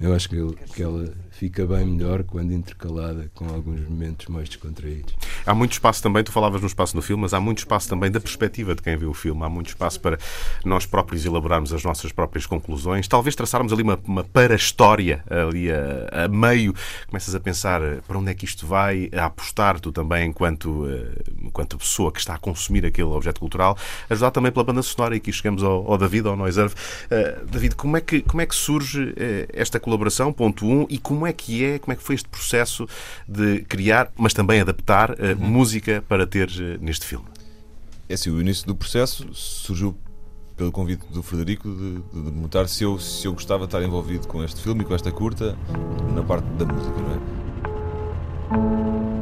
eu 0.00 0.14
acho 0.14 0.28
que, 0.28 0.36
que 0.74 0.82
ela 0.82 1.12
fica 1.30 1.66
bem 1.66 1.86
melhor 1.86 2.24
quando 2.24 2.52
intercalada 2.52 3.30
com 3.34 3.46
alguns 3.48 3.80
momentos 3.88 4.26
mais 4.26 4.48
descontraídos. 4.48 5.14
Há 5.46 5.54
muito 5.54 5.72
espaço 5.72 6.02
também, 6.02 6.22
tu 6.22 6.32
falavas 6.32 6.60
no 6.60 6.66
espaço 6.66 6.94
do 6.94 7.00
filme, 7.00 7.22
mas 7.22 7.32
há 7.32 7.40
muito 7.40 7.58
espaço 7.58 7.88
também 7.88 8.10
da 8.10 8.20
perspectiva 8.20 8.74
de 8.74 8.82
quem 8.82 8.96
viu 8.96 9.10
o 9.10 9.14
filme. 9.14 9.42
Há 9.42 9.48
muito 9.48 9.68
espaço 9.68 10.00
para 10.00 10.18
nós 10.64 10.84
próprios 10.86 11.24
elaborarmos 11.24 11.72
as 11.72 11.82
nossas 11.82 12.12
próprias 12.12 12.46
conclusões, 12.46 13.08
talvez 13.08 13.34
traçarmos 13.34 13.72
ali 13.72 13.82
uma, 13.82 13.98
uma 14.04 14.24
para-história 14.24 15.24
ali 15.30 15.70
a, 15.70 16.24
a, 16.24 16.28
meio. 16.28 16.74
Começas 17.08 17.34
a 17.34 17.40
pensar 17.40 17.80
eh, 17.82 18.00
para 18.06 18.18
onde 18.18 18.30
é 18.30 18.34
que 18.34 18.44
isto 18.44 18.66
vai, 18.66 19.08
a 19.12 19.26
apostar 19.26 19.80
tu 19.80 19.92
também 19.92 20.28
enquanto, 20.28 20.86
eh, 20.88 21.22
enquanto 21.42 21.78
pessoa 21.78 22.12
que 22.12 22.20
está 22.20 22.34
a 22.34 22.38
consumir 22.38 22.84
aquele 22.84 23.08
objeto 23.08 23.40
cultural, 23.40 23.76
ajudar 24.08 24.30
também 24.30 24.52
pela 24.52 24.64
banda 24.64 24.82
sonora. 24.82 25.14
E 25.14 25.18
aqui 25.18 25.32
chegamos 25.32 25.62
ao, 25.62 25.90
ao 25.90 25.96
David, 25.96 26.28
ao 26.28 26.36
Noiserve. 26.36 26.74
Uh, 27.06 27.46
David, 27.46 27.76
como 27.76 27.96
é, 27.96 28.00
que, 28.00 28.20
como 28.22 28.40
é 28.40 28.46
que 28.46 28.54
surge 28.54 29.14
esta 29.52 29.80
colaboração, 29.80 30.32
ponto 30.32 30.66
1, 30.66 30.80
um, 30.80 30.86
e 30.88 30.98
como 30.98 31.26
é 31.26 31.29
que 31.32 31.64
é, 31.64 31.78
como 31.78 31.92
é 31.92 31.96
que 31.96 32.02
foi 32.02 32.14
este 32.14 32.28
processo 32.28 32.86
de 33.26 33.62
criar, 33.62 34.10
mas 34.16 34.32
também 34.32 34.60
adaptar 34.60 35.10
uh, 35.10 35.14
uhum. 35.38 35.48
música 35.48 36.04
para 36.08 36.26
ter 36.26 36.48
uh, 36.48 36.82
neste 36.84 37.06
filme? 37.06 37.26
É 38.08 38.14
assim, 38.14 38.30
o 38.30 38.40
início 38.40 38.66
do 38.66 38.74
processo 38.74 39.32
surgiu 39.32 39.96
pelo 40.56 40.72
convite 40.72 41.06
do 41.10 41.22
Frederico 41.22 41.68
de, 41.68 41.94
de, 41.94 42.30
de 42.30 42.38
notar 42.38 42.68
se 42.68 42.84
eu, 42.84 42.98
se 42.98 43.26
eu 43.26 43.32
gostava 43.32 43.60
de 43.60 43.68
estar 43.68 43.82
envolvido 43.82 44.28
com 44.28 44.44
este 44.44 44.60
filme 44.60 44.82
e 44.82 44.84
com 44.84 44.94
esta 44.94 45.10
curta 45.10 45.56
na 46.14 46.22
parte 46.22 46.44
da 46.50 46.66
música, 46.66 46.96
não 47.00 47.14
é? 49.16 49.19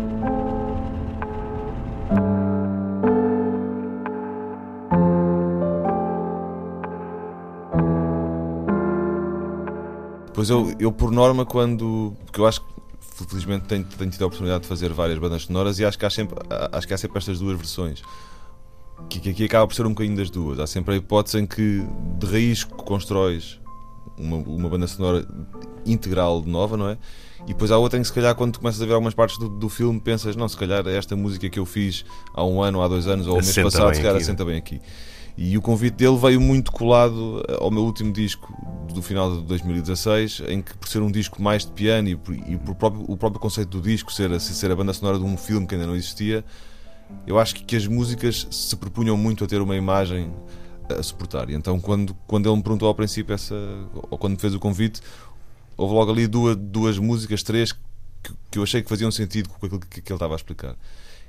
Pois 10.39 10.51
eu, 10.51 10.73
eu, 10.79 10.93
por 10.93 11.11
norma, 11.11 11.45
quando. 11.45 12.15
Porque 12.25 12.41
eu 12.41 12.47
acho 12.47 12.61
que, 12.61 13.27
felizmente, 13.29 13.65
tenho, 13.65 13.83
tenho 13.83 14.09
tido 14.09 14.23
a 14.23 14.27
oportunidade 14.27 14.63
de 14.63 14.69
fazer 14.69 14.93
várias 14.93 15.19
bandas 15.19 15.43
sonoras 15.43 15.81
e 15.81 15.85
acho 15.85 15.99
que 15.99 16.07
há 16.07 16.11
sempre, 16.11 16.39
acho 16.71 16.87
que 16.87 16.95
há 16.95 16.97
sempre 16.97 17.19
estas 17.19 17.41
duas 17.41 17.57
versões. 17.57 18.05
Que, 19.09 19.19
que 19.19 19.31
aqui 19.31 19.45
acaba 19.47 19.67
por 19.67 19.75
ser 19.75 19.85
um 19.85 19.89
bocadinho 19.89 20.17
das 20.17 20.31
duas. 20.31 20.61
Há 20.61 20.67
sempre 20.69 20.95
a 20.95 20.97
hipótese 20.97 21.41
em 21.41 21.45
que, 21.45 21.85
de 22.21 22.27
raiz, 22.27 22.63
constróis 22.63 23.59
uma, 24.17 24.37
uma 24.37 24.69
banda 24.69 24.87
sonora 24.87 25.27
integral 25.85 26.45
nova, 26.47 26.77
não 26.77 26.89
é? 26.89 26.99
E 27.43 27.49
depois 27.49 27.73
há 27.73 27.79
outra 27.79 27.99
em 27.99 28.03
que, 28.03 28.07
se 28.07 28.15
calhar, 28.15 28.33
quando 28.37 28.53
tu 28.53 28.61
começas 28.61 28.81
a 28.81 28.87
ver 28.87 28.93
algumas 28.93 29.15
partes 29.15 29.37
do, 29.39 29.49
do 29.49 29.69
filme, 29.69 29.99
pensas, 29.99 30.37
não, 30.37 30.49
se 30.49 30.57
calhar 30.57 30.87
esta 30.87 31.17
música 31.17 31.51
que 31.51 31.59
eu 31.59 31.67
fiz 31.67 32.05
há 32.33 32.45
um 32.45 32.63
ano, 32.63 32.81
há 32.81 32.87
dois 32.87 33.09
anos, 33.09 33.27
ou 33.27 33.33
o 33.33 33.37
mês 33.39 33.57
passado, 33.57 33.93
se 33.93 34.01
calhar 34.01 34.15
né? 34.15 34.21
assenta 34.21 34.45
bem 34.45 34.57
aqui. 34.57 34.81
E 35.41 35.57
o 35.57 35.63
convite 35.63 35.95
dele 35.95 36.17
veio 36.17 36.41
muito 36.41 36.73
colado 36.73 37.41
ao 37.61 37.71
meu 37.71 37.85
último 37.85 38.13
disco 38.13 38.53
do 38.93 39.01
final 39.01 39.37
de 39.37 39.45
2016, 39.45 40.43
em 40.49 40.61
que, 40.61 40.77
por 40.77 40.89
ser 40.89 41.01
um 41.01 41.13
disco 41.13 41.41
mais 41.41 41.65
de 41.65 41.71
piano 41.71 42.09
e, 42.09 42.17
por, 42.17 42.35
e 42.35 42.57
por 42.57 42.75
próprio, 42.75 43.05
o 43.07 43.17
próprio 43.17 43.41
conceito 43.41 43.79
do 43.79 43.81
disco 43.81 44.13
ser, 44.13 44.41
ser 44.41 44.73
a 44.73 44.75
banda 44.75 44.93
sonora 44.93 45.17
de 45.17 45.25
um 45.25 45.37
filme 45.37 45.65
que 45.65 45.77
ainda 45.77 45.87
não 45.87 45.95
existia, 45.95 46.45
eu 47.25 47.39
acho 47.39 47.55
que, 47.55 47.63
que 47.63 47.77
as 47.77 47.87
músicas 47.87 48.49
se 48.51 48.75
propunham 48.75 49.17
muito 49.17 49.45
a 49.45 49.47
ter 49.47 49.63
uma 49.63 49.77
imagem 49.77 50.35
a 50.89 51.01
suportar. 51.05 51.49
E 51.51 51.55
então, 51.55 51.79
quando, 51.79 52.17
quando 52.27 52.49
ele 52.49 52.57
me 52.57 52.63
perguntou 52.65 52.89
ao 52.89 52.95
princípio, 52.97 53.33
essa, 53.33 53.55
ou 54.11 54.19
quando 54.19 54.33
me 54.33 54.41
fez 54.41 54.57
o 54.57 54.59
convite, 54.59 55.01
houve 55.77 55.95
logo 55.95 56.11
ali 56.11 56.27
duas, 56.27 56.57
duas 56.57 56.99
músicas, 56.99 57.45
três, 57.45 57.71
que, 57.71 58.33
que 58.51 58.59
eu 58.59 58.65
achei 58.65 58.83
que 58.83 58.89
faziam 58.89 59.13
sentido 59.13 59.49
com 59.51 59.65
aquilo 59.65 59.79
que, 59.79 60.03
que 60.03 60.11
ele 60.11 60.17
estava 60.17 60.35
a 60.35 60.37
explicar. 60.37 60.75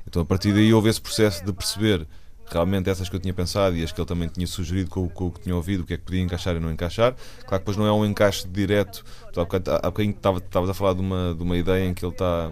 Então, 0.07 0.23
a 0.23 0.26
partir 0.26 0.52
daí, 0.52 0.73
houve 0.73 0.90
esse 0.90 0.99
processo 0.99 1.45
de 1.45 1.53
perceber 1.53 2.07
realmente 2.53 2.89
essas 2.89 3.09
que 3.09 3.15
eu 3.15 3.19
tinha 3.19 3.34
pensado 3.34 3.76
e 3.76 3.84
as 3.84 3.91
que 3.91 3.99
ele 3.99 4.07
também 4.07 4.27
tinha 4.27 4.47
sugerido 4.47 4.89
com, 4.89 5.07
com 5.09 5.27
o 5.27 5.31
que 5.31 5.41
tinha 5.41 5.55
ouvido, 5.55 5.84
o 5.84 5.85
que 5.85 5.93
é 5.93 5.97
que 5.97 6.03
podia 6.03 6.21
encaixar 6.21 6.55
e 6.55 6.59
não 6.59 6.71
encaixar. 6.71 7.13
Claro 7.13 7.47
que 7.47 7.57
depois 7.59 7.77
não 7.77 7.85
é 7.85 7.91
um 7.91 8.05
encaixe 8.05 8.47
direto. 8.47 9.03
Há 9.35 9.89
bocadinho 9.89 10.15
estavas 10.15 10.69
a 10.69 10.73
falar 10.73 10.93
de 10.93 11.01
uma, 11.01 11.35
de 11.35 11.43
uma 11.43 11.57
ideia 11.57 11.85
em 11.85 11.93
que 11.93 12.03
ele 12.03 12.13
está. 12.13 12.51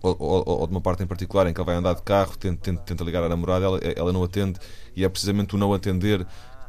Ou, 0.00 0.16
ou, 0.18 0.44
ou, 0.60 0.66
de 0.66 0.72
uma 0.72 0.80
parte 0.80 1.02
em 1.02 1.06
particular 1.06 1.48
em 1.48 1.52
que 1.52 1.60
ele 1.60 1.66
vai 1.66 1.74
andar 1.74 1.94
de 1.94 2.02
carro, 2.02 2.36
tenta, 2.36 2.60
tenta, 2.62 2.82
tenta 2.82 3.02
ligar 3.02 3.24
a 3.24 3.28
namorada, 3.28 3.64
ela, 3.64 3.78
ela 3.78 4.12
não 4.12 4.22
atende, 4.22 4.60
e 4.94 5.04
é 5.04 5.08
precisamente 5.08 5.56
o 5.56 5.58
não 5.58 5.74
atender 5.74 6.24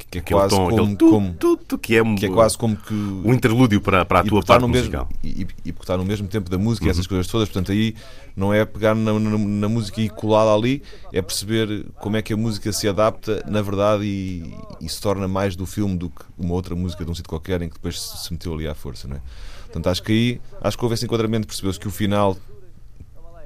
que 0.09 0.17
é 0.17 0.21
quase 0.21 0.55
tom, 0.55 0.69
como, 0.69 0.95
tu, 0.95 1.09
como 1.09 1.33
tu, 1.33 1.57
tu, 1.57 1.77
que, 1.77 1.95
é, 1.95 2.15
que 2.15 2.25
é 2.25 2.29
quase 2.29 2.57
como 2.57 2.75
que 2.75 2.93
um 2.93 3.31
interlúdio 3.31 3.79
para, 3.79 4.03
para 4.03 4.21
a 4.21 4.23
tua 4.23 4.41
parte 4.41 4.61
no 4.61 4.67
musical 4.67 5.07
mesmo, 5.23 5.39
e, 5.39 5.69
e, 5.69 5.71
porque 5.71 5.83
está 5.83 5.95
no 5.95 6.03
mesmo 6.03 6.27
tempo 6.27 6.49
da 6.49 6.57
música 6.57 6.85
uhum. 6.85 6.91
essas 6.91 7.05
coisas 7.05 7.27
todas 7.27 7.47
portanto 7.47 7.71
aí 7.71 7.93
não 8.35 8.51
é 8.51 8.65
pegar 8.65 8.95
na, 8.95 9.13
na, 9.19 9.37
na 9.37 9.69
música 9.69 10.01
e 10.01 10.09
colá-la 10.09 10.55
ali 10.55 10.81
é 11.13 11.21
perceber 11.21 11.85
como 11.99 12.17
é 12.17 12.23
que 12.23 12.33
a 12.33 12.37
música 12.37 12.73
se 12.73 12.87
adapta 12.87 13.43
na 13.47 13.61
verdade 13.61 14.03
e, 14.03 14.51
e, 14.81 14.89
se 14.89 14.99
torna 14.99 15.27
mais 15.27 15.55
do 15.55 15.67
filme 15.67 15.95
do 15.95 16.09
que 16.09 16.23
uma 16.39 16.55
outra 16.55 16.73
música 16.75 17.05
de 17.05 17.11
um 17.11 17.13
sítio 17.13 17.29
qualquer 17.29 17.61
em 17.61 17.69
que 17.69 17.75
depois 17.75 18.01
se 18.01 18.33
meteu 18.33 18.53
ali 18.53 18.67
à 18.67 18.73
força 18.73 19.07
não 19.07 19.17
é? 19.17 19.21
portanto 19.65 19.87
acho 19.87 20.01
que 20.01 20.11
aí 20.11 20.41
acho 20.61 20.75
que 20.75 20.83
houve 20.83 20.95
esse 20.95 21.05
enquadramento 21.05 21.45
percebeu-se 21.45 21.79
que 21.79 21.87
o 21.87 21.91
final 21.91 22.35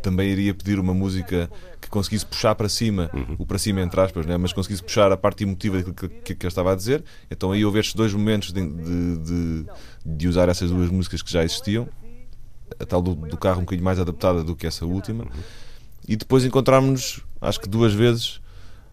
também 0.03 0.29
iria 0.29 0.53
pedir 0.53 0.77
uma 0.77 0.93
música 0.93 1.49
que 1.79 1.89
conseguisse 1.89 2.25
puxar 2.25 2.53
para 2.53 2.67
cima, 2.67 3.09
uhum. 3.13 3.35
o 3.39 3.45
para 3.45 3.57
cima 3.57 3.81
entre 3.81 3.99
aspas, 3.99 4.25
né? 4.25 4.37
mas 4.37 4.51
conseguisse 4.51 4.83
puxar 4.83 5.11
a 5.11 5.17
parte 5.17 5.43
emotiva 5.43 5.81
que, 5.81 6.07
que, 6.07 6.35
que 6.35 6.45
eu 6.45 6.49
estava 6.49 6.73
a 6.73 6.75
dizer. 6.75 7.03
Então 7.31 7.51
aí 7.51 7.63
houve 7.65 7.79
estes 7.79 7.95
dois 7.95 8.13
momentos 8.13 8.51
de, 8.51 8.61
de, 8.61 9.65
de, 10.05 10.27
usar 10.27 10.49
essas 10.49 10.69
duas 10.69 10.89
músicas 10.89 11.21
que 11.21 11.31
já 11.31 11.43
existiam, 11.43 11.87
a 12.79 12.85
tal 12.85 13.01
do, 13.01 13.15
do, 13.15 13.37
carro 13.37 13.59
um 13.59 13.63
bocadinho 13.63 13.85
mais 13.85 13.99
adaptada 13.99 14.43
do 14.43 14.55
que 14.55 14.67
essa 14.67 14.85
última, 14.85 15.23
uhum. 15.23 15.29
e 16.07 16.15
depois 16.15 16.43
encontrarmos-nos, 16.43 17.21
acho 17.41 17.59
que 17.61 17.69
duas 17.69 17.93
vezes, 17.93 18.41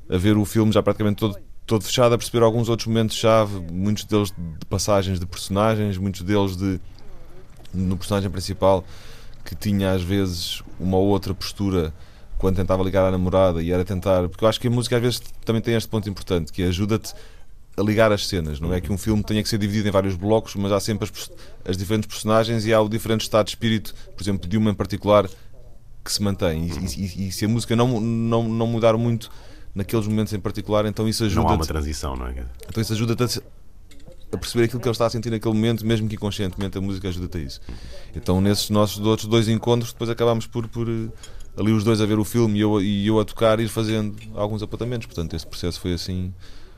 a 0.09 0.17
ver 0.17 0.37
o 0.37 0.45
filme 0.45 0.73
já 0.73 0.83
praticamente 0.83 1.19
todo, 1.19 1.37
todo 1.67 1.85
fechado, 1.85 2.15
a 2.15 2.19
perceber 2.19 2.45
alguns 2.45 2.69
outros 2.69 2.87
momentos-chave, 2.87 3.61
muitos 3.73 4.05
deles 4.05 4.31
de 4.31 4.67
passagens 4.67 5.19
de 5.19 5.27
personagens, 5.27 5.99
muitos 5.99 6.23
deles 6.23 6.57
de 6.57 6.81
no 7.73 7.97
personagem 7.97 8.31
principal 8.31 8.85
que 9.45 9.55
tinha 9.55 9.93
às 9.93 10.03
vezes 10.03 10.63
uma 10.79 10.97
ou 10.97 11.09
outra 11.09 11.35
postura 11.35 11.93
quando 12.39 12.57
tentava 12.57 12.83
ligar 12.83 13.05
à 13.05 13.11
namorada 13.11 13.63
e 13.63 13.71
era 13.71 13.85
tentar. 13.85 14.29
Porque 14.29 14.45
eu 14.45 14.49
acho 14.49 14.61
que 14.61 14.69
a 14.69 14.71
música 14.71 14.97
às 14.97 15.03
vezes 15.03 15.23
também 15.45 15.61
tem 15.61 15.75
este 15.75 15.89
ponto 15.89 16.09
importante, 16.09 16.53
que 16.53 16.63
ajuda-te 16.63 17.15
a 17.77 17.83
ligar 17.83 18.13
as 18.13 18.27
cenas. 18.27 18.59
Não 18.61 18.73
é 18.73 18.81
que 18.81 18.93
um 18.93 18.99
filme 18.99 19.23
tenha 19.23 19.43
que 19.43 19.49
ser 19.49 19.59
dividido 19.59 19.89
em 19.89 19.91
vários 19.91 20.17
blocos, 20.17 20.55
mas 20.55 20.73
há 20.73 20.81
sempre 20.81 21.09
as, 21.09 21.31
as 21.65 21.77
diferentes 21.77 22.09
personagens 22.09 22.65
e 22.67 22.73
há 22.73 22.81
o 22.81 22.89
diferente 22.89 23.23
estado 23.23 23.47
de 23.47 23.53
espírito, 23.53 23.95
por 24.17 24.23
exemplo, 24.23 24.49
de 24.49 24.57
uma 24.57 24.71
em 24.71 24.75
particular 24.75 25.29
que 26.05 26.13
se 26.13 26.23
mantém. 26.23 26.67
E, 26.67 27.01
e, 27.01 27.29
e 27.29 27.33
se 27.33 27.45
a 27.45 27.49
música 27.49 27.77
não, 27.77 28.01
não, 28.01 28.49
não 28.49 28.67
mudar 28.67 28.97
muito 28.97 29.31
naqueles 29.75 30.07
momentos 30.07 30.33
em 30.33 30.41
particular, 30.41 30.87
então 30.87 31.07
isso 31.09 31.25
ajuda. 31.25 31.43
Não 31.43 31.51
há 31.51 31.55
uma 31.55 31.67
transição, 31.67 32.17
não 32.17 32.27
é? 32.27 32.45
Então 32.69 32.81
isso 32.81 32.93
ajuda-te 32.93 33.23
a 33.23 33.43
perceber 34.39 34.65
aquilo 34.65 34.81
que 34.81 34.87
ele 34.87 34.93
está 34.93 35.07
a 35.07 35.11
sentir 35.11 35.31
naquele 35.31 35.55
momento, 35.55 35.85
mesmo 35.85 36.09
que 36.09 36.15
inconscientemente 36.15 36.79
a 36.79 36.81
música 36.81 37.09
ajuda-te 37.09 37.39
a 37.39 37.41
isso. 37.41 37.61
Então, 38.15 38.41
nesses 38.41 38.71
nossos 38.71 39.05
outros 39.05 39.27
dois 39.27 39.49
encontros, 39.49 39.93
depois 39.93 40.09
acabámos 40.11 40.47
por, 40.47 40.69
por 40.69 40.89
eh, 40.89 41.09
ali 41.57 41.73
os 41.73 41.83
dois 41.83 42.01
a 42.01 42.07
ver 42.07 42.19
o 42.19 42.25
filme 42.25 42.59
e 42.59 42.63
eu, 42.63 42.81
e 42.81 43.07
eu 43.07 43.19
a 43.19 43.25
tocar 43.25 43.59
e 43.59 43.65
ir 43.65 43.69
fazendo 43.69 44.17
alguns 44.35 44.63
apontamentos. 44.63 45.07
Portanto, 45.07 45.35
esse 45.35 45.47
processo 45.47 45.81
foi 45.81 45.93
assim, 45.93 46.33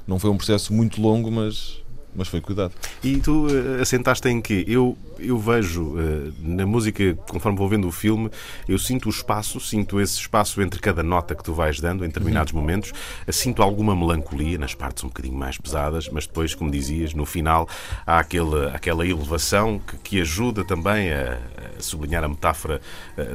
não 0.07 0.19
foi 0.19 0.31
um 0.31 0.37
processo 0.37 0.73
muito 0.73 1.01
longo, 1.01 1.31
mas 1.31 1.82
mas 2.15 2.29
foi 2.29 2.41
cuidado. 2.41 2.73
E 3.03 3.19
tu 3.19 3.47
uh, 3.47 3.81
assentaste 3.81 4.29
em 4.29 4.41
que 4.41 4.65
eu 4.67 4.97
eu 5.23 5.39
vejo 5.39 5.83
uh, 5.83 6.35
na 6.41 6.67
música, 6.67 7.15
conforme 7.29 7.57
vou 7.57 7.69
vendo 7.69 7.87
o 7.87 7.93
filme, 7.93 8.31
eu 8.69 8.79
sinto 8.79 9.07
o 9.07 9.11
espaço, 9.11 9.61
sinto 9.61 10.01
esse 10.01 10.19
espaço 10.19 10.61
entre 10.61 10.81
cada 10.81 11.03
nota 11.03 11.35
que 11.35 11.45
tu 11.45 11.55
vais 11.55 11.81
dando 11.81 12.05
em 12.05 12.09
determinados 12.09 12.53
uhum. 12.53 12.61
momentos, 12.61 12.91
uh, 12.91 13.33
sinto 13.33 13.63
alguma 13.63 13.95
melancolia 13.95 14.59
nas 14.59 14.75
partes 14.75 15.05
um 15.05 15.09
bocadinho 15.09 15.37
mais 15.37 15.57
pesadas, 15.57 16.09
mas 16.09 16.27
depois, 16.27 16.55
como 16.55 16.71
dizias, 16.71 17.15
no 17.15 17.25
final 17.25 17.69
há 18.07 18.19
aquele, 18.19 18.67
aquela 18.75 19.07
elevação 19.07 19.79
que, 19.79 19.97
que 19.99 20.21
ajuda 20.21 20.65
também 20.65 21.13
a, 21.13 21.39
a, 21.79 21.81
sublinhar 21.81 22.25
a 22.25 22.29
metáfora 22.29 22.81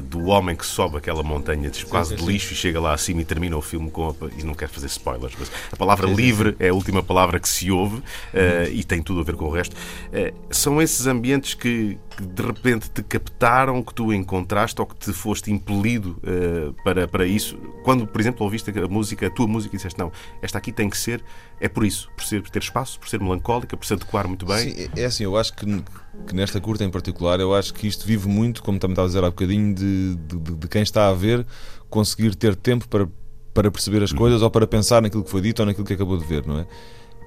do 0.04 0.26
homem 0.26 0.56
que 0.56 0.66
sobe 0.66 0.98
aquela 0.98 1.24
montanha 1.24 1.70
de, 1.70 1.86
quase 1.86 2.12
sim, 2.12 2.18
sim, 2.18 2.26
de 2.26 2.32
lixo 2.32 2.48
sim. 2.50 2.54
e 2.54 2.58
chega 2.58 2.80
lá 2.80 2.94
acima 2.94 3.22
e 3.22 3.26
termina 3.26 3.56
o 3.56 3.62
filme 3.62 3.90
com 3.90 4.10
a, 4.10 4.14
e 4.38 4.44
não 4.44 4.54
quero 4.54 4.72
fazer 4.72 4.88
spoilers, 4.88 5.34
mas 5.40 5.52
a 5.72 5.76
palavra 5.76 6.08
livre 6.08 6.56
é 6.60 6.70
a 6.70 6.74
última 6.74 7.02
palavra 7.02 7.40
que 7.40 7.48
se 7.48 7.72
ouve 7.72 7.96
uhum. 7.96 8.04
E 8.70 8.84
tem 8.84 9.02
tudo 9.02 9.22
a 9.22 9.24
ver 9.24 9.36
com 9.36 9.46
o 9.46 9.52
resto. 9.52 9.76
são 10.50 10.82
esses 10.82 11.06
ambientes 11.08 11.54
que 11.54 11.68
que, 11.68 11.98
de 12.26 12.42
repente 12.42 12.90
te 12.90 13.04
captaram, 13.04 13.84
que 13.84 13.94
tu 13.94 14.14
encontraste 14.14 14.80
ou 14.80 14.88
que 14.88 14.96
te 14.96 15.12
foste 15.14 15.52
impelido 15.52 16.18
uh, 16.24 16.74
para, 16.84 17.08
para 17.08 17.26
isso? 17.26 17.58
Quando, 17.84 18.08
por 18.08 18.20
exemplo, 18.20 18.44
ouviste 18.44 18.72
a 18.72 18.88
música, 18.88 19.28
a 19.28 19.30
tua 19.30 19.48
música 19.48 19.76
e 19.76 19.78
disseste, 19.78 20.00
não, 20.00 20.12
esta 20.42 20.58
aqui 20.58 20.72
tem 20.72 20.90
que 20.90 20.98
ser, 20.98 21.24
é 21.60 21.68
por 21.68 21.86
isso, 21.86 22.10
por, 22.16 22.24
ser, 22.24 22.42
por 22.42 22.50
ter 22.50 22.60
espaço, 22.60 23.00
por 23.00 23.10
ser 23.10 23.20
melancólica, 23.20 23.76
por 23.76 23.86
se 23.86 23.94
adequar 23.94 24.28
muito 24.28 24.46
bem? 24.46 24.72
Sim, 24.72 24.90
é 24.96 25.06
assim, 25.06 25.24
eu 25.24 25.38
acho 25.38 25.54
que, 25.54 25.66
que 26.26 26.36
nesta 26.36 26.60
curta 26.60 26.84
em 26.84 26.90
particular, 26.90 27.40
eu 27.40 27.54
acho 27.54 27.74
que 27.74 27.88
isto 27.88 28.06
vive 28.06 28.28
muito, 28.28 28.64
como 28.64 28.80
também 28.80 28.94
estava 28.94 29.08
a 29.08 29.10
dizer 29.10 29.24
há 29.24 29.30
bocadinho, 29.30 29.76
de, 29.76 30.16
de, 30.16 30.56
de 30.56 30.68
quem 30.68 30.82
está 30.82 31.10
a 31.10 31.14
ver 31.14 31.46
conseguir 31.90 32.36
ter 32.36 32.56
tempo 32.56 32.88
para, 32.88 33.08
para 33.54 33.72
perceber 33.72 34.04
as 34.04 34.12
uhum. 34.12 34.18
coisas 34.18 34.42
ou 34.42 34.50
para 34.50 34.66
pensar 34.66 35.02
naquilo 35.02 35.24
que 35.24 35.30
foi 35.30 35.42
dito 35.42 35.60
ou 35.60 35.66
naquilo 35.66 35.86
que 35.86 35.94
acabou 35.94 36.18
de 36.18 36.26
ver, 36.26 36.46
não 36.46 36.60
é? 36.60 36.68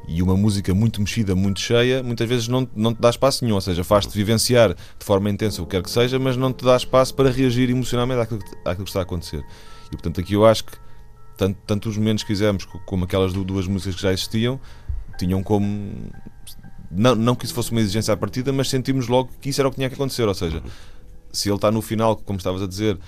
E 0.08 0.22
uma 0.22 0.36
música 0.36 0.74
muito 0.74 1.00
mexida, 1.00 1.34
muito 1.34 1.60
cheia, 1.60 2.02
muitas 2.02 2.28
vezes 2.28 2.48
não, 2.48 2.68
não 2.74 2.94
te 2.94 3.00
dá 3.00 3.10
espaço 3.10 3.44
nenhum, 3.44 3.54
ou 3.54 3.60
seja, 3.60 3.84
faz-te 3.84 4.16
vivenciar 4.16 4.74
de 4.74 5.04
forma 5.04 5.30
intensa 5.30 5.62
o 5.62 5.66
que 5.66 5.76
quer 5.76 5.82
que 5.82 5.90
seja, 5.90 6.18
mas 6.18 6.36
não 6.36 6.52
te 6.52 6.64
dá 6.64 6.76
espaço 6.76 7.14
para 7.14 7.30
reagir 7.30 7.70
emocionalmente 7.70 8.20
àquilo 8.20 8.40
que, 8.40 8.56
àquilo 8.64 8.84
que 8.84 8.90
está 8.90 9.00
a 9.00 9.02
acontecer. 9.02 9.44
E 9.86 9.90
portanto, 9.90 10.20
aqui 10.20 10.34
eu 10.34 10.44
acho 10.44 10.64
que 10.64 10.72
tanto, 11.36 11.58
tanto 11.66 11.88
os 11.88 11.96
momentos 11.96 12.22
que 12.22 12.28
fizemos 12.28 12.64
como 12.64 13.04
aquelas 13.04 13.32
duas 13.32 13.66
músicas 13.66 13.94
que 13.94 14.02
já 14.02 14.12
existiam 14.12 14.60
tinham 15.18 15.42
como. 15.42 16.10
Não, 16.90 17.14
não 17.14 17.34
que 17.34 17.44
isso 17.44 17.54
fosse 17.54 17.70
uma 17.70 17.80
exigência 17.80 18.12
à 18.12 18.16
partida, 18.16 18.52
mas 18.52 18.68
sentimos 18.68 19.06
logo 19.06 19.30
que 19.40 19.50
isso 19.50 19.60
era 19.60 19.68
o 19.68 19.70
que 19.70 19.76
tinha 19.76 19.88
que 19.88 19.94
acontecer. 19.94 20.26
Ou 20.26 20.34
seja, 20.34 20.62
se 21.32 21.48
ele 21.48 21.56
está 21.56 21.70
no 21.70 21.80
final, 21.80 22.16
como 22.16 22.36
estavas 22.36 22.62
a 22.62 22.66
dizer, 22.66 22.98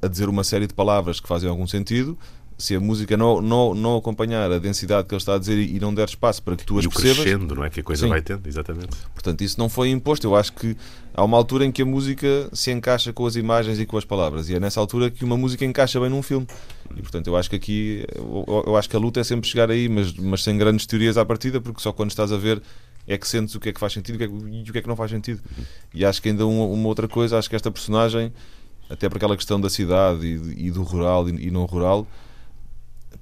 a 0.00 0.08
dizer 0.08 0.28
uma 0.28 0.42
série 0.44 0.66
de 0.66 0.74
palavras 0.74 1.20
que 1.20 1.28
fazem 1.28 1.48
algum 1.48 1.66
sentido, 1.66 2.18
se 2.62 2.76
a 2.76 2.80
música 2.80 3.16
não, 3.16 3.42
não, 3.42 3.74
não 3.74 3.96
acompanhar 3.96 4.52
a 4.52 4.56
densidade 4.56 5.08
que 5.08 5.12
ele 5.12 5.20
está 5.20 5.34
a 5.34 5.38
dizer 5.38 5.58
e, 5.58 5.80
não 5.80 5.92
der 5.92 6.06
espaço 6.08 6.40
para 6.40 6.54
que 6.54 6.64
tu 6.64 6.78
as 6.78 6.84
e 6.84 6.88
percebas. 6.88 7.18
crescendo, 7.18 7.56
não 7.56 7.64
é? 7.64 7.70
Que 7.70 7.80
a 7.80 7.82
coisa 7.82 8.04
Sim. 8.04 8.08
vai 8.08 8.22
tendo, 8.22 8.46
exatamente. 8.46 8.96
Portanto, 9.12 9.40
isso 9.40 9.58
não 9.58 9.68
foi 9.68 9.90
imposto. 9.90 10.28
Eu 10.28 10.36
acho 10.36 10.52
que 10.52 10.76
há 11.12 11.24
uma 11.24 11.36
altura 11.36 11.64
em 11.64 11.72
que 11.72 11.82
a 11.82 11.84
música 11.84 12.48
se 12.52 12.70
encaixa 12.70 13.12
com 13.12 13.26
as 13.26 13.34
imagens 13.34 13.80
e 13.80 13.84
com 13.84 13.96
as 13.96 14.04
palavras. 14.04 14.48
E 14.48 14.54
é 14.54 14.60
nessa 14.60 14.78
altura 14.78 15.10
que 15.10 15.24
uma 15.24 15.36
música 15.36 15.64
encaixa 15.64 15.98
bem 15.98 16.08
num 16.08 16.22
filme. 16.22 16.46
E 16.96 17.02
portanto, 17.02 17.26
eu 17.26 17.36
acho 17.36 17.50
que 17.50 17.56
aqui, 17.56 18.06
eu, 18.14 18.64
eu 18.64 18.76
acho 18.76 18.88
que 18.88 18.94
a 18.94 18.98
luta 19.00 19.18
é 19.18 19.24
sempre 19.24 19.48
chegar 19.48 19.68
aí, 19.68 19.88
mas, 19.88 20.12
mas 20.14 20.44
sem 20.44 20.56
grandes 20.56 20.86
teorias 20.86 21.18
à 21.18 21.24
partida, 21.24 21.60
porque 21.60 21.80
só 21.82 21.92
quando 21.92 22.10
estás 22.10 22.30
a 22.30 22.36
ver 22.36 22.62
é 23.08 23.18
que 23.18 23.26
sentes 23.26 23.56
o 23.56 23.60
que 23.60 23.70
é 23.70 23.72
que 23.72 23.80
faz 23.80 23.92
sentido 23.92 24.14
e 24.14 24.16
o 24.16 24.18
que 24.18 24.24
é 24.24 24.72
que, 24.72 24.78
é 24.78 24.82
que 24.82 24.88
não 24.88 24.94
faz 24.94 25.10
sentido. 25.10 25.40
E 25.92 26.04
acho 26.04 26.22
que 26.22 26.28
ainda 26.28 26.46
uma, 26.46 26.66
uma, 26.66 26.86
outra 26.86 27.08
coisa, 27.08 27.36
acho 27.36 27.50
que 27.50 27.56
esta 27.56 27.72
personagem, 27.72 28.32
até 28.88 29.08
por 29.08 29.16
aquela 29.16 29.36
questão 29.36 29.60
da 29.60 29.68
cidade 29.68 30.24
e, 30.24 30.68
e 30.68 30.70
do 30.70 30.84
rural 30.84 31.28
e, 31.28 31.48
e 31.48 31.50
não 31.50 31.64
rural, 31.64 32.06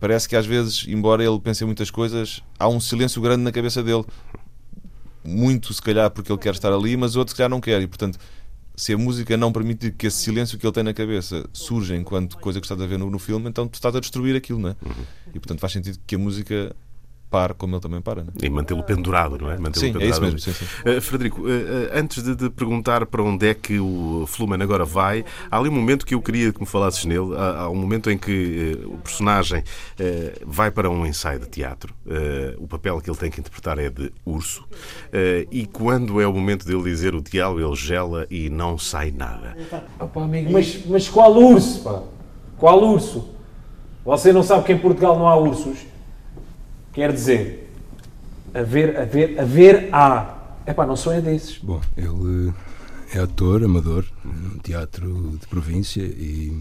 parece 0.00 0.28
que 0.28 0.34
às 0.34 0.46
vezes, 0.46 0.86
embora 0.88 1.22
ele 1.22 1.38
pense 1.38 1.62
em 1.62 1.66
muitas 1.66 1.90
coisas, 1.90 2.42
há 2.58 2.68
um 2.68 2.80
silêncio 2.80 3.20
grande 3.20 3.42
na 3.42 3.52
cabeça 3.52 3.82
dele. 3.82 4.04
Muito, 5.22 5.72
se 5.74 5.82
calhar, 5.82 6.10
porque 6.10 6.32
ele 6.32 6.38
quer 6.38 6.54
estar 6.54 6.72
ali, 6.72 6.96
mas 6.96 7.14
outro, 7.14 7.32
se 7.32 7.36
calhar, 7.36 7.50
não 7.50 7.60
quer. 7.60 7.80
E, 7.82 7.86
portanto, 7.86 8.18
se 8.74 8.94
a 8.94 8.98
música 8.98 9.36
não 9.36 9.52
permite 9.52 9.90
que 9.92 10.06
esse 10.06 10.16
silêncio 10.16 10.58
que 10.58 10.66
ele 10.66 10.72
tem 10.72 10.82
na 10.82 10.94
cabeça 10.94 11.46
surja 11.52 11.94
enquanto 11.94 12.38
coisa 12.38 12.58
que 12.58 12.64
estás 12.64 12.80
a 12.80 12.86
ver 12.86 12.98
no, 12.98 13.10
no 13.10 13.18
filme, 13.18 13.46
então 13.46 13.68
tu 13.68 13.74
estás 13.74 13.94
a 13.94 14.00
destruir 14.00 14.34
aquilo, 14.34 14.58
não 14.58 14.70
é? 14.70 14.76
Uhum. 14.82 15.04
E, 15.34 15.38
portanto, 15.38 15.60
faz 15.60 15.74
sentido 15.74 15.98
que 16.06 16.14
a 16.14 16.18
música 16.18 16.74
par 17.30 17.54
como 17.54 17.76
ele 17.76 17.80
também 17.80 18.00
para. 18.00 18.24
Né? 18.24 18.32
E 18.42 18.50
mantê-lo 18.50 18.82
pendurado, 18.82 19.38
não 19.38 19.50
é? 19.50 19.56
Mantê-lo 19.56 19.86
sim, 19.86 19.92
pendurado. 19.92 20.06
é 20.06 20.10
isso 20.10 20.20
mesmo. 20.20 20.38
Sim, 20.38 20.52
sim. 20.52 20.64
Uh, 20.64 21.00
Frederico, 21.00 21.42
uh, 21.42 21.46
antes 21.94 22.22
de, 22.22 22.34
de, 22.34 22.50
perguntar 22.50 23.06
para 23.06 23.22
onde 23.22 23.48
é 23.48 23.54
que 23.54 23.78
o 23.78 24.24
Fluman 24.26 24.62
agora 24.62 24.84
vai, 24.84 25.24
há 25.50 25.56
ali 25.56 25.68
um 25.68 25.72
momento 25.72 26.04
que 26.04 26.14
eu 26.14 26.20
queria 26.20 26.52
que 26.52 26.60
me 26.60 26.66
falasses 26.66 27.04
nele. 27.04 27.34
Há, 27.36 27.62
há 27.62 27.70
um 27.70 27.76
momento 27.76 28.10
em 28.10 28.18
que 28.18 28.76
uh, 28.84 28.94
o 28.94 28.98
personagem 28.98 29.62
vai 30.44 30.70
para 30.70 30.90
um 30.90 31.06
ensaio 31.06 31.38
de 31.38 31.46
teatro. 31.46 31.94
o 32.58 32.66
papel 32.66 33.00
que 33.00 33.08
ele 33.08 33.16
tem 33.16 33.30
que 33.30 33.40
interpretar 33.40 33.78
é 33.78 33.88
de 33.88 34.12
urso. 34.24 34.64
e 35.50 35.66
quando 35.66 36.20
é 36.20 36.26
o 36.26 36.32
momento 36.32 36.66
dele 36.66 36.82
dizer 36.82 37.14
o 37.14 37.20
diálogo, 37.20 37.60
ele 37.60 37.76
gela 37.76 38.26
e 38.30 38.48
não 38.48 38.78
sai 38.78 39.10
nada. 39.10 39.56
Opa, 39.98 40.22
amigo, 40.22 40.52
mas, 40.52 40.84
mas 40.86 41.08
qual 41.08 41.32
urso, 41.36 41.82
pá? 41.82 42.02
Qual 42.56 42.82
urso? 42.82 43.28
Você 44.04 44.32
não 44.32 44.42
sabe 44.42 44.64
que 44.64 44.72
em 44.72 44.78
Portugal 44.78 45.18
não 45.18 45.28
há 45.28 45.36
ursos? 45.36 45.89
Quer 46.92 47.12
dizer, 47.12 47.70
haver, 48.54 48.98
haver, 48.98 49.40
haver 49.40 49.88
há. 49.92 50.36
É 50.66 50.72
pá, 50.72 50.86
não 50.86 50.96
sou 50.96 51.12
é 51.12 51.20
desses. 51.20 51.58
Bom, 51.58 51.80
ele 51.96 52.52
é 53.14 53.18
ator, 53.18 53.64
amador, 53.64 54.04
num 54.24 54.58
teatro 54.58 55.38
de 55.40 55.46
província 55.46 56.02
e 56.02 56.56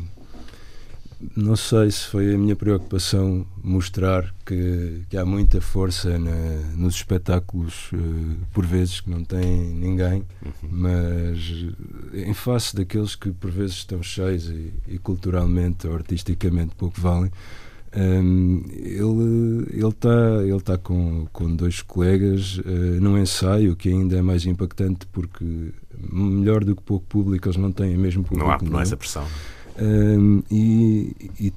não 1.35 1.56
sei 1.56 1.91
se 1.91 2.06
foi 2.06 2.34
a 2.34 2.38
minha 2.38 2.56
preocupação 2.56 3.45
mostrar 3.61 4.34
que, 4.45 5.03
que 5.10 5.18
há 5.18 5.26
muita 5.26 5.60
força 5.60 6.18
na, 6.18 6.31
nos 6.76 6.95
espetáculos, 6.95 7.91
uh, 7.91 8.38
por 8.53 8.65
vezes, 8.65 9.01
que 9.01 9.10
não 9.10 9.23
têm 9.23 9.43
ninguém, 9.43 10.23
uhum. 10.45 10.69
mas 10.72 11.65
em 12.14 12.34
face 12.34 12.73
daqueles 12.73 13.15
que 13.15 13.31
por 13.31 13.51
vezes 13.51 13.77
estão 13.77 14.01
cheios 14.01 14.47
e, 14.49 14.72
e 14.88 14.97
culturalmente 14.97 15.88
ou 15.88 15.93
artisticamente 15.93 16.73
pouco 16.76 16.99
valem, 17.01 17.31
um, 17.95 18.64
ele 18.70 19.88
está 19.88 20.44
ele 20.44 20.61
tá 20.61 20.78
com, 20.78 21.26
com 21.34 21.56
dois 21.56 21.82
colegas 21.82 22.60
uh, 22.60 23.02
num 23.02 23.18
ensaio 23.18 23.76
que 23.76 23.90
ainda 23.90 24.18
é 24.18 24.22
mais 24.22 24.45
impactante 24.45 25.07
porque 25.07 25.74
melhor 25.98 26.64
do 26.64 26.76
que 26.76 26.84
pouco 26.84 27.06
público 27.07 27.48
eles 27.48 27.57
não 27.57 27.72
têm 27.72 27.98
mesmo 27.98 28.24
público 28.24 28.48
não 28.48 28.53
há, 28.53 28.60
não 28.61 28.80
essa 28.80 28.95
pressão. 28.95 29.26
Um, 29.82 30.44
e, 30.52 31.16
e, 31.40 31.53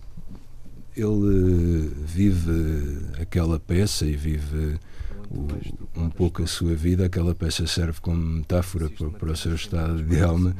ele 0.97 1.91
vive 2.05 2.99
aquela 3.21 3.59
peça 3.59 4.07
e 4.07 4.15
vive 4.15 4.79
o, 5.33 6.01
um 6.01 6.11
pouco 6.11 6.43
a 6.43 6.47
sua 6.47 6.75
vida, 6.75 7.07
aquela 7.07 7.35
peça 7.35 7.67
serve 7.67 8.01
como 8.01 8.17
metáfora 8.17 8.91
para, 8.91 9.11
para 9.11 9.33
o 9.33 9.37
seu 9.37 9.55
estado 9.55 10.03
de 10.03 10.21
alma, 10.21 10.55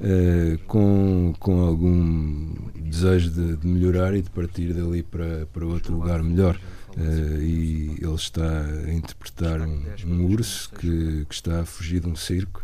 uh, 0.00 0.58
com, 0.66 1.34
com 1.38 1.60
algum 1.60 2.54
desejo 2.74 3.30
de, 3.30 3.56
de, 3.56 3.66
melhorar 3.66 4.14
e 4.14 4.22
de 4.22 4.30
partir 4.30 4.72
dali 4.72 5.02
para, 5.02 5.46
para 5.52 5.66
outro 5.66 5.94
lugar 5.94 6.22
melhor. 6.22 6.58
Uh, 6.96 7.42
e 7.42 7.98
ele 8.00 8.14
está 8.14 8.60
a 8.86 8.92
interpretar 8.92 9.60
um, 9.60 9.84
um 10.06 10.26
urso 10.26 10.70
que, 10.70 11.26
que, 11.28 11.34
está 11.34 11.60
a 11.60 11.66
fugir 11.66 12.00
de 12.00 12.08
um 12.08 12.14
circo 12.14 12.62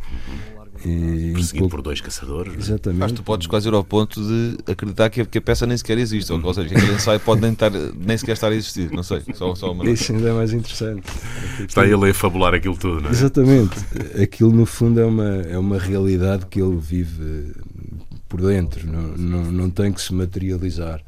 e 0.85 1.33
Perseguido 1.33 1.67
um 1.67 1.69
pouco... 1.69 1.77
por 1.77 1.83
dois 1.83 2.01
caçadores. 2.01 2.55
É? 2.55 2.59
Exatamente. 2.59 3.01
Mas 3.01 3.13
tu 3.13 3.23
podes 3.23 3.47
quase 3.47 3.69
ir 3.69 3.75
ao 3.75 3.85
ponto 3.85 4.21
de 4.21 4.59
acreditar 4.71 5.11
que 5.11 5.21
a, 5.21 5.27
que 5.27 5.39
a 5.39 5.43
peça 5.43 5.67
nem 5.67 5.77
sequer 5.77 5.99
existe, 5.99 6.33
ou, 6.33 6.41
ou 6.43 6.55
seja, 6.55 6.69
que 6.69 6.75
aquele 6.77 6.95
ensaio 6.95 7.21
pode 7.21 7.41
nem, 7.41 7.53
estar, 7.53 7.71
nem 7.71 8.17
sequer 8.17 8.33
estar 8.33 8.49
a 8.49 8.55
existir, 8.55 8.91
não 8.91 9.03
sei. 9.03 9.23
Só, 9.35 9.55
só 9.55 9.73
uma... 9.73 9.89
Isso 9.89 10.13
ainda 10.13 10.31
é 10.31 10.33
mais 10.33 10.53
interessante. 10.53 11.07
Está 11.61 11.85
ele 11.85 12.11
a 12.11 12.15
fabular 12.15 12.55
aquilo 12.55 12.77
tudo, 12.77 13.01
não 13.01 13.09
é? 13.09 13.13
Exatamente. 13.13 13.77
Aquilo 14.23 14.53
no 14.53 14.67
fundo 14.67 15.01
é 15.01 15.05
uma, 15.05 15.43
é 15.43 15.59
uma 15.59 15.79
realidade 15.79 16.47
que 16.47 16.61
ele 16.61 16.77
vive 16.77 17.53
por 18.29 18.41
dentro, 18.41 18.87
não, 18.87 19.03
não, 19.17 19.53
não 19.53 19.71
tem 19.71 19.93
que 19.93 20.01
se 20.01 20.15
materializar. 20.15 21.03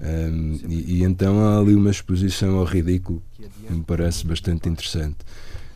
Um, 0.00 0.60
e, 0.68 0.98
e 0.98 1.02
então 1.02 1.44
há 1.44 1.58
ali 1.58 1.74
uma 1.74 1.90
exposição 1.90 2.56
ao 2.56 2.64
ridículo 2.64 3.20
que 3.66 3.72
me 3.72 3.82
parece 3.82 4.24
bastante 4.24 4.68
interessante. 4.68 5.16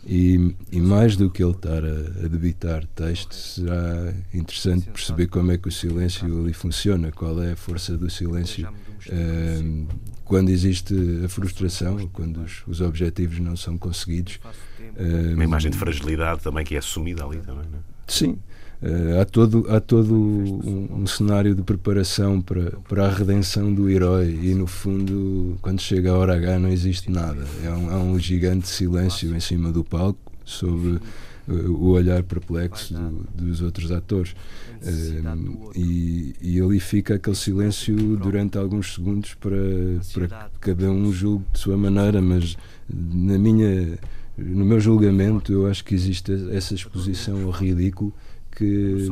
E, 0.05 0.55
e, 0.73 0.81
mais 0.81 1.17
do 1.17 1.31
que 1.31 1.43
ele 1.43 1.53
estar 1.53 1.85
a, 1.85 2.25
a 2.25 2.29
debitar 2.29 2.85
texto, 2.89 3.35
será 3.35 4.13
interessante 4.35 4.91
perceber 4.91 5.29
como 5.29 5.53
é 5.53 5.59
que 5.59 5.69
o 5.69 5.73
silêncio 5.73 6.41
ali 6.41 6.53
funciona, 6.53 7.13
qual 7.13 7.41
é 7.41 7.53
a 7.53 7.57
força 7.57 7.97
do 7.97 8.11
silêncio 8.11 8.69
uh, 8.69 9.89
quando 10.25 10.51
existe 10.51 10.95
a 11.25 11.29
frustração, 11.29 12.09
quando 12.13 12.43
os, 12.43 12.63
os 12.67 12.81
objetivos 12.81 13.39
não 13.39 13.57
são 13.57 13.79
conseguidos. 13.79 14.41
Uh, 14.97 15.35
Uma 15.35 15.45
imagem 15.45 15.71
de 15.71 15.79
fragilidade 15.79 16.43
também 16.43 16.65
que 16.65 16.75
é 16.75 16.79
assumida 16.79 17.25
ali 17.25 17.39
também, 17.39 17.69
não 17.71 17.79
é? 17.79 17.83
Sim. 18.09 18.39
Uh, 18.83 19.21
há 19.21 19.25
todo, 19.25 19.67
há 19.69 19.81
todo 19.81 20.13
um, 20.13 21.03
um, 21.03 21.07
cenário 21.07 21.55
de 21.55 21.63
preparação 21.63 22.41
para, 22.41 22.73
para 22.89 23.07
a 23.07 23.11
redenção 23.11 23.73
do 23.73 23.89
herói. 23.89 24.39
E 24.43 24.55
no 24.55 24.67
fundo 24.67 25.57
quando 25.63 25.81
chega 25.81 26.11
a 26.11 26.17
hora 26.17 26.35
H 26.35 26.59
não 26.59 26.69
existe 26.69 27.11
nada. 27.11 27.45
É 27.65 27.71
um, 27.71 27.91
há 27.91 27.99
um 27.99 28.19
gigante 28.19 28.67
silêncio 28.67 29.35
em 29.37 29.41
cima 29.41 29.71
do 29.71 29.85
palco 29.85 30.33
sob 30.45 31.01
o 31.49 31.91
olhar 31.91 32.23
perplexo 32.23 32.95
do, 32.95 33.27
dos 33.35 33.61
outros 33.61 33.91
atores. 33.91 34.35
e, 35.75 36.35
e 36.41 36.61
ali 36.61 36.81
fica 36.81 37.15
aquele 37.15 37.37
silêncio 37.37 37.95
durante 38.17 38.59
alguns 38.59 38.95
segundos 38.95 39.35
para, 39.35 39.57
para 40.13 40.27
que 40.27 40.59
cada 40.61 40.91
um 40.91 41.13
julgue 41.13 41.45
de 41.53 41.59
sua 41.59 41.77
maneira, 41.77 42.21
mas 42.21 42.57
na 42.89 43.39
minha, 43.39 43.99
no 44.37 44.65
meu 44.65 44.81
julgamento, 44.81 45.53
eu 45.53 45.67
acho 45.67 45.85
que 45.85 45.95
existe 45.95 46.33
essa 46.53 46.75
exposição 46.75 47.45
ao 47.45 47.51
ridículo 47.51 48.13
que, 48.55 49.09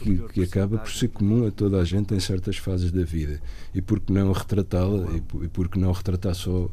que, 0.00 0.18
que, 0.32 0.42
acaba 0.42 0.78
por 0.78 0.90
ser 0.90 1.08
comum 1.08 1.46
a 1.46 1.50
toda 1.50 1.80
a 1.80 1.84
gente 1.84 2.14
em 2.14 2.20
certas 2.20 2.56
fases 2.56 2.90
da 2.90 3.04
vida. 3.04 3.40
E 3.74 3.82
por 3.82 4.00
que 4.00 4.12
não 4.12 4.32
retratá-la? 4.32 5.06
E, 5.16 5.48
por 5.48 5.68
que 5.68 5.78
não 5.78 5.92
retratar 5.92 6.34
só 6.34 6.68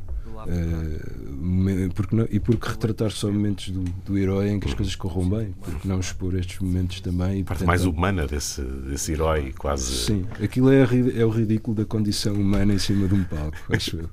Uh, 0.48 1.94
porque 1.94 2.16
não, 2.16 2.28
e 2.30 2.40
porque 2.40 2.70
retratar 2.70 3.12
só 3.12 3.28
momentos 3.32 3.70
do, 3.70 3.84
do 4.06 4.18
herói 4.18 4.50
em 4.50 4.60
que 4.60 4.68
as 4.68 4.74
coisas 4.74 4.96
corram 4.96 5.28
bem, 5.28 5.54
porque 5.62 5.88
não 5.88 6.00
expor 6.00 6.36
estes 6.36 6.60
momentos 6.60 7.02
também. 7.02 7.40
E, 7.40 7.44
parte 7.44 7.64
mais 7.64 7.86
humana 7.86 8.28
desse, 8.28 8.62
desse 8.62 9.14
herói, 9.14 9.54
quase. 9.58 10.06
Sim, 10.06 10.26
aquilo 10.42 10.72
é, 10.72 10.88
é 11.16 11.26
o 11.26 11.30
ridículo 11.30 11.76
da 11.76 11.86
condição 11.86 12.34
humana 12.34 12.74
em 12.74 12.80
cima 12.80 13.08
de 13.08 13.16
um 13.16 13.24
palco, 13.24 13.58
acho 13.74 13.98
eu. 13.98 14.10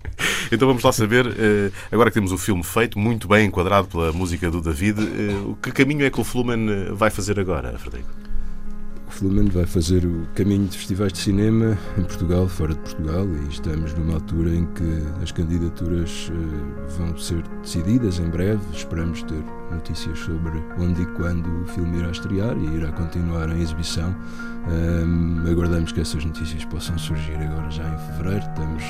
então 0.50 0.68
vamos 0.68 0.82
lá 0.82 0.92
saber, 0.92 1.26
uh, 1.26 1.72
agora 1.90 2.10
que 2.10 2.14
temos 2.14 2.32
o 2.32 2.38
filme 2.38 2.64
feito, 2.64 2.98
muito 2.98 3.28
bem 3.28 3.46
enquadrado 3.46 3.88
pela 3.88 4.12
música 4.12 4.50
do 4.50 4.60
David, 4.60 5.00
uh, 5.00 5.56
que 5.62 5.72
caminho 5.72 6.04
é 6.04 6.10
que 6.10 6.20
o 6.20 6.24
Flumen 6.24 6.94
vai 6.94 7.10
fazer 7.10 7.38
agora, 7.38 7.78
Frederico? 7.78 8.27
O 9.08 9.10
Flumen 9.10 9.48
vai 9.48 9.64
fazer 9.64 10.04
o 10.04 10.28
caminho 10.34 10.66
de 10.68 10.76
festivais 10.76 11.14
de 11.14 11.18
cinema 11.18 11.78
em 11.96 12.02
Portugal, 12.02 12.46
fora 12.46 12.74
de 12.74 12.80
Portugal, 12.80 13.26
e 13.26 13.48
estamos 13.48 13.94
numa 13.94 14.14
altura 14.14 14.54
em 14.54 14.66
que 14.66 15.02
as 15.22 15.32
candidaturas 15.32 16.30
uh, 16.30 16.98
vão 16.98 17.16
ser 17.16 17.42
decididas 17.62 18.20
em 18.20 18.28
breve. 18.28 18.60
Esperamos 18.72 19.22
ter 19.22 19.42
notícias 19.72 20.18
sobre 20.18 20.62
onde 20.78 21.02
e 21.02 21.06
quando 21.06 21.62
o 21.62 21.66
filme 21.66 21.98
irá 21.98 22.10
estrear 22.10 22.56
e 22.58 22.76
irá 22.76 22.92
continuar 22.92 23.48
em 23.48 23.62
exibição. 23.62 24.14
Um, 24.68 25.50
aguardamos 25.50 25.90
que 25.90 26.02
essas 26.02 26.22
notícias 26.22 26.66
possam 26.66 26.98
surgir 26.98 27.36
agora 27.36 27.70
já 27.70 27.88
em 27.88 27.98
fevereiro. 28.12 28.44
Estamos 28.46 28.84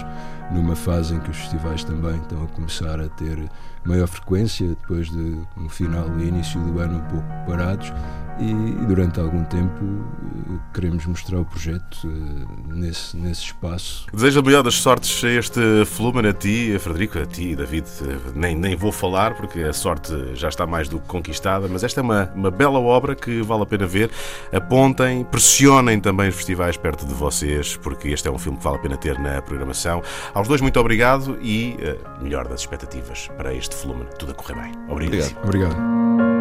numa 0.52 0.74
fase 0.74 1.14
em 1.14 1.20
que 1.20 1.30
os 1.30 1.36
festivais 1.36 1.84
também 1.84 2.16
estão 2.16 2.42
a 2.42 2.46
começar 2.48 3.00
a 3.00 3.08
ter 3.08 3.48
maior 3.88 4.06
frequência, 4.06 4.68
depois 4.68 5.10
de 5.10 5.40
no 5.56 5.68
final 5.68 6.06
e 6.18 6.28
início 6.28 6.60
do 6.60 6.78
ano 6.78 6.98
um 6.98 7.08
pouco 7.08 7.26
parados 7.46 7.92
e, 8.40 8.86
durante 8.86 9.18
algum 9.18 9.44
tempo 9.44 9.84
eh, 9.84 10.58
queremos 10.72 11.04
mostrar 11.06 11.40
o 11.40 11.44
projeto 11.44 12.04
uh, 12.04 12.72
nesse, 12.72 13.16
nesse 13.16 13.42
espaço. 13.42 14.06
Desejo 14.12 14.40
a 14.40 14.42
melhor 14.42 14.62
das 14.62 14.74
sortes 14.74 15.22
a 15.24 15.28
este 15.28 15.60
Flumen, 15.84 16.26
a 16.26 16.32
ti, 16.32 16.74
a 16.74 16.78
Frederico, 16.78 17.18
a 17.18 17.26
ti, 17.26 17.56
David. 17.56 17.86
Nem, 18.34 18.54
nem 18.54 18.76
vou 18.76 18.92
falar 18.92 19.34
porque 19.34 19.60
a 19.60 19.72
sorte 19.72 20.12
já 20.34 20.48
está 20.48 20.66
mais 20.66 20.88
do 20.88 21.00
que 21.00 21.08
conquistada, 21.08 21.66
mas 21.68 21.82
esta 21.82 22.00
é 22.00 22.02
uma, 22.02 22.30
uma 22.34 22.50
bela 22.50 22.78
obra 22.78 23.14
que 23.14 23.42
vale 23.42 23.62
a 23.62 23.66
pena 23.66 23.86
ver. 23.86 24.10
Apontem, 24.52 25.24
pressionem 25.24 26.00
também 26.00 26.28
os 26.28 26.36
festivais 26.36 26.76
perto 26.76 27.06
de 27.06 27.14
vocês, 27.14 27.76
porque 27.76 28.08
este 28.08 28.28
é 28.28 28.30
um 28.30 28.38
filme 28.38 28.58
que 28.58 28.64
vale 28.64 28.76
a 28.76 28.80
pena 28.80 28.96
ter 28.96 29.18
na 29.18 29.42
programação. 29.42 30.02
Aos 30.32 30.46
dois, 30.46 30.60
muito 30.60 30.78
obrigado 30.78 31.38
e 31.42 31.76
melhor 32.20 32.46
das 32.46 32.60
expectativas 32.60 33.28
para 33.36 33.52
este 33.52 33.74
Flumen. 33.78 34.08
Tudo 34.18 34.32
a 34.32 34.34
correr 34.34 34.56
bem. 34.60 34.72
Obrigado. 34.88 35.36
Obrigado. 35.44 35.44
obrigado. 35.44 36.37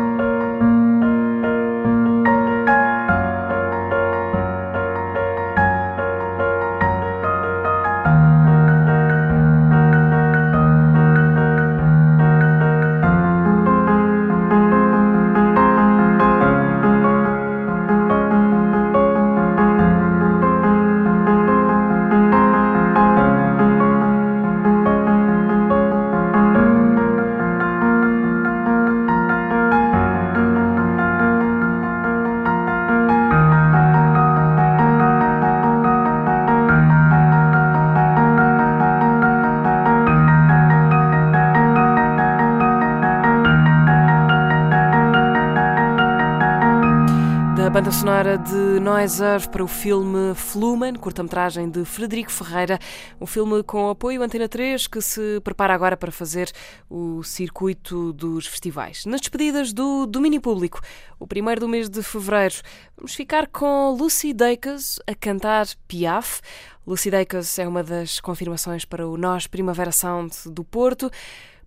De 48.37 48.79
Noiser 48.79 49.49
para 49.49 49.63
o 49.63 49.67
filme 49.67 50.35
Flumen, 50.35 50.93
curta-metragem 50.93 51.69
de 51.69 51.83
Frederico 51.83 52.31
Ferreira, 52.31 52.77
um 53.19 53.25
filme 53.25 53.63
com 53.63 53.89
apoio 53.89 54.21
Antena 54.21 54.47
3 54.47 54.85
que 54.87 55.01
se 55.01 55.39
prepara 55.43 55.73
agora 55.73 55.97
para 55.97 56.11
fazer 56.11 56.51
o 56.89 57.23
circuito 57.23 58.13
dos 58.13 58.45
festivais. 58.45 59.05
Nas 59.05 59.21
despedidas 59.21 59.73
do 59.73 60.05
domínio 60.05 60.39
público, 60.39 60.81
o 61.19 61.25
primeiro 61.25 61.61
do 61.61 61.67
mês 61.67 61.89
de 61.89 62.03
fevereiro, 62.03 62.55
vamos 62.95 63.15
ficar 63.15 63.47
com 63.47 63.91
Lucy 63.91 64.33
Dacus 64.33 64.99
a 65.07 65.15
cantar 65.15 65.65
Piaf. 65.87 66.41
Lucy 66.85 67.09
Dacus 67.09 67.57
é 67.57 67.67
uma 67.67 67.83
das 67.83 68.19
confirmações 68.19 68.85
para 68.85 69.07
o 69.07 69.17
Nós 69.17 69.47
Primavera 69.47 69.91
Sound 69.91 70.33
do 70.45 70.63
Porto. 70.63 71.09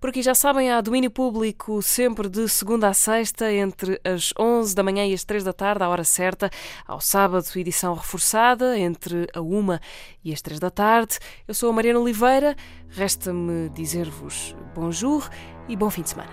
Por 0.01 0.09
aqui 0.09 0.23
já 0.23 0.35
sabem, 0.35 0.71
há 0.71 0.81
domínio 0.81 1.11
público 1.11 1.83
sempre 1.83 2.27
de 2.27 2.49
segunda 2.49 2.89
a 2.89 2.95
sexta, 2.95 3.53
entre 3.53 4.01
as 4.03 4.33
11 4.39 4.75
da 4.75 4.83
manhã 4.83 5.07
e 5.07 5.13
as 5.13 5.25
3 5.25 5.45
da 5.45 5.53
tarde, 5.53 5.85
à 5.85 5.91
hora 5.91 6.05
certa. 6.05 6.49
Ao 6.87 7.03
sábado, 7.03 7.45
edição 7.55 7.93
reforçada, 7.93 8.79
entre 8.79 9.27
a 9.35 9.43
1 9.43 9.79
e 10.25 10.33
as 10.33 10.41
3 10.41 10.59
da 10.59 10.71
tarde. 10.71 11.19
Eu 11.47 11.53
sou 11.53 11.69
a 11.69 11.73
Mariana 11.75 12.01
Oliveira. 12.01 12.57
Resta-me 12.89 13.69
dizer-vos 13.69 14.57
bonjour 14.75 15.29
e 15.69 15.77
bom 15.77 15.91
fim 15.91 16.01
de 16.01 16.09
semana. 16.09 16.31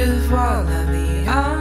Je 0.00 0.04
vois 0.28 0.62
la 0.62 0.84
vie 0.84 1.59